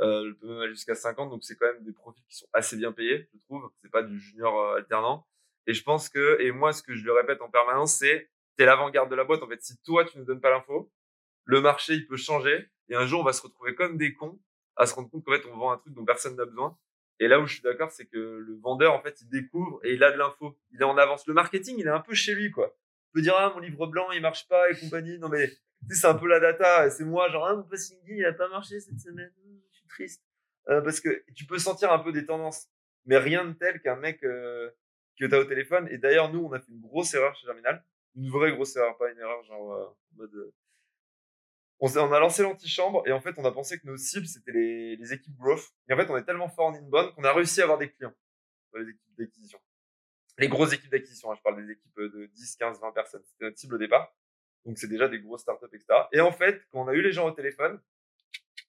elle 0.00 0.34
peut 0.40 0.48
même 0.48 0.60
aller 0.60 0.74
jusqu'à 0.74 0.94
50. 0.94 1.30
Donc 1.30 1.44
c'est 1.44 1.56
quand 1.56 1.66
même 1.66 1.82
des 1.84 1.92
profils 1.92 2.24
qui 2.28 2.36
sont 2.36 2.48
assez 2.52 2.76
bien 2.76 2.92
payés, 2.92 3.28
je 3.34 3.40
trouve. 3.40 3.70
C'est 3.82 3.90
pas 3.90 4.02
du 4.02 4.18
junior 4.18 4.58
euh, 4.58 4.76
alternant. 4.76 5.26
Et 5.66 5.74
je 5.74 5.82
pense 5.82 6.08
que, 6.08 6.40
et 6.40 6.52
moi, 6.52 6.72
ce 6.72 6.82
que 6.82 6.94
je 6.94 7.04
le 7.04 7.12
répète 7.12 7.42
en 7.42 7.50
permanence, 7.50 7.94
c'est, 7.94 8.30
t'es 8.56 8.64
l'avant-garde 8.64 9.10
de 9.10 9.14
la 9.14 9.24
boîte. 9.24 9.42
En 9.42 9.48
fait, 9.48 9.62
si 9.62 9.76
toi, 9.82 10.04
tu 10.04 10.18
ne 10.18 10.24
donnes 10.24 10.40
pas 10.40 10.50
l'info, 10.50 10.90
le 11.44 11.60
marché, 11.60 11.94
il 11.94 12.06
peut 12.06 12.16
changer 12.16 12.70
et 12.90 12.96
un 12.96 13.06
jour, 13.06 13.20
on 13.20 13.24
va 13.24 13.32
se 13.32 13.42
retrouver 13.42 13.74
comme 13.74 13.96
des 13.96 14.14
cons 14.14 14.38
à 14.76 14.86
se 14.86 14.94
rendre 14.94 15.10
compte 15.10 15.24
qu'en 15.24 15.32
fait, 15.32 15.46
on 15.46 15.56
vend 15.56 15.72
un 15.72 15.78
truc 15.78 15.94
dont 15.94 16.04
personne 16.04 16.36
n'a 16.36 16.44
besoin. 16.44 16.76
Et 17.20 17.28
là 17.28 17.38
où 17.38 17.46
je 17.46 17.54
suis 17.54 17.62
d'accord, 17.62 17.90
c'est 17.90 18.06
que 18.06 18.16
le 18.16 18.58
vendeur, 18.60 18.94
en 18.94 19.02
fait, 19.02 19.20
il 19.20 19.28
découvre 19.28 19.78
et 19.84 19.94
il 19.94 20.02
a 20.02 20.10
de 20.10 20.16
l'info. 20.16 20.58
Il 20.72 20.80
est 20.80 20.84
en 20.84 20.96
avance. 20.96 21.26
Le 21.26 21.34
marketing, 21.34 21.76
il 21.78 21.86
est 21.86 21.90
un 21.90 22.00
peu 22.00 22.14
chez 22.14 22.34
lui, 22.34 22.50
quoi. 22.50 22.74
Il 23.08 23.12
peut 23.12 23.22
dire, 23.22 23.34
ah, 23.36 23.52
mon 23.54 23.60
livre 23.60 23.86
blanc, 23.86 24.10
il 24.10 24.22
marche 24.22 24.48
pas 24.48 24.70
et 24.70 24.78
compagnie. 24.78 25.18
Non, 25.18 25.28
mais, 25.28 25.48
tu 25.48 25.56
sais, 25.90 26.00
c'est 26.00 26.06
un 26.06 26.14
peu 26.14 26.26
la 26.26 26.40
data. 26.40 26.88
C'est 26.90 27.04
moi, 27.04 27.28
genre, 27.28 27.46
ah, 27.46 27.54
mon 27.54 27.62
posting, 27.62 27.98
il 28.06 28.24
a 28.24 28.32
pas 28.32 28.48
marché 28.48 28.80
cette 28.80 29.00
semaine. 29.00 29.32
Triste. 29.90 30.22
Parce 30.66 31.00
que 31.00 31.24
tu 31.34 31.46
peux 31.46 31.58
sentir 31.58 31.92
un 31.92 31.98
peu 31.98 32.12
des 32.12 32.24
tendances. 32.24 32.68
Mais 33.06 33.18
rien 33.18 33.44
de 33.44 33.52
tel 33.52 33.80
qu'un 33.80 33.96
mec, 33.96 34.22
euh, 34.24 34.70
que 35.18 35.24
t'as 35.26 35.38
au 35.38 35.44
téléphone. 35.44 35.88
Et 35.90 35.98
d'ailleurs, 35.98 36.32
nous, 36.32 36.44
on 36.44 36.52
a 36.52 36.60
fait 36.60 36.70
une 36.70 36.80
grosse 36.80 37.12
erreur 37.14 37.34
chez 37.34 37.46
Germinal. 37.46 37.84
Une 38.14 38.30
vraie 38.30 38.52
grosse 38.52 38.76
erreur, 38.76 38.96
pas 38.98 39.10
une 39.10 39.18
erreur, 39.18 39.42
genre, 39.44 39.96
en 40.12 40.16
mode, 40.16 40.52
on, 41.80 42.12
a 42.12 42.20
lancé 42.20 42.42
l'antichambre 42.42 43.02
et 43.06 43.12
en 43.12 43.20
fait, 43.20 43.34
on 43.38 43.44
a 43.44 43.52
pensé 43.52 43.78
que 43.78 43.86
nos 43.86 43.96
cibles, 43.96 44.26
c'était 44.26 44.52
les, 44.52 44.96
les, 44.96 45.12
équipes 45.12 45.36
growth. 45.36 45.72
Et 45.88 45.94
en 45.94 45.96
fait, 45.96 46.10
on 46.10 46.16
est 46.16 46.24
tellement 46.24 46.48
fort 46.48 46.66
en 46.66 46.74
inbound 46.74 47.14
qu'on 47.14 47.24
a 47.24 47.32
réussi 47.32 47.60
à 47.60 47.64
avoir 47.64 47.78
des 47.78 47.90
clients 47.90 48.14
dans 48.72 48.80
les 48.80 48.90
équipes 48.90 49.16
d'acquisition. 49.16 49.58
Les 50.38 50.48
grosses 50.48 50.72
équipes 50.72 50.90
d'acquisition, 50.90 51.32
hein, 51.32 51.34
je 51.36 51.42
parle 51.42 51.64
des 51.64 51.72
équipes 51.72 51.96
de 51.96 52.26
10, 52.26 52.56
15, 52.56 52.80
20 52.80 52.92
personnes. 52.92 53.22
C'était 53.24 53.46
notre 53.46 53.58
cible 53.58 53.74
au 53.76 53.78
départ. 53.78 54.14
Donc, 54.64 54.78
c'est 54.78 54.88
déjà 54.88 55.08
des 55.08 55.20
grosses 55.20 55.42
startups, 55.42 55.66
etc. 55.72 55.86
Et 56.12 56.20
en 56.20 56.32
fait, 56.32 56.62
quand 56.70 56.82
on 56.82 56.88
a 56.88 56.92
eu 56.92 57.02
les 57.02 57.12
gens 57.12 57.26
au 57.26 57.32
téléphone, 57.32 57.80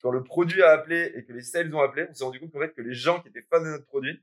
quand 0.02 0.12
le 0.12 0.24
produit 0.24 0.64
a 0.64 0.72
appelé 0.72 1.12
et 1.16 1.24
que 1.24 1.34
les 1.34 1.42
sales 1.42 1.74
ont 1.74 1.82
appelé, 1.82 2.08
on 2.10 2.14
s'est 2.14 2.24
rendu 2.24 2.40
compte 2.40 2.52
qu'en 2.52 2.60
fait 2.60 2.74
que 2.74 2.82
les 2.82 2.94
gens 2.94 3.22
qui 3.22 3.30
étaient 3.30 3.44
fans 3.44 3.62
de 3.62 3.68
notre 3.68 3.86
produit, 3.86 4.22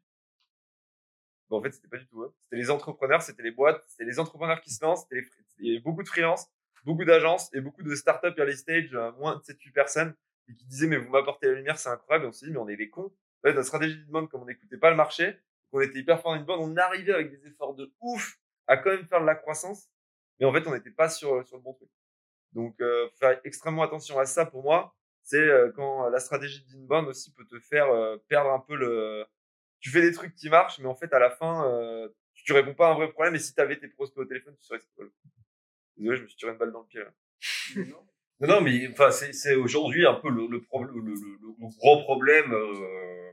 bon, 1.49 1.59
en 1.59 1.63
fait, 1.63 1.73
c'était 1.73 1.89
pas 1.89 1.99
du 1.99 2.07
tout 2.07 2.23
eux. 2.23 2.35
C'était 2.45 2.57
les 2.57 2.71
entrepreneurs, 2.71 3.23
c'était 3.23 3.43
les 3.43 3.53
boîtes, 3.53 3.83
c'était 3.87 4.05
les 4.05 4.19
entrepreneurs 4.19 4.61
qui 4.61 4.71
se 4.71 4.85
lancent, 4.85 5.07
les, 5.11 5.23
il 5.59 5.69
y 5.69 5.71
avait 5.71 5.83
beaucoup 5.83 6.03
de 6.03 6.09
freelance, 6.09 6.49
beaucoup 6.85 7.05
d'agences 7.05 7.53
et 7.55 7.61
beaucoup 7.61 7.83
de 7.83 7.95
startups 7.95 8.35
early 8.37 8.57
stage, 8.57 8.95
euh, 8.95 9.13
moins 9.13 9.37
de 9.37 9.43
7-8 9.43 9.73
personnes, 9.73 10.15
et 10.49 10.55
qui 10.55 10.65
disaient, 10.67 10.87
mais 10.87 10.97
vous 10.97 11.11
m'apportez 11.11 11.47
la 11.47 11.55
lumière, 11.55 11.79
c'est 11.79 11.91
incroyable. 11.91 12.27
Et 12.27 12.29
on 12.29 12.33
s'est 12.33 12.47
dit, 12.47 12.53
mais 12.53 12.59
on 12.59 12.69
est 12.69 12.77
des 12.77 12.91
cons. 12.91 13.13
En 13.43 13.49
fait, 13.49 13.55
notre 13.55 13.67
stratégie 13.67 13.99
de 13.99 14.05
demande, 14.05 14.29
comme 14.29 14.43
on 14.43 14.47
n'écoutait 14.47 14.79
pas 14.79 14.91
le 14.91 14.97
marché, 14.97 15.39
qu'on 15.71 15.81
était 15.81 15.99
hyper 15.99 16.21
fort 16.21 16.33
dans 16.33 16.39
une 16.39 16.47
bande, 16.47 16.61
on 16.61 16.77
arrivait 16.77 17.13
avec 17.13 17.31
des 17.31 17.47
efforts 17.47 17.75
de 17.75 17.93
ouf 18.01 18.39
à 18.67 18.77
quand 18.77 18.91
même 18.91 19.07
faire 19.07 19.21
de 19.21 19.27
la 19.27 19.35
croissance, 19.35 19.89
mais 20.41 20.47
en 20.47 20.53
fait, 20.53 20.67
on 20.67 20.73
n'était 20.73 20.91
pas 20.91 21.09
sur, 21.09 21.47
sur 21.47 21.57
le 21.57 21.63
bon 21.63 21.75
truc. 21.75 21.91
Donc, 22.53 22.81
euh, 22.81 23.09
faire 23.19 23.39
extrêmement 23.45 23.83
attention 23.83 24.19
à 24.19 24.25
ça 24.25 24.47
pour 24.47 24.63
moi, 24.63 24.97
c'est 25.29 25.37
euh, 25.37 25.71
quand 25.77 26.09
la 26.09 26.21
stratégie 26.21 26.65
d'inbound 26.65 27.07
aussi 27.07 27.31
peut 27.35 27.45
te 27.45 27.61
faire 27.61 27.91
euh, 27.91 28.17
perdre 28.29 28.51
un 28.51 28.61
peu 28.61 28.75
le. 28.75 29.27
Tu 29.81 29.91
fais 29.91 30.01
des 30.01 30.13
trucs 30.13 30.35
qui 30.35 30.49
marchent, 30.49 30.79
mais 30.79 30.87
en 30.87 30.95
fait, 30.95 31.13
à 31.13 31.19
la 31.19 31.31
fin, 31.31 31.71
euh, 31.71 32.09
tu 32.33 32.55
réponds 32.55 32.73
pas 32.73 32.89
à 32.89 32.93
un 32.93 32.95
vrai 32.95 33.11
problème. 33.11 33.35
Et 33.35 33.39
si 33.39 33.55
tu 33.55 33.61
avais 33.61 33.79
tes 33.79 33.89
prospects 33.89 34.23
au 34.23 34.25
téléphone, 34.25 34.57
tu 34.59 34.65
serais. 34.65 34.81
Désolé, 35.99 36.17
je 36.17 36.23
me 36.23 36.29
suis 36.29 36.37
tiré 36.39 36.53
une 36.53 36.59
balle 36.59 36.73
dans 36.73 36.81
le 36.81 36.87
pied. 36.87 37.01
Là. 37.01 37.13
Non, 38.41 38.49
non, 38.49 38.61
mais 38.63 38.89
enfin, 38.91 39.11
c'est, 39.11 39.35
c'est 39.35 39.55
aujourd'hui 39.55 40.07
un 40.07 40.15
peu 40.15 40.31
le, 40.31 40.47
le, 40.47 40.61
le, 40.61 41.01
le, 41.01 41.13
le 41.13 41.77
gros 41.77 42.03
problème 42.05 42.55
euh, 42.55 43.33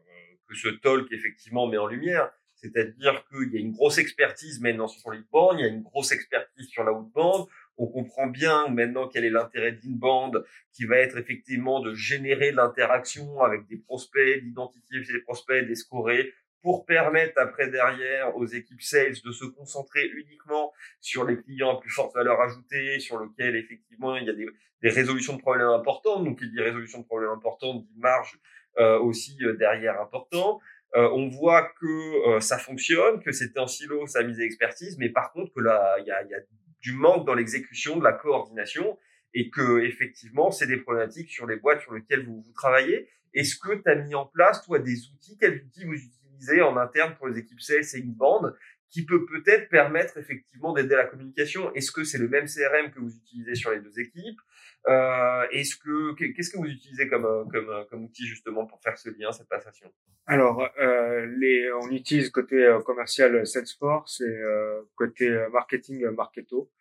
que 0.50 0.56
ce 0.56 0.68
talk 0.68 1.10
effectivement 1.12 1.66
met 1.68 1.78
en 1.78 1.88
lumière. 1.88 2.30
C'est-à-dire 2.56 3.26
qu'il 3.28 3.54
y 3.54 3.58
a 3.58 3.60
une 3.62 3.72
grosse 3.72 4.00
expertise 4.00 4.60
maintenant 4.60 4.88
sur 4.89 5.12
l'inbound, 5.12 5.60
il 5.60 5.62
y 5.62 5.66
a 5.66 5.72
une 5.72 5.84
grosse 5.84 6.12
expertise 6.12 6.68
sur 6.68 6.84
la 6.84 6.91
outbound. 6.91 7.48
On 7.78 7.88
comprend 7.88 8.28
bien 8.28 8.69
maintenant 8.69 9.07
quel 9.07 9.26
est 9.26 9.30
l'intérêt 9.30 9.73
d'inbound, 9.73 10.43
qui 10.73 10.86
va 10.86 10.97
être 10.97 11.17
effectivement 11.17 11.82
de 11.82 11.93
générer 11.93 12.51
l'interaction 12.51 13.41
avec 13.41 13.67
des 13.67 13.78
prospects, 13.78 14.43
d'identifier 14.43 15.03
ces 15.03 15.19
prospects, 15.21 15.63
de 15.63 15.67
les 15.67 15.76
scorer, 15.76 16.34
pour 16.61 16.88
permettre 16.88 17.39
après 17.39 17.69
derrière 17.69 18.36
aux 18.36 18.47
équipes 18.47 18.82
sales 18.82 19.13
de 19.23 19.32
se 19.32 19.45
concentrer 19.45 20.07
uniquement 20.07 20.73
sur 20.99 21.23
les 21.23 21.38
clients 21.39 21.78
à 21.78 21.80
plus 21.80 21.91
forte 21.91 22.15
valeur 22.15 22.41
ajoutée, 22.41 22.99
sur 22.99 23.19
lesquels 23.23 23.55
effectivement 23.55 24.15
il 24.15 24.26
y 24.26 24.30
a 24.32 24.34
des, 24.34 24.47
des 24.82 24.89
résolutions 24.89 25.36
de 25.36 25.41
problèmes 25.41 25.67
importantes. 25.67 26.23
Donc 26.23 26.39
il 26.41 26.49
dit 26.49 26.59
résolution 26.59 27.01
de 27.01 27.05
problèmes 27.05 27.30
importantes, 27.30 27.86
dit 27.86 27.99
marge 27.99 28.39
euh, 28.80 28.97
aussi 28.97 29.38
euh, 29.43 29.53
derrière 29.53 30.01
important. 30.01 30.59
Euh, 30.95 31.07
on 31.11 31.28
voit 31.28 31.71
que 31.80 32.30
euh, 32.30 32.39
ça 32.39 32.57
fonctionne, 32.57 33.21
que 33.21 33.32
c'était 33.32 33.59
en 33.59 33.67
silo, 33.67 34.07
ça 34.07 34.19
a 34.19 34.23
mis 34.23 34.41
expertise, 34.41 34.97
mais 34.97 35.09
par 35.09 35.34
contre 35.34 35.53
que 35.53 35.59
là 35.59 35.97
il 35.99 36.07
y 36.07 36.11
a, 36.11 36.23
y 36.23 36.34
a 36.34 36.39
du 36.86 36.93
manque 36.93 37.25
dans 37.25 37.33
l'exécution, 37.33 37.97
de 37.97 38.03
la 38.03 38.13
coordination, 38.13 38.99
et 39.33 39.49
que 39.49 39.79
effectivement 39.79 40.51
c'est 40.51 40.67
des 40.67 40.77
problématiques 40.77 41.31
sur 41.31 41.47
les 41.47 41.55
boîtes 41.55 41.81
sur 41.81 41.95
lesquelles 41.95 42.25
vous, 42.27 42.45
travaillez. 42.53 43.09
Est-ce 43.33 43.55
que 43.55 43.73
tu 43.73 43.89
as 43.89 43.95
mis 43.95 44.13
en 44.13 44.27
place 44.27 44.63
toi 44.63 44.77
des 44.77 45.09
outils 45.09 45.36
Quels 45.39 45.63
outils 45.63 45.83
vous 45.83 45.95
utilisez 45.95 46.61
en 46.61 46.77
interne 46.77 47.15
pour 47.15 47.27
les 47.27 47.39
équipes 47.39 47.59
sales 47.59 47.83
et 47.95 48.01
bande 48.03 48.55
qui 48.91 49.03
peut 49.03 49.25
peut-être 49.25 49.67
permettre 49.67 50.17
effectivement 50.19 50.73
d'aider 50.73 50.95
la 50.95 51.05
communication? 51.05 51.73
Est-ce 51.73 51.91
que 51.91 52.03
c'est 52.03 52.19
le 52.19 52.29
même 52.29 52.45
CRM 52.45 52.91
que 52.91 52.99
vous 52.99 53.15
utilisez 53.15 53.55
sur 53.55 53.71
les 53.71 53.79
deux 53.79 53.99
équipes? 53.99 54.39
Euh, 54.88 55.47
Est-ce 55.51 55.75
que 55.75 56.13
qu'est-ce 56.13 56.51
que 56.51 56.57
vous 56.57 56.65
utilisez 56.65 57.07
comme 57.07 57.49
comme 57.51 57.86
comme 57.89 58.03
outil 58.05 58.25
justement 58.27 58.65
pour 58.65 58.81
faire 58.81 58.97
ce 58.97 59.09
lien, 59.09 59.31
cette 59.31 59.49
passation? 59.49 59.91
Alors, 60.27 60.67
euh, 60.79 61.25
les, 61.38 61.71
on 61.73 61.89
utilise 61.91 62.29
côté 62.29 62.55
euh, 62.63 62.79
commercial 62.81 63.45
Salesforce 63.45 64.21
et 64.21 64.25
euh, 64.25 64.81
côté 64.95 65.27
euh, 65.27 65.49
marketing 65.49 66.07
Marketo. 66.09 66.71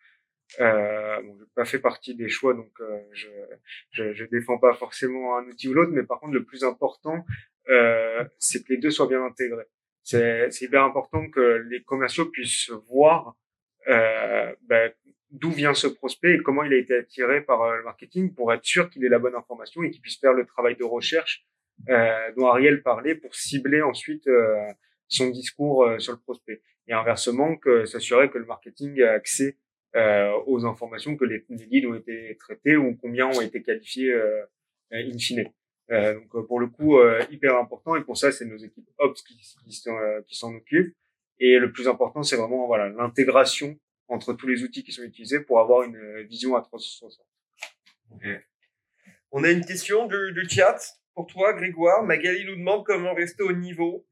Euh, 0.59 1.21
bon, 1.23 1.37
j'ai 1.39 1.45
pas 1.55 1.65
fait 1.65 1.79
partie 1.79 2.15
des 2.15 2.29
choix, 2.29 2.53
donc 2.53 2.71
euh, 2.79 2.99
je, 3.11 3.27
je 3.91 4.13
je 4.13 4.25
défends 4.25 4.59
pas 4.59 4.73
forcément 4.73 5.37
un 5.37 5.45
outil 5.47 5.69
ou 5.69 5.73
l'autre, 5.73 5.91
mais 5.91 6.03
par 6.03 6.19
contre 6.19 6.33
le 6.33 6.43
plus 6.43 6.63
important, 6.63 7.25
euh, 7.69 8.23
c'est 8.37 8.63
que 8.63 8.73
les 8.73 8.77
deux 8.77 8.91
soient 8.91 9.07
bien 9.07 9.23
intégrés. 9.25 9.65
C'est 10.03 10.51
c'est 10.51 10.65
hyper 10.65 10.83
important 10.83 11.27
que 11.29 11.65
les 11.69 11.81
commerciaux 11.83 12.25
puissent 12.25 12.69
voir 12.87 13.35
euh, 13.87 14.55
ben, 14.63 14.91
d'où 15.31 15.51
vient 15.51 15.73
ce 15.73 15.87
prospect 15.87 16.35
et 16.35 16.37
comment 16.39 16.63
il 16.63 16.73
a 16.73 16.77
été 16.77 16.95
attiré 16.95 17.41
par 17.41 17.61
euh, 17.63 17.77
le 17.77 17.83
marketing 17.83 18.33
pour 18.33 18.53
être 18.53 18.63
sûr 18.63 18.89
qu'il 18.89 19.03
ait 19.03 19.09
la 19.09 19.19
bonne 19.19 19.35
information 19.35 19.83
et 19.83 19.91
qu'il 19.91 20.01
puisse 20.01 20.19
faire 20.19 20.33
le 20.33 20.45
travail 20.45 20.75
de 20.75 20.83
recherche 20.83 21.45
euh, 21.89 22.31
dont 22.37 22.47
Ariel 22.47 22.81
parlait 22.81 23.15
pour 23.15 23.35
cibler 23.35 23.81
ensuite 23.81 24.27
euh, 24.27 24.55
son 25.07 25.29
discours 25.29 25.83
euh, 25.83 25.99
sur 25.99 26.13
le 26.13 26.19
prospect. 26.19 26.61
Et 26.87 26.93
inversement, 26.93 27.55
que 27.57 27.85
s'assurer 27.85 28.29
que 28.29 28.37
le 28.37 28.45
marketing 28.45 29.01
a 29.01 29.11
accès 29.11 29.57
euh, 29.95 30.31
aux 30.45 30.65
informations 30.65 31.15
que 31.15 31.25
les, 31.25 31.45
les 31.49 31.65
leads 31.65 31.87
ont 31.87 31.95
été 31.95 32.35
traités 32.37 32.75
ou 32.75 32.95
combien 32.95 33.27
ont 33.27 33.41
été 33.41 33.61
qualifiés 33.61 34.11
euh, 34.13 34.43
in 34.91 35.17
fine. 35.17 35.45
Donc 35.89 36.47
pour 36.47 36.59
le 36.59 36.65
coup 36.65 36.97
hyper 37.29 37.57
important 37.57 37.95
et 37.95 38.03
pour 38.03 38.17
ça 38.17 38.31
c'est 38.31 38.45
nos 38.45 38.57
équipes 38.57 38.89
ops 38.97 39.21
qui, 39.21 39.39
qui 39.67 40.35
s'en 40.35 40.55
occupent 40.55 40.95
et 41.39 41.59
le 41.59 41.71
plus 41.71 41.87
important 41.87 42.23
c'est 42.23 42.37
vraiment 42.37 42.65
voilà 42.65 42.89
l'intégration 42.89 43.77
entre 44.07 44.33
tous 44.33 44.47
les 44.47 44.63
outils 44.63 44.83
qui 44.83 44.91
sont 44.91 45.03
utilisés 45.03 45.39
pour 45.39 45.59
avoir 45.59 45.83
une 45.83 45.95
euh, 45.95 46.23
vision 46.23 46.55
à 46.55 46.61
360. 46.61 47.25
On 49.31 49.43
a 49.43 49.51
une 49.51 49.65
question 49.65 50.07
du, 50.07 50.47
chat 50.49 50.77
pour 51.13 51.27
toi, 51.27 51.53
Grégoire. 51.53 52.03
Magali 52.03 52.45
nous 52.45 52.55
demande 52.55 52.85
comment 52.85 53.13
rester 53.13 53.43
au 53.43 53.51
niveau. 53.51 54.05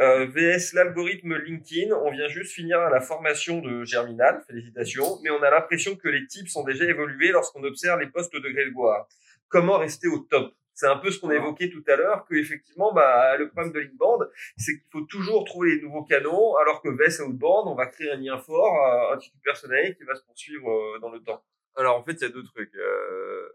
Euh, 0.00 0.26
VS 0.26 0.74
l'algorithme 0.74 1.36
LinkedIn. 1.36 1.92
On 1.92 2.12
vient 2.12 2.28
juste 2.28 2.52
finir 2.52 2.78
la 2.78 3.00
formation 3.00 3.60
de 3.60 3.84
Germinal. 3.84 4.42
Félicitations. 4.46 5.18
Mais 5.22 5.30
on 5.30 5.42
a 5.42 5.50
l'impression 5.50 5.96
que 5.96 6.08
les 6.08 6.26
types 6.26 6.48
sont 6.48 6.62
déjà 6.62 6.84
évolués 6.84 7.32
lorsqu'on 7.32 7.64
observe 7.64 7.98
les 8.00 8.08
postes 8.08 8.34
de 8.34 8.48
Grégoire. 8.50 9.08
Comment 9.48 9.78
rester 9.78 10.06
au 10.06 10.18
top? 10.18 10.54
C'est 10.78 10.86
un 10.86 10.96
peu 10.96 11.10
ce 11.10 11.18
qu'on 11.18 11.30
a 11.30 11.34
évoqué 11.34 11.70
tout 11.70 11.82
à 11.88 11.96
l'heure, 11.96 12.24
que 12.24 12.36
effectivement, 12.36 12.92
bah, 12.92 13.36
le 13.36 13.48
problème 13.48 13.72
de 13.72 13.80
l'inbound, 13.80 14.30
c'est 14.56 14.78
qu'il 14.78 14.88
faut 14.92 15.00
toujours 15.00 15.42
trouver 15.44 15.74
les 15.74 15.82
nouveaux 15.82 16.04
canaux, 16.04 16.56
alors 16.58 16.80
que 16.80 16.88
VS 16.88 17.20
outbound, 17.20 17.66
on 17.66 17.74
va 17.74 17.86
créer 17.86 18.12
un 18.12 18.14
lien 18.14 18.38
fort, 18.38 18.86
euh, 18.86 19.12
un 19.12 19.18
titre 19.18 19.36
personnel 19.42 19.96
qui 19.96 20.04
va 20.04 20.14
se 20.14 20.22
poursuivre 20.22 20.70
euh, 20.70 21.00
dans 21.00 21.10
le 21.10 21.20
temps. 21.20 21.44
Alors 21.74 21.96
en 21.96 22.04
fait, 22.04 22.12
il 22.12 22.20
y 22.20 22.24
a 22.26 22.28
deux 22.28 22.44
trucs. 22.44 22.72
Euh, 22.76 23.48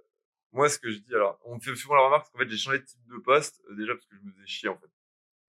moi, 0.51 0.67
ce 0.67 0.77
que 0.77 0.91
je 0.91 0.97
dis, 0.97 1.15
alors, 1.15 1.39
on 1.45 1.55
me 1.55 1.61
fait 1.61 1.73
souvent 1.75 1.95
la 1.95 2.01
remarque 2.01 2.29
qu'en 2.29 2.39
fait, 2.39 2.49
j'ai 2.49 2.57
changé 2.57 2.79
de 2.79 2.83
type 2.83 3.07
de 3.07 3.17
poste 3.19 3.61
euh, 3.69 3.75
déjà 3.75 3.93
parce 3.93 4.05
que 4.05 4.17
je 4.17 4.21
me 4.21 4.33
faisais 4.33 4.45
chier 4.45 4.67
en 4.67 4.77
fait. 4.77 4.91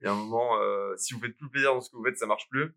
Il 0.00 0.04
y 0.04 0.08
a 0.08 0.12
un 0.12 0.14
moment, 0.14 0.60
euh, 0.60 0.94
si 0.96 1.12
vous 1.12 1.18
faites 1.18 1.36
plus 1.36 1.50
plaisir 1.50 1.74
dans 1.74 1.80
ce 1.80 1.90
que 1.90 1.96
vous 1.96 2.04
faites, 2.04 2.18
ça 2.18 2.26
marche 2.26 2.48
plus. 2.50 2.72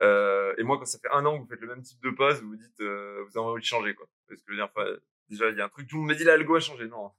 Euh, 0.00 0.54
et 0.58 0.62
moi, 0.62 0.78
quand 0.78 0.84
ça 0.84 1.00
fait 1.00 1.10
un 1.10 1.26
an 1.26 1.38
que 1.38 1.42
vous 1.42 1.48
faites 1.48 1.60
le 1.60 1.66
même 1.66 1.82
type 1.82 2.00
de 2.04 2.10
poste, 2.10 2.40
vous 2.40 2.50
vous 2.50 2.56
dites, 2.56 2.80
euh, 2.82 3.24
vous 3.24 3.36
avez 3.36 3.48
envie 3.48 3.62
de 3.62 3.66
changer 3.66 3.96
quoi. 3.96 4.06
Parce 4.28 4.40
que 4.40 4.46
je 4.46 4.52
veux 4.52 4.58
dire, 4.58 4.70
enfin, 4.72 4.86
déjà, 5.28 5.50
il 5.50 5.58
y 5.58 5.60
a 5.60 5.64
un 5.64 5.68
truc, 5.68 5.88
tout 5.88 5.96
le 5.96 6.02
monde 6.02 6.10
me 6.10 6.14
dit 6.14 6.22
l'algo 6.22 6.54
a 6.54 6.60
changé. 6.60 6.86
Non, 6.86 7.10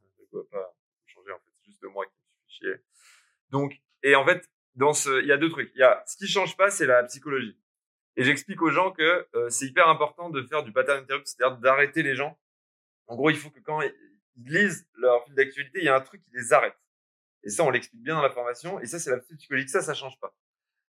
pas 0.50 0.73
moi 1.88 2.06
qui 2.06 2.12
me 2.12 2.50
suis 2.50 2.66
chier. 2.66 2.76
Donc, 3.50 3.82
et 4.04 4.16
en 4.16 4.26
fait, 4.26 4.50
dans 4.76 4.94
ce, 4.94 5.22
il 5.22 5.28
y 5.28 5.32
a 5.32 5.38
deux 5.38 5.50
trucs. 5.50 5.72
Il 5.76 5.80
y 5.80 5.84
a 5.84 6.04
ce 6.08 6.18
qui 6.18 6.28
change 6.28 6.58
pas, 6.58 6.70
c'est 6.70 6.86
la 6.86 7.04
psychologie. 7.04 7.58
Et 8.16 8.24
j'explique 8.24 8.62
aux 8.62 8.70
gens 8.70 8.92
que 8.92 9.28
euh, 9.36 9.50
c'est 9.50 9.66
hyper 9.66 9.88
important 9.88 10.30
de 10.30 10.42
faire 10.44 10.64
du 10.64 10.72
pattern 10.72 11.00
interrupt, 11.00 11.28
c'est-à-dire 11.28 11.58
d'arrêter 11.58 12.04
les 12.04 12.16
gens. 12.16 12.40
En 13.08 13.16
gros, 13.16 13.30
il 13.30 13.38
faut 13.38 13.50
que 13.50 13.60
quand 13.60 13.82
ils 13.82 13.94
lisent 14.38 14.88
leur 14.96 15.24
fil 15.26 15.34
d'actualité, 15.36 15.80
il 15.80 15.86
y 15.86 15.90
a 15.90 15.96
un 15.96 16.02
truc 16.02 16.24
qui 16.24 16.32
les 16.34 16.54
arrête. 16.54 16.78
Et 17.44 17.50
ça, 17.50 17.64
on 17.64 17.70
l'explique 17.70 18.02
bien 18.02 18.16
dans 18.16 18.22
la 18.22 18.30
formation. 18.30 18.80
Et 18.80 18.86
ça, 18.86 19.00
c'est 19.00 19.12
la 19.12 19.20
psychologie. 19.20 19.68
Ça, 19.68 19.82
ça 19.82 19.94
change 19.94 20.20
pas. 20.20 20.34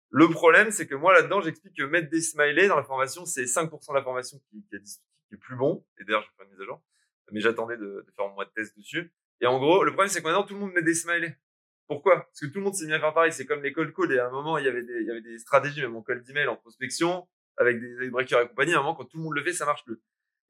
Le 0.10 0.30
problème, 0.30 0.72
c'est 0.72 0.88
que 0.88 0.96
moi, 0.96 1.14
là-dedans, 1.14 1.42
j'explique 1.42 1.76
que 1.76 1.84
mettre 1.84 2.10
des 2.10 2.22
smileys 2.22 2.68
dans 2.68 2.76
la 2.76 2.84
formation, 2.84 3.26
c'est 3.26 3.44
5% 3.44 3.90
de 3.90 3.96
la 3.96 4.04
formation 4.04 4.40
qui, 4.50 4.64
est, 4.74 5.38
plus 5.38 5.56
bon. 5.56 5.86
Et 5.98 6.04
d'ailleurs, 6.04 6.22
je 6.22 6.28
vais 6.28 6.34
faire 6.38 6.46
une 6.46 6.52
mise 6.52 6.62
à 6.62 6.66
jour. 6.66 6.82
Mais 7.32 7.42
j'attendais 7.42 7.78
de, 7.78 8.06
de 8.06 8.12
faire 8.16 8.28
mon 8.28 8.36
mois 8.36 8.46
de 8.46 8.52
test 8.52 8.78
dessus. 8.78 9.12
Et 9.42 9.48
en 9.48 9.60
gros, 9.60 9.84
le 9.84 9.92
problème, 9.92 10.10
c'est 10.10 10.22
que 10.22 10.28
maintenant, 10.28 10.44
tout 10.44 10.54
le 10.54 10.62
monde 10.62 10.74
met 10.74 10.82
des 10.82 10.94
smileys. 10.94 11.36
Pourquoi? 11.88 12.26
Parce 12.26 12.40
que 12.40 12.46
tout 12.48 12.60
le 12.60 12.64
monde 12.64 12.76
s'est 12.76 12.86
mis 12.88 12.94
à 12.94 13.00
faire 13.00 13.14
pareil. 13.14 13.32
C'est 13.32 13.46
comme 13.46 13.62
les 13.62 13.72
cold 13.72 13.94
calls. 13.94 14.12
Et 14.14 14.20
à 14.20 14.28
un 14.28 14.32
moment, 14.32 14.58
il 14.58 14.66
y 14.66 14.68
avait 14.68 14.84
des, 14.84 15.02
il 15.02 15.08
y 15.08 15.12
avait 15.12 15.22
des 15.22 15.38
stratégies, 15.38 15.82
même 15.82 15.96
en 15.96 16.02
cold 16.02 16.28
email, 16.30 16.48
en 16.48 16.56
prospection, 16.56 17.28
avec 17.58 17.80
des 17.80 18.10
breakers 18.10 18.42
et 18.42 18.48
compagnie. 18.48 18.74
À 18.74 18.80
un 18.80 18.82
moment, 18.82 18.96
quand 18.96 19.06
tout 19.06 19.18
le 19.18 19.24
monde 19.24 19.36
le 19.36 19.44
fait, 19.44 19.54
ça 19.54 19.66
marche 19.66 19.84
plus. 19.86 20.02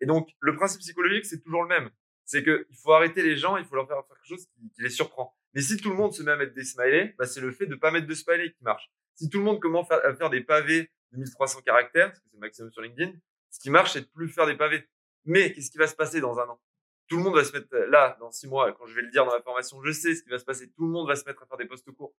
Et 0.02 0.06
donc, 0.06 0.30
le 0.40 0.56
principe 0.56 0.82
psychologique, 0.82 1.26
c'est 1.26 1.42
toujours 1.42 1.64
le 1.64 1.70
même. 1.70 1.90
C'est 2.26 2.44
que 2.44 2.66
il 2.70 2.78
faut 2.78 2.94
arrêter 2.94 3.22
les 3.22 3.38
gens, 3.38 3.58
il 3.58 3.66
faut 3.66 3.76
leur 3.76 3.88
faire 3.88 3.98
faire 4.08 4.18
quelque 4.18 4.28
chose 4.28 4.46
qui, 4.48 4.72
qui 4.72 4.82
les 4.82 4.90
surprend. 4.90 5.36
Mais 5.54 5.62
si 5.62 5.78
tout 5.78 5.90
le 5.90 5.96
monde 5.96 6.14
se 6.14 6.24
met 6.24 6.32
à 6.32 6.36
mettre 6.36 6.54
des 6.54 6.64
smileys, 6.64 7.16
bah, 7.18 7.26
c'est 7.26 7.40
le 7.40 7.52
fait 7.52 7.66
de 7.66 7.76
pas 7.76 7.92
mettre 7.92 8.08
de 8.08 8.14
smileys 8.14 8.52
qui 8.52 8.64
marche. 8.64 8.92
Si 9.16 9.30
tout 9.30 9.38
le 9.38 9.46
monde 9.46 9.62
commence 9.62 9.90
à 9.90 10.14
faire 10.16 10.30
des 10.30 10.42
pavés 10.42 10.92
de 11.12 11.18
1300 11.18 11.62
caractères, 11.62 12.10
parce 12.10 12.20
que 12.20 12.26
c'est 12.30 12.36
le 12.36 12.40
maximum 12.42 12.72
sur 12.72 12.82
LinkedIn, 12.82 13.14
ce 13.52 13.60
qui 13.60 13.70
marche, 13.70 13.94
c'est 13.94 14.02
de 14.02 14.08
plus 14.08 14.28
faire 14.28 14.48
des 14.48 14.58
pavés. 14.58 14.84
Mais 15.24 15.54
qu'est-ce 15.54 15.72
qui 15.72 15.78
va 15.78 15.88
se 15.88 15.96
passer 15.96 16.20
dans 16.20 16.38
un 16.40 16.48
an? 16.50 16.60
Tout 17.08 17.18
le 17.18 17.24
monde 17.24 17.36
va 17.36 17.44
se 17.44 17.54
mettre 17.54 17.76
là, 17.90 18.18
dans 18.20 18.32
six 18.32 18.48
mois, 18.48 18.72
quand 18.74 18.86
je 18.88 18.96
vais 18.96 19.04
le 19.04 19.12
dire 19.12 19.26
dans 19.26 19.34
la 19.34 19.42
formation, 19.42 19.82
je 19.84 19.92
sais 19.92 20.16
ce 20.16 20.24
qui 20.24 20.30
va 20.30 20.40
se 20.40 20.46
passer. 20.46 20.72
Tout 20.72 20.86
le 20.86 20.92
monde 20.92 21.08
va 21.08 21.16
se 21.16 21.24
mettre 21.26 21.44
à 21.44 21.46
faire 21.46 21.58
des 21.58 21.66
postes 21.66 21.92
courts. 21.92 22.16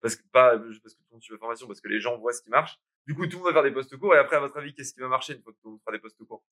Parce 0.00 0.16
que 0.16 0.22
pas 0.32 0.56
parce 0.56 0.78
que 0.78 0.88
tout 0.88 1.04
le 1.10 1.14
monde 1.14 1.22
suit 1.22 1.32
la 1.32 1.38
formation, 1.38 1.66
parce 1.66 1.80
que 1.80 1.88
les 1.88 2.00
gens 2.00 2.16
voient 2.18 2.32
ce 2.32 2.40
qui 2.42 2.50
marche. 2.50 2.78
Du 3.06 3.14
coup, 3.14 3.26
tout 3.26 3.32
le 3.32 3.42
monde 3.42 3.46
va 3.48 3.52
faire 3.52 3.62
des 3.64 3.72
postes 3.72 3.96
courts. 3.96 4.14
Et 4.14 4.18
après, 4.18 4.36
à 4.36 4.40
votre 4.40 4.56
avis, 4.56 4.72
qu'est-ce 4.72 4.94
qui 4.94 5.00
va 5.00 5.08
marcher 5.08 5.34
une 5.34 5.42
fois 5.42 5.52
que 5.52 5.58
tout 5.58 5.66
le 5.68 5.70
monde 5.72 5.80
fera 5.80 5.92
des 5.92 5.98
postes 5.98 6.24
courts 6.24 6.44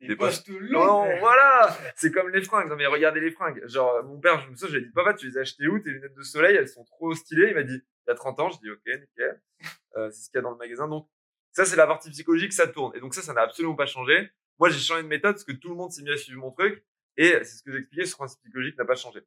Des, 0.00 0.08
Des 0.08 0.16
postes 0.16 0.48
Non, 0.48 0.84
longs. 0.84 1.18
voilà, 1.20 1.76
c'est 1.94 2.10
comme 2.10 2.30
les 2.30 2.42
fringues. 2.42 2.68
Non 2.68 2.76
mais 2.76 2.86
regardez 2.86 3.20
les 3.20 3.30
fringues. 3.30 3.66
Genre 3.68 4.02
mon 4.04 4.18
père, 4.18 4.40
je 4.40 4.50
me 4.50 4.56
souviens, 4.56 4.78
j'ai 4.78 4.84
dit 4.86 4.92
papa, 4.92 5.14
tu 5.14 5.26
les 5.28 5.36
as 5.38 5.42
achetées 5.42 5.68
où 5.68 5.78
tes 5.78 5.90
lunettes 5.90 6.14
de 6.14 6.22
soleil? 6.22 6.56
Elles 6.56 6.68
sont 6.68 6.84
trop 6.84 7.14
stylées. 7.14 7.48
Il 7.50 7.54
m'a 7.54 7.62
dit 7.62 7.74
il 8.06 8.08
y 8.08 8.10
a 8.10 8.14
30 8.14 8.40
ans. 8.40 8.50
Je 8.50 8.58
dis 8.58 8.70
ok, 8.70 8.80
nickel. 8.86 9.40
Euh, 9.96 10.10
c'est 10.10 10.22
ce 10.24 10.30
qu'il 10.30 10.36
y 10.36 10.38
a 10.38 10.42
dans 10.42 10.50
le 10.50 10.56
magasin. 10.56 10.88
Donc 10.88 11.08
ça 11.52 11.64
c'est 11.66 11.76
la 11.76 11.86
partie 11.86 12.10
psychologique, 12.10 12.52
ça 12.52 12.66
tourne. 12.66 12.96
Et 12.96 13.00
donc 13.00 13.14
ça, 13.14 13.20
ça 13.22 13.32
n'a 13.34 13.42
absolument 13.42 13.74
pas 13.76 13.86
changé. 13.86 14.30
Moi, 14.58 14.70
j'ai 14.70 14.78
changé 14.78 15.02
de 15.02 15.08
méthode 15.08 15.32
parce 15.34 15.44
que 15.44 15.52
tout 15.52 15.68
le 15.68 15.74
monde 15.74 15.90
s'est 15.92 16.02
mis 16.02 16.10
à 16.10 16.16
suivre 16.16 16.40
mon 16.40 16.50
truc. 16.50 16.82
Et 17.16 17.32
c'est 17.44 17.44
ce 17.44 17.62
que 17.62 17.72
j'expliquais, 17.72 18.04
ce 18.04 18.16
principe 18.16 18.40
psychologique 18.40 18.76
n'a 18.78 18.84
pas 18.84 18.94
changé. 18.94 19.20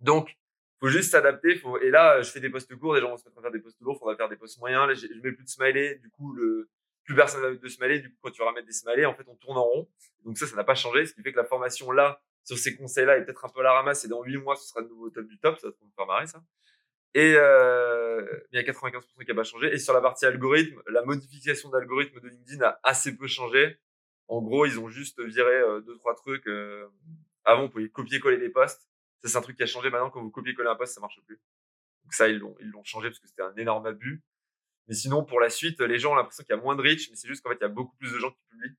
Donc, 0.00 0.36
faut 0.80 0.88
juste 0.88 1.12
s'adapter. 1.12 1.56
Faut... 1.56 1.78
Et 1.78 1.90
là, 1.90 2.20
je 2.22 2.30
fais 2.30 2.40
des 2.40 2.50
postes 2.50 2.74
courts, 2.76 2.94
les 2.94 3.00
gens 3.00 3.10
vont 3.10 3.16
se 3.16 3.24
mettre 3.24 3.38
à 3.38 3.42
faire 3.42 3.52
des 3.52 3.60
postes 3.60 3.80
lourds, 3.80 3.98
faudra 3.98 4.16
faire 4.16 4.28
des 4.28 4.36
postes 4.36 4.58
moyens. 4.58 4.88
Là, 4.88 4.94
je 4.94 5.06
je 5.06 5.20
mets 5.20 5.32
plus 5.32 5.44
de 5.44 5.48
smiley, 5.48 5.96
du 5.96 6.10
coup, 6.10 6.32
le 6.34 6.68
plus 7.04 7.14
personne 7.14 7.42
n'a 7.42 7.54
de 7.54 7.68
smiley. 7.68 8.00
Du 8.00 8.10
coup, 8.10 8.18
quand 8.22 8.30
tu 8.30 8.42
vas 8.42 8.52
mettre 8.52 8.66
des 8.66 8.72
smileys, 8.72 9.06
en 9.06 9.14
fait, 9.14 9.24
on 9.28 9.36
tourne 9.36 9.58
en 9.58 9.64
rond. 9.64 9.88
Donc 10.24 10.38
ça, 10.38 10.46
ça 10.46 10.56
n'a 10.56 10.64
pas 10.64 10.74
changé, 10.74 11.06
ce 11.06 11.14
qui 11.14 11.22
fait 11.22 11.32
que 11.32 11.38
la 11.38 11.44
formation 11.44 11.90
là, 11.90 12.20
sur 12.44 12.58
ces 12.58 12.76
conseils-là, 12.76 13.18
est 13.18 13.24
peut-être 13.24 13.44
un 13.44 13.48
peu 13.48 13.60
à 13.60 13.64
la 13.64 13.72
ramasse. 13.72 14.04
Et 14.04 14.08
dans 14.08 14.22
huit 14.22 14.38
mois, 14.38 14.56
ce 14.56 14.68
sera 14.68 14.82
de 14.82 14.88
nouveau 14.88 15.06
au 15.06 15.10
top 15.10 15.26
du 15.26 15.38
top. 15.38 15.58
Ça 15.58 15.68
va 15.68 15.74
me 15.80 15.90
faire 15.96 16.06
marrer, 16.06 16.26
ça. 16.26 16.42
Et 17.14 17.34
euh, 17.36 18.26
il 18.50 18.56
y 18.56 18.58
a 18.58 18.62
95% 18.62 19.02
qui 19.02 19.28
n'a 19.28 19.34
pas 19.34 19.44
changé. 19.44 19.72
Et 19.72 19.78
sur 19.78 19.92
la 19.92 20.00
partie 20.00 20.24
algorithme, 20.24 20.80
la 20.88 21.04
modification 21.04 21.68
d'algorithme 21.68 22.20
de 22.20 22.28
LinkedIn 22.28 22.64
a 22.64 22.80
assez 22.82 23.16
peu 23.16 23.26
changé. 23.26 23.78
En 24.32 24.40
gros, 24.40 24.64
ils 24.64 24.80
ont 24.80 24.88
juste 24.88 25.20
viré 25.20 25.56
euh, 25.56 25.82
deux 25.82 25.94
trois 25.98 26.14
trucs. 26.14 26.46
Euh, 26.46 26.88
avant, 27.44 27.64
vous 27.64 27.68
pouviez 27.68 27.90
copier-coller 27.90 28.38
des 28.38 28.48
posts. 28.48 28.88
Ça, 29.20 29.28
c'est 29.28 29.36
un 29.36 29.42
truc 29.42 29.58
qui 29.58 29.62
a 29.62 29.66
changé. 29.66 29.90
Maintenant, 29.90 30.08
quand 30.08 30.22
vous 30.22 30.30
copiez-coller 30.30 30.70
un 30.70 30.74
post, 30.74 30.94
ça 30.94 31.02
marche 31.02 31.20
plus. 31.26 31.38
Donc 32.02 32.14
ça, 32.14 32.28
ils 32.28 32.38
l'ont 32.38 32.56
ils 32.58 32.70
l'ont 32.70 32.82
changé 32.82 33.10
parce 33.10 33.18
que 33.18 33.28
c'était 33.28 33.42
un 33.42 33.54
énorme 33.56 33.84
abus. 33.84 34.22
Mais 34.88 34.94
sinon, 34.94 35.22
pour 35.22 35.38
la 35.38 35.50
suite, 35.50 35.82
les 35.82 35.98
gens 35.98 36.12
ont 36.12 36.14
l'impression 36.14 36.44
qu'il 36.44 36.56
y 36.56 36.58
a 36.58 36.62
moins 36.62 36.76
de 36.76 36.80
reach, 36.80 37.10
mais 37.10 37.16
c'est 37.16 37.28
juste 37.28 37.42
qu'en 37.42 37.50
fait, 37.50 37.56
il 37.56 37.60
y 37.60 37.66
a 37.66 37.68
beaucoup 37.68 37.94
plus 37.96 38.10
de 38.10 38.18
gens 38.18 38.30
qui 38.30 38.40
publient. 38.48 38.74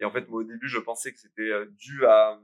Et 0.00 0.04
en 0.04 0.10
fait, 0.10 0.28
moi, 0.28 0.40
au 0.40 0.44
début, 0.44 0.68
je 0.68 0.78
pensais 0.78 1.12
que 1.12 1.20
c'était 1.20 1.42
euh, 1.42 1.66
dû 1.66 2.04
à 2.04 2.40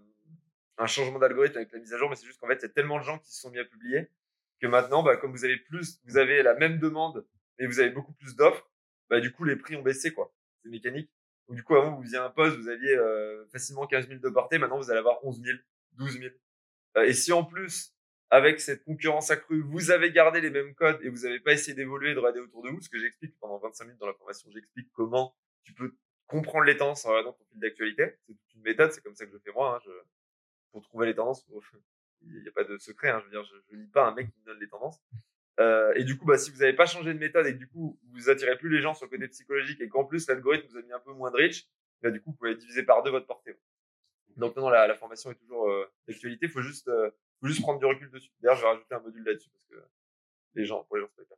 un 0.78 0.86
changement 0.86 1.18
d'algorithme 1.18 1.56
avec 1.56 1.72
la 1.72 1.80
mise 1.80 1.92
à 1.92 1.98
jour, 1.98 2.08
mais 2.08 2.14
c'est 2.14 2.26
juste 2.26 2.38
qu'en 2.38 2.46
fait, 2.46 2.58
il 2.60 2.62
y 2.62 2.66
a 2.66 2.68
tellement 2.68 3.00
de 3.00 3.04
gens 3.04 3.18
qui 3.18 3.32
se 3.32 3.40
sont 3.40 3.50
mis 3.50 3.58
à 3.58 3.64
publier 3.64 4.12
que 4.60 4.68
maintenant, 4.68 5.02
bah, 5.02 5.16
comme 5.16 5.32
vous 5.32 5.44
avez 5.44 5.56
plus, 5.56 6.00
vous 6.04 6.18
avez 6.18 6.44
la 6.44 6.54
même 6.54 6.78
demande, 6.78 7.26
mais 7.58 7.66
vous 7.66 7.80
avez 7.80 7.90
beaucoup 7.90 8.12
plus 8.12 8.36
d'offres, 8.36 8.70
bah, 9.10 9.18
du 9.18 9.32
coup, 9.32 9.42
les 9.42 9.56
prix 9.56 9.74
ont 9.74 9.82
baissé, 9.82 10.12
quoi. 10.12 10.32
C'est 10.62 10.68
mécanique. 10.68 11.10
Donc, 11.48 11.56
du 11.56 11.62
coup, 11.62 11.76
avant, 11.76 11.96
vous 11.96 12.02
faisiez 12.02 12.18
un 12.18 12.30
poste, 12.30 12.56
vous 12.56 12.68
aviez 12.68 12.96
euh, 12.96 13.46
facilement 13.48 13.86
15 13.86 14.08
000 14.08 14.20
de 14.20 14.28
portée, 14.30 14.58
maintenant, 14.58 14.78
vous 14.78 14.90
allez 14.90 15.00
avoir 15.00 15.24
11 15.24 15.42
000, 15.42 15.58
12 15.92 16.18
000. 16.18 16.34
Euh, 16.96 17.02
et 17.02 17.12
si 17.12 17.32
en 17.32 17.44
plus, 17.44 17.94
avec 18.30 18.60
cette 18.60 18.84
concurrence 18.84 19.30
accrue, 19.30 19.62
vous 19.62 19.90
avez 19.90 20.10
gardé 20.10 20.40
les 20.40 20.50
mêmes 20.50 20.74
codes 20.74 20.98
et 21.02 21.08
vous 21.08 21.20
n'avez 21.20 21.40
pas 21.40 21.52
essayé 21.52 21.74
d'évoluer, 21.74 22.14
de 22.14 22.18
regarder 22.18 22.40
autour 22.40 22.62
de 22.62 22.70
vous, 22.70 22.80
ce 22.80 22.88
que 22.88 22.98
j'explique 22.98 23.38
pendant 23.38 23.58
25 23.58 23.84
minutes 23.84 24.00
dans 24.00 24.06
la 24.06 24.14
formation, 24.14 24.50
j'explique 24.50 24.90
comment 24.92 25.36
tu 25.62 25.74
peux 25.74 25.94
comprendre 26.26 26.64
les 26.64 26.76
tendances 26.76 27.04
en 27.04 27.10
regardant 27.10 27.32
ton 27.32 27.44
fil 27.44 27.60
d'actualité. 27.60 28.16
C'est 28.26 28.54
une 28.54 28.62
méthode, 28.62 28.92
c'est 28.92 29.02
comme 29.02 29.14
ça 29.14 29.26
que 29.26 29.32
je 29.32 29.38
fais 29.38 29.52
moi. 29.52 29.76
Hein. 29.76 29.80
Je, 29.84 29.90
pour 30.72 30.82
trouver 30.82 31.06
les 31.06 31.14
tendances, 31.14 31.46
il 32.22 32.42
n'y 32.42 32.48
a 32.48 32.52
pas 32.52 32.64
de 32.64 32.78
secret. 32.78 33.10
Hein. 33.10 33.20
Je 33.20 33.24
veux 33.26 33.30
dire, 33.30 33.44
je, 33.44 33.56
je 33.70 33.76
lis 33.76 33.86
pas 33.88 34.08
un 34.08 34.14
mec 34.14 34.30
qui 34.32 34.40
me 34.40 34.46
donne 34.46 34.60
les 34.60 34.68
tendances. 34.68 35.00
Euh, 35.60 35.92
et 35.94 36.04
du 36.04 36.18
coup, 36.18 36.24
bah, 36.26 36.36
si 36.36 36.50
vous 36.50 36.58
n'avez 36.58 36.72
pas 36.72 36.86
changé 36.86 37.14
de 37.14 37.18
méthode 37.18 37.46
et 37.46 37.52
que 37.52 37.58
du 37.58 37.68
coup, 37.68 37.98
vous 38.12 38.28
attirez 38.28 38.56
plus 38.58 38.68
les 38.68 38.80
gens 38.80 38.94
sur 38.94 39.06
le 39.06 39.10
côté 39.10 39.28
psychologique 39.28 39.80
et 39.80 39.88
qu'en 39.88 40.04
plus 40.04 40.26
l'algorithme 40.28 40.66
vous 40.68 40.78
a 40.78 40.82
mis 40.82 40.92
un 40.92 41.00
peu 41.00 41.12
moins 41.12 41.30
de 41.30 41.36
reach, 41.36 41.68
bah, 42.02 42.10
du 42.10 42.20
coup, 42.20 42.30
vous 42.32 42.36
pouvez 42.36 42.56
diviser 42.56 42.82
par 42.82 43.02
deux 43.02 43.10
votre 43.10 43.26
portée. 43.26 43.56
Donc 44.36 44.56
non, 44.56 44.68
la, 44.68 44.86
la 44.88 44.94
formation 44.96 45.30
est 45.30 45.36
toujours 45.36 45.70
euh, 45.70 45.88
d'actualité. 46.08 46.48
Faut 46.48 46.62
juste, 46.62 46.88
euh, 46.88 47.10
faut 47.40 47.46
juste 47.46 47.62
prendre 47.62 47.78
du 47.78 47.86
recul 47.86 48.10
dessus. 48.10 48.32
D'ailleurs, 48.40 48.56
je 48.56 48.62
vais 48.62 48.68
rajouter 48.68 48.94
un 48.94 49.00
module 49.00 49.22
là-dessus 49.24 49.50
parce 49.50 49.64
que 49.66 49.88
les 50.54 50.64
gens, 50.64 50.82
pour 50.84 50.96
les 50.96 51.02
gens, 51.02 51.08
c'est 51.16 51.28
pas 51.28 51.36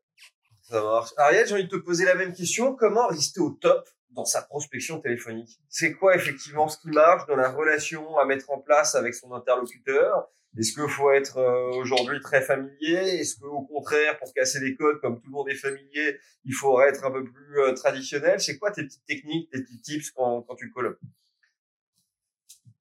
Ça 0.68 0.82
marche. 0.82 1.10
Ariel, 1.16 1.46
j'ai 1.46 1.54
envie 1.54 1.64
de 1.64 1.68
te 1.68 1.76
poser 1.76 2.04
la 2.04 2.16
même 2.16 2.32
question. 2.32 2.74
Comment 2.74 3.06
rester 3.06 3.40
au 3.40 3.50
top 3.50 3.88
dans 4.10 4.24
sa 4.24 4.42
prospection 4.42 5.00
téléphonique? 5.00 5.60
C'est 5.68 5.94
quoi 5.94 6.16
effectivement 6.16 6.68
ce 6.68 6.78
qui 6.78 6.88
marche 6.88 7.24
dans 7.26 7.36
la 7.36 7.50
relation 7.50 8.18
à 8.18 8.24
mettre 8.24 8.50
en 8.50 8.58
place 8.58 8.96
avec 8.96 9.14
son 9.14 9.32
interlocuteur? 9.32 10.28
Est-ce 10.58 10.72
qu'il 10.72 10.88
faut 10.88 11.12
être 11.12 11.36
euh, 11.36 11.70
aujourd'hui 11.76 12.20
très 12.20 12.40
familier? 12.40 13.20
Est-ce 13.20 13.38
qu'au 13.38 13.62
contraire, 13.62 14.18
pour 14.18 14.32
casser 14.32 14.58
les 14.58 14.74
codes, 14.74 15.00
comme 15.00 15.20
tout 15.20 15.26
le 15.26 15.32
monde 15.32 15.48
est 15.50 15.54
familier, 15.54 16.18
il 16.44 16.54
faudrait 16.54 16.88
être 16.88 17.04
un 17.04 17.12
peu 17.12 17.22
plus 17.24 17.60
euh, 17.60 17.72
traditionnel? 17.74 18.40
C'est 18.40 18.58
quoi 18.58 18.72
tes 18.72 18.82
petites 18.82 19.04
techniques, 19.06 19.50
tes 19.50 19.60
petits 19.62 19.80
tips 19.82 20.10
quand, 20.12 20.42
quand 20.42 20.56
tu 20.56 20.70
colloques 20.72 20.98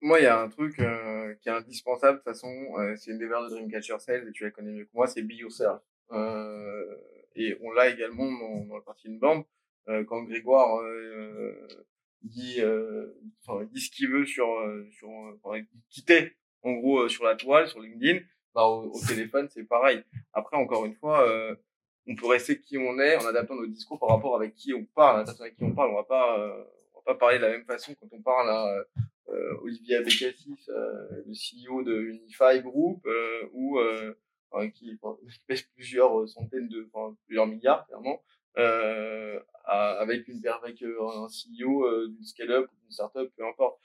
Moi, 0.02 0.22
il 0.22 0.24
y 0.24 0.28
a 0.28 0.40
un 0.40 0.50
truc 0.50 0.80
euh, 0.80 1.36
qui 1.42 1.50
est 1.50 1.52
indispensable 1.52 2.20
de 2.20 2.24
toute 2.24 2.34
façon. 2.34 2.52
euh, 2.80 2.96
c'est 2.96 3.12
une 3.12 3.20
des 3.20 3.28
valeurs 3.28 3.50
de 3.50 3.56
Dreamcatcher 3.56 4.00
Sales 4.00 4.28
et 4.28 4.32
tu 4.32 4.44
la 4.46 4.52
connais 4.52 4.72
mieux 4.72 4.86
que 4.86 4.92
moi. 4.94 5.06
C'est 5.06 5.22
be 5.22 5.34
yourself. 5.34 5.82
Euh, 6.12 6.96
et 7.36 7.58
on 7.62 7.72
l'a 7.72 7.90
également 7.90 8.32
dans, 8.32 8.66
dans 8.66 8.78
le 8.78 8.84
parti 8.84 9.08
inbound. 9.08 9.44
Euh, 9.88 10.04
quand 10.04 10.24
Grégoire 10.24 10.82
euh, 10.82 11.54
dit, 12.24 12.56
euh, 12.60 13.08
enfin, 13.46 13.66
dit 13.66 13.80
ce 13.80 13.92
qu'il 13.92 14.10
veut 14.10 14.26
sur, 14.26 14.48
sur, 14.92 15.10
enfin, 15.44 15.58
il 15.58 15.68
quittait 15.90 16.34
en 16.64 16.74
gros 16.74 17.08
sur 17.08 17.24
la 17.24 17.36
toile, 17.36 17.68
sur 17.68 17.80
LinkedIn, 17.80 18.20
bah, 18.54 18.66
au, 18.66 18.92
téléphone 19.08 19.48
c'est 19.50 19.64
pareil. 19.64 20.04
Après 20.34 20.58
encore 20.58 20.86
une 20.86 20.96
fois, 20.96 21.28
on 22.08 22.16
peut 22.16 22.28
rester 22.28 22.60
qui 22.60 22.78
on 22.78 23.00
est 23.00 23.16
en 23.18 23.28
adaptant 23.28 23.56
notre 23.56 23.72
discours 23.72 24.00
par 24.00 24.10
rapport 24.10 24.36
avec 24.36 24.56
qui 24.56 24.74
on 24.74 24.86
parle, 24.86 25.20
la 25.20 25.26
personne 25.26 25.46
avec 25.46 25.58
qui 25.58 25.64
on 25.64 25.76
parle. 25.76 25.92
On 25.92 25.96
va 25.96 26.04
pas, 26.04 26.38
on 26.94 26.98
va 27.00 27.04
pas 27.06 27.16
parler 27.16 27.38
de 27.38 27.44
la 27.44 27.52
même 27.52 27.66
façon 27.66 27.94
quand 28.00 28.08
on 28.12 28.22
parle 28.22 28.50
à 28.50 28.86
euh, 29.30 29.58
Olivier 29.62 29.98
Abécassis, 29.98 30.58
euh, 30.70 31.24
le 31.26 31.34
CEO 31.34 31.84
de 31.84 32.00
Unify 32.02 32.62
Group, 32.62 33.06
euh, 33.06 33.50
ou 33.54 33.80
euh, 33.80 34.14
enfin, 34.52 34.70
qui, 34.72 34.98
qui 34.98 35.40
pèse 35.48 35.64
plusieurs 35.76 36.28
centaines 36.30 36.68
de, 36.68 36.90
enfin, 36.94 37.16
plusieurs 37.26 37.48
milliards 37.48 37.86
clairement, 37.88 38.22
euh, 38.58 39.40
avec 39.66 40.28
une 40.28 40.46
avec 40.48 40.82
euh, 40.82 40.98
un 41.02 41.28
CEO 41.28 41.86
euh, 41.86 42.08
d'une 42.08 42.24
scale-up 42.24 42.70
ou 42.72 42.76
d'une 42.82 42.92
startup, 42.92 43.32
peu 43.36 43.46
importe, 43.46 43.80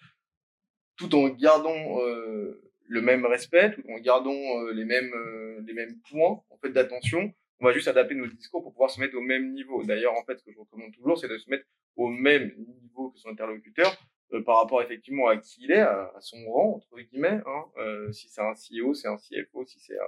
tout 0.96 1.14
en 1.14 1.28
gardant 1.28 2.00
euh, 2.00 2.60
le 2.86 3.02
même 3.02 3.24
respect, 3.24 3.72
tout 3.72 3.82
en 3.88 3.98
gardant 3.98 4.32
euh, 4.32 4.72
les 4.72 4.84
mêmes 4.84 5.12
euh, 5.14 5.60
les 5.66 5.72
mêmes 5.72 5.98
points 6.10 6.42
en 6.50 6.58
fait 6.58 6.70
d'attention. 6.70 7.32
On 7.60 7.66
va 7.66 7.72
juste 7.72 7.88
adapter 7.88 8.14
nos 8.14 8.26
discours 8.26 8.62
pour 8.62 8.72
pouvoir 8.72 8.90
se 8.90 9.00
mettre 9.00 9.16
au 9.16 9.20
même 9.20 9.52
niveau. 9.52 9.82
D'ailleurs, 9.84 10.14
en 10.14 10.24
fait, 10.24 10.38
ce 10.38 10.44
que 10.44 10.52
je 10.52 10.58
recommande 10.58 10.92
toujours, 10.94 11.18
c'est 11.18 11.28
de 11.28 11.36
se 11.36 11.48
mettre 11.50 11.66
au 11.96 12.08
même 12.08 12.54
niveau 12.56 13.10
que 13.10 13.18
son 13.18 13.28
interlocuteur 13.28 13.94
euh, 14.32 14.42
par 14.42 14.56
rapport 14.56 14.80
effectivement 14.82 15.28
à 15.28 15.36
qui 15.36 15.64
il 15.64 15.72
est, 15.72 15.80
à, 15.80 16.12
son 16.20 16.38
rang 16.50 16.76
entre 16.76 16.98
guillemets. 17.00 17.40
Hein. 17.46 17.64
Euh, 17.78 18.12
si 18.12 18.28
c'est 18.28 18.40
un 18.40 18.54
CEO, 18.54 18.94
c'est 18.94 19.08
un 19.08 19.16
CFO, 19.16 19.64
si 19.66 19.78
c'est 19.80 19.98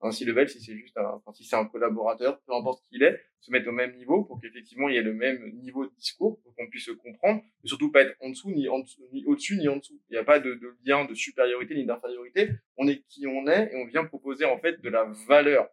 un, 0.00 0.10
C-level, 0.10 0.48
si 0.48 0.60
c'est 0.60 0.76
juste 0.76 0.96
un, 0.96 1.14
enfin, 1.14 1.32
si 1.32 1.44
c'est 1.44 1.56
un 1.56 1.66
collaborateur, 1.66 2.40
peu 2.42 2.54
importe 2.54 2.82
qui 2.84 2.96
il 2.96 3.02
est, 3.02 3.20
se 3.40 3.50
mettre 3.50 3.68
au 3.68 3.72
même 3.72 3.96
niveau 3.96 4.24
pour 4.24 4.40
qu'effectivement 4.40 4.88
il 4.88 4.94
y 4.94 4.98
ait 4.98 5.02
le 5.02 5.14
même 5.14 5.52
niveau 5.56 5.86
de 5.86 5.92
discours, 5.94 6.40
pour 6.42 6.54
qu'on 6.54 6.68
puisse 6.68 6.86
se 6.86 6.90
comprendre, 6.90 7.42
et 7.64 7.68
surtout 7.68 7.90
pas 7.90 8.02
être 8.02 8.16
en 8.20 8.30
dessous, 8.30 8.50
ni, 8.50 8.68
ni 9.12 9.24
au-dessus, 9.26 9.56
ni 9.58 9.68
en 9.68 9.76
dessous. 9.76 10.00
Il 10.10 10.14
n'y 10.14 10.18
a 10.18 10.24
pas 10.24 10.40
de, 10.40 10.54
de 10.54 10.76
lien 10.84 11.04
de 11.04 11.14
supériorité 11.14 11.74
ni 11.74 11.86
d'infériorité. 11.86 12.50
On 12.76 12.88
est 12.88 13.02
qui 13.08 13.26
on 13.26 13.46
est 13.46 13.72
et 13.72 13.76
on 13.76 13.86
vient 13.86 14.04
proposer 14.04 14.44
en 14.44 14.58
fait 14.58 14.80
de 14.80 14.88
la 14.88 15.04
valeur. 15.26 15.68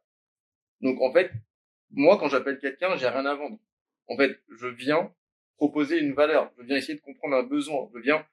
Donc 0.82 1.02
en 1.02 1.12
fait, 1.12 1.32
moi 1.92 2.18
quand 2.18 2.30
j'appelle 2.30 2.60
quelqu'un, 2.60 2.96
j'ai 2.98 3.08
rien 3.08 3.26
à 3.26 3.36
vendre. 3.36 3.60
En 4.08 4.18
fait, 4.18 4.40
je 4.50 4.68
viens 4.68 5.14
proposer 5.58 6.00
une 6.00 6.14
valeur. 6.14 6.52
Je 6.58 6.64
viens 6.64 6.78
essayer 6.78 6.96
de 6.96 7.02
comprendre 7.02 7.36
un 7.36 7.44
besoin. 7.44 7.90
Je 7.94 8.00
viens 8.00 8.26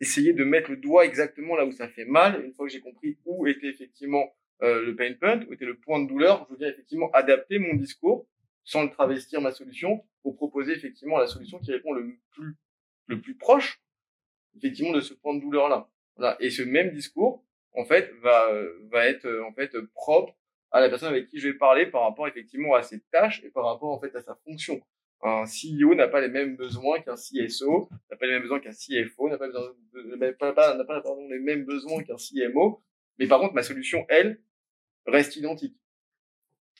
essayer 0.00 0.32
de 0.32 0.44
mettre 0.44 0.70
le 0.70 0.76
doigt 0.76 1.04
exactement 1.04 1.56
là 1.56 1.64
où 1.64 1.72
ça 1.72 1.88
fait 1.88 2.04
mal. 2.04 2.44
Une 2.44 2.52
fois 2.54 2.66
que 2.66 2.72
j'ai 2.72 2.80
compris 2.80 3.18
où 3.24 3.46
était 3.46 3.68
effectivement 3.68 4.34
euh, 4.62 4.82
le 4.84 4.94
pain 4.96 5.12
point, 5.14 5.40
où 5.48 5.52
était 5.52 5.64
le 5.64 5.78
point 5.78 6.02
de 6.02 6.08
douleur, 6.08 6.46
je 6.50 6.56
viens 6.56 6.68
effectivement 6.68 7.10
adapter 7.12 7.58
mon 7.58 7.74
discours 7.74 8.26
sans 8.64 8.84
le 8.84 8.90
travestir 8.90 9.40
ma 9.40 9.52
solution 9.52 10.04
pour 10.22 10.36
proposer 10.36 10.72
effectivement 10.72 11.18
la 11.18 11.26
solution 11.26 11.58
qui 11.58 11.72
répond 11.72 11.92
le 11.92 12.16
plus 12.32 12.56
le 13.06 13.20
plus 13.20 13.34
proche 13.34 13.82
effectivement 14.56 14.92
de 14.92 15.00
ce 15.00 15.14
point 15.14 15.34
de 15.34 15.40
douleur 15.40 15.68
là. 15.68 15.88
Voilà. 16.16 16.36
Et 16.40 16.50
ce 16.50 16.62
même 16.62 16.90
discours 16.92 17.44
en 17.74 17.84
fait 17.84 18.12
va 18.22 18.52
va 18.90 19.06
être 19.06 19.26
euh, 19.26 19.44
en 19.44 19.52
fait 19.52 19.76
propre 19.94 20.36
à 20.70 20.80
la 20.80 20.88
personne 20.88 21.08
avec 21.08 21.28
qui 21.28 21.38
je 21.38 21.48
vais 21.48 21.54
parler 21.54 21.86
par 21.86 22.02
rapport 22.02 22.28
effectivement 22.28 22.74
à 22.74 22.82
ses 22.82 23.00
tâches 23.12 23.42
et 23.44 23.50
par 23.50 23.64
rapport 23.64 23.90
en 23.90 24.00
fait 24.00 24.14
à 24.14 24.22
sa 24.22 24.36
fonction. 24.44 24.80
Un 25.22 25.44
CEO 25.44 25.94
n'a 25.94 26.08
pas 26.08 26.20
les 26.20 26.28
mêmes 26.28 26.56
besoins 26.56 27.00
qu'un 27.00 27.14
CSO, 27.14 27.90
n'a 28.10 28.16
pas 28.16 28.26
les 28.26 28.32
mêmes 28.32 28.42
besoins 28.42 28.60
qu'un 28.60 28.70
CFO, 28.70 29.28
n'a 29.28 29.36
pas, 29.36 29.48
besoin 29.48 30.32
pas, 30.38 30.52
pas, 30.52 30.84
pardon, 31.02 31.28
les 31.28 31.38
mêmes 31.38 31.64
besoins 31.64 32.02
qu'un 32.02 32.16
CMO. 32.16 32.82
Mais 33.18 33.26
par 33.26 33.38
contre, 33.38 33.52
ma 33.52 33.62
solution, 33.62 34.06
elle, 34.08 34.40
reste 35.06 35.36
identique. 35.36 35.76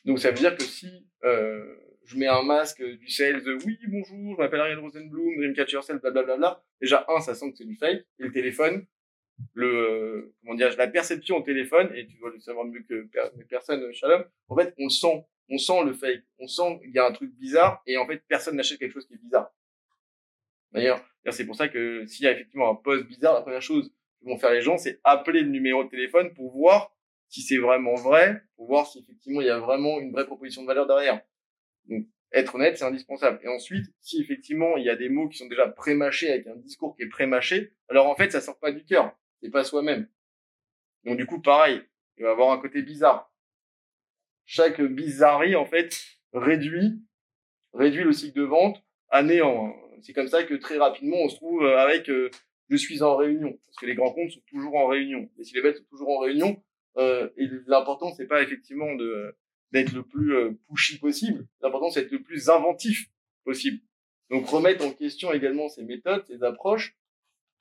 Donc 0.05 0.19
ça 0.19 0.31
veut 0.31 0.37
dire 0.37 0.57
que 0.57 0.63
si 0.63 1.07
euh, 1.25 1.77
je 2.05 2.17
mets 2.17 2.27
un 2.27 2.43
masque 2.43 2.83
du 2.83 3.09
sales, 3.09 3.43
oui 3.65 3.79
bonjour, 3.89 4.35
je 4.35 4.43
m'appelle 4.43 4.61
Ariel 4.61 4.79
Rosenblum, 4.79 5.37
Dreamcatcher 5.37 5.83
Sales, 5.83 6.01
blablabla. 6.01 6.63
Déjà 6.81 7.05
un, 7.09 7.21
ça 7.21 7.35
sent 7.35 7.51
que 7.51 7.59
c'est 7.59 7.67
du 7.67 7.77
fake. 7.77 8.05
Et 8.19 8.23
le 8.23 8.33
téléphone, 8.33 8.87
le 9.55 10.35
comment 10.41 10.55
dire, 10.55 10.75
la 10.77 10.89
perception 10.89 11.37
au 11.37 11.43
téléphone, 11.43 11.91
et 11.95 12.07
tu 12.07 12.17
dois 12.19 12.31
le 12.31 12.41
savoir 12.41 12.67
mieux 12.67 12.83
que 12.83 13.09
personne, 13.49 13.93
Shalom. 13.93 14.25
En 14.49 14.57
fait, 14.57 14.75
on 14.79 14.89
sent, 14.89 15.25
on 15.49 15.59
sent 15.59 15.85
le 15.85 15.93
fake, 15.93 16.25
on 16.39 16.47
sent 16.47 16.81
qu'il 16.83 16.93
y 16.93 16.99
a 16.99 17.07
un 17.07 17.13
truc 17.13 17.33
bizarre, 17.37 17.83
et 17.87 17.97
en 17.97 18.07
fait 18.07 18.23
personne 18.29 18.57
n'achète 18.57 18.79
quelque 18.79 18.95
chose 18.95 19.07
qui 19.07 19.15
est 19.15 19.23
bizarre. 19.23 19.53
D'ailleurs, 20.73 21.05
c'est 21.31 21.47
pour 21.47 21.57
ça 21.57 21.69
que 21.69 22.07
s'il 22.07 22.25
y 22.25 22.29
a 22.29 22.33
effectivement 22.33 22.71
un 22.71 22.75
post 22.77 23.07
bizarre, 23.07 23.35
la 23.35 23.43
première 23.43 23.63
chose 23.63 23.93
que 24.21 24.29
vont 24.29 24.39
faire 24.39 24.53
les 24.53 24.63
gens, 24.63 24.79
c'est 24.79 25.01
appeler 25.05 25.41
le 25.41 25.49
numéro 25.49 25.85
de 25.85 25.89
téléphone 25.89 26.33
pour 26.35 26.53
voir 26.53 26.95
si 27.31 27.43
c'est 27.43 27.59
vraiment 27.59 27.95
vrai, 27.95 28.43
pour 28.57 28.67
voir 28.67 28.87
si 28.87 28.99
effectivement 28.99 29.41
il 29.41 29.47
y 29.47 29.51
a 29.51 29.59
vraiment 29.59 29.99
une 30.01 30.13
vraie 30.13 30.27
proposition 30.27 30.63
de 30.63 30.67
valeur 30.67 30.87
derrière. 30.87 31.23
Donc, 31.87 32.07
être 32.33 32.57
honnête, 32.57 32.77
c'est 32.77 32.85
indispensable. 32.85 33.41
Et 33.43 33.49
ensuite, 33.49 33.87
si 34.01 34.21
effectivement 34.21 34.77
il 34.77 34.85
y 34.85 34.91
a 34.91 34.97
des 34.97 35.09
mots 35.09 35.29
qui 35.29 35.39
sont 35.39 35.47
déjà 35.47 35.69
pré-mâchés 35.69 36.31
avec 36.31 36.47
un 36.49 36.57
discours 36.57 36.95
qui 36.97 37.03
est 37.03 37.09
pré-mâché, 37.09 37.73
alors 37.89 38.09
en 38.09 38.17
fait, 38.17 38.31
ça 38.31 38.41
sort 38.41 38.59
pas 38.59 38.73
du 38.73 38.85
cœur. 38.85 39.17
C'est 39.43 39.51
pas 39.51 39.65
soi-même. 39.65 40.09
Donc, 41.05 41.17
du 41.17 41.25
coup, 41.25 41.41
pareil. 41.41 41.81
Il 42.19 42.25
va 42.25 42.33
avoir 42.33 42.51
un 42.51 42.59
côté 42.59 42.83
bizarre. 42.83 43.33
Chaque 44.45 44.83
bizarrerie, 44.83 45.57
en 45.57 45.65
fait, 45.65 45.99
réduit, 46.35 47.01
réduit 47.73 48.05
le 48.05 48.13
cycle 48.13 48.39
de 48.39 48.45
vente 48.45 48.85
à 49.09 49.23
néant. 49.23 49.69
hein. 49.69 49.75
C'est 50.03 50.13
comme 50.13 50.29
ça 50.29 50.45
que 50.45 50.55
très 50.55 50.77
rapidement, 50.77 51.17
on 51.19 51.29
se 51.29 51.37
trouve 51.37 51.63
euh, 51.63 51.79
avec 51.79 52.11
euh, 52.11 52.31
je 52.69 52.77
suis 52.77 53.03
en 53.03 53.17
réunion. 53.17 53.59
Parce 53.67 53.77
que 53.77 53.87
les 53.87 53.95
grands 53.95 54.13
comptes 54.13 54.31
sont 54.33 54.43
toujours 54.49 54.75
en 54.77 54.87
réunion. 54.87 55.31
Les 55.39 55.45
c 55.45 55.59
sont 55.75 55.85
toujours 55.85 56.11
en 56.11 56.19
réunion 56.19 56.63
et 56.99 57.49
l'important, 57.67 58.13
c'est 58.13 58.27
pas 58.27 58.43
effectivement 58.43 58.95
de 58.95 59.35
d'être 59.73 59.93
le 59.93 60.03
plus 60.03 60.35
euh, 60.35 60.51
pushy 60.69 60.99
possible. 60.99 61.47
L'important, 61.63 61.91
c'est 61.91 62.03
d'être 62.03 62.13
le 62.13 62.23
plus 62.23 62.49
inventif 62.49 63.09
possible. 63.45 63.81
Donc, 64.31 64.47
remettre 64.47 64.85
en 64.85 64.93
question 64.93 65.33
également 65.33 65.69
ces 65.69 65.85
méthodes, 65.85 66.25
ces 66.27 66.43
approches, 66.43 66.97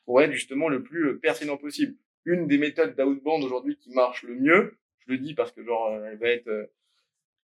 pour 0.06 0.22
être 0.22 0.32
justement 0.32 0.70
le 0.70 0.84
plus 0.84 1.08
euh, 1.08 1.20
pertinent 1.20 1.58
possible. 1.58 1.96
Une 2.26 2.48
des 2.48 2.58
méthodes 2.58 2.96
d'outbound 2.96 3.44
aujourd'hui 3.44 3.78
qui 3.78 3.92
marche 3.92 4.24
le 4.24 4.36
mieux, 4.36 4.78
je 5.00 5.14
le 5.14 5.18
dis 5.18 5.34
parce 5.34 5.52
que 5.52 5.64
genre, 5.64 5.96
elle 6.06 6.18
va 6.18 6.30
être 6.30 6.70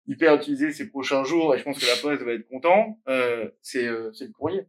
hyper 0.07 0.35
utilisée 0.35 0.71
ces 0.71 0.89
prochains 0.89 1.23
jours 1.23 1.53
et 1.53 1.59
je 1.59 1.63
pense 1.63 1.79
que 1.79 1.85
la 1.85 2.01
poste 2.01 2.23
va 2.23 2.33
être 2.33 2.47
content, 2.47 2.99
euh, 3.07 3.49
c'est 3.61 3.87
c'est 4.13 4.25
le 4.25 4.31
courrier 4.31 4.63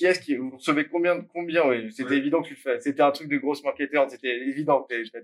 qui 0.00 0.06
est-ce 0.06 0.20
qui 0.20 0.34
vous 0.34 0.56
recevez 0.56 0.88
combien 0.88 1.20
combien 1.20 1.68
oui 1.68 1.92
c'était 1.92 2.16
évident 2.16 2.40
que 2.40 2.48
tu 2.48 2.54
le 2.54 2.60
fais. 2.60 2.80
C'était 2.80 3.02
un 3.02 3.10
truc 3.10 3.28
de 3.28 3.36
grosse 3.36 3.62
marketeur 3.62 4.08
c'était 4.08 4.34
évident 4.48 4.82
que 4.88 5.04
ça. 5.04 5.18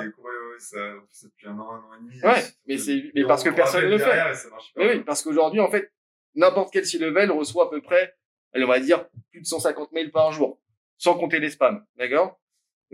ouais, 0.00 0.06
ouais, 0.06 0.12
ça 0.58 0.78
c'est 1.10 1.26
depuis 1.26 1.46
un 1.46 1.58
an 1.58 1.70
un 1.70 1.80
an 1.80 1.94
et 1.98 2.02
demi 2.02 2.22
ouais 2.22 2.42
mais 2.66 2.78
c'est 2.78 3.10
mais 3.14 3.24
parce 3.26 3.44
que 3.44 3.50
personne 3.50 3.84
ne 3.84 3.90
le 3.90 3.98
fait. 3.98 4.32
mais 4.76 4.88
oui 4.94 5.00
parce 5.04 5.22
qu'aujourd'hui 5.22 5.60
en 5.60 5.70
fait 5.70 5.92
n'importe 6.34 6.72
quel 6.72 6.86
C-level 6.86 7.30
reçoit 7.30 7.66
à 7.66 7.70
peu 7.70 7.82
près 7.82 8.14
on 8.54 8.66
va 8.66 8.80
dire 8.80 9.06
plus 9.30 9.42
de 9.42 9.46
150 9.46 9.92
mails 9.92 10.10
par 10.10 10.32
jour 10.32 10.58
sans 10.96 11.18
compter 11.18 11.38
les 11.38 11.50
spams 11.50 11.84
d'accord? 11.96 12.40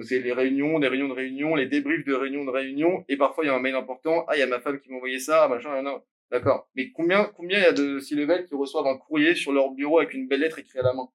C'est 0.01 0.21
les 0.21 0.33
réunions, 0.33 0.79
des 0.79 0.89
réunions 0.89 1.09
de 1.09 1.13
réunions, 1.13 1.55
les 1.55 1.67
débriefs 1.67 2.07
de 2.07 2.15
réunions 2.15 2.47
de 2.47 2.51
réunions, 2.51 3.05
et 3.11 3.19
parfois 3.19 3.45
il 3.45 3.49
y 3.49 3.51
a 3.51 3.55
un 3.55 3.61
mail 3.61 3.75
important, 3.75 4.25
ah 4.27 4.35
il 4.37 4.41
y 4.41 4.43
a 4.43 4.47
ma 4.47 4.59
femme 4.59 4.81
qui 4.81 4.89
m'a 4.91 4.97
envoyé 4.97 5.19
ça, 5.19 5.49
machin, 5.49 5.83
non. 5.83 6.03
D'accord. 6.33 6.71
Mais 6.75 6.91
combien, 6.93 7.27
combien 7.37 7.59
il 7.59 7.63
y 7.63 7.67
a 7.67 7.73
de 7.75 8.01
C-level 8.01 8.47
qui 8.47 8.55
reçoivent 8.55 8.87
un 8.87 8.97
courrier 8.97 9.35
sur 9.35 9.53
leur 9.53 9.71
bureau 9.71 9.99
avec 9.99 10.15
une 10.15 10.27
belle 10.27 10.41
lettre 10.41 10.59
écrite 10.59 10.77
à 10.77 10.83
la 10.83 10.95
main? 10.95 11.07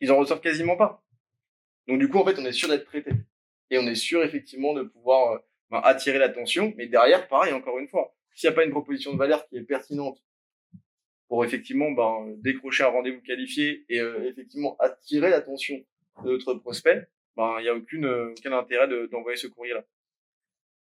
Ils 0.00 0.10
en 0.10 0.18
reçoivent 0.18 0.40
quasiment 0.40 0.76
pas. 0.76 1.04
Donc 1.86 2.00
du 2.00 2.08
coup, 2.08 2.18
en 2.18 2.24
fait, 2.24 2.36
on 2.36 2.44
est 2.44 2.52
sûr 2.52 2.68
d'être 2.68 2.84
traité. 2.84 3.12
Et 3.70 3.78
on 3.78 3.86
est 3.86 3.94
sûr 3.94 4.24
effectivement 4.24 4.74
de 4.74 4.82
pouvoir 4.82 5.34
euh, 5.34 5.38
ben, 5.70 5.80
attirer 5.84 6.18
l'attention. 6.18 6.74
Mais 6.76 6.88
derrière, 6.88 7.28
pareil, 7.28 7.52
encore 7.52 7.78
une 7.78 7.86
fois, 7.86 8.12
s'il 8.34 8.50
n'y 8.50 8.54
a 8.54 8.56
pas 8.56 8.64
une 8.64 8.72
proposition 8.72 9.12
de 9.12 9.18
valeur 9.18 9.46
qui 9.46 9.56
est 9.56 9.62
pertinente 9.62 10.20
pour 11.28 11.44
effectivement 11.44 11.92
ben, 11.92 12.34
décrocher 12.38 12.82
un 12.82 12.88
rendez-vous 12.88 13.22
qualifié 13.22 13.84
et 13.88 14.00
euh, 14.00 14.28
effectivement 14.28 14.76
attirer 14.80 15.30
l'attention 15.30 15.76
de 16.24 16.32
notre 16.32 16.54
prospect, 16.54 17.06
ben 17.36 17.56
il 17.60 17.62
n'y 17.62 17.68
a 17.68 17.74
aucune, 17.76 18.06
euh, 18.06 18.34
aucun 18.36 18.52
intérêt 18.52 18.88
d'envoyer 19.08 19.36
ce 19.36 19.46
courrier-là. 19.46 19.84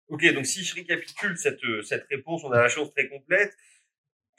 Ok, 0.08 0.26
donc 0.34 0.45
si 0.45 0.64
je 0.64 0.76
récapitule 0.76 1.38
cette, 1.38 1.64
euh, 1.64 1.82
cette 1.84 2.06
réponse, 2.10 2.43
on 2.43 2.52
a 2.52 2.62
la 2.62 2.70
chose 2.70 2.91
très 2.91 3.08
complète. 3.08 3.56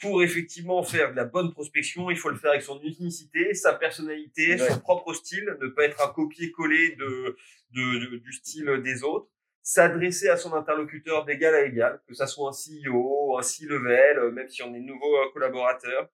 Pour 0.01 0.23
effectivement 0.23 0.83
faire 0.83 1.13
de 1.13 1.17
la 1.17 1.25
bonne 1.25 1.53
prospection, 1.53 2.11
il 2.11 2.17
faut 2.17 2.29
le 2.29 2.37
faire 2.37 2.51
avec 2.51 2.63
son 2.63 2.81
unicité, 2.83 3.55
sa 3.55 3.73
personnalité, 3.73 4.59
son 4.59 4.81
propre 4.81 5.15
style, 5.15 5.57
ne 5.61 5.69
pas 5.69 5.85
être 5.85 6.03
un 6.03 6.13
copier-coller 6.13 6.97
de, 6.97 7.37
de, 7.71 8.17
du 8.17 8.33
style 8.33 8.83
des 8.83 9.05
autres, 9.05 9.29
s'adresser 9.63 10.29
à 10.29 10.37
son 10.37 10.55
interlocuteur 10.55 11.25
d'égal 11.25 11.55
à 11.55 11.65
égal, 11.65 12.01
que 12.09 12.15
ça 12.15 12.27
soit 12.27 12.51
un 12.51 12.53
CEO, 12.53 13.39
un 13.39 13.43
C-level, 13.43 14.19
euh, 14.19 14.31
même 14.33 14.49
si 14.49 14.63
on 14.63 14.75
est 14.75 14.81
nouveau 14.81 15.17
euh, 15.17 15.31
collaborateur, 15.33 16.11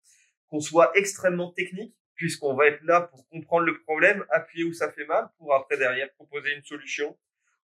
qu'on 0.49 0.61
soit 0.61 0.93
extrêmement 0.95 1.51
technique, 1.53 1.95
puisqu'on 2.15 2.55
va 2.55 2.67
être 2.67 2.83
là 2.83 3.03
pour 3.03 3.27
comprendre 3.29 3.65
le 3.65 3.81
problème, 3.81 4.25
appuyer 4.31 4.65
où 4.65 4.73
ça 4.73 4.91
fait 4.91 5.07
mal, 5.07 5.29
pour 5.39 5.55
après 5.55 5.79
derrière 5.79 6.13
proposer 6.15 6.55
une 6.55 6.65
solution, 6.65 7.17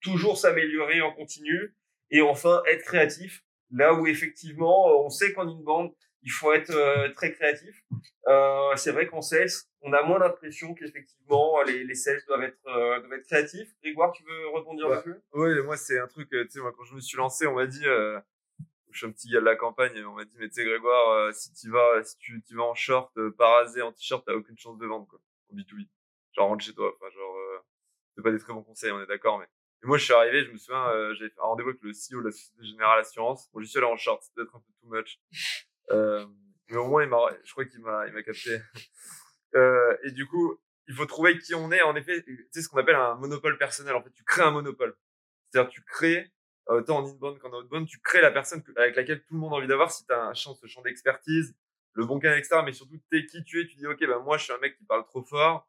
toujours 0.01 0.39
s'améliorer 0.39 1.01
en 1.01 1.13
continu, 1.13 1.75
et 2.11 2.21
enfin, 2.21 2.63
être 2.71 2.85
créatif. 2.85 3.43
Là 3.71 3.93
où 3.95 4.07
effectivement, 4.07 4.89
euh, 4.89 5.05
on 5.05 5.11
sait 5.11 5.33
qu'en 5.33 5.47
inbound, 5.47 5.93
il 6.23 6.31
faut 6.31 6.53
être 6.53 6.71
euh, 6.71 7.13
très 7.15 7.33
créatif. 7.33 7.83
Euh, 8.27 8.77
c'est 8.77 8.93
vrai 8.93 9.07
qu'en 9.07 9.23
sales, 9.23 9.49
on 9.81 9.93
a 9.93 10.03
moins 10.03 10.19
l'impression 10.19 10.75
qu'effectivement 10.75 11.63
les, 11.63 11.85
les 11.85 11.95
sales 11.95 12.23
doivent 12.27 12.43
être, 12.43 12.59
euh, 12.67 13.01
doivent 13.01 13.13
être 13.15 13.27
créatifs. 13.27 13.75
Grégoire, 13.83 14.13
tu 14.13 14.25
veux 14.25 14.49
rebondir 14.49 14.89
dessus? 14.91 15.15
Oui, 15.33 15.63
moi 15.63 15.77
c'est 15.77 15.99
un 15.99 16.07
truc, 16.07 16.29
tu 16.31 16.49
sais, 16.51 16.61
moi 16.61 16.73
quand 16.77 16.85
je 16.85 16.95
me 16.95 17.01
suis 17.01 17.17
lancé, 17.17 17.47
on 17.47 17.55
m'a 17.55 17.67
dit, 17.67 17.85
je 17.85 18.23
suis 18.93 19.07
un 19.07 19.13
petit 19.13 19.31
gars 19.31 19.41
de 19.41 19.45
la 19.45 19.57
campagne, 19.57 20.05
on 20.05 20.15
m'a 20.15 20.25
dit, 20.25 20.37
mais 20.39 20.49
tu 20.49 20.55
sais 20.55 20.65
Grégoire, 20.65 21.33
si 21.35 21.53
tu 21.53 21.71
vas, 21.71 22.03
si 22.03 22.19
tu, 22.19 22.43
tu 22.43 22.55
vas 22.57 22.65
en 22.65 22.75
short, 22.75 23.13
parasé, 23.37 23.83
en 23.83 23.93
t-shirt, 23.93 24.25
t'as 24.27 24.35
aucune 24.35 24.59
chance 24.59 24.79
de 24.79 24.87
vendre 24.87 25.07
quoi, 25.07 25.21
en 25.53 25.57
B2B. 25.57 25.87
Genre 26.33 26.49
rentre 26.49 26.65
chez 26.65 26.75
toi, 26.75 26.93
enfin 26.97 27.11
genre, 27.11 27.37
c'est 28.17 28.23
pas 28.23 28.33
des 28.33 28.39
très 28.39 28.53
bons 28.53 28.63
conseils, 28.63 28.91
on 28.91 29.01
est 29.01 29.07
d'accord, 29.07 29.39
mais 29.39 29.47
et 29.83 29.87
moi, 29.87 29.97
je 29.99 30.05
suis 30.05 30.13
arrivé, 30.13 30.45
je 30.45 30.51
me 30.51 30.57
souviens, 30.57 30.89
euh, 30.89 31.15
j'avais 31.15 31.31
fait 31.31 31.41
un 31.41 31.47
rendez-vous 31.47 31.71
avec 31.71 31.83
le 31.83 31.91
CEO 31.91 32.21
de 32.21 32.27
la 32.27 32.33
Société 32.33 32.65
Générale 32.65 32.99
Assurance. 33.01 33.49
Bon, 33.53 33.61
je 33.61 33.67
suis 33.67 33.79
allé 33.79 33.87
en 33.87 33.97
short, 33.97 34.23
c'était 34.23 34.41
peut-être 34.41 34.57
un 34.57 34.61
peu 34.61 34.73
too 34.81 34.89
much. 34.89 35.21
Euh, 35.91 36.27
mais 36.69 36.77
au 36.77 36.87
moins, 36.87 37.03
il 37.03 37.09
m'a, 37.09 37.17
je 37.43 37.51
crois 37.51 37.65
qu'il 37.65 37.81
m'a, 37.81 38.07
il 38.07 38.13
m'a 38.13 38.23
capté. 38.23 38.59
Euh, 39.55 39.97
et 40.05 40.11
du 40.11 40.27
coup, 40.27 40.61
il 40.89 40.95
faut 40.95 41.07
trouver 41.07 41.39
qui 41.39 41.55
on 41.55 41.73
est. 41.73 41.81
En 41.81 41.97
effet, 41.97 42.23
tu 42.23 42.49
sais 42.53 42.61
ce 42.61 42.69
qu'on 42.69 42.77
appelle 42.77 42.97
un 42.97 43.15
monopole 43.15 43.57
personnel. 43.57 43.95
En 43.95 44.03
fait, 44.03 44.11
tu 44.11 44.23
crées 44.23 44.43
un 44.43 44.51
monopole. 44.51 44.95
C'est-à-dire, 45.49 45.71
tu 45.71 45.83
crées, 45.83 46.31
euh, 46.69 46.81
autant 46.81 46.99
en 46.99 47.09
inbound 47.09 47.39
qu'en 47.39 47.51
outbound, 47.59 47.89
tu 47.89 47.99
crées 48.01 48.21
la 48.21 48.31
personne 48.31 48.63
avec 48.77 48.97
laquelle 48.97 49.23
tout 49.25 49.33
le 49.33 49.41
monde 49.41 49.55
a 49.55 49.57
envie 49.57 49.67
d'avoir 49.67 49.91
si 49.91 50.05
tu 50.05 50.13
as 50.13 50.23
un 50.23 50.35
champ, 50.35 50.55
ce 50.55 50.67
champ 50.67 50.83
d'expertise, 50.83 51.57
le 51.95 52.05
bon 52.05 52.19
canal, 52.19 52.39
etc. 52.39 52.61
Mais 52.65 52.73
surtout, 52.73 52.99
t'es 53.11 53.25
qui 53.25 53.43
tu 53.45 53.61
es. 53.61 53.67
Tu 53.67 53.77
dis, 53.77 53.87
OK, 53.87 54.01
ben, 54.01 54.19
moi, 54.19 54.37
je 54.37 54.45
suis 54.45 54.53
un 54.53 54.59
mec 54.59 54.77
qui 54.77 54.85
parle 54.85 55.05
trop 55.07 55.23
fort, 55.23 55.67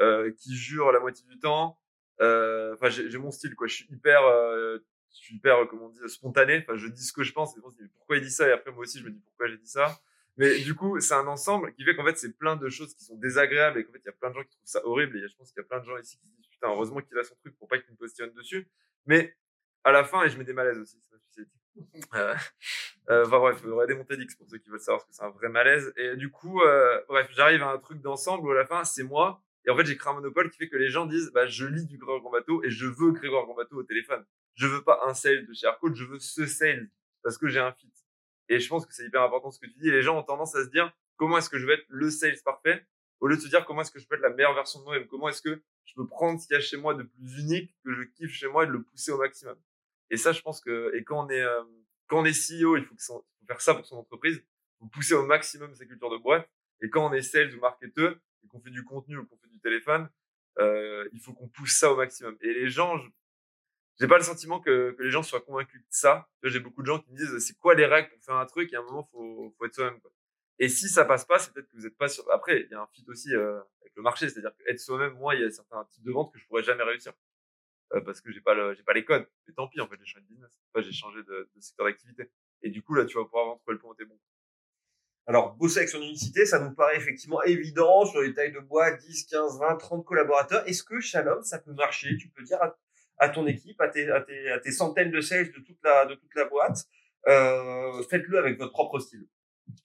euh, 0.00 0.32
qui 0.38 0.54
jure 0.56 0.92
la 0.92 1.00
moitié 1.00 1.26
du 1.26 1.38
temps, 1.38 1.78
enfin, 2.20 2.88
j'ai 2.88 3.18
mon 3.18 3.30
style, 3.30 3.54
quoi. 3.54 3.66
Je 3.66 3.74
suis 3.74 3.86
hyper, 3.90 4.24
euh, 4.24 4.78
je 5.12 5.16
suis 5.18 5.36
hyper, 5.36 5.58
euh, 5.58 5.66
comment 5.66 5.86
on 5.86 5.88
dit, 5.88 5.98
spontané. 6.08 6.58
Enfin, 6.58 6.76
je 6.76 6.88
dis 6.88 7.04
ce 7.04 7.12
que 7.12 7.22
je 7.22 7.32
pense. 7.32 7.56
Et 7.56 7.60
on 7.64 7.70
se 7.70 7.76
dit, 7.76 7.88
pourquoi 7.96 8.16
il 8.16 8.22
dit 8.22 8.30
ça? 8.30 8.48
Et 8.48 8.52
après, 8.52 8.70
moi 8.70 8.80
aussi, 8.80 8.98
je 8.98 9.04
me 9.04 9.10
dis 9.10 9.20
pourquoi 9.20 9.48
j'ai 9.48 9.58
dit 9.58 9.68
ça? 9.68 9.98
Mais 10.38 10.58
du 10.58 10.74
coup, 10.74 11.00
c'est 11.00 11.14
un 11.14 11.26
ensemble 11.26 11.72
qui 11.72 11.84
fait 11.84 11.96
qu'en 11.96 12.04
fait, 12.04 12.18
c'est 12.18 12.36
plein 12.36 12.56
de 12.56 12.68
choses 12.68 12.94
qui 12.94 13.04
sont 13.04 13.16
désagréables 13.16 13.78
et 13.78 13.84
qu'en 13.84 13.92
fait, 13.92 14.00
il 14.00 14.06
y 14.06 14.10
a 14.10 14.12
plein 14.12 14.30
de 14.30 14.34
gens 14.34 14.42
qui 14.42 14.50
trouvent 14.50 14.68
ça 14.68 14.86
horrible. 14.86 15.16
Et 15.16 15.28
je 15.28 15.34
pense 15.36 15.50
qu'il 15.50 15.62
y 15.62 15.64
a 15.64 15.68
plein 15.68 15.80
de 15.80 15.86
gens 15.86 15.96
ici 15.96 16.18
qui 16.18 16.28
disent, 16.28 16.46
putain, 16.48 16.68
heureusement 16.68 17.00
qu'il 17.00 17.16
a 17.18 17.24
son 17.24 17.34
truc 17.36 17.56
pour 17.56 17.68
pas 17.68 17.78
qu'il 17.78 17.90
me 17.92 17.96
positionne 17.96 18.32
dessus. 18.34 18.68
Mais 19.06 19.34
à 19.84 19.92
la 19.92 20.04
fin, 20.04 20.24
et 20.24 20.28
je 20.28 20.36
mets 20.36 20.44
des 20.44 20.52
malaises 20.52 20.78
aussi, 20.78 21.00
spécialité. 21.00 21.50
Euh, 22.14 22.34
euh, 23.10 23.26
enfin 23.26 23.38
bref, 23.38 23.56
il 23.60 23.68
faudrait 23.68 23.86
des 23.86 23.94
montées 23.94 24.16
d'X 24.16 24.34
pour 24.34 24.48
ceux 24.48 24.56
qui 24.56 24.70
veulent 24.70 24.80
savoir 24.80 25.02
ce 25.02 25.06
que 25.06 25.12
c'est 25.12 25.22
un 25.22 25.28
vrai 25.28 25.50
malaise. 25.50 25.92
Et 25.96 26.16
du 26.16 26.30
coup, 26.30 26.62
euh, 26.62 27.00
bref, 27.06 27.28
j'arrive 27.32 27.62
à 27.62 27.70
un 27.70 27.78
truc 27.78 28.00
d'ensemble 28.00 28.48
où 28.48 28.50
à 28.50 28.54
la 28.54 28.64
fin, 28.64 28.82
c'est 28.84 29.02
moi 29.02 29.42
et 29.66 29.70
en 29.70 29.76
fait, 29.76 29.84
j'ai 29.84 29.96
créé 29.96 30.12
un 30.12 30.14
monopole 30.14 30.50
qui 30.50 30.58
fait 30.58 30.68
que 30.68 30.76
les 30.76 30.90
gens 30.90 31.06
disent, 31.06 31.32
bah, 31.32 31.46
je 31.46 31.66
lis 31.66 31.86
du 31.86 31.98
Grégoire 31.98 32.20
Gambato 32.20 32.62
et 32.62 32.70
je 32.70 32.86
veux 32.86 33.10
Grégoire 33.10 33.46
Gambato 33.46 33.76
au 33.76 33.82
téléphone. 33.82 34.24
Je 34.54 34.66
veux 34.66 34.82
pas 34.82 35.00
un 35.06 35.12
sales 35.12 35.44
de 35.44 35.52
chez 35.52 35.66
Aircode, 35.66 35.96
je 35.96 36.04
veux 36.04 36.20
ce 36.20 36.46
sales 36.46 36.88
parce 37.22 37.36
que 37.36 37.48
j'ai 37.48 37.58
un 37.58 37.72
fit. 37.72 37.92
Et 38.48 38.60
je 38.60 38.68
pense 38.68 38.86
que 38.86 38.94
c'est 38.94 39.04
hyper 39.04 39.22
important 39.22 39.50
ce 39.50 39.58
que 39.58 39.66
tu 39.66 39.78
dis. 39.80 39.90
Les 39.90 40.02
gens 40.02 40.16
ont 40.16 40.22
tendance 40.22 40.54
à 40.54 40.64
se 40.64 40.70
dire, 40.70 40.94
comment 41.16 41.38
est-ce 41.38 41.50
que 41.50 41.58
je 41.58 41.66
vais 41.66 41.74
être 41.74 41.86
le 41.88 42.10
sales 42.10 42.40
parfait? 42.44 42.86
Au 43.18 43.26
lieu 43.26 43.36
de 43.36 43.40
se 43.40 43.48
dire, 43.48 43.64
comment 43.64 43.80
est-ce 43.80 43.90
que 43.90 43.98
je 43.98 44.06
peux 44.06 44.14
être 44.14 44.22
la 44.22 44.30
meilleure 44.30 44.54
version 44.54 44.78
de 44.78 44.84
moi-même? 44.84 45.08
Comment 45.08 45.28
est-ce 45.28 45.42
que 45.42 45.60
je 45.84 45.94
peux 45.94 46.06
prendre 46.06 46.40
ce 46.40 46.46
qu'il 46.46 46.54
y 46.54 46.58
a 46.58 46.60
chez 46.60 46.76
moi 46.76 46.94
de 46.94 47.02
plus 47.02 47.40
unique, 47.40 47.74
que 47.84 47.92
je 47.92 48.02
kiffe 48.02 48.32
chez 48.32 48.46
moi 48.46 48.64
et 48.64 48.66
de 48.68 48.72
le 48.72 48.82
pousser 48.82 49.10
au 49.10 49.18
maximum? 49.18 49.56
Et 50.10 50.16
ça, 50.16 50.30
je 50.30 50.42
pense 50.42 50.60
que, 50.60 50.94
et 50.94 51.02
quand 51.02 51.26
on 51.26 51.28
est, 51.28 51.42
euh, 51.42 51.64
quand 52.06 52.20
on 52.20 52.24
est 52.24 52.32
CEO, 52.32 52.76
il 52.76 52.84
faut, 52.84 52.94
que 52.94 53.02
faut 53.02 53.26
faire 53.48 53.60
ça 53.60 53.74
pour 53.74 53.84
son 53.84 53.96
entreprise. 53.96 54.36
Il 54.36 54.84
faut 54.84 54.86
pousser 54.86 55.14
au 55.14 55.26
maximum 55.26 55.74
sa 55.74 55.86
culture 55.86 56.10
de 56.10 56.18
boîte. 56.18 56.48
Et 56.82 56.90
quand 56.90 57.10
on 57.10 57.12
est 57.12 57.22
sales 57.22 57.52
ou 57.56 57.60
marketeur, 57.60 58.14
qu'on 58.46 58.60
fait 58.60 58.70
du 58.70 58.84
contenu 58.84 59.16
ou 59.18 59.26
qu'on 59.26 59.36
fait 59.38 59.48
du 59.48 59.60
téléphone, 59.60 60.08
euh, 60.58 61.08
il 61.12 61.20
faut 61.20 61.32
qu'on 61.32 61.48
pousse 61.48 61.76
ça 61.78 61.92
au 61.92 61.96
maximum. 61.96 62.36
Et 62.40 62.52
les 62.52 62.68
gens, 62.68 62.98
j'ai 64.00 64.08
pas 64.08 64.18
le 64.18 64.24
sentiment 64.24 64.60
que, 64.60 64.92
que 64.92 65.02
les 65.02 65.10
gens 65.10 65.22
soient 65.22 65.40
convaincus 65.40 65.80
de 65.80 65.86
ça. 65.90 66.28
J'ai 66.42 66.60
beaucoup 66.60 66.82
de 66.82 66.86
gens 66.86 66.98
qui 67.00 67.10
me 67.12 67.16
disent 67.16 67.38
c'est 67.38 67.56
quoi 67.56 67.74
les 67.74 67.86
règles 67.86 68.10
pour 68.10 68.22
faire 68.22 68.36
un 68.36 68.46
truc? 68.46 68.72
Et 68.72 68.76
à 68.76 68.80
un 68.80 68.84
moment 68.84 69.04
faut, 69.12 69.54
faut 69.58 69.64
être 69.66 69.74
soi-même. 69.74 70.00
Et 70.58 70.68
si 70.68 70.88
ça 70.88 71.04
passe 71.04 71.24
pas, 71.24 71.38
c'est 71.38 71.52
peut-être 71.52 71.68
que 71.68 71.76
vous 71.76 71.86
êtes 71.86 71.96
pas 71.96 72.08
sûr. 72.08 72.24
Après, 72.32 72.62
il 72.62 72.70
y 72.70 72.74
a 72.74 72.80
un 72.80 72.86
fit 72.86 73.04
aussi 73.08 73.34
euh, 73.34 73.60
avec 73.82 73.94
le 73.94 74.02
marché, 74.02 74.28
c'est-à-dire 74.28 74.56
qu'être 74.56 74.80
soi-même, 74.80 75.12
moi, 75.14 75.34
il 75.34 75.42
y 75.42 75.44
a 75.44 75.50
certains 75.50 75.84
types 75.86 76.04
de 76.04 76.12
ventes 76.12 76.32
que 76.32 76.38
je 76.38 76.46
pourrais 76.46 76.62
jamais 76.62 76.82
réussir 76.82 77.12
euh, 77.92 78.00
parce 78.00 78.20
que 78.20 78.32
j'ai 78.32 78.40
pas 78.40 78.54
le, 78.54 78.74
j'ai 78.74 78.82
pas 78.82 78.94
les 78.94 79.04
codes. 79.04 79.28
Mais 79.46 79.52
tant 79.54 79.68
pis, 79.68 79.80
en 79.80 79.88
fait, 79.88 79.96
j'ai 79.98 80.06
changé 80.06 80.24
de 80.24 80.28
business. 80.28 80.58
Enfin, 80.72 80.82
j'ai 80.82 80.92
changé 80.92 81.22
de, 81.22 81.50
de 81.54 81.60
secteur 81.60 81.86
d'activité. 81.86 82.30
Et 82.62 82.70
du 82.70 82.82
coup, 82.82 82.94
là, 82.94 83.04
tu 83.04 83.16
vas 83.18 83.24
pouvoir 83.24 83.58
trouver 83.58 83.74
le 83.74 83.78
point 83.78 83.90
où 83.90 83.94
t'es 83.94 84.06
bon. 84.06 84.18
Alors, 85.28 85.54
bosser 85.56 85.78
avec 85.78 85.88
son 85.88 86.00
unicité, 86.00 86.46
ça 86.46 86.60
nous 86.60 86.72
paraît 86.72 86.96
effectivement 86.96 87.42
évident 87.42 88.04
sur 88.04 88.20
les 88.20 88.32
tailles 88.32 88.52
de 88.52 88.60
bois, 88.60 88.92
10, 88.92 89.24
15, 89.24 89.58
20, 89.58 89.76
30 89.76 90.04
collaborateurs. 90.04 90.66
Est-ce 90.68 90.84
que 90.84 91.00
Shalom, 91.00 91.42
ça 91.42 91.58
peut 91.58 91.72
marcher? 91.72 92.16
Tu 92.16 92.28
peux 92.28 92.44
dire 92.44 92.58
à, 93.18 93.28
ton 93.28 93.44
équipe, 93.46 93.80
à 93.80 93.88
tes, 93.88 94.08
à, 94.08 94.20
tes, 94.20 94.50
à 94.50 94.60
tes, 94.60 94.70
centaines 94.70 95.10
de 95.10 95.20
sales 95.20 95.50
de 95.50 95.58
toute 95.58 95.82
la, 95.82 96.06
de 96.06 96.14
toute 96.14 96.32
la 96.36 96.44
boîte, 96.44 96.84
euh, 97.26 98.02
faites-le 98.04 98.38
avec 98.38 98.56
votre 98.56 98.70
propre 98.70 99.00
style. 99.00 99.26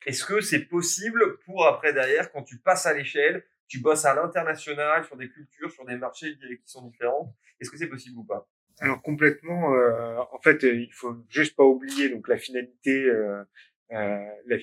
Est-ce 0.05 0.25
que 0.25 0.41
c'est 0.41 0.65
possible 0.65 1.39
pour 1.39 1.65
après 1.65 1.91
derrière, 1.91 2.31
quand 2.31 2.43
tu 2.43 2.59
passes 2.59 2.85
à 2.85 2.93
l'échelle, 2.93 3.43
tu 3.67 3.79
bosses 3.79 4.05
à 4.05 4.13
l'international 4.13 5.05
sur 5.05 5.17
des 5.17 5.29
cultures, 5.29 5.71
sur 5.71 5.85
des 5.85 5.95
marchés 5.95 6.37
qui 6.37 6.59
sont 6.65 6.85
différents 6.85 7.35
Est-ce 7.59 7.71
que 7.71 7.77
c'est 7.77 7.87
possible 7.87 8.19
ou 8.19 8.23
pas? 8.23 8.47
Alors 8.79 9.01
complètement, 9.01 9.73
euh, 9.75 10.17
en 10.31 10.39
fait, 10.41 10.63
il 10.63 10.91
faut 10.91 11.15
juste 11.29 11.55
pas 11.55 11.63
oublier 11.63 12.09
donc 12.09 12.27
la 12.27 12.37
finalité 12.37 13.05
euh, 13.05 13.43
euh, 13.93 14.25
la, 14.45 14.57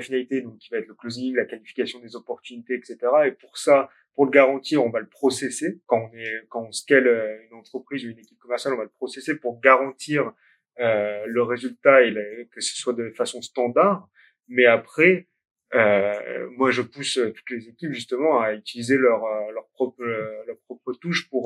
finalité, 0.00 0.42
donc 0.42 0.58
qui 0.58 0.68
va 0.70 0.78
être 0.78 0.88
le 0.88 0.94
closing, 0.94 1.34
la 1.34 1.46
qualification 1.46 2.00
des 2.00 2.16
opportunités, 2.16 2.74
etc. 2.74 2.98
Et 3.26 3.32
pour 3.32 3.56
ça, 3.56 3.88
pour 4.14 4.26
le 4.26 4.30
garantir, 4.30 4.84
on 4.84 4.90
va 4.90 5.00
le 5.00 5.08
processer 5.08 5.80
quand 5.86 6.10
on 6.12 6.16
est 6.16 6.46
quand 6.50 6.66
on 6.66 6.72
scale 6.72 7.06
euh, 7.06 7.38
une 7.46 7.56
entreprise 7.56 8.04
ou 8.04 8.10
une 8.10 8.18
équipe 8.18 8.38
commerciale, 8.38 8.74
on 8.74 8.76
va 8.76 8.82
le 8.82 8.90
processer 8.90 9.38
pour 9.38 9.58
garantir 9.60 10.32
euh, 10.80 11.24
le 11.26 11.42
résultat 11.42 12.02
et 12.02 12.12
que 12.52 12.60
ce 12.60 12.76
soit 12.76 12.92
de 12.92 13.10
façon 13.10 13.40
standard. 13.42 14.08
Mais 14.48 14.66
après, 14.66 15.28
Euh, 15.74 16.48
moi, 16.56 16.70
je 16.70 16.80
pousse 16.80 17.20
toutes 17.36 17.50
les 17.50 17.68
équipes 17.68 17.92
justement 17.92 18.40
à 18.40 18.54
utiliser 18.54 18.96
leur 18.96 19.20
leur 19.56 19.66
propre 19.76 20.02
leur 20.48 20.58
propre 20.66 20.94
touche 20.94 21.28
pour 21.28 21.44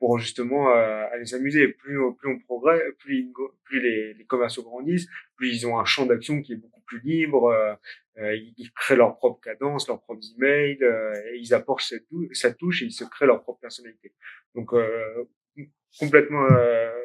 pour 0.00 0.18
justement 0.18 0.72
aller 0.72 1.26
s'amuser. 1.26 1.68
Plus 1.68 1.98
plus 2.18 2.28
on 2.28 2.38
progresse, 2.40 2.82
plus 2.98 3.30
plus 3.64 3.80
les, 3.80 4.14
les 4.14 4.24
commerciaux 4.24 4.64
grandissent, 4.64 5.06
plus 5.36 5.54
ils 5.54 5.66
ont 5.66 5.78
un 5.78 5.84
champ 5.84 6.06
d'action 6.06 6.42
qui 6.42 6.54
est 6.54 6.56
beaucoup 6.56 6.80
plus 6.80 7.00
libre. 7.00 7.54
ils, 8.18 8.70
créent 8.74 8.96
leur 8.96 9.16
propre 9.16 9.40
cadence, 9.40 9.86
leurs 9.86 10.00
propres 10.00 10.24
emails, 10.36 10.82
et 10.82 11.38
ils 11.38 11.54
apportent 11.54 11.82
cette, 11.82 12.06
cette 12.32 12.56
touche 12.56 12.82
et 12.82 12.86
ils 12.86 12.92
se 12.92 13.04
créent 13.04 13.26
leur 13.26 13.42
propre 13.42 13.60
personnalité. 13.60 14.12
Donc 14.56 14.70
complètement 15.98 16.48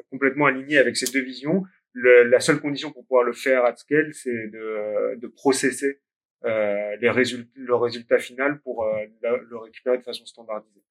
complètement 0.09 0.47
aligné 0.47 0.79
avec 0.79 0.97
ces 0.97 1.11
deux 1.11 1.21
visions 1.23 1.63
le, 1.95 2.23
la 2.23 2.39
seule 2.39 2.59
condition 2.59 2.91
pour 2.91 3.05
pouvoir 3.05 3.23
le 3.23 3.33
faire 3.33 3.63
à 3.63 3.75
scale, 3.75 4.13
c'est 4.13 4.47
de, 4.49 5.15
de 5.15 5.27
processer 5.27 6.01
euh, 6.43 6.95
les 6.97 7.09
résultats, 7.09 7.49
le 7.55 7.75
résultat 7.75 8.19
final 8.19 8.59
pour 8.61 8.83
euh, 8.83 9.05
le 9.23 9.57
récupérer 9.57 9.97
de 9.97 10.03
façon 10.03 10.25
standardisée. 10.25 10.83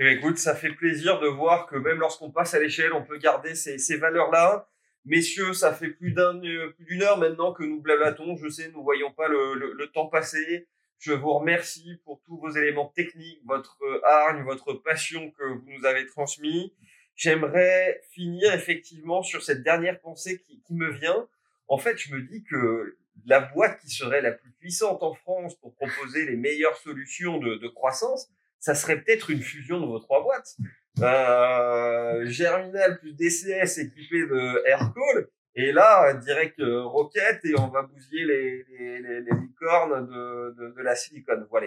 Eh 0.00 0.12
écoute, 0.12 0.38
ça 0.38 0.54
fait 0.54 0.70
plaisir 0.70 1.18
de 1.18 1.26
voir 1.26 1.66
que 1.66 1.74
même 1.74 1.98
lorsqu'on 1.98 2.30
passe 2.30 2.54
à 2.54 2.60
l'échelle, 2.60 2.92
on 2.92 3.02
peut 3.02 3.18
garder 3.18 3.56
ces, 3.56 3.96
valeurs-là. 3.96 4.68
Messieurs, 5.04 5.52
ça 5.54 5.74
fait 5.74 5.88
plus 5.88 6.12
d'un 6.12 6.38
plus 6.38 6.84
d'une 6.84 7.02
heure 7.02 7.18
maintenant 7.18 7.52
que 7.52 7.64
nous 7.64 7.80
blablatons. 7.80 8.36
Je 8.36 8.48
sais, 8.48 8.70
nous 8.70 8.84
voyons 8.84 9.10
pas 9.10 9.26
le, 9.26 9.90
temps 9.92 10.06
passer. 10.06 10.68
Je 11.00 11.12
vous 11.12 11.32
remercie 11.32 12.00
pour 12.04 12.22
tous 12.24 12.38
vos 12.38 12.50
éléments 12.50 12.92
techniques, 12.94 13.40
votre 13.44 13.76
hargne, 14.04 14.44
votre 14.44 14.72
passion 14.72 15.32
que 15.32 15.44
vous 15.44 15.64
nous 15.66 15.84
avez 15.84 16.06
transmis. 16.06 16.72
J'aimerais 17.16 18.00
finir 18.12 18.54
effectivement 18.54 19.22
sur 19.24 19.42
cette 19.42 19.64
dernière 19.64 19.98
pensée 20.00 20.40
qui, 20.40 20.62
me 20.74 20.92
vient. 20.92 21.26
En 21.66 21.78
fait, 21.78 21.98
je 21.98 22.14
me 22.14 22.22
dis 22.22 22.44
que 22.44 22.96
la 23.26 23.40
boîte 23.40 23.80
qui 23.80 23.90
serait 23.90 24.20
la 24.20 24.30
plus 24.30 24.52
puissante 24.60 25.02
en 25.02 25.14
France 25.14 25.56
pour 25.56 25.74
proposer 25.74 26.24
les 26.24 26.36
meilleures 26.36 26.76
solutions 26.76 27.38
de 27.38 27.66
croissance, 27.66 28.30
ça 28.60 28.74
serait 28.74 29.00
peut-être 29.00 29.30
une 29.30 29.40
fusion 29.40 29.80
de 29.80 29.86
vos 29.86 29.98
trois 29.98 30.22
boîtes. 30.22 30.56
Euh, 31.00 32.26
Germinal 32.26 32.98
plus 32.98 33.12
DCS 33.14 33.78
équipé 33.78 34.26
de 34.26 34.66
Aircall 34.66 35.28
et 35.58 35.72
là, 35.72 36.14
direct 36.14 36.60
euh, 36.60 36.84
roquette 36.84 37.40
et 37.44 37.58
on 37.58 37.66
va 37.66 37.82
bousiller 37.82 38.24
les, 38.24 38.64
les, 38.70 38.98
les, 39.00 39.20
les 39.22 39.36
licornes 39.40 40.06
de, 40.06 40.54
de, 40.56 40.72
de, 40.76 40.82
la 40.82 40.94
silicone. 40.94 41.48
Voilà. 41.50 41.66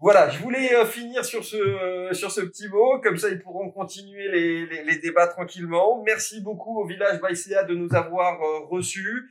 Voilà, 0.00 0.28
je 0.28 0.42
voulais 0.42 0.74
euh, 0.74 0.84
finir 0.84 1.24
sur 1.24 1.44
ce 1.44 1.56
euh, 1.56 2.12
sur 2.12 2.32
ce 2.32 2.40
petit 2.40 2.68
mot, 2.68 3.00
comme 3.00 3.16
ça 3.16 3.28
ils 3.28 3.38
pourront 3.40 3.70
continuer 3.70 4.28
les, 4.28 4.66
les, 4.66 4.82
les 4.82 4.98
débats 4.98 5.28
tranquillement. 5.28 6.02
Merci 6.04 6.40
beaucoup 6.40 6.80
au 6.80 6.84
village 6.84 7.20
Baïséa 7.20 7.62
de 7.62 7.76
nous 7.76 7.94
avoir 7.94 8.40
reçus. 8.68 9.30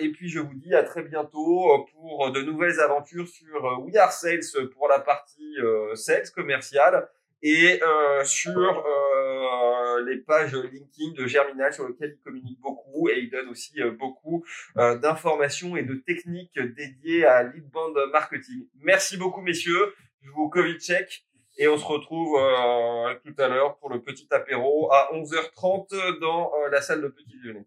et 0.00 0.08
puis 0.12 0.28
je 0.28 0.38
vous 0.38 0.54
dis 0.54 0.76
à 0.76 0.84
très 0.84 1.02
bientôt 1.02 1.88
pour 1.92 2.30
de 2.30 2.42
nouvelles 2.42 2.78
aventures 2.78 3.26
sur 3.26 3.80
We 3.84 3.96
Are 3.96 4.12
Sales 4.12 4.68
pour 4.72 4.86
la 4.86 5.00
partie 5.00 5.56
sales 5.96 6.30
commerciale 6.32 7.08
et 7.42 7.80
euh, 7.82 8.24
sur 8.24 8.84
euh, 8.86 9.69
les 10.06 10.18
pages 10.18 10.54
LinkedIn 10.54 11.12
de 11.16 11.26
Germinal 11.26 11.72
sur 11.72 11.88
lesquelles 11.88 12.16
il 12.18 12.22
communique 12.22 12.60
beaucoup 12.60 13.08
et 13.08 13.18
il 13.18 13.30
donne 13.30 13.48
aussi 13.48 13.80
euh, 13.80 13.90
beaucoup 13.90 14.44
euh, 14.76 14.98
d'informations 14.98 15.76
et 15.76 15.82
de 15.82 15.94
techniques 15.94 16.58
dédiées 16.58 17.24
à 17.24 17.42
lead 17.42 17.68
band 17.70 17.92
marketing. 18.12 18.66
Merci 18.80 19.16
beaucoup 19.16 19.40
messieurs, 19.40 19.94
je 20.22 20.30
vous 20.30 20.48
covid 20.48 20.78
check 20.78 21.24
et 21.58 21.68
on 21.68 21.76
se 21.76 21.84
retrouve 21.84 22.38
euh, 22.38 23.14
tout 23.24 23.34
à 23.42 23.48
l'heure 23.48 23.76
pour 23.78 23.90
le 23.90 24.00
petit 24.00 24.26
apéro 24.30 24.92
à 24.92 25.10
11h30 25.12 26.18
dans 26.20 26.52
la 26.70 26.80
salle 26.80 27.02
de 27.02 27.08
petit 27.08 27.26
déjeuner. 27.36 27.66